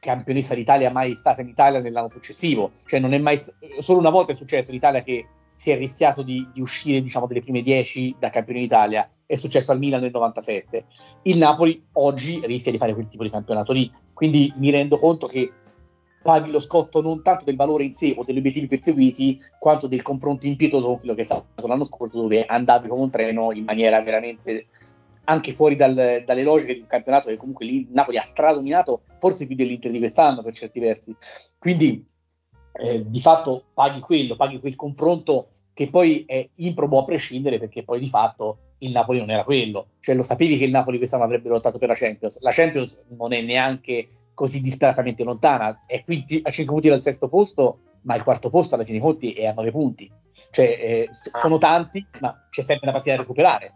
campionessa 0.00 0.54
d'Italia 0.54 0.90
mai 0.90 1.14
stata 1.14 1.40
in 1.40 1.48
Italia 1.48 1.80
nell'anno 1.80 2.08
successivo. 2.08 2.72
Cioè, 2.84 3.00
non 3.00 3.14
è 3.14 3.18
mai. 3.18 3.42
Solo 3.80 3.98
una 3.98 4.10
volta 4.10 4.32
è 4.32 4.34
successo 4.34 4.70
in 4.70 4.76
Italia 4.76 5.02
che 5.02 5.26
si 5.56 5.70
è 5.70 5.76
rischiato 5.76 6.22
di, 6.22 6.46
di 6.52 6.60
uscire 6.60 7.02
diciamo 7.02 7.26
delle 7.26 7.40
prime 7.40 7.62
10 7.62 8.16
da 8.20 8.30
campione 8.30 8.60
d'Italia. 8.60 9.10
È 9.26 9.34
successo 9.34 9.72
al 9.72 9.78
Milan 9.78 10.02
nel 10.02 10.12
97 10.12 10.84
il 11.22 11.38
Napoli 11.38 11.84
oggi 11.94 12.40
rischia 12.44 12.70
di 12.70 12.78
fare 12.78 12.94
quel 12.94 13.08
tipo 13.08 13.24
di 13.24 13.30
campionato 13.30 13.72
lì. 13.72 13.90
Quindi 14.12 14.52
mi 14.56 14.70
rendo 14.70 14.96
conto 14.98 15.26
che 15.26 15.50
paghi 16.22 16.50
lo 16.50 16.60
scotto 16.60 17.00
non 17.00 17.22
tanto 17.22 17.44
del 17.44 17.56
valore 17.56 17.84
in 17.84 17.92
sé 17.92 18.14
o 18.16 18.24
degli 18.24 18.38
obiettivi 18.38 18.66
perseguiti 18.66 19.38
quanto 19.58 19.86
del 19.86 20.02
confronto 20.02 20.46
impietoso 20.46 20.86
con 20.86 20.98
quello 20.98 21.14
che 21.14 21.22
è 21.22 21.24
stato 21.24 21.66
l'anno 21.66 21.84
scorso 21.84 22.20
dove 22.20 22.44
andavi 22.44 22.88
come 22.88 23.02
un 23.02 23.10
treno 23.10 23.52
in 23.52 23.64
maniera 23.64 24.00
veramente 24.02 24.66
anche 25.26 25.52
fuori 25.52 25.76
dal, 25.76 26.22
dalle 26.24 26.42
logiche 26.42 26.74
di 26.74 26.80
un 26.80 26.86
campionato 26.86 27.28
che 27.28 27.36
comunque 27.36 27.64
lì 27.64 27.86
Napoli 27.90 28.18
ha 28.18 28.24
stradominato 28.24 29.02
forse 29.18 29.46
più 29.46 29.54
dell'Inter 29.54 29.90
di 29.90 29.98
quest'anno 29.98 30.42
per 30.42 30.54
certi 30.54 30.80
versi. 30.80 31.14
Quindi 31.58 32.04
eh, 32.78 33.08
di 33.08 33.20
fatto 33.20 33.64
paghi 33.74 34.00
quello, 34.00 34.36
paghi 34.36 34.60
quel 34.60 34.76
confronto 34.76 35.48
che 35.72 35.88
poi 35.88 36.24
è 36.26 36.48
improbo 36.56 36.98
a 36.98 37.04
prescindere 37.04 37.58
perché 37.58 37.82
poi 37.82 38.00
di 38.00 38.08
fatto 38.08 38.58
il 38.78 38.92
Napoli 38.92 39.18
non 39.18 39.30
era 39.30 39.44
quello, 39.44 39.88
cioè 40.00 40.14
lo 40.14 40.22
sapevi 40.22 40.58
che 40.58 40.64
il 40.64 40.70
Napoli 40.70 40.98
quest'anno 40.98 41.24
avrebbe 41.24 41.48
lottato 41.48 41.78
per 41.78 41.88
la 41.88 41.94
Champions, 41.94 42.40
la 42.40 42.50
Champions 42.50 43.06
non 43.10 43.32
è 43.32 43.40
neanche 43.40 44.06
così 44.34 44.60
disperatamente 44.60 45.24
lontana, 45.24 45.84
è 45.86 46.04
qui 46.04 46.24
a 46.42 46.50
5 46.50 46.72
punti 46.72 46.88
dal 46.88 47.02
sesto 47.02 47.28
posto, 47.28 47.80
ma 48.02 48.14
il 48.14 48.22
quarto 48.22 48.50
posto 48.50 48.74
alla 48.74 48.84
fine 48.84 48.98
dei 48.98 49.06
conti 49.06 49.32
è 49.32 49.46
a 49.46 49.52
9 49.52 49.70
punti, 49.70 50.10
cioè 50.50 50.64
eh, 50.64 51.08
sono 51.10 51.58
tanti, 51.58 52.06
ma 52.20 52.46
c'è 52.50 52.62
sempre 52.62 52.88
una 52.88 52.92
partita 52.92 53.16
da 53.16 53.22
recuperare. 53.22 53.74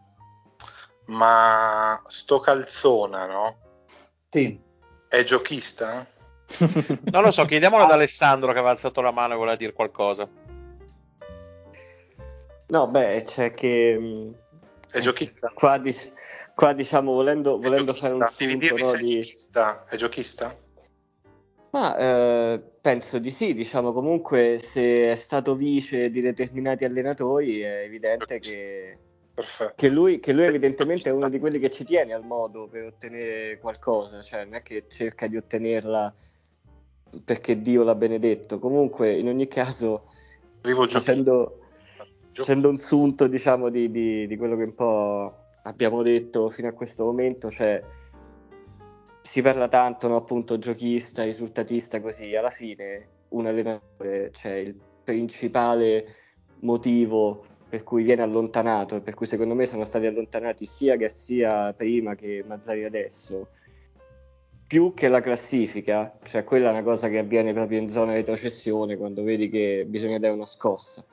Ma 1.07 2.03
sto 2.07 2.41
calzona, 2.41 3.27
no? 3.27 3.57
Sì. 4.29 4.59
È 5.09 5.25
giochista? 5.25 6.07
Non 7.13 7.23
lo 7.23 7.31
so, 7.31 7.45
chiediamolo 7.45 7.85
ad 7.85 7.91
Alessandro 7.91 8.53
che 8.53 8.59
aveva 8.59 8.71
alzato 8.71 9.01
la 9.01 9.11
mano 9.11 9.35
e 9.35 9.37
voleva 9.37 9.57
dire 9.57 9.73
qualcosa. 9.73 10.29
No, 12.67 12.87
beh, 12.87 13.25
c'è 13.27 13.53
che... 13.53 13.97
Mm, 13.99 14.33
è 14.91 15.01
giochista? 15.01 15.51
Qua, 15.55 15.79
di, 15.79 15.95
qua 16.55 16.73
diciamo, 16.73 17.13
volendo, 17.13 17.59
volendo 17.59 17.93
fare 17.93 18.15
un 18.15 18.27
sunto, 18.29 18.77
no, 18.77 18.97
di... 18.97 19.21
giochista. 19.21 19.85
È 19.89 19.97
giochista? 19.97 20.57
Ma 21.71 21.97
eh, 21.97 22.61
penso 22.81 23.19
di 23.19 23.31
sì, 23.31 23.55
diciamo 23.55 23.93
comunque 23.93 24.59
se 24.59 25.13
è 25.13 25.15
stato 25.15 25.55
vice 25.55 26.11
di 26.11 26.21
determinati 26.21 26.85
allenatori 26.85 27.61
è 27.61 27.83
evidente 27.85 28.41
che, 28.41 28.99
che, 29.77 29.89
lui, 29.89 30.19
che 30.19 30.33
lui 30.33 30.47
evidentemente 30.47 31.11
è 31.11 31.13
uno 31.13 31.29
di 31.29 31.39
quelli 31.39 31.61
che 31.61 31.71
ci 31.71 31.85
tiene 31.85 32.13
al 32.13 32.25
modo 32.25 32.67
per 32.67 32.87
ottenere 32.87 33.59
qualcosa, 33.59 34.21
cioè 34.21 34.45
non 34.45 34.55
è 34.55 34.63
che 34.63 34.87
cerca 34.89 35.29
di 35.29 35.37
ottenerla 35.37 36.13
perché 37.25 37.61
Dio 37.61 37.83
l'ha 37.83 37.95
benedetto. 37.95 38.59
Comunque, 38.59 39.13
in 39.13 39.29
ogni 39.29 39.49
caso, 39.49 40.05
facendo, 40.89 41.61
facendo, 42.33 42.69
un 42.69 42.77
sunto 42.77 43.27
diciamo, 43.27 43.69
di, 43.69 43.91
di, 43.91 44.27
di, 44.27 44.37
quello 44.37 44.57
che 44.57 44.65
un 44.65 44.75
po' 44.75 45.35
abbiamo 45.65 46.03
detto 46.03 46.49
fino 46.49 46.69
a 46.69 46.73
questo 46.73 47.05
momento, 47.05 47.51
cioè 47.51 47.83
si 49.23 49.43
parla 49.43 49.69
tanto, 49.69 50.09
no, 50.09 50.17
appunto, 50.17 50.59
giochista, 50.59 51.23
risultatista, 51.25 52.01
così 52.01 52.35
alla 52.35 52.51
fine 52.51 53.09
un 53.29 53.47
allenatore, 53.47 54.31
cioè 54.33 54.53
il 54.53 54.75
principale 55.05 56.07
motivo 56.61 57.43
per 57.69 57.85
cui 57.85 58.03
viene 58.03 58.23
allontanato 58.23 58.97
e 58.97 59.01
per 59.01 59.15
cui 59.15 59.27
secondo 59.27 59.55
me 59.55 59.65
sono 59.65 59.85
stati 59.85 60.07
allontanati 60.07 60.67
sia 60.67 60.97
Garcia 60.97 61.73
prima 61.73 62.17
che 62.17 62.45
Mazzari 62.45 62.85
adesso 62.85 63.51
più 64.71 64.95
che 64.95 65.09
la 65.09 65.19
classifica, 65.19 66.17
cioè 66.23 66.45
quella 66.45 66.69
è 66.69 66.71
una 66.71 66.85
cosa 66.85 67.09
che 67.09 67.19
avviene 67.19 67.53
proprio 67.53 67.81
in 67.81 67.89
zona 67.89 68.13
retrocessione 68.13 68.97
quando 68.97 69.25
vedi 69.25 69.49
che 69.49 69.85
bisogna 69.85 70.21
dare 70.21 70.33
una 70.33 70.47
scossa, 70.47 71.05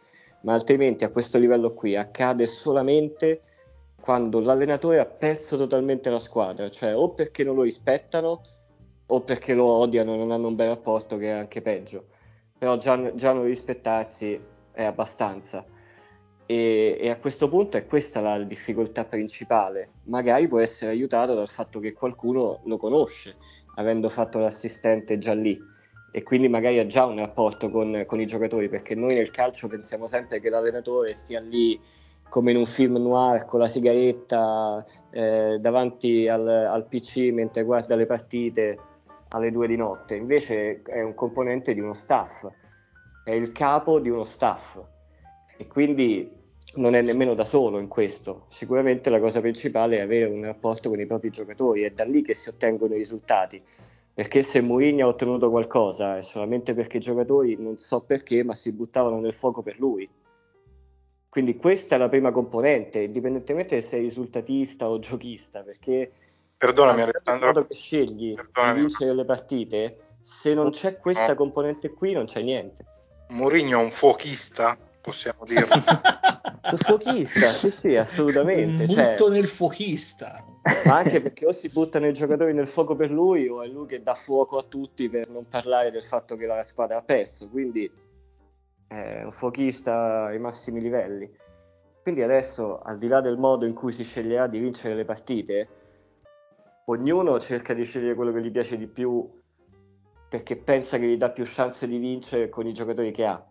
ma 0.41 0.53
altrimenti 0.53 1.03
a 1.03 1.09
questo 1.09 1.39
livello 1.39 1.73
qui 1.73 1.95
accade 1.95 2.45
solamente 2.45 3.41
quando 3.99 4.41
l'allenatore 4.41 4.99
ha 4.99 5.05
perso 5.05 5.57
totalmente 5.57 6.11
la 6.11 6.19
squadra, 6.19 6.69
cioè 6.69 6.95
o 6.95 7.15
perché 7.15 7.43
non 7.43 7.55
lo 7.55 7.63
rispettano 7.63 8.41
o 9.07 9.21
perché 9.21 9.55
lo 9.55 9.65
odiano, 9.65 10.15
non 10.15 10.29
hanno 10.29 10.49
un 10.49 10.55
bel 10.55 10.67
rapporto, 10.67 11.17
che 11.17 11.29
è 11.29 11.31
anche 11.31 11.63
peggio. 11.63 12.09
Però 12.59 12.77
già, 12.77 13.15
già 13.15 13.31
non 13.31 13.45
rispettarsi 13.45 14.39
è 14.71 14.83
abbastanza. 14.83 15.65
E, 16.49 16.97
e, 16.97 17.09
a 17.09 17.17
questo 17.17 17.49
punto 17.49 17.75
è 17.75 17.85
questa 17.85 18.21
la 18.21 18.41
difficoltà 18.41 19.03
principale. 19.03 19.89
Magari 20.03 20.47
può 20.47 20.59
essere 20.59 20.91
aiutato 20.91 21.35
dal 21.35 21.49
fatto 21.49 21.81
che 21.81 21.91
qualcuno 21.91 22.61
lo 22.63 22.77
conosce, 22.77 23.35
avendo 23.75 24.07
fatto 24.07 24.39
l'assistente 24.39 25.17
già 25.17 25.33
lì, 25.33 25.61
e 26.09 26.23
quindi 26.23 26.47
magari 26.47 26.79
ha 26.79 26.87
già 26.87 27.05
un 27.05 27.17
rapporto 27.17 27.69
con, 27.69 28.05
con 28.07 28.21
i 28.21 28.25
giocatori, 28.25 28.69
perché 28.69 28.95
noi 28.95 29.15
nel 29.15 29.29
calcio 29.29 29.67
pensiamo 29.67 30.07
sempre 30.07 30.39
che 30.39 30.49
l'allenatore 30.49 31.13
stia 31.13 31.41
lì 31.41 31.77
come 32.29 32.51
in 32.51 32.57
un 32.57 32.65
film 32.65 32.95
noir 32.95 33.45
con 33.45 33.59
la 33.59 33.67
sigaretta 33.67 34.85
eh, 35.11 35.57
davanti 35.59 36.27
al, 36.29 36.47
al 36.47 36.85
PC 36.87 37.31
mentre 37.33 37.63
guarda 37.63 37.95
le 37.95 38.05
partite 38.05 38.77
alle 39.29 39.51
due 39.51 39.67
di 39.67 39.75
notte, 39.75 40.15
invece 40.15 40.81
è 40.83 41.01
un 41.01 41.13
componente 41.13 41.73
di 41.73 41.81
uno 41.81 41.93
staff, 41.93 42.47
è 43.25 43.31
il 43.31 43.51
capo 43.51 43.99
di 43.99 44.09
uno 44.09 44.23
staff 44.23 44.79
e 45.57 45.67
quindi 45.67 46.29
non 46.75 46.95
è 46.95 47.01
nemmeno 47.01 47.33
da 47.33 47.43
solo 47.43 47.79
in 47.79 47.87
questo. 47.87 48.45
Sicuramente 48.49 49.09
la 49.09 49.19
cosa 49.19 49.39
principale 49.39 49.97
è 49.97 50.01
avere 50.01 50.25
un 50.25 50.43
rapporto 50.43 50.89
con 50.89 50.99
i 50.99 51.05
propri 51.05 51.29
giocatori, 51.29 51.83
è 51.83 51.91
da 51.91 52.03
lì 52.03 52.21
che 52.21 52.33
si 52.33 52.49
ottengono 52.49 52.93
i 52.93 52.97
risultati. 52.97 53.61
Perché 54.13 54.41
se 54.43 54.61
Mourinho 54.61 55.05
ha 55.05 55.09
ottenuto 55.09 55.49
qualcosa 55.49 56.17
è 56.17 56.23
solamente 56.23 56.73
perché 56.73 56.97
i 56.97 57.01
giocatori, 57.01 57.55
non 57.59 57.77
so 57.77 58.01
perché, 58.01 58.43
ma 58.43 58.55
si 58.55 58.71
buttavano 58.71 59.19
nel 59.19 59.33
fuoco 59.33 59.61
per 59.61 59.79
lui. 59.79 60.09
Quindi 61.29 61.55
questa 61.57 61.95
è 61.95 61.97
la 61.99 62.09
prima 62.09 62.31
componente, 62.31 62.99
indipendentemente 62.99 63.79
se 63.81 63.89
sei 63.89 64.01
risultatista 64.01 64.89
o 64.89 64.97
giochista, 64.97 65.61
perché 65.61 66.11
Perdonami 66.57 67.01
Alessandro. 67.01 67.47
modo 67.47 67.67
che 67.67 67.75
scegli 67.75 68.33
Perdonami. 68.33 68.73
di 68.73 68.79
vincere 68.79 69.13
le 69.13 69.25
partite, 69.25 69.97
se 70.23 70.53
non 70.55 70.71
c'è 70.71 70.97
questa 70.97 71.35
componente 71.35 71.91
qui 71.91 72.13
non 72.13 72.25
c'è 72.25 72.41
niente. 72.41 72.85
Mourinho 73.29 73.79
è 73.79 73.83
un 73.83 73.91
fuochista, 73.91 74.75
possiamo 75.07 75.45
dirlo. 75.45 75.73
un 75.73 76.77
fuochista, 76.85 77.47
sì 77.47 77.71
sì, 77.71 77.95
assolutamente. 77.95 78.83
Un 78.83 78.89
cioè, 78.89 79.09
butto 79.09 79.29
nel 79.29 79.45
fuochista. 79.45 80.43
Ma 80.85 80.97
anche 80.97 81.21
perché 81.21 81.45
o 81.45 81.53
si 81.53 81.69
buttano 81.69 82.07
i 82.07 82.13
giocatori 82.13 82.53
nel 82.53 82.67
fuoco 82.67 82.97
per 82.97 83.09
lui 83.09 83.47
o 83.47 83.63
è 83.63 83.67
lui 83.67 83.87
che 83.87 84.03
dà 84.03 84.15
fuoco 84.15 84.57
a 84.57 84.63
tutti 84.63 85.07
per 85.07 85.29
non 85.29 85.47
parlare 85.47 85.91
del 85.91 86.03
fatto 86.03 86.35
che 86.35 86.45
la 86.45 86.61
squadra 86.63 86.97
ha 86.97 87.01
perso, 87.01 87.47
quindi 87.47 87.89
è 88.85 89.23
un 89.23 89.31
fuochista 89.31 90.25
ai 90.25 90.39
massimi 90.39 90.81
livelli. 90.81 91.31
Quindi 92.01 92.21
adesso, 92.21 92.81
al 92.81 92.97
di 92.97 93.07
là 93.07 93.21
del 93.21 93.37
modo 93.37 93.65
in 93.65 93.73
cui 93.73 93.93
si 93.93 94.03
sceglierà 94.03 94.47
di 94.47 94.59
vincere 94.59 94.95
le 94.95 95.05
partite, 95.05 95.67
ognuno 96.85 97.39
cerca 97.39 97.73
di 97.73 97.83
scegliere 97.83 98.15
quello 98.15 98.33
che 98.33 98.41
gli 98.41 98.51
piace 98.51 98.77
di 98.77 98.87
più 98.87 99.29
perché 100.29 100.57
pensa 100.57 100.97
che 100.97 101.07
gli 101.07 101.17
dà 101.17 101.29
più 101.29 101.45
chance 101.47 101.87
di 101.87 101.97
vincere 101.97 102.49
con 102.49 102.67
i 102.67 102.73
giocatori 102.73 103.11
che 103.11 103.25
ha. 103.25 103.41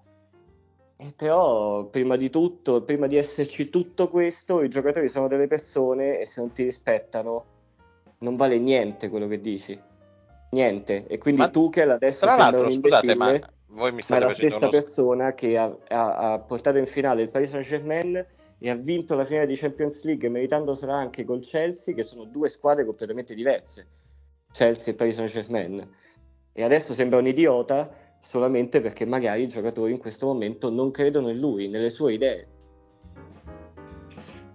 E 0.98 1.12
però, 1.14 1.84
prima 1.84 2.16
di 2.16 2.30
tutto, 2.30 2.82
prima 2.82 3.06
di 3.06 3.16
esserci 3.16 3.68
tutto 3.68 4.08
questo, 4.08 4.62
i 4.62 4.68
giocatori 4.68 5.08
sono 5.08 5.28
delle 5.28 5.46
persone 5.46 6.20
e 6.20 6.26
se 6.26 6.40
non 6.40 6.52
ti 6.52 6.62
rispettano 6.62 7.44
non 8.18 8.36
vale 8.36 8.58
niente 8.58 9.08
quello 9.10 9.26
che 9.26 9.40
dici. 9.40 9.78
Niente. 10.50 11.06
E 11.06 11.18
quindi 11.18 11.40
Ma, 11.40 11.48
tu 11.48 11.68
che 11.68 11.82
adesso 11.82 12.24
tra 12.24 12.36
l'altro, 12.36 12.70
scusate, 12.70 13.14
ma 13.14 13.38
voi 13.68 13.90
mi 13.90 13.96
ma 13.96 13.98
è 13.98 14.02
state 14.02 14.24
la 14.24 14.34
stessa 14.34 14.56
uno... 14.56 14.68
persona 14.68 15.34
che 15.34 15.58
ha, 15.58 15.76
ha- 15.88 16.32
ha 16.32 16.38
portato 16.38 16.78
in 16.78 16.86
finale 16.86 17.22
il 17.22 17.28
Paris 17.28 17.50
Saint 17.50 17.66
Germain 17.66 18.26
e 18.58 18.70
ha 18.70 18.74
vinto 18.74 19.14
la 19.14 19.24
finale 19.24 19.46
di 19.46 19.54
Champions 19.54 20.02
League 20.04 20.28
meritandosela 20.30 20.94
anche 20.94 21.24
col 21.24 21.42
Chelsea, 21.42 21.94
che 21.94 22.02
sono 22.02 22.24
due 22.24 22.48
squadre 22.48 22.86
completamente 22.86 23.34
diverse, 23.34 23.86
Chelsea 24.52 24.94
e 24.94 24.96
Paris 24.96 25.16
Saint 25.16 25.30
Germain. 25.30 25.86
E 26.52 26.62
adesso 26.62 26.94
sembra 26.94 27.18
un 27.18 27.26
idiota 27.26 27.90
solamente 28.26 28.80
perché 28.80 29.04
magari 29.06 29.42
i 29.42 29.48
giocatori 29.48 29.92
in 29.92 29.98
questo 29.98 30.26
momento 30.26 30.68
non 30.70 30.90
credono 30.90 31.30
in 31.30 31.38
lui, 31.38 31.68
nelle 31.68 31.90
sue 31.90 32.14
idee. 32.14 32.48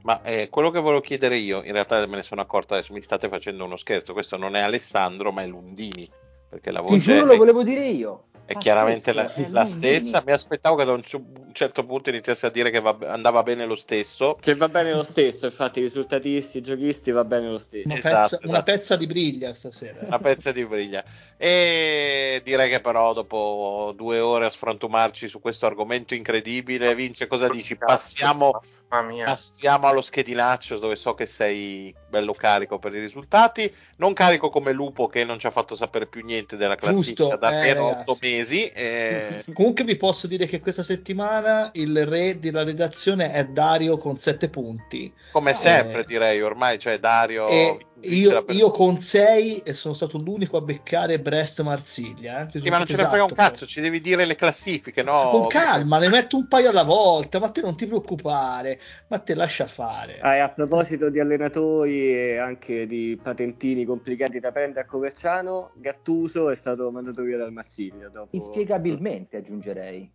Ma 0.04 0.22
eh, 0.24 0.50
quello 0.50 0.72
che 0.72 0.80
volevo 0.80 1.00
chiedere 1.02 1.36
io, 1.38 1.64
in 1.64 1.74
realtà 1.74 2.06
me 2.08 2.16
ne 2.18 2.24
sono 2.24 2.42
accorto 2.42 2.74
adesso, 2.74 2.92
mi 2.92 3.02
state 3.02 3.30
facendo 3.30 3.64
uno 3.66 3.78
scherzo, 3.78 4.14
questo 4.14 4.36
non 4.36 4.56
è 4.56 4.60
Alessandro 4.60 5.32
ma 5.32 5.44
è 5.44 5.48
Lundini, 5.48 6.10
perché 6.50 6.72
la 6.72 6.82
Ti 6.86 6.86
voce 6.86 7.00
giuro 7.00 7.24
è, 7.24 7.26
lo 7.26 7.36
volevo 7.36 7.64
dire 7.64 7.86
io. 7.88 8.26
è 8.46 8.56
chiaramente 8.58 9.14
la, 9.14 9.24
Pazzesco, 9.24 9.40
è 9.40 9.48
la 9.48 9.64
Lundini. 9.64 9.66
stessa, 9.66 10.24
mi 10.26 10.32
aspettavo 10.34 10.76
che 10.76 10.86
da 10.86 10.92
un 10.94 11.04
un 11.52 11.58
certo 11.58 11.86
punto 11.86 12.10
iniziasse 12.10 12.46
a 12.46 12.50
dire 12.50 12.70
che 12.70 12.80
va- 12.80 12.98
andava 13.08 13.44
bene 13.44 13.66
lo 13.66 13.76
stesso, 13.76 14.36
Che 14.40 14.56
va 14.56 14.70
bene 14.70 14.94
lo 14.94 15.04
stesso, 15.04 15.46
infatti, 15.48 15.80
i 15.80 15.84
risultatisti, 15.84 16.60
i 16.60 16.62
giochisti 16.62 17.12
va 17.12 17.24
bene 17.26 17.50
lo 17.50 17.58
stesso. 17.58 17.88
Una, 17.88 17.96
Esatto, 17.98 18.14
pezza, 18.16 18.26
esatto. 18.36 18.48
una 18.50 18.64
pezza 18.64 18.96
di 18.96 19.06
briglia 19.08 19.54
stasera. 19.54 20.00
una 20.06 20.20
pezza 20.20 20.52
di 20.52 20.66
briglia. 20.66 21.04
E 21.38 22.42
direi 22.44 22.70
che 22.70 22.80
però 22.80 23.14
dopo 23.14 23.94
due 23.96 24.20
ore 24.20 24.46
a 24.46 24.50
sfrantumarci 24.50 25.28
su 25.28 25.40
questo 25.42 25.66
argomento 25.66 26.14
incredibile, 26.16 26.96
Vince, 26.96 27.28
cosa 27.28 27.50
dici? 27.50 27.76
Passiamo, 27.76 28.62
passiamo 28.88 29.88
allo 29.88 30.02
schedinaccio 30.02 30.78
dove 30.78 30.96
so 30.96 31.14
che 31.14 31.26
sei 31.26 31.94
bello 32.10 32.34
carico 32.34 32.78
per 32.78 32.94
i 32.94 33.00
risultati, 33.00 33.74
non 33.98 34.14
carico 34.14 34.50
come 34.50 34.72
Lupo 34.74 35.08
che 35.08 35.24
non 35.24 35.40
ci 35.40 35.48
ha 35.48 35.52
fatto 35.52 35.76
sapere 35.76 36.08
più 36.08 36.24
niente 36.24 36.58
della 36.58 36.76
classifica 36.76 37.24
Giusto, 37.24 37.38
da 37.38 37.52
eh, 37.52 37.70
almeno 37.72 37.88
ragazzi. 37.88 38.10
otto 38.10 38.18
mesi. 38.22 38.68
eh, 38.68 39.44
Comunque 39.54 39.84
vi 39.84 39.96
posso 39.96 40.28
dire 40.28 40.46
che 40.46 40.60
questa 40.60 40.84
settimana 40.84 41.41
il 41.74 42.06
re 42.06 42.40
della 42.40 42.64
redazione 42.64 43.32
è 43.32 43.46
Dario 43.48 43.98
con 43.98 44.18
7 44.18 44.50
punti. 44.50 45.14
come 45.32 45.54
sempre 45.54 46.02
Eh, 46.02 46.06
direi 46.06 46.42
ormai, 46.42 46.78
cioè 46.80 47.00
Dario... 47.00 47.80
Io, 48.04 48.44
io 48.50 48.72
con 48.72 49.00
6 49.00 49.58
e 49.60 49.74
sono 49.76 49.94
stato 49.94 50.18
l'unico 50.18 50.58
a 50.58 50.62
beccare 50.62 51.20
Brest-Marsiglia. 51.20 52.50
eh. 52.52 52.60
Sì, 52.60 52.70
ma 52.70 52.78
non 52.78 52.88
ce 52.88 52.98
ne 52.98 53.06
frega 53.08 53.24
un 53.26 53.32
cazzo, 53.32 53.68
ci 53.68 53.80
devi 53.80 54.02
dire 54.02 54.26
le 54.26 54.34
classifiche, 54.36 55.04
no? 55.04 55.30
Con 55.30 55.48
calma, 55.48 56.00
ne 56.00 56.10
metto 56.10 56.36
un 56.36 56.48
paio 56.48 56.70
alla 56.70 56.82
volta, 56.84 57.40
ma 57.40 57.50
te 57.50 57.62
non 57.62 57.76
ti 57.76 57.86
preoccupare, 57.86 58.80
ma 59.10 59.20
te 59.20 59.36
lascia 59.36 59.68
fare. 59.68 60.20
Ah, 60.20 60.44
a 60.44 60.50
proposito 60.50 61.12
di 61.12 61.20
allenatori 61.20 62.12
e 62.12 62.38
anche 62.38 62.88
di 62.88 63.20
patentini 63.22 63.86
complicati 63.86 64.40
da 64.40 64.52
prendere 64.52 64.82
a 64.82 64.86
Coverciano, 64.86 65.72
Gattuso 65.76 66.50
è 66.50 66.56
stato 66.56 66.90
mandato 66.90 67.22
via 67.22 67.38
dal 67.38 67.52
Marsiglia 67.52 68.08
dopo... 68.10 68.30
Inspiegabilmente 68.36 69.38
aggiungerei. 69.38 70.10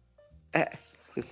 Eh. 0.51 0.71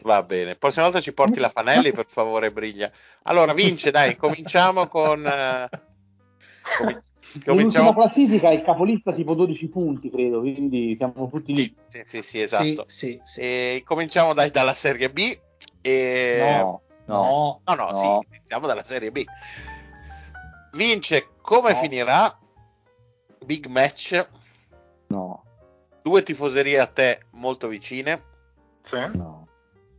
Va 0.03 0.23
bene, 0.23 0.57
prossima 0.57 0.85
volta 0.85 1.01
ci 1.01 1.13
porti 1.13 1.39
la 1.41 1.51
Fanelli 1.51 1.93
per 1.93 2.07
favore, 2.09 2.51
Briglia. 2.53 2.91
Allora, 3.25 3.53
vince, 3.53 3.91
dai, 3.91 4.17
cominciamo 4.17 4.87
con... 4.89 5.27
eh, 5.27 5.69
L'ultima 6.81 7.45
cominciamo... 7.45 7.95
classifica 7.95 8.49
è 8.49 8.55
il 8.55 8.63
capolista 8.63 9.13
tipo 9.13 9.35
12 9.35 9.69
punti, 9.69 10.09
credo, 10.11 10.41
quindi 10.41 10.95
siamo 10.97 11.29
tutti 11.29 11.55
lì. 11.55 11.77
Sì, 11.87 12.01
sì, 12.05 12.23
sì, 12.23 12.41
esatto. 12.41 12.85
Sì, 12.89 13.09
sì, 13.09 13.21
sì. 13.25 13.41
E 13.41 13.83
cominciamo 13.85 14.33
dai, 14.33 14.51
dalla 14.51 14.75
Serie 14.75 15.11
B. 15.11 15.39
E... 15.83 16.37
No, 16.61 16.83
no. 17.07 17.61
No, 17.67 17.75
no, 17.75 17.85
no, 17.85 17.91
no. 17.91 18.21
sì, 18.23 18.29
iniziamo 18.35 18.67
dalla 18.67 18.83
Serie 18.83 19.11
B. 19.11 19.23
Vince, 20.73 21.29
come 21.43 21.73
No. 21.73 21.79
finirà? 21.79 22.39
Big 23.45 23.67
match, 23.67 24.27
No, 25.09 25.43
due 26.03 26.23
tifoserie 26.23 26.79
a 26.81 26.87
te 26.87 27.25
molto 27.33 27.69
vicine, 27.69 28.23
Sì. 28.81 28.97
no. 29.13 29.44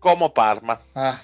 Como 0.06 0.30
Parma. 0.30 0.80
Ah. 0.94 1.19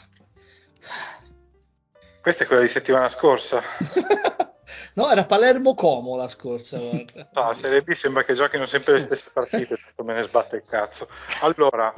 Questa 2.19 2.43
è 2.43 2.47
quella 2.47 2.63
di 2.63 2.67
settimana 2.67 3.09
scorsa. 3.09 3.61
no, 4.95 5.11
era 5.11 5.23
Palermo 5.25 5.75
Como 5.75 6.17
la 6.17 6.27
scorsa. 6.27 6.79
No, 6.79 7.05
la 7.31 7.53
Serie 7.53 7.83
B 7.83 7.91
sembra 7.91 8.23
che 8.23 8.33
giochino 8.33 8.65
sempre 8.65 8.93
le 8.93 8.99
stesse 9.01 9.29
partite, 9.31 9.77
tanto 9.77 10.03
me 10.03 10.15
ne 10.15 10.23
sbatte 10.23 10.55
il 10.55 10.63
cazzo. 10.67 11.07
Allora, 11.41 11.93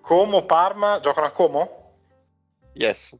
Como, 0.00 0.46
Parma, 0.46 1.00
giocano 1.00 1.26
a 1.26 1.32
Como? 1.32 1.94
Yes. 2.74 3.16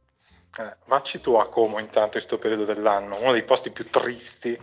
Eh, 0.57 0.77
vacci 0.85 1.19
tu 1.19 1.33
a 1.33 1.49
Como 1.49 1.79
intanto 1.79 2.05
in 2.05 2.23
questo 2.23 2.37
periodo 2.37 2.63
dell'anno, 2.63 3.19
uno 3.19 3.33
dei 3.33 3.43
posti 3.43 3.69
più 3.69 3.89
tristi 3.89 4.57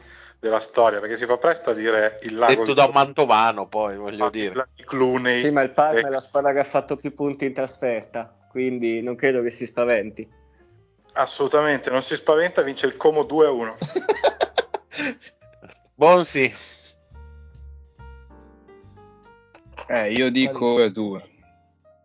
della 0.45 0.61
storia, 0.61 1.01
perché 1.01 1.17
si 1.17 1.25
fa 1.25 1.39
presto 1.39 1.71
a 1.71 1.73
dire 1.73 2.19
il 2.25 2.37
lago 2.37 2.53
Detto 2.53 2.65
di- 2.67 2.75
da 2.75 2.85
un 2.85 2.91
mantovano, 2.93 3.67
poi 3.67 3.97
voglio 3.97 4.27
il 4.27 4.31
dire. 4.31 4.55
lago 4.55 4.69
di 4.77 4.85
Cluny. 4.85 5.41
Sì, 5.41 5.51
ma 5.51 5.63
il 5.63 5.71
Parma 5.71 6.01
Eh, 6.01 6.03
è 6.03 6.09
la 6.11 6.21
squadra 6.21 6.53
che 6.53 6.59
ha 6.59 6.65
fatto 6.65 6.99
più 6.99 7.15
punti 7.15 7.47
in 7.47 7.55
trasferta, 7.55 8.31
quindi 8.51 9.01
non 9.03 9.15
credo 9.15 9.41
che 9.43 9.49
si 9.49 9.65
spaventi. 9.65 10.31
Assolutamente, 11.15 11.89
non 11.89 12.03
si 12.03 12.15
spaventa, 12.15 12.61
vince 12.61 12.85
il 12.87 12.99
Como 12.99 13.23
2 13.23 13.47
a 13.47 13.51
1. 13.51 13.77
Bonsi, 15.97 16.53
Eh, 19.87 20.13
io 20.13 20.31
dico 20.31 20.87
2. 20.89 21.31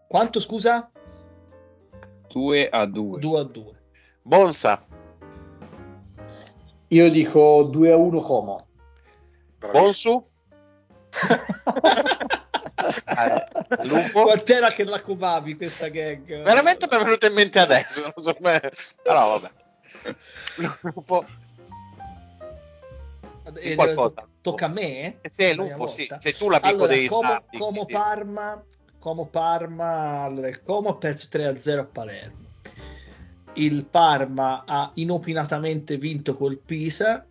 Quanto 0.08 0.40
scusa? 0.40 0.90
2 2.30 2.70
a 2.70 2.86
2. 2.86 3.20
2 3.20 3.40
a 3.40 3.44
2. 3.44 3.74
Bonsa, 4.22 4.82
Io 6.90 7.10
dico 7.10 7.64
2 7.64 7.92
a 7.92 7.98
1 7.98 8.22
Como. 8.22 8.68
Bonsu, 9.72 10.26
Eh, 12.80 13.84
Lupo. 13.84 14.24
Quant'era 14.24 14.70
che 14.70 14.86
la 14.86 15.02
covavi 15.02 15.56
questa 15.58 15.90
gag? 15.90 16.44
Veramente 16.44 16.88
mi 16.90 16.96
è 16.96 17.04
venuto 17.04 17.26
in 17.28 17.34
mente 17.34 17.60
adesso, 17.60 18.02
non 18.02 18.14
so 18.24 18.34
come... 18.34 18.60
Però 19.04 19.38
vabbè. 19.40 19.52
Lupo, 20.94 21.26
Eh, 23.56 23.76
qualcosa. 23.76 24.10
to- 24.22 24.30
tocca 24.42 24.66
a 24.66 24.70
me? 24.70 25.18
Eh, 25.22 25.30
sì, 25.30 25.54
Lupo, 25.54 25.88
sì. 25.88 26.08
Sei 26.20 26.34
tu 26.36 26.50
l'amico 26.50 26.68
Allora, 26.70 26.88
dei 26.94 27.08
Como, 27.08 27.28
sardi, 27.30 27.58
Como 27.58 27.86
Parma, 27.86 28.64
Como 29.00 29.26
Parma, 29.28 30.22
allora, 30.22 30.50
Como 30.64 30.90
ha 30.90 30.96
perso 30.96 31.28
3-0 31.30 31.80
a 31.80 31.86
Palermo. 31.86 32.48
Il 33.60 33.86
Parma 33.88 34.64
ha 34.66 34.90
inopinatamente 34.94 35.98
vinto 35.98 36.34
col 36.34 36.58
Pisa, 36.58 37.26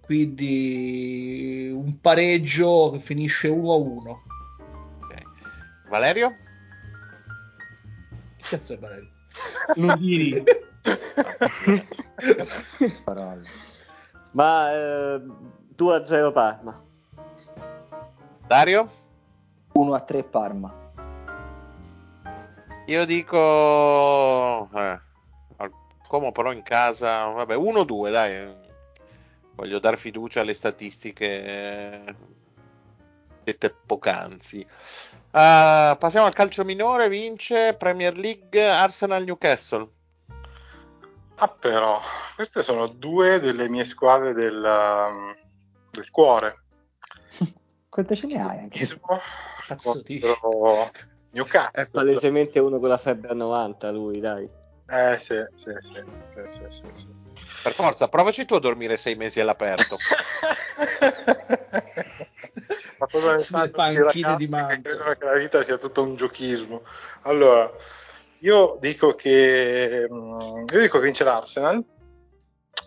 quindi 0.00 1.70
un 1.70 2.00
pareggio 2.00 2.92
che 2.92 3.00
finisce 3.00 3.50
1-1. 3.50 4.08
Ok. 4.08 5.22
Valerio? 5.90 6.34
Che 8.34 8.44
cazzo 8.48 8.72
è 8.72 8.78
Valerio? 8.78 9.10
Lundini. 9.76 10.42
Parole. 13.04 13.42
Ma 14.32 14.72
eh, 14.72 15.22
2-0 15.76 16.32
Parma. 16.32 16.82
Dario? 18.46 18.90
1-3 19.74 20.30
Parma. 20.30 20.74
Io 22.86 23.04
dico... 23.04 24.70
Eh, 24.72 25.06
Como 26.08 26.32
però 26.32 26.52
in 26.52 26.62
casa... 26.62 27.24
Vabbè, 27.26 27.54
1-2, 27.54 28.10
dai. 28.10 28.66
Voglio 29.54 29.78
dar 29.78 29.96
fiducia 29.98 30.40
alle 30.40 30.54
statistiche 30.54 31.44
eh, 31.44 32.14
dette 33.44 33.70
poc'anzi. 33.70 34.66
Ah, 35.32 35.96
passiamo 35.98 36.26
al 36.26 36.32
calcio 36.32 36.64
minore, 36.64 37.08
vince 37.08 37.74
Premier 37.74 38.16
League 38.16 38.66
Arsenal 38.66 39.24
Newcastle. 39.24 39.88
Ah, 41.34 41.48
però, 41.48 42.00
queste 42.34 42.62
sono 42.62 42.86
due 42.86 43.38
delle 43.38 43.68
mie 43.68 43.84
squadre 43.84 44.32
del, 44.32 44.62
um, 44.62 45.36
del 45.90 46.10
cuore. 46.10 46.62
Quante 47.88 48.16
ce 48.16 48.26
ne 48.26 48.40
hai 48.40 48.58
anche? 48.58 48.86
Cazzo? 49.66 50.02
Contro 50.02 50.90
È 50.90 51.36
Newcastle. 51.36 51.90
palesemente 51.92 52.58
uno 52.58 52.78
con 52.78 52.88
la 52.88 52.96
febbre 52.96 53.30
a 53.30 53.34
90, 53.34 53.90
lui, 53.90 54.18
dai. 54.18 54.48
Eh, 54.90 55.18
sì, 55.18 55.44
sì, 55.56 55.70
sì, 55.80 56.02
sì, 56.32 56.42
sì, 56.46 56.62
sì, 56.68 56.86
sì. 56.90 57.06
Per 57.62 57.72
forza, 57.72 58.08
provaci 58.08 58.46
tu 58.46 58.54
a 58.54 58.60
dormire 58.60 58.96
sei 58.96 59.16
mesi 59.16 59.38
all'aperto. 59.38 59.96
Ma 62.98 63.06
cosa 63.10 63.34
ne 63.34 63.38
Sulle 63.40 63.70
panchine 63.70 64.36
di 64.36 64.48
Mantova. 64.48 64.74
che 64.74 64.80
credono 64.82 65.12
che 65.12 65.24
la 65.24 65.36
vita 65.36 65.62
sia 65.62 65.76
tutto 65.76 66.02
un 66.02 66.16
giochismo. 66.16 66.82
Allora, 67.22 67.70
io 68.40 68.78
dico 68.80 69.14
che 69.14 70.06
mm, 70.10 70.64
io 70.72 70.80
dico 70.80 70.98
che 70.98 71.04
vince 71.04 71.24
l'Arsenal. 71.24 71.84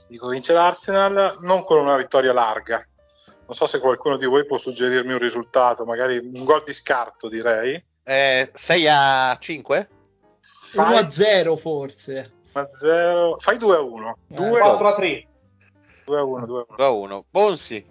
Dico 0.08 0.28
che 0.28 0.34
vince 0.34 0.54
l'Arsenal 0.54 1.38
non 1.42 1.64
con 1.64 1.80
una 1.80 1.98
vittoria 1.98 2.34
larga. 2.34 2.84
Non 3.46 3.56
so 3.56 3.68
se 3.68 3.80
qualcuno 3.80 4.18
di 4.18 4.26
voi 4.26 4.46
può 4.46 4.58
suggerirmi 4.58 5.14
un 5.14 5.20
risultato, 5.20 5.86
magari 5.86 6.18
un 6.18 6.44
gol 6.44 6.64
di 6.66 6.74
scarto, 6.74 7.30
direi. 7.30 7.82
Eh, 8.04 8.50
6 8.54 8.88
a 8.90 9.38
5? 9.40 9.90
1-0 10.74 11.56
forse. 11.58 12.32
0 12.80 13.38
Fai 13.40 13.58
2 13.58 13.76
a 13.76 13.82
1. 13.82 14.18
Eh, 14.30 14.36
2 14.36 14.60
4 14.60 14.88
a 14.88 14.96
3. 14.96 15.28
2 16.06 16.18
a 16.20 16.24
1, 16.24 16.46
2 16.46 16.60
a 16.60 16.66
1. 16.68 16.76
2 16.76 16.86
a 16.86 16.90
1. 16.90 17.26
Bonsi. 17.30 17.86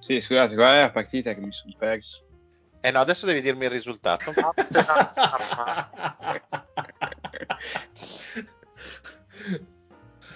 Sì, 0.00 0.20
scusate, 0.20 0.54
qual 0.54 0.76
è 0.76 0.80
la 0.80 0.90
partita 0.90 1.32
che 1.32 1.40
mi 1.40 1.52
sono 1.52 1.72
perso? 1.78 2.22
Eh 2.80 2.90
no, 2.90 3.00
adesso 3.00 3.24
devi 3.24 3.40
dirmi 3.40 3.64
il 3.64 3.70
risultato. 3.70 4.32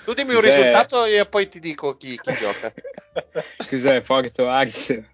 Tu 0.05 0.15
dimmi 0.15 0.35
un 0.35 0.41
Cos'è? 0.41 0.57
risultato 0.57 1.05
e 1.05 1.27
poi 1.27 1.49
ti 1.51 1.61
dico 1.61 1.99
chi, 1.99 2.19
chi 2.19 2.33
gioca. 2.33 2.73
Cos'è 3.69 4.01
Porto 4.01 4.49
Arsenal? 4.49 5.07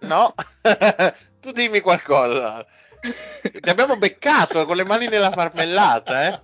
No? 0.00 0.34
tu 1.42 1.52
dimmi 1.52 1.80
qualcosa. 1.80 2.66
Ti 3.02 3.68
abbiamo 3.68 3.96
beccato 3.96 4.64
con 4.64 4.76
le 4.76 4.84
mani 4.84 5.08
nella 5.08 5.32
marmellata, 5.34 6.28
eh? 6.28 6.40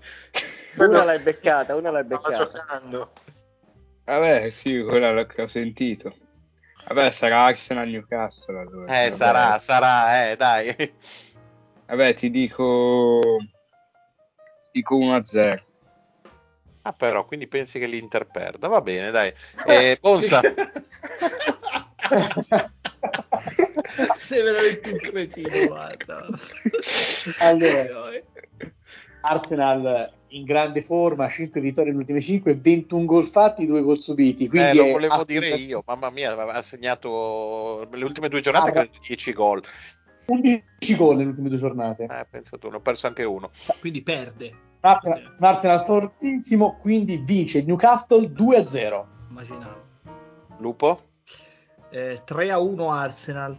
Una 0.79 1.05
l'hai 1.05 1.21
beccata, 1.21 1.77
una 1.77 1.91
l'hai 1.91 2.05
beccata. 2.05 2.37
giocando. 2.37 3.13
Vabbè, 4.05 4.51
sì, 4.51 4.83
quella 4.83 5.13
l'ho- 5.13 5.27
che 5.27 5.43
ho 5.43 5.49
sentito. 5.49 6.17
Vabbè, 6.87 7.11
sarà 7.13 7.45
Arsenal 7.45 7.89
Newcastle 7.89 8.59
allora. 8.59 8.85
Eh, 8.93 9.05
Vabbè. 9.11 9.11
sarà, 9.17 9.59
sarà, 9.59 10.31
eh, 10.31 10.37
dai. 10.37 10.75
Vabbè, 11.87 12.15
ti 12.15 12.31
dico... 12.31 13.39
Dico 14.71 14.97
1-0. 14.97 15.63
Ah, 16.83 16.93
però, 16.93 17.27
quindi 17.27 17.47
pensi 17.47 17.79
che 17.79 17.87
l'Inter 17.87 18.27
perda? 18.31 18.69
Va 18.69 18.81
bene, 18.81 19.11
dai. 19.11 19.33
Eh, 19.67 19.99
Bonsa. 20.01 20.41
Sei 24.19 24.43
veramente 24.43 24.91
un 24.91 24.99
cretino, 24.99 25.49
guarda. 25.67 26.27
Allora, 27.41 28.11
Arsenal 29.23 30.13
in 30.29 30.45
grande 30.45 30.83
forma, 30.83 31.29
5 31.29 31.61
vittorie 31.61 31.91
nelle 31.91 32.03
ultime 32.03 32.21
5, 32.21 32.55
21 32.57 33.05
gol 33.07 33.27
fatti, 33.27 33.67
2 33.67 33.83
gol 33.83 34.01
subiti. 34.01 34.45
Eh, 34.45 34.49
Quindi 34.49 34.77
lo 34.77 34.85
è 34.85 34.93
volevo 34.93 35.13
assolutamente- 35.15 35.57
dire 35.57 35.69
io, 35.69 35.83
mamma 35.87 36.11
mia, 36.11 36.37
ha 36.37 36.63
segnato 36.63 37.89
le 37.91 38.05
ultime 38.05 38.29
due 38.29 38.41
giornate 38.41 38.69
Ah, 38.71 38.73
credo 38.73 38.91
10 39.07 39.33
gol. 39.33 39.63
11 40.27 40.97
gol 40.97 41.17
nelle 41.17 41.31
ultime 41.31 41.49
due 41.49 41.59
giornate. 41.59 42.05
Eh, 42.05 42.27
pensa 42.31 42.59
tu, 42.59 42.69
ne 42.69 42.77
ho 42.77 42.81
perso 42.81 43.07
anche 43.07 43.25
uno. 43.25 43.51
Quindi 43.81 44.03
perde. 44.03 44.53
Un 44.81 44.91
Arsenal, 44.91 45.35
un 45.39 45.45
Arsenal 45.45 45.85
fortissimo, 45.85 46.77
quindi 46.79 47.17
vince 47.17 47.59
il 47.59 47.67
Newcastle 47.67 48.31
2-0. 48.31 49.07
Immaginavo. 49.31 49.87
Lupo? 50.59 51.01
Eh, 51.91 52.21
3 52.25 52.51
a 52.51 52.59
1 52.59 52.91
Arsenal. 52.91 53.57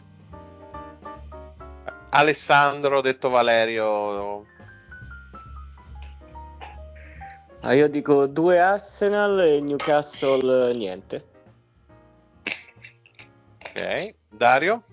Alessandro, 2.12 3.02
detto 3.02 3.30
Valerio. 3.30 4.46
Ah, 7.62 7.74
io 7.74 7.90
dico 7.90 8.26
due 8.26 8.60
Arsenal 8.60 9.40
e 9.42 9.60
Newcastle 9.62 10.74
niente. 10.74 11.26
Ok. 13.58 14.16
Dario? 14.30 14.84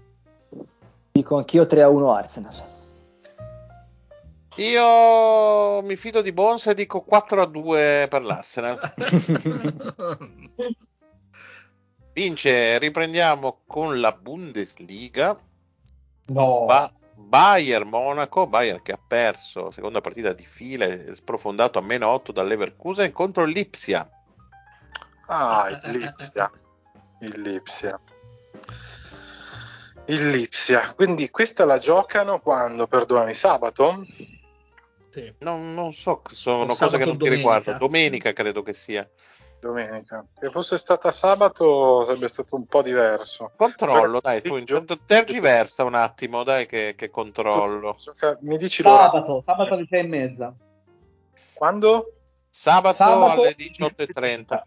Dico 1.12 1.36
anch'io 1.36 1.64
3-1 1.64 2.14
Arsenal. 2.14 2.64
Io 4.56 5.82
mi 5.82 5.96
fido 5.96 6.22
di 6.22 6.32
Bonsa 6.32 6.70
e 6.70 6.74
dico 6.74 7.02
4 7.02 7.42
a 7.42 7.46
2 7.46 8.06
per 8.08 8.22
l'Arsenal. 8.22 8.78
Vince, 12.16 12.78
riprendiamo 12.78 13.60
con 13.66 14.00
la 14.00 14.10
Bundesliga. 14.10 15.38
No, 16.28 16.64
Ba- 16.64 16.90
Bayern 17.14 17.86
Monaco, 17.90 18.46
Bayern 18.46 18.80
che 18.80 18.92
ha 18.92 18.98
perso 18.98 19.70
seconda 19.70 20.00
partita 20.00 20.32
di 20.32 20.46
fila 20.46 21.12
sprofondato 21.12 21.78
a 21.78 21.82
meno 21.82 22.08
8 22.08 22.32
dall'Everkusen 22.32 23.12
contro 23.12 23.44
l'Ipsia. 23.44 24.10
Ah, 25.26 25.68
il 25.68 25.90
Lipsia. 25.90 26.50
Il 27.20 27.42
Lipsia. 27.42 28.00
Il 30.06 30.30
Lipsia. 30.30 30.94
Quindi 30.94 31.28
questa 31.28 31.66
la 31.66 31.76
giocano 31.76 32.40
quando? 32.40 32.86
Perdonami, 32.86 33.34
sabato? 33.34 34.06
Sì. 35.10 35.34
Non, 35.40 35.74
non 35.74 35.92
so, 35.92 36.22
sono 36.28 36.72
O 36.72 36.76
cose 36.76 36.96
che 36.96 37.04
non 37.04 37.16
o 37.16 37.18
ti 37.18 37.24
domenica. 37.24 37.34
riguardano. 37.34 37.76
Domenica 37.78 38.32
credo 38.32 38.62
che 38.62 38.72
sia. 38.72 39.06
Domenica. 39.66 40.24
Se 40.40 40.50
fosse 40.50 40.78
stata 40.78 41.10
sabato 41.10 42.04
sarebbe 42.06 42.28
stato 42.28 42.54
un 42.56 42.66
po' 42.66 42.82
diverso. 42.82 43.52
Controllo, 43.56 44.20
dai, 44.20 44.40
tu 44.42 44.56
intanto 44.56 44.98
tergiversa 45.04 45.84
un 45.84 45.94
attimo, 45.94 46.42
dai 46.44 46.66
che, 46.66 46.94
che 46.96 47.10
controllo. 47.10 47.96
Gioca- 48.00 48.38
Mi 48.42 48.56
dici 48.56 48.82
l'ora? 48.82 49.02
sabato, 49.04 49.42
sabato 49.44 49.74
alle 49.74 49.86
6 49.88 49.98
e 50.00 50.06
mezza. 50.06 50.54
Quando? 51.52 52.12
Sabato, 52.48 52.96
Sabato- 52.96 53.40
alle 53.42 53.54
18.30. 53.54 54.66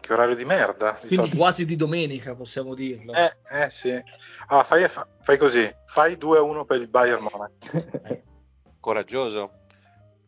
Che 0.00 0.12
orario 0.12 0.34
di 0.34 0.44
merda. 0.44 0.96
Quindi 0.96 1.16
18. 1.16 1.36
quasi 1.36 1.64
di 1.64 1.76
domenica 1.76 2.34
possiamo 2.34 2.74
dirlo. 2.74 3.12
Eh, 3.14 3.36
eh 3.64 3.70
sì. 3.70 3.90
Ah, 4.48 4.62
fai, 4.62 4.86
fa- 4.88 5.06
fai 5.22 5.38
così. 5.38 5.66
Fai 5.86 6.16
2-1 6.16 6.64
per 6.66 6.80
il 6.80 6.88
Bayern 6.88 7.22
Monaco. 7.22 7.54
Coraggioso. 8.80 9.50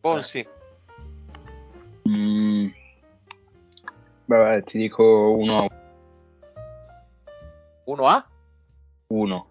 Bonsi, 0.01 0.47
Mm. 2.09 2.46
Vabbè, 4.27 4.63
ti 4.65 4.79
dico 4.79 5.37
1 5.39 5.69
1 7.85 8.05
a? 8.07 8.27
1. 9.09 9.47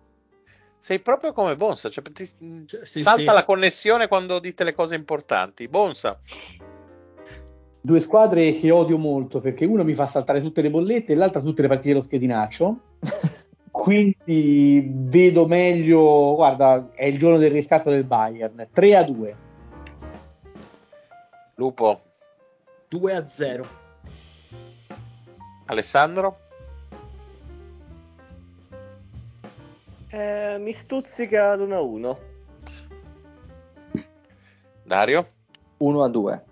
Sei 0.77 0.99
proprio 0.99 1.33
come 1.33 1.55
Bonsa, 1.55 1.89
cioè, 1.89 2.03
ti- 2.11 2.25
sì, 2.25 2.99
salta 3.01 3.19
sì. 3.19 3.23
la 3.23 3.45
connessione 3.45 4.07
quando 4.07 4.39
dite 4.39 4.63
le 4.63 4.73
cose 4.73 4.95
importanti. 4.95 5.67
Bonsa, 5.67 6.19
Due 7.81 7.99
squadre 7.99 8.53
che 8.53 8.71
odio 8.71 8.97
molto 8.97 9.39
perché 9.39 9.65
uno 9.65 9.83
mi 9.83 9.93
fa 9.93 10.07
saltare 10.07 10.41
tutte 10.41 10.61
le 10.63 10.71
bollette 10.71 11.13
e 11.13 11.15
l'altra 11.15 11.41
tutte 11.41 11.61
le 11.61 11.67
partite 11.67 11.89
dello 11.89 12.01
schedinaccio. 12.01 12.79
Quindi 13.71 14.89
vedo 14.91 15.45
meglio, 15.47 16.33
guarda, 16.35 16.89
è 16.93 17.05
il 17.05 17.19
giorno 17.19 17.37
del 17.37 17.51
riscatto 17.51 17.89
del 17.89 18.05
Bayern, 18.05 18.69
3 18.71 18.95
a 18.95 19.03
2. 19.03 19.37
Lupo, 21.55 22.01
2 22.87 23.13
a 23.13 23.25
0. 23.25 23.67
Alessandro? 25.65 26.39
Eh, 30.09 30.57
mi 30.59 30.71
stuzzica 30.71 31.55
l'1-1. 31.55 32.17
Dario? 34.83 35.29
1 35.77 36.03
a 36.03 36.07
2. 36.07 36.43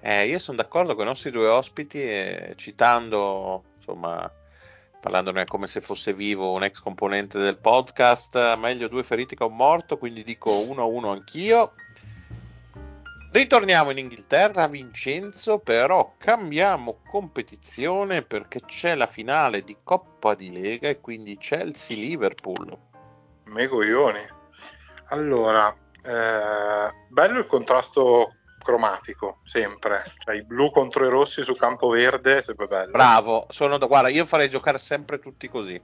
Eh, 0.00 0.26
io 0.26 0.38
sono 0.38 0.56
d'accordo 0.56 0.94
con 0.94 1.04
i 1.04 1.08
nostri 1.08 1.30
due 1.30 1.46
ospiti, 1.46 2.02
eh, 2.02 2.52
citando, 2.56 3.64
insomma, 3.76 4.30
parlandone 5.00 5.44
come 5.44 5.66
se 5.66 5.80
fosse 5.80 6.14
vivo 6.14 6.52
un 6.52 6.64
ex 6.64 6.80
componente 6.80 7.38
del 7.38 7.58
podcast, 7.58 8.56
meglio 8.56 8.88
due 8.88 9.02
feriti 9.02 9.36
che 9.36 9.44
un 9.44 9.56
morto, 9.56 9.98
quindi 9.98 10.24
dico 10.24 10.50
1-1 10.50 11.10
anch'io. 11.10 11.74
Ritorniamo 13.34 13.90
in 13.90 13.98
Inghilterra, 13.98 14.68
Vincenzo, 14.68 15.58
però 15.58 16.14
cambiamo 16.18 17.00
competizione 17.04 18.22
perché 18.22 18.60
c'è 18.60 18.94
la 18.94 19.08
finale 19.08 19.64
di 19.64 19.76
Coppa 19.82 20.36
di 20.36 20.52
Lega 20.52 20.86
e 20.86 21.00
quindi 21.00 21.36
Chelsea-Liverpool. 21.36 22.78
Me 23.46 23.66
coglioni. 23.66 24.20
Allora, 25.08 25.68
eh, 26.04 26.94
bello 27.08 27.38
il 27.40 27.46
contrasto 27.46 28.34
cromatico, 28.62 29.40
sempre. 29.42 30.04
Cioè, 30.18 30.36
i 30.36 30.44
blu 30.44 30.70
contro 30.70 31.04
i 31.04 31.10
rossi 31.10 31.42
su 31.42 31.56
campo 31.56 31.88
verde, 31.88 32.44
sempre 32.46 32.68
bello. 32.68 32.92
Bravo, 32.92 33.46
sono 33.48 33.78
da, 33.78 33.86
guarda, 33.86 34.10
io 34.10 34.26
farei 34.26 34.48
giocare 34.48 34.78
sempre 34.78 35.18
tutti 35.18 35.48
così. 35.48 35.80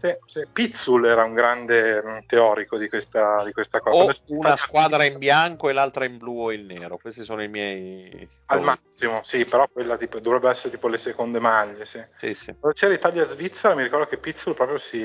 Sì, 0.00 0.16
sì. 0.26 0.46
Pizzul 0.52 1.06
era 1.06 1.24
un 1.24 1.34
grande 1.34 2.02
mh, 2.02 2.26
teorico 2.26 2.78
di 2.78 2.88
questa, 2.88 3.42
di 3.44 3.52
questa 3.52 3.80
cosa. 3.80 4.12
O 4.12 4.14
una 4.36 4.56
squadra 4.56 5.04
in 5.04 5.18
bianco 5.18 5.68
e 5.68 5.72
l'altra 5.72 6.04
in 6.04 6.18
blu 6.18 6.44
o 6.44 6.52
in 6.52 6.66
nero. 6.66 6.98
Questi 6.98 7.24
sono 7.24 7.42
i 7.42 7.48
miei. 7.48 8.28
Al 8.46 8.62
massimo, 8.62 9.20
sì, 9.24 9.44
però 9.44 9.68
quella 9.68 9.96
tipo, 9.96 10.20
dovrebbe 10.20 10.48
essere 10.48 10.70
tipo 10.70 10.88
le 10.88 10.96
seconde 10.96 11.40
maglie, 11.40 11.84
sì. 11.84 12.02
Sì, 12.16 12.34
sì. 12.34 12.54
Quando 12.58 12.78
c'era 12.78 12.94
Italia-Svizzera 12.94 13.74
mi 13.74 13.82
ricordo 13.82 14.06
che 14.06 14.18
Pizzul 14.18 14.54
proprio 14.54 14.78
si, 14.78 15.00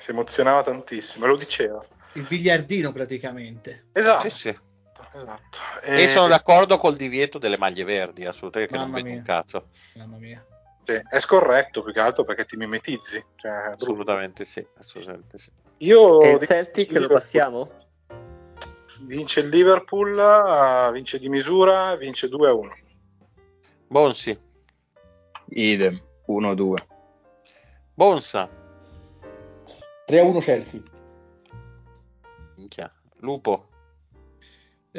si 0.00 0.10
emozionava 0.10 0.62
tantissimo 0.62 1.24
e 1.24 1.28
lo 1.28 1.36
diceva. 1.36 1.84
Il 2.12 2.22
biliardino 2.26 2.92
praticamente. 2.92 3.88
Esatto, 3.92 4.28
Sì, 4.28 4.36
sì. 4.36 4.58
esatto. 5.14 5.58
E 5.82 6.08
sono 6.08 6.28
d'accordo 6.28 6.78
col 6.78 6.96
divieto 6.96 7.38
delle 7.38 7.58
maglie 7.58 7.84
verdi, 7.84 8.24
assolutamente 8.24 8.72
che 8.72 8.78
non 8.78 8.90
Mamma 8.90 9.02
vedo 9.02 9.16
un 9.16 9.22
cazzo. 9.22 9.68
Mamma 9.94 10.16
mia. 10.16 10.44
Sì, 10.88 11.02
è 11.06 11.18
scorretto 11.18 11.82
più 11.82 11.92
che 11.92 12.00
altro 12.00 12.24
perché 12.24 12.46
ti 12.46 12.56
mimetizzi. 12.56 13.22
Cioè. 13.36 13.50
Assolutamente 13.74 14.46
sì, 14.46 14.66
assolutamente 14.78 15.36
sì. 15.36 15.50
Io 15.78 16.22
E 16.22 16.30
il 16.30 16.46
Celtic 16.46 16.92
lo 16.92 17.08
passiamo? 17.08 17.70
Vince 19.00 19.40
il 19.40 19.48
Liverpool, 19.50 20.18
eh, 20.18 20.90
vince 20.92 21.18
di 21.18 21.28
misura, 21.28 21.94
vince 21.96 22.28
2-1. 22.28 22.70
Bonsi, 23.86 24.36
Idem, 25.50 26.00
1-2. 26.26 26.74
Bonsa, 27.92 28.48
3 30.06 30.18
a 30.18 30.24
1 30.24 30.38
Chelsea. 30.40 30.80
minchia. 32.56 32.90
Lupo. 33.18 33.68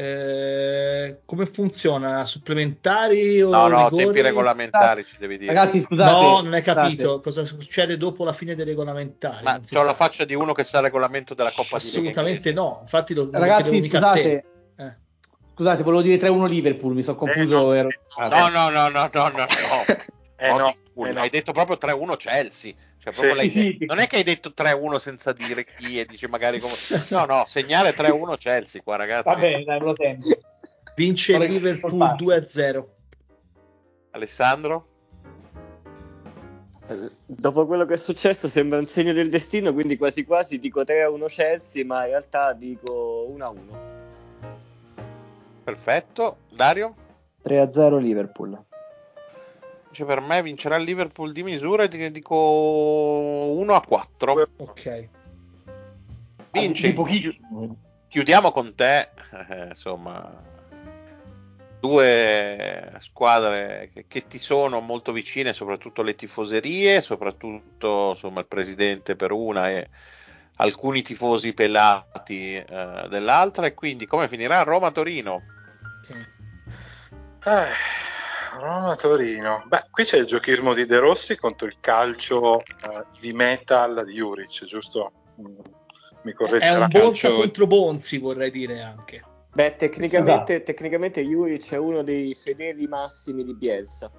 Eh, 0.02 1.20
come 1.26 1.46
funziona? 1.46 2.26
Supplementari 2.26 3.42
o 3.42 3.50
No, 3.50 3.68
no, 3.68 3.84
rigori? 3.90 4.04
tempi 4.06 4.22
regolamentari 4.22 5.04
ci 5.06 5.16
devi 5.20 5.38
dire. 5.38 5.52
Ragazzi, 5.54 5.82
scusate. 5.82 6.12
no, 6.12 6.42
non 6.42 6.54
hai 6.54 6.62
scusate. 6.62 6.80
capito 6.82 7.20
cosa 7.20 7.44
succede 7.46 7.98
dopo 7.98 8.24
la 8.24 8.32
fine 8.32 8.56
dei 8.56 8.64
regolamentari. 8.64 9.44
Ma 9.44 9.60
c'ho 9.60 9.84
la 9.84 9.94
faccia 9.94 10.24
di 10.24 10.36
uno 10.36 10.54
che 10.54 10.64
sa 10.64 10.78
il 10.78 10.86
regolamento 10.86 11.34
della 11.34 11.52
Coppa 11.52 11.78
di 11.80 11.86
Assolutamente 11.86 12.50
inglese. 12.50 12.54
no. 12.54 12.80
Infatti, 12.82 13.14
lo, 13.14 13.26
lo 13.26 13.32
Ragazzi, 13.40 13.82
te. 13.82 13.88
scusate. 13.90 14.46
Eh. 14.78 14.94
Scusate, 15.54 15.84
volevo 15.84 16.02
dire 16.02 16.18
3 16.18 16.30
a 16.30 16.32
1 16.32 16.46
Liverpool, 16.46 16.94
mi 16.94 17.04
sono 17.04 17.18
confuso. 17.18 17.44
Eh, 17.74 17.84
no. 17.84 17.90
ero- 17.90 17.90
No, 18.18 18.48
no, 18.48 18.70
no, 18.70 18.88
no, 18.90 18.90
no, 18.90 19.10
no, 19.12 19.30
no. 19.36 19.46
Eh, 20.38 20.48
No, 20.50 20.70
eh, 21.06 21.12
no. 21.12 21.20
Hai 21.20 21.30
detto 21.30 21.52
proprio 21.52 21.78
3-1 21.78 22.16
Chelsea. 22.16 22.72
Cioè, 23.11 23.40
Sì, 23.41 23.49
sì, 23.49 23.76
sì. 23.80 23.86
Non 23.86 23.99
è 23.99 24.07
che 24.07 24.18
hai 24.18 24.23
detto 24.23 24.53
3-1 24.56 24.95
senza 24.98 25.34
dire 25.34 25.65
chi 25.65 25.99
e 25.99 26.06
dici 26.06 26.27
magari 26.27 26.60
come... 26.60 26.73
No, 27.10 27.26
no, 27.26 27.44
segnare 27.45 27.95
3-1 27.95 28.38
Chelsea 28.38 28.81
qua, 28.81 28.95
ragazzi. 28.95 29.27
Va 29.27 29.36
bene, 29.36 29.64
dai, 29.64 29.80
lo 29.80 29.94
tengo. 29.94 30.23
Vince 30.95 31.36
il 31.36 31.52
Liverpool 31.52 31.98
portarci. 31.98 32.60
2-0. 32.60 32.84
Alessandro? 34.11 34.88
Eh, 36.88 37.10
Dopo 37.26 37.65
quello 37.65 37.86
che 37.86 37.94
è 37.94 37.98
successo 37.98 38.48
sembra 38.48 38.80
un 38.80 38.86
segno 38.86 39.14
del 39.14 39.30
destino, 39.30 39.72
quindi 39.73 39.98
quasi 39.98 40.26
quasi 40.26 40.57
dico 40.57 40.81
3-1 40.81 41.26
Chelsea, 41.27 41.86
ma 41.86 42.03
in 42.03 42.10
realtà 42.10 42.53
dico 42.53 43.34
1-1. 43.38 43.57
Perfetto. 45.64 46.38
Dario? 46.49 46.95
3 47.44 47.60
a 47.60 47.72
0 47.72 47.98
Liverpool. 47.98 48.65
Dice 49.90 50.06
per 50.06 50.22
me 50.22 50.41
vincerà 50.44 50.76
il 50.76 50.84
Liverpool 50.84 51.32
di 51.32 51.41
misura 51.41 51.84
e 51.84 51.88
ti 51.88 52.11
dico 52.11 52.36
1 52.36 53.74
a 53.74 53.82
4. 53.82 54.49
Ok. 54.57 55.07
Vince. 56.52 56.88
Di 56.88 56.94
pochissimo. 56.94 57.76
Chiudiamo 58.07 58.52
con 58.52 58.74
te, 58.76 59.10
eh, 59.49 59.68
insomma, 59.70 60.32
due 61.80 62.91
squadre 62.99 63.90
che, 63.94 64.06
che 64.07 64.28
ti 64.28 64.38
sono 64.38 64.80
molto 64.80 65.11
vicine, 65.11 65.53
soprattutto 65.53 66.02
le 66.02 66.16
tifoserie, 66.16 67.02
soprattutto 67.02 68.10
insomma, 68.10 68.40
il 68.41 68.48
presidente 68.48 69.16
per 69.16 69.32
una 69.32 69.70
e 69.70 69.90
alcuni 70.57 71.02
tifosi 71.02 71.53
pelati 71.53 72.53
eh, 72.53 73.07
dell'altra. 73.10 73.68
E 73.68 73.74
quindi 73.74 74.06
come 74.06 74.28
finirà 74.28 74.64
Roma-Torino? 74.64 75.41
ok. 76.03 76.28
Eh, 77.45 78.09
Roma-Torino. 78.60 79.64
Beh, 79.68 79.86
qui 79.91 80.03
c'è 80.03 80.18
il 80.18 80.26
giochismo 80.26 80.73
di 80.73 80.86
De 80.86 80.99
Rossi 80.99 81.36
contro 81.38 81.68
il 81.68 81.77
calcio 81.80 82.60
eh, 82.60 83.06
di 83.19 83.34
metal 83.34 84.03
di 84.06 84.14
Juric, 84.14 84.65
giusto? 84.65 85.11
Mm, 85.41 85.57
Mi 86.23 86.31
È 86.31 86.36
correggerà. 86.36 86.80
un 86.84 86.88
Bonza 86.90 87.31
contro 87.31 87.65
Bonzi, 87.68 88.18
vorrei 88.18 88.52
dire 88.52 88.81
anche. 88.81 89.23
Beh, 89.52 89.76
tecnicamente, 89.77 90.61
tecnicamente 90.64 91.23
Juric 91.23 91.72
è 91.72 91.77
uno 91.77 92.03
dei 92.03 92.36
fedeli 92.36 92.86
massimi 92.88 93.44
di 93.44 93.56
Bielsa, 93.56 94.11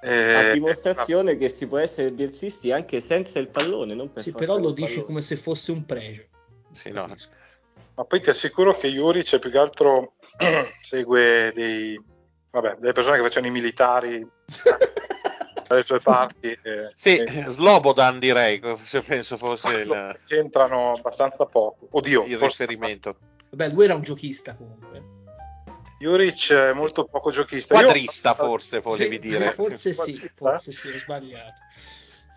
Eh, 0.00 0.34
a 0.34 0.52
dimostrazione 0.52 1.36
che 1.36 1.48
si 1.48 1.66
può 1.66 1.78
essere 1.78 2.12
bielsisti 2.12 2.70
anche 2.70 3.00
senza 3.00 3.40
il 3.40 3.48
pallone, 3.48 3.94
non 3.94 4.12
per 4.12 4.22
Sì, 4.22 4.30
però 4.32 4.56
lo 4.58 4.70
dici 4.70 4.86
pallone. 4.90 5.06
come 5.06 5.22
se 5.22 5.34
fosse 5.36 5.72
un 5.72 5.84
pregio. 5.84 6.24
Sì, 6.70 6.90
no. 6.90 7.12
Ma 7.94 8.04
poi 8.04 8.20
ti 8.20 8.30
assicuro 8.30 8.72
che 8.76 8.88
Juric 8.92 9.38
più 9.40 9.50
che 9.50 9.58
altro 9.58 10.14
segue 10.86 11.50
dei, 11.52 11.98
vabbè, 12.50 12.76
delle 12.78 12.92
persone 12.92 13.16
che 13.16 13.22
facevano 13.22 13.46
i 13.48 13.54
militari 13.54 14.28
dalle 15.68 15.82
sue 15.84 16.00
parti. 16.00 16.48
eh, 16.62 16.92
Sì, 16.94 17.16
e 17.16 17.44
Slobodan 17.48 18.18
direi, 18.18 18.60
se 18.76 19.02
penso 19.02 19.36
fosse 19.36 19.68
il, 19.74 20.20
c'entrano 20.26 20.92
abbastanza 20.92 21.44
poco. 21.46 21.88
Oddio, 21.90 22.24
il 22.24 22.36
forse 22.36 22.64
riferimento. 22.64 23.16
Vabbè, 23.50 23.72
lui 23.72 23.84
era 23.84 23.94
un 23.94 24.02
giochista 24.02 24.54
comunque. 24.54 25.16
Juric 26.00 26.52
è 26.52 26.72
molto 26.74 27.04
poco 27.06 27.30
giochista. 27.30 27.74
Io- 27.74 27.84
Quadrista 27.86 28.34
forse 28.34 28.80
volevi 28.80 29.14
Sì, 29.14 29.20
dire. 29.20 29.50
Forse 29.52 29.92
sì, 29.92 30.30
forse 30.34 30.72
sì, 30.72 30.88
ho 30.88 30.98
sbagliato. 30.98 31.60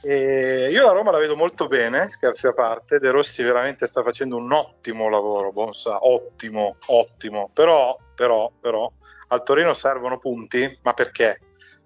E 0.04 0.70
io 0.72 0.84
la 0.84 0.94
Roma 0.94 1.12
la 1.12 1.20
vedo 1.20 1.36
molto 1.36 1.68
bene, 1.68 2.10
scherzi 2.10 2.48
a 2.48 2.54
parte. 2.54 2.98
De 2.98 3.12
Rossi 3.12 3.44
veramente 3.44 3.86
sta 3.86 4.02
facendo 4.02 4.36
un 4.36 4.52
ottimo 4.52 5.10
lavoro, 5.10 5.52
Bonsa, 5.52 6.04
ottimo, 6.04 6.78
ottimo. 6.88 7.52
Però, 7.54 7.96
però, 8.16 8.52
però, 8.60 8.92
al 9.32 9.44
Torino 9.44 9.74
servono 9.74 10.20
punti, 10.20 10.80
ma 10.84 10.94
perché? 10.94 11.40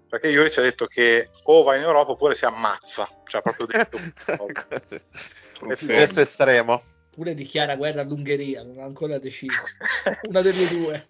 Perché 0.08 0.28
Juric 0.30 0.58
ha 0.58 0.62
detto 0.62 0.86
che 0.86 1.30
o 1.44 1.62
va 1.62 1.76
in 1.76 1.82
Europa 1.82 2.12
oppure 2.12 2.34
si 2.34 2.44
ammazza, 2.44 3.08
cioè 3.24 3.40
proprio 3.42 3.66
detto. 3.66 3.98
il 5.66 5.88
gesto 5.88 6.20
estremo. 6.20 6.82
Pure 7.10 7.34
dichiara 7.34 7.76
guerra 7.76 8.02
all'Ungheria, 8.02 8.62
non 8.62 8.78
ha 8.80 8.84
ancora 8.84 9.18
deciso. 9.18 9.62
Una 10.28 10.42
delle 10.42 10.68
due. 10.68 11.06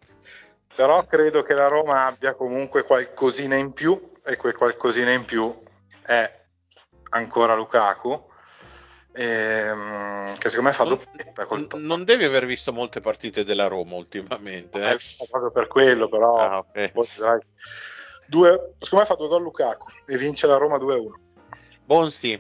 però 0.75 1.05
credo 1.07 1.43
che 1.43 1.55
la 1.55 1.69
Roma 1.69 2.05
abbia 2.05 2.35
comunque 2.35 2.85
qualcosina 2.85 3.57
in 3.57 3.73
più 3.73 4.13
e 4.23 4.37
quel 4.37 4.55
qualcosina 4.55 5.13
in 5.13 5.25
più 5.25 5.55
è 6.03 6.45
ancora 7.11 7.55
Lukaku 7.55 8.35
ehm, 9.17 10.37
che 10.39 10.49
secondo 10.49 10.71
me 10.71 10.75
fa 10.75 10.85
Non, 10.85 10.99
doppietta 10.99 11.47
col 11.47 11.67
non 11.79 12.05
devi 12.05 12.25
aver 12.25 12.45
visto 12.47 12.73
molte 12.73 13.01
partite 13.01 13.45
della 13.45 13.67
Roma 13.67 13.95
ultimamente. 13.97 14.79
Eh, 14.79 14.93
eh. 14.93 15.27
proprio 15.29 15.51
per 15.51 15.67
quello 15.69 16.09
però 16.09 16.37
Ah, 16.37 16.59
ok. 16.59 16.93
poi, 16.93 17.07
dai, 17.19 17.41
due, 18.29 18.75
secondo 18.79 19.05
me 19.05 19.11
fa 19.11 19.15
due 19.15 19.29
gol 19.29 19.43
Lukaku 19.43 19.87
e 20.07 20.19
vince 20.19 20.47
la 20.47 20.57
Roma 20.57 20.77
2-1 20.77 21.21
Bonsi, 21.85 22.39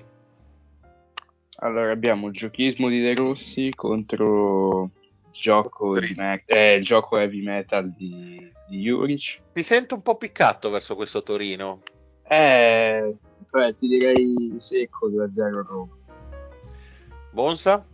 Allora 1.58 1.90
abbiamo 1.92 2.26
il 2.26 2.32
giochismo 2.34 2.88
di 2.88 3.00
De 3.00 3.14
Rossi 3.14 3.70
contro 3.74 4.90
il 5.32 5.40
gioco, 5.40 5.98
di 5.98 6.12
me- 6.16 6.42
eh, 6.46 6.74
il 6.74 6.84
gioco 6.84 7.16
heavy 7.16 7.42
metal 7.42 7.90
di, 7.92 8.52
di 8.68 8.80
Juric. 8.80 9.40
ti 9.52 9.62
sento 9.62 9.94
un 9.94 10.02
po' 10.02 10.16
piccato 10.16 10.68
verso 10.68 10.96
questo 10.96 11.22
Torino. 11.22 11.80
Eh, 12.28 13.16
cioè, 13.48 13.74
ti 13.74 13.86
direi 13.86 14.56
secco 14.58 15.08
2-0 15.08 15.62
Roma. 15.64 15.94
Bonsa? 17.36 17.84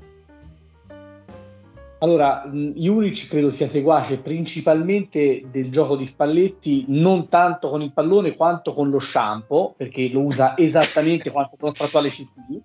Allora, 1.99 2.47
mh, 2.47 2.75
Juric 2.77 3.27
credo 3.27 3.51
sia 3.51 3.67
seguace 3.67 4.19
principalmente 4.19 5.43
del 5.51 5.69
gioco 5.69 5.97
di 5.97 6.07
Spalletti, 6.07 6.85
non 6.89 7.29
tanto 7.29 7.69
con 7.69 7.83
il 7.83 7.93
pallone 7.93 8.37
quanto 8.37 8.73
con 8.73 8.89
lo 8.89 9.01
shampoo, 9.01 9.75
perché 9.77 10.09
lo 10.11 10.21
usa 10.21 10.55
esattamente 10.59 11.33
quanto 11.33 11.57
il 11.57 11.65
nostro 11.65 11.87
attuale 11.87 12.09
CT. 12.09 12.61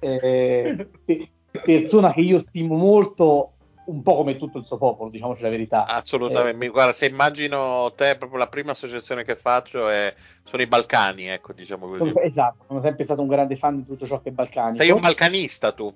Eh, 0.00 0.88
pe- 1.04 1.30
persona 1.62 2.12
che 2.12 2.20
io 2.22 2.40
stimo 2.40 2.74
molto, 2.74 3.52
un 3.84 4.02
po' 4.02 4.16
come 4.16 4.36
tutto 4.36 4.58
il 4.58 4.66
suo 4.66 4.78
popolo, 4.78 5.10
diciamoci 5.10 5.42
la 5.42 5.48
verità. 5.48 5.86
Assolutamente, 5.86 6.56
Mi- 6.56 6.68
guarda, 6.68 6.92
se 6.92 7.06
immagino 7.06 7.92
te, 7.96 8.16
proprio 8.16 8.38
la 8.38 8.46
prima 8.46 8.72
associazione 8.72 9.24
che 9.24 9.34
faccio 9.34 9.88
è, 9.88 10.14
sono 10.44 10.62
i 10.62 10.66
Balcani, 10.66 11.26
ecco, 11.26 11.52
diciamo 11.52 11.88
così. 11.88 12.12
esatto, 12.20 12.64
sono 12.66 12.80
sempre 12.80 13.04
stato 13.04 13.22
un 13.22 13.28
grande 13.28 13.56
fan 13.56 13.76
di 13.76 13.84
tutto 13.84 14.06
ciò 14.06 14.20
che 14.20 14.28
è 14.28 14.32
balcanico. 14.32 14.82
Sei 14.82 14.92
un 14.92 15.00
balcanista 15.00 15.72
tu. 15.72 15.92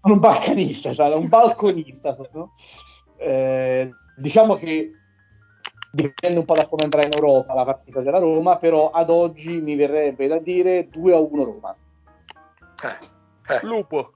Sono 0.00 0.14
un 0.14 0.20
balcanista, 0.20 0.92
cioè 0.92 1.14
un 1.14 1.28
balconista 1.28 2.14
sono. 2.14 2.52
Eh, 3.16 3.90
diciamo 4.16 4.54
che 4.54 4.92
dipende 5.92 6.38
un 6.38 6.44
po' 6.44 6.54
da 6.54 6.66
come 6.66 6.84
andrà 6.84 7.04
in 7.04 7.12
Europa 7.12 7.54
la 7.54 7.64
partita 7.64 8.00
della 8.00 8.18
Roma, 8.18 8.56
però 8.56 8.90
ad 8.90 9.10
oggi 9.10 9.60
mi 9.60 9.74
verrebbe 9.76 10.26
da 10.26 10.38
dire 10.38 10.88
2 10.88 11.14
a 11.14 11.18
1 11.18 11.44
Roma. 11.44 11.76
Eh, 12.82 13.54
eh. 13.54 13.60
Lupo. 13.62 14.12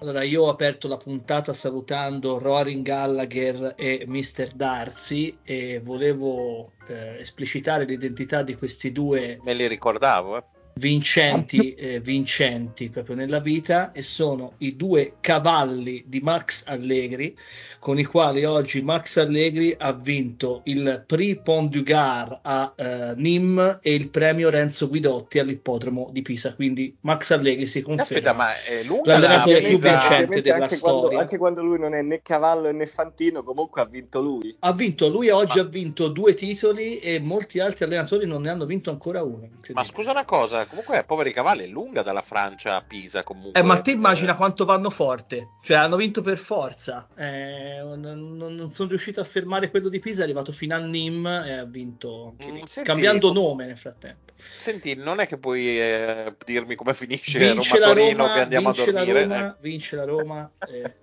Allora, 0.00 0.22
io 0.22 0.44
ho 0.44 0.48
aperto 0.48 0.88
la 0.88 0.96
puntata 0.96 1.52
salutando 1.52 2.38
Roaring 2.38 2.82
Gallagher 2.82 3.74
e 3.76 4.04
Mr. 4.06 4.52
Darcy 4.54 5.40
e 5.42 5.78
volevo 5.78 6.72
eh, 6.88 7.18
esplicitare 7.18 7.84
l'identità 7.84 8.42
di 8.42 8.56
questi 8.56 8.92
due 8.92 9.38
Me 9.42 9.52
li 9.52 9.68
ricordavo, 9.68 10.38
eh. 10.38 10.44
Vincenti, 10.80 11.74
eh, 11.74 12.00
vincenti 12.00 12.88
proprio 12.88 13.14
nella 13.14 13.38
vita 13.38 13.92
e 13.92 14.02
sono 14.02 14.54
i 14.58 14.74
due 14.76 15.14
cavalli 15.20 16.04
di 16.06 16.20
Max 16.20 16.64
Allegri 16.66 17.36
con 17.78 17.98
i 17.98 18.04
quali 18.04 18.44
oggi 18.44 18.80
Max 18.82 19.18
Allegri 19.18 19.74
ha 19.76 19.92
vinto 19.92 20.62
il 20.64 21.04
Prix 21.06 21.40
Pont 21.42 21.70
du 21.70 21.82
Gard 21.82 22.38
a 22.42 22.72
eh, 22.74 23.12
Nîmes 23.16 23.78
e 23.82 23.94
il 23.94 24.08
premio 24.08 24.48
Renzo 24.48 24.88
Guidotti 24.88 25.38
all'ippodromo 25.38 26.08
di 26.12 26.22
Pisa 26.22 26.54
quindi 26.54 26.96
Max 27.02 27.30
Allegri 27.30 27.66
si 27.66 27.84
Aspetta, 27.86 28.32
conferma 28.32 28.32
ma 28.34 28.62
è 28.62 28.82
lunga 28.84 29.12
la 29.12 29.18
L'allenatore 29.18 29.60
più 29.60 29.68
Pisa- 29.78 29.90
vincente 29.90 30.40
della 30.42 30.62
anche 30.64 30.78
quando, 30.78 30.98
storia. 31.00 31.18
anche 31.20 31.36
quando 31.38 31.62
lui 31.62 31.78
non 31.78 31.94
è 31.94 32.00
né 32.02 32.22
cavallo 32.22 32.70
né 32.72 32.86
fantino, 32.86 33.42
comunque 33.42 33.82
ha 33.82 33.84
vinto 33.84 34.20
lui. 34.22 34.56
ha 34.60 34.72
vinto 34.72 35.08
lui 35.08 35.28
oggi 35.28 35.58
Ma- 35.58 35.64
ha 35.64 35.66
vinto 35.66 36.08
due 36.08 36.32
titoli 36.34 36.98
e 37.00 37.20
molti 37.20 37.60
altri 37.60 37.84
allenatori 37.84 38.26
non 38.26 38.40
ne 38.42 38.48
hanno 38.50 38.64
vinto 38.64 38.88
ancora 38.90 39.22
uno 39.22 39.46
Ma 39.72 39.84
scusa 39.84 40.10
una 40.10 40.24
cosa, 40.24 40.66
comunque 40.70 41.04
poveri 41.04 41.32
cavalli 41.32 41.64
è 41.64 41.66
lunga 41.66 42.00
dalla 42.02 42.22
Francia 42.22 42.76
a 42.76 42.82
Pisa 42.82 43.22
comunque. 43.22 43.60
Eh, 43.60 43.62
ma 43.62 43.80
te 43.82 43.90
immagina 43.90 44.34
quanto 44.36 44.64
vanno 44.64 44.88
forte, 44.88 45.48
cioè 45.62 45.76
hanno 45.76 45.96
vinto 45.96 46.22
per 46.22 46.38
forza. 46.38 47.08
Eh, 47.16 47.80
non, 47.82 48.36
non- 48.36 48.72
sono 48.72 48.88
riuscito 48.88 49.20
a 49.20 49.24
fermare 49.24 49.70
quello 49.70 49.88
di 49.88 49.98
Pisa, 49.98 50.20
è 50.20 50.24
arrivato 50.24 50.52
fino 50.52 50.74
a 50.74 50.78
Nîmes 50.78 51.46
e 51.46 51.52
ha 51.52 51.64
vinto 51.64 52.34
anche 52.38 52.50
Mm, 52.52 52.56
senti- 52.64 52.82
cambiando 52.90 53.32
nome 53.32 53.66
nel 53.66 53.76
frattempo. 53.76 54.32
Senti, 54.36 54.94
non 54.94 55.20
è 55.20 55.26
che 55.26 55.36
puoi 55.36 55.78
eh, 55.78 56.34
dirmi 56.46 56.74
come 56.74 56.94
finisce 56.94 57.38
Vince 57.38 57.78
la 57.78 57.88
Roma-Torino 57.88 58.22
Roma, 58.22 58.32
che 58.34 58.40
andiamo 58.40 58.68
a 58.70 58.74
la 58.76 58.84
dormire? 58.84 59.22
Roma, 59.22 59.50
Eh, 59.50 59.56
vince 59.60 59.96
la 59.96 60.04
Roma 60.04 60.50
eh, 60.70 60.94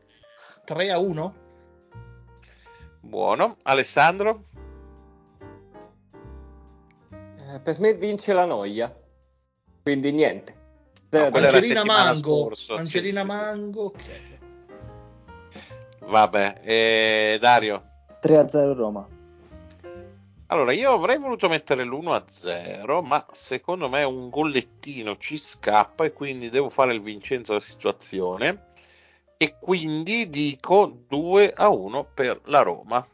3 0.65 0.91
a 0.91 0.97
1. 0.97 1.35
buono. 3.01 3.57
Alessandro? 3.63 4.43
Eh, 7.11 7.59
per 7.59 7.79
me 7.79 7.93
vince 7.93 8.33
la 8.33 8.45
noia, 8.45 8.93
quindi 9.87 10.11
niente. 10.11 10.55
No, 11.11 11.27
era 11.27 11.47
Angelina 11.47 11.85
Mango, 11.85 12.17
scorso, 12.17 12.73
sì, 12.73 12.79
Angelina 12.79 13.21
sì, 13.21 13.29
sì. 13.29 13.35
Mango, 13.35 13.83
ok. 13.85 14.03
Vabbè, 16.07 16.61
eh, 16.61 17.37
Dario. 17.39 17.83
3 18.19 18.37
a 18.37 18.49
0 18.49 18.73
Roma. 18.73 19.07
Allora, 20.47 20.73
io 20.73 20.91
avrei 20.91 21.17
voluto 21.17 21.47
mettere 21.47 21.85
l'1 21.85 22.11
a 22.11 22.23
0, 22.27 23.01
ma 23.01 23.25
secondo 23.31 23.87
me 23.87 24.03
un 24.03 24.29
gollettino 24.29 25.15
ci 25.15 25.37
scappa 25.37 26.03
e 26.03 26.11
quindi 26.11 26.49
devo 26.49 26.69
fare 26.69 26.93
il 26.93 26.99
Vincenzo 26.99 27.53
della 27.53 27.63
situazione. 27.63 28.65
E 29.37 29.55
quindi 29.57 30.27
dico 30.27 31.03
2 31.07 31.53
a 31.55 31.69
1 31.69 32.09
per 32.13 32.41
la 32.45 32.61
Roma. 32.61 33.07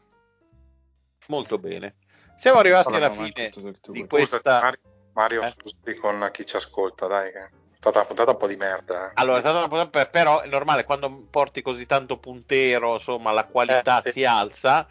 Molto 1.28 1.56
bene. 1.58 1.94
Siamo 2.34 2.58
arrivati 2.58 2.94
alla 2.96 3.10
fine 3.10 3.52
di 3.92 4.06
questa. 4.08 4.74
Mario, 5.14 5.42
Eh? 5.42 5.50
scusati 5.56 5.94
con 5.96 6.28
chi 6.32 6.44
ci 6.46 6.56
ascolta, 6.56 7.06
dai, 7.06 7.30
che 7.32 7.38
è 7.38 7.48
stata 7.76 7.98
una 7.98 8.06
puntata 8.06 8.30
un 8.32 8.36
po' 8.36 8.46
di 8.46 8.56
merda. 8.56 9.08
eh. 9.08 9.12
Allora, 9.14 9.38
è 9.38 9.40
stata 9.40 9.58
una 9.58 9.68
puntata 9.68 9.90
per- 9.90 10.10
però 10.10 10.40
è 10.40 10.48
normale 10.48 10.84
quando 10.84 11.26
porti 11.30 11.62
così 11.62 11.86
tanto 11.86 12.18
puntero, 12.18 12.94
insomma, 12.94 13.30
la 13.30 13.46
qualità 13.46 14.00
Eh, 14.00 14.04
sì. 14.06 14.10
si 14.10 14.24
alza. 14.24 14.86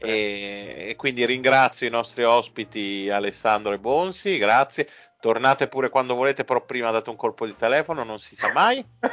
E, 0.00 0.86
e 0.90 0.96
quindi 0.96 1.26
ringrazio 1.26 1.84
i 1.86 1.90
nostri 1.90 2.22
ospiti 2.22 3.10
Alessandro 3.10 3.72
e 3.72 3.78
Bonsi, 3.78 4.36
grazie. 4.38 4.86
Tornate 5.20 5.66
pure 5.66 5.88
quando 5.90 6.14
volete, 6.14 6.44
però 6.44 6.64
prima 6.64 6.92
date 6.92 7.10
un 7.10 7.16
colpo 7.16 7.44
di 7.46 7.54
telefono, 7.56 8.04
non 8.04 8.18
si 8.20 8.36
sa 8.36 8.52
mai. 8.52 8.84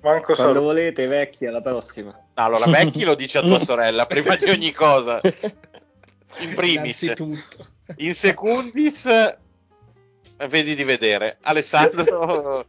Manco 0.00 0.34
Quando 0.34 0.34
saluto. 0.34 0.60
volete, 0.62 1.06
vecchi, 1.06 1.46
alla 1.46 1.60
prossima. 1.60 2.10
No, 2.12 2.44
allora, 2.44 2.66
Vecchi 2.66 3.02
lo 3.04 3.14
dice 3.14 3.38
a 3.38 3.42
tua 3.42 3.58
sorella 3.64 4.06
prima 4.06 4.36
di 4.36 4.48
ogni 4.48 4.72
cosa. 4.72 5.20
In 6.40 6.54
primis, 6.54 7.12
in 7.96 8.14
secundis, 8.14 9.08
vedi 10.48 10.74
di 10.74 10.84
vedere. 10.84 11.38
Alessandro, 11.42 12.66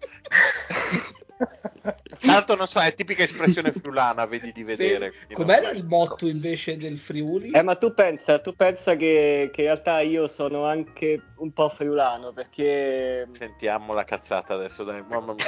tanto 2.20 2.56
non 2.56 2.68
so, 2.68 2.80
è 2.80 2.94
tipica 2.94 3.24
espressione 3.24 3.72
friulana, 3.72 4.26
vedi 4.26 4.52
di 4.52 4.64
vedere. 4.64 5.14
Com'era 5.34 5.72
il 5.72 5.86
motto 5.86 6.28
invece 6.28 6.78
del 6.78 6.98
Friuli? 6.98 7.52
Eh, 7.52 7.62
ma 7.62 7.76
tu 7.76 7.94
pensa, 7.94 8.40
tu 8.40 8.56
pensa 8.56 8.96
che, 8.96 9.50
che 9.52 9.62
in 9.62 9.68
realtà 9.68 10.00
io 10.00 10.28
sono 10.28 10.66
anche 10.66 11.22
un 11.38 11.52
po' 11.52 11.70
friulano 11.70 12.32
perché 12.32 13.28
Sentiamo 13.32 13.94
la 13.94 14.04
cazzata 14.04 14.54
adesso, 14.54 14.84
dai, 14.84 15.04
mamma 15.08 15.34
mia. 15.34 15.46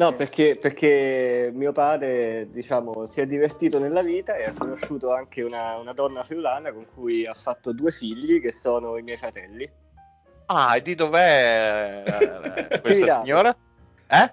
No, 0.00 0.14
perché, 0.14 0.56
perché 0.56 1.50
mio 1.52 1.72
padre, 1.72 2.48
diciamo, 2.50 3.04
si 3.04 3.20
è 3.20 3.26
divertito 3.26 3.78
nella 3.78 4.00
vita 4.00 4.34
e 4.34 4.44
ha 4.44 4.54
conosciuto 4.54 5.12
anche 5.12 5.42
una, 5.42 5.76
una 5.76 5.92
donna 5.92 6.24
friulana 6.24 6.72
con 6.72 6.86
cui 6.94 7.26
ha 7.26 7.34
fatto 7.34 7.74
due 7.74 7.92
figli 7.92 8.40
che 8.40 8.50
sono 8.50 8.96
i 8.96 9.02
miei 9.02 9.18
fratelli. 9.18 9.70
Ah, 10.46 10.74
e 10.74 10.80
di 10.80 10.94
dov'è 10.94 12.02
eh, 12.06 12.80
questa 12.80 12.94
Cividale. 12.94 13.22
signora? 13.22 13.56
Eh? 14.08 14.32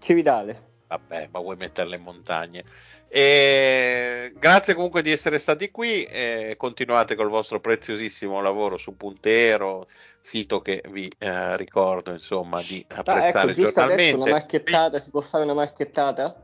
Cividale. 0.00 0.62
Vabbè, 0.88 1.28
ma 1.30 1.38
vuoi 1.38 1.54
metterla 1.54 1.94
in 1.94 2.02
montagne? 2.02 2.64
E 3.10 4.32
grazie 4.36 4.74
comunque 4.74 5.02
di 5.02 5.10
essere 5.10 5.38
stati 5.38 5.70
qui. 5.70 6.04
e 6.04 6.54
continuate 6.58 7.14
col 7.14 7.28
vostro 7.28 7.58
preziosissimo 7.60 8.40
lavoro 8.40 8.76
su 8.76 8.96
Puntero, 8.96 9.88
sito 10.20 10.60
che 10.60 10.82
vi 10.90 11.10
eh, 11.18 11.56
ricordo 11.56 12.12
insomma 12.12 12.60
di 12.62 12.84
Ah, 12.88 12.98
apprezzare 12.98 13.52
ecco, 13.52 13.60
giusto 13.62 13.80
adesso 13.80 14.14
una 14.16 14.24
giornalmente. 14.24 14.30
marchettata, 14.30 14.98
si 14.98 15.10
può 15.10 15.20
fare 15.20 15.44
una 15.44 15.54
marchettata? 15.54 16.36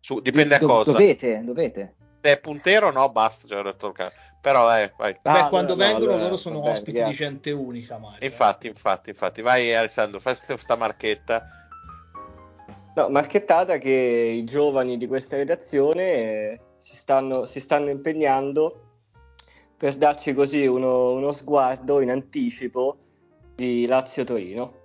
Su- 0.00 0.20
dipende 0.20 0.54
a 0.54 0.58
Do- 0.58 0.66
cosa. 0.66 0.92
Dovete, 0.92 1.42
dovete. 1.44 1.94
Se 2.22 2.32
è 2.32 2.40
Puntero, 2.40 2.90
no, 2.90 3.10
basta. 3.10 3.46
Cioè, 3.48 3.58
ho 3.58 3.62
detto 3.62 3.88
il 3.88 3.92
cazzo. 3.92 4.14
Però, 4.40 4.74
eh, 4.76 4.92
vai. 4.96 5.18
Beh, 5.20 5.30
Ah, 5.30 5.48
quando 5.48 5.72
allora 5.72 5.88
no, 5.88 5.92
vengono 5.92 6.12
allora 6.12 6.24
loro 6.28 6.36
sono 6.38 6.56
va 6.56 6.60
bene, 6.62 6.74
ospiti 6.74 6.92
di 6.92 7.02
grazie. 7.02 7.16
gente 7.16 7.50
unica, 7.50 7.98
Mario. 7.98 8.26
Infatti, 8.26 8.66
infatti, 8.66 9.10
infatti. 9.10 9.42
Vai, 9.42 9.74
Alessandro, 9.74 10.20
fai 10.20 10.36
questa 10.38 10.76
marchetta. 10.76 11.46
No, 12.94 13.08
marchettata 13.08 13.78
che 13.78 13.90
i 13.90 14.44
giovani 14.44 14.96
di 14.96 15.08
questa 15.08 15.36
redazione 15.36 16.02
eh, 16.02 16.60
si 16.78 16.94
stanno, 16.94 17.44
si 17.44 17.58
stanno 17.58 17.90
impegnando 17.90 18.82
per 19.76 19.96
darci 19.96 20.32
così 20.32 20.64
uno, 20.64 21.12
uno 21.12 21.32
sguardo 21.32 22.00
in 22.00 22.10
anticipo 22.10 22.96
di 23.56 23.86
Lazio-Torino. 23.86 24.82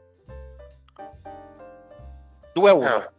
2 2.53 2.69
a 2.69 2.73
1. 2.73 2.85
Eh, 2.85 2.87
ecco 2.87 3.09
il 3.09 3.18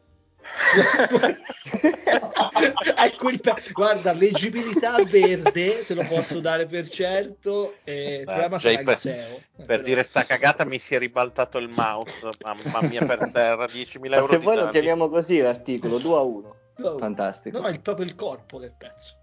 pe- 3.40 3.55
guarda 3.72 4.12
leggibilità 4.12 5.02
verde 5.05 5.85
te 5.85 5.94
lo 5.94 6.05
posso 6.06 6.40
dare 6.40 6.66
per 6.66 6.89
certo 6.89 7.74
e 7.85 8.14
il 8.16 8.24
problema 8.24 8.56
già 8.59 8.70
sarà 8.70 8.82
per- 8.82 8.98
Per 9.01 9.66
Però- 9.66 9.82
dire 9.82 10.02
sta 10.02 10.24
cagata 10.24 10.64
mi 10.64 10.78
si 10.78 10.94
è 10.94 10.98
ribaltato 10.98 11.59
il 11.59 11.68
mouse, 11.68 12.31
mamma 12.43 12.81
mia 12.89 13.05
per 13.05 13.31
terra, 13.32 13.66
10.000 13.66 14.09
Ma 14.09 14.16
euro 14.16 14.32
se 14.32 14.39
di 14.39 14.44
voi 14.44 14.56
lo 14.56 14.68
chiamiamo 14.68 15.09
così 15.09 15.39
l'articolo 15.39 15.97
2 15.98 16.16
a 16.16 16.20
1. 16.20 16.55
Oh, 16.82 16.97
Fantastico. 16.97 17.60
no 17.60 17.66
è 17.68 17.78
proprio 17.78 18.06
il 18.06 18.14
corpo 18.14 18.59
del 18.59 18.72
pezzo 18.77 19.16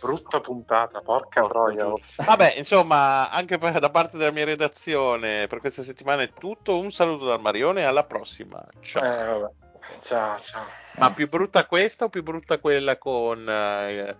brutta 0.00 0.40
puntata, 0.40 1.00
porca 1.00 1.46
troia. 1.46 1.90
Vabbè, 2.16 2.54
insomma, 2.58 3.30
anche 3.30 3.56
per- 3.56 3.78
da 3.78 3.88
parte 3.90 4.18
della 4.18 4.30
mia 4.30 4.44
redazione 4.44 5.46
per 5.46 5.60
questa 5.60 5.82
settimana 5.82 6.22
è 6.22 6.30
tutto. 6.38 6.78
Un 6.78 6.90
saluto 6.90 7.24
dal 7.24 7.40
Marione 7.40 7.80
e 7.80 7.84
alla 7.84 8.04
prossima. 8.04 8.62
Ciao. 8.80 9.02
Eh, 9.02 9.40
vabbè. 9.40 9.50
Ciao, 10.02 10.38
ciao. 10.40 10.64
Ma 10.98 11.10
più 11.10 11.28
brutta 11.28 11.66
questa 11.66 12.04
o 12.04 12.08
più 12.08 12.22
brutta 12.22 12.58
quella 12.58 12.98
con 12.98 13.48
eh, 13.48 14.16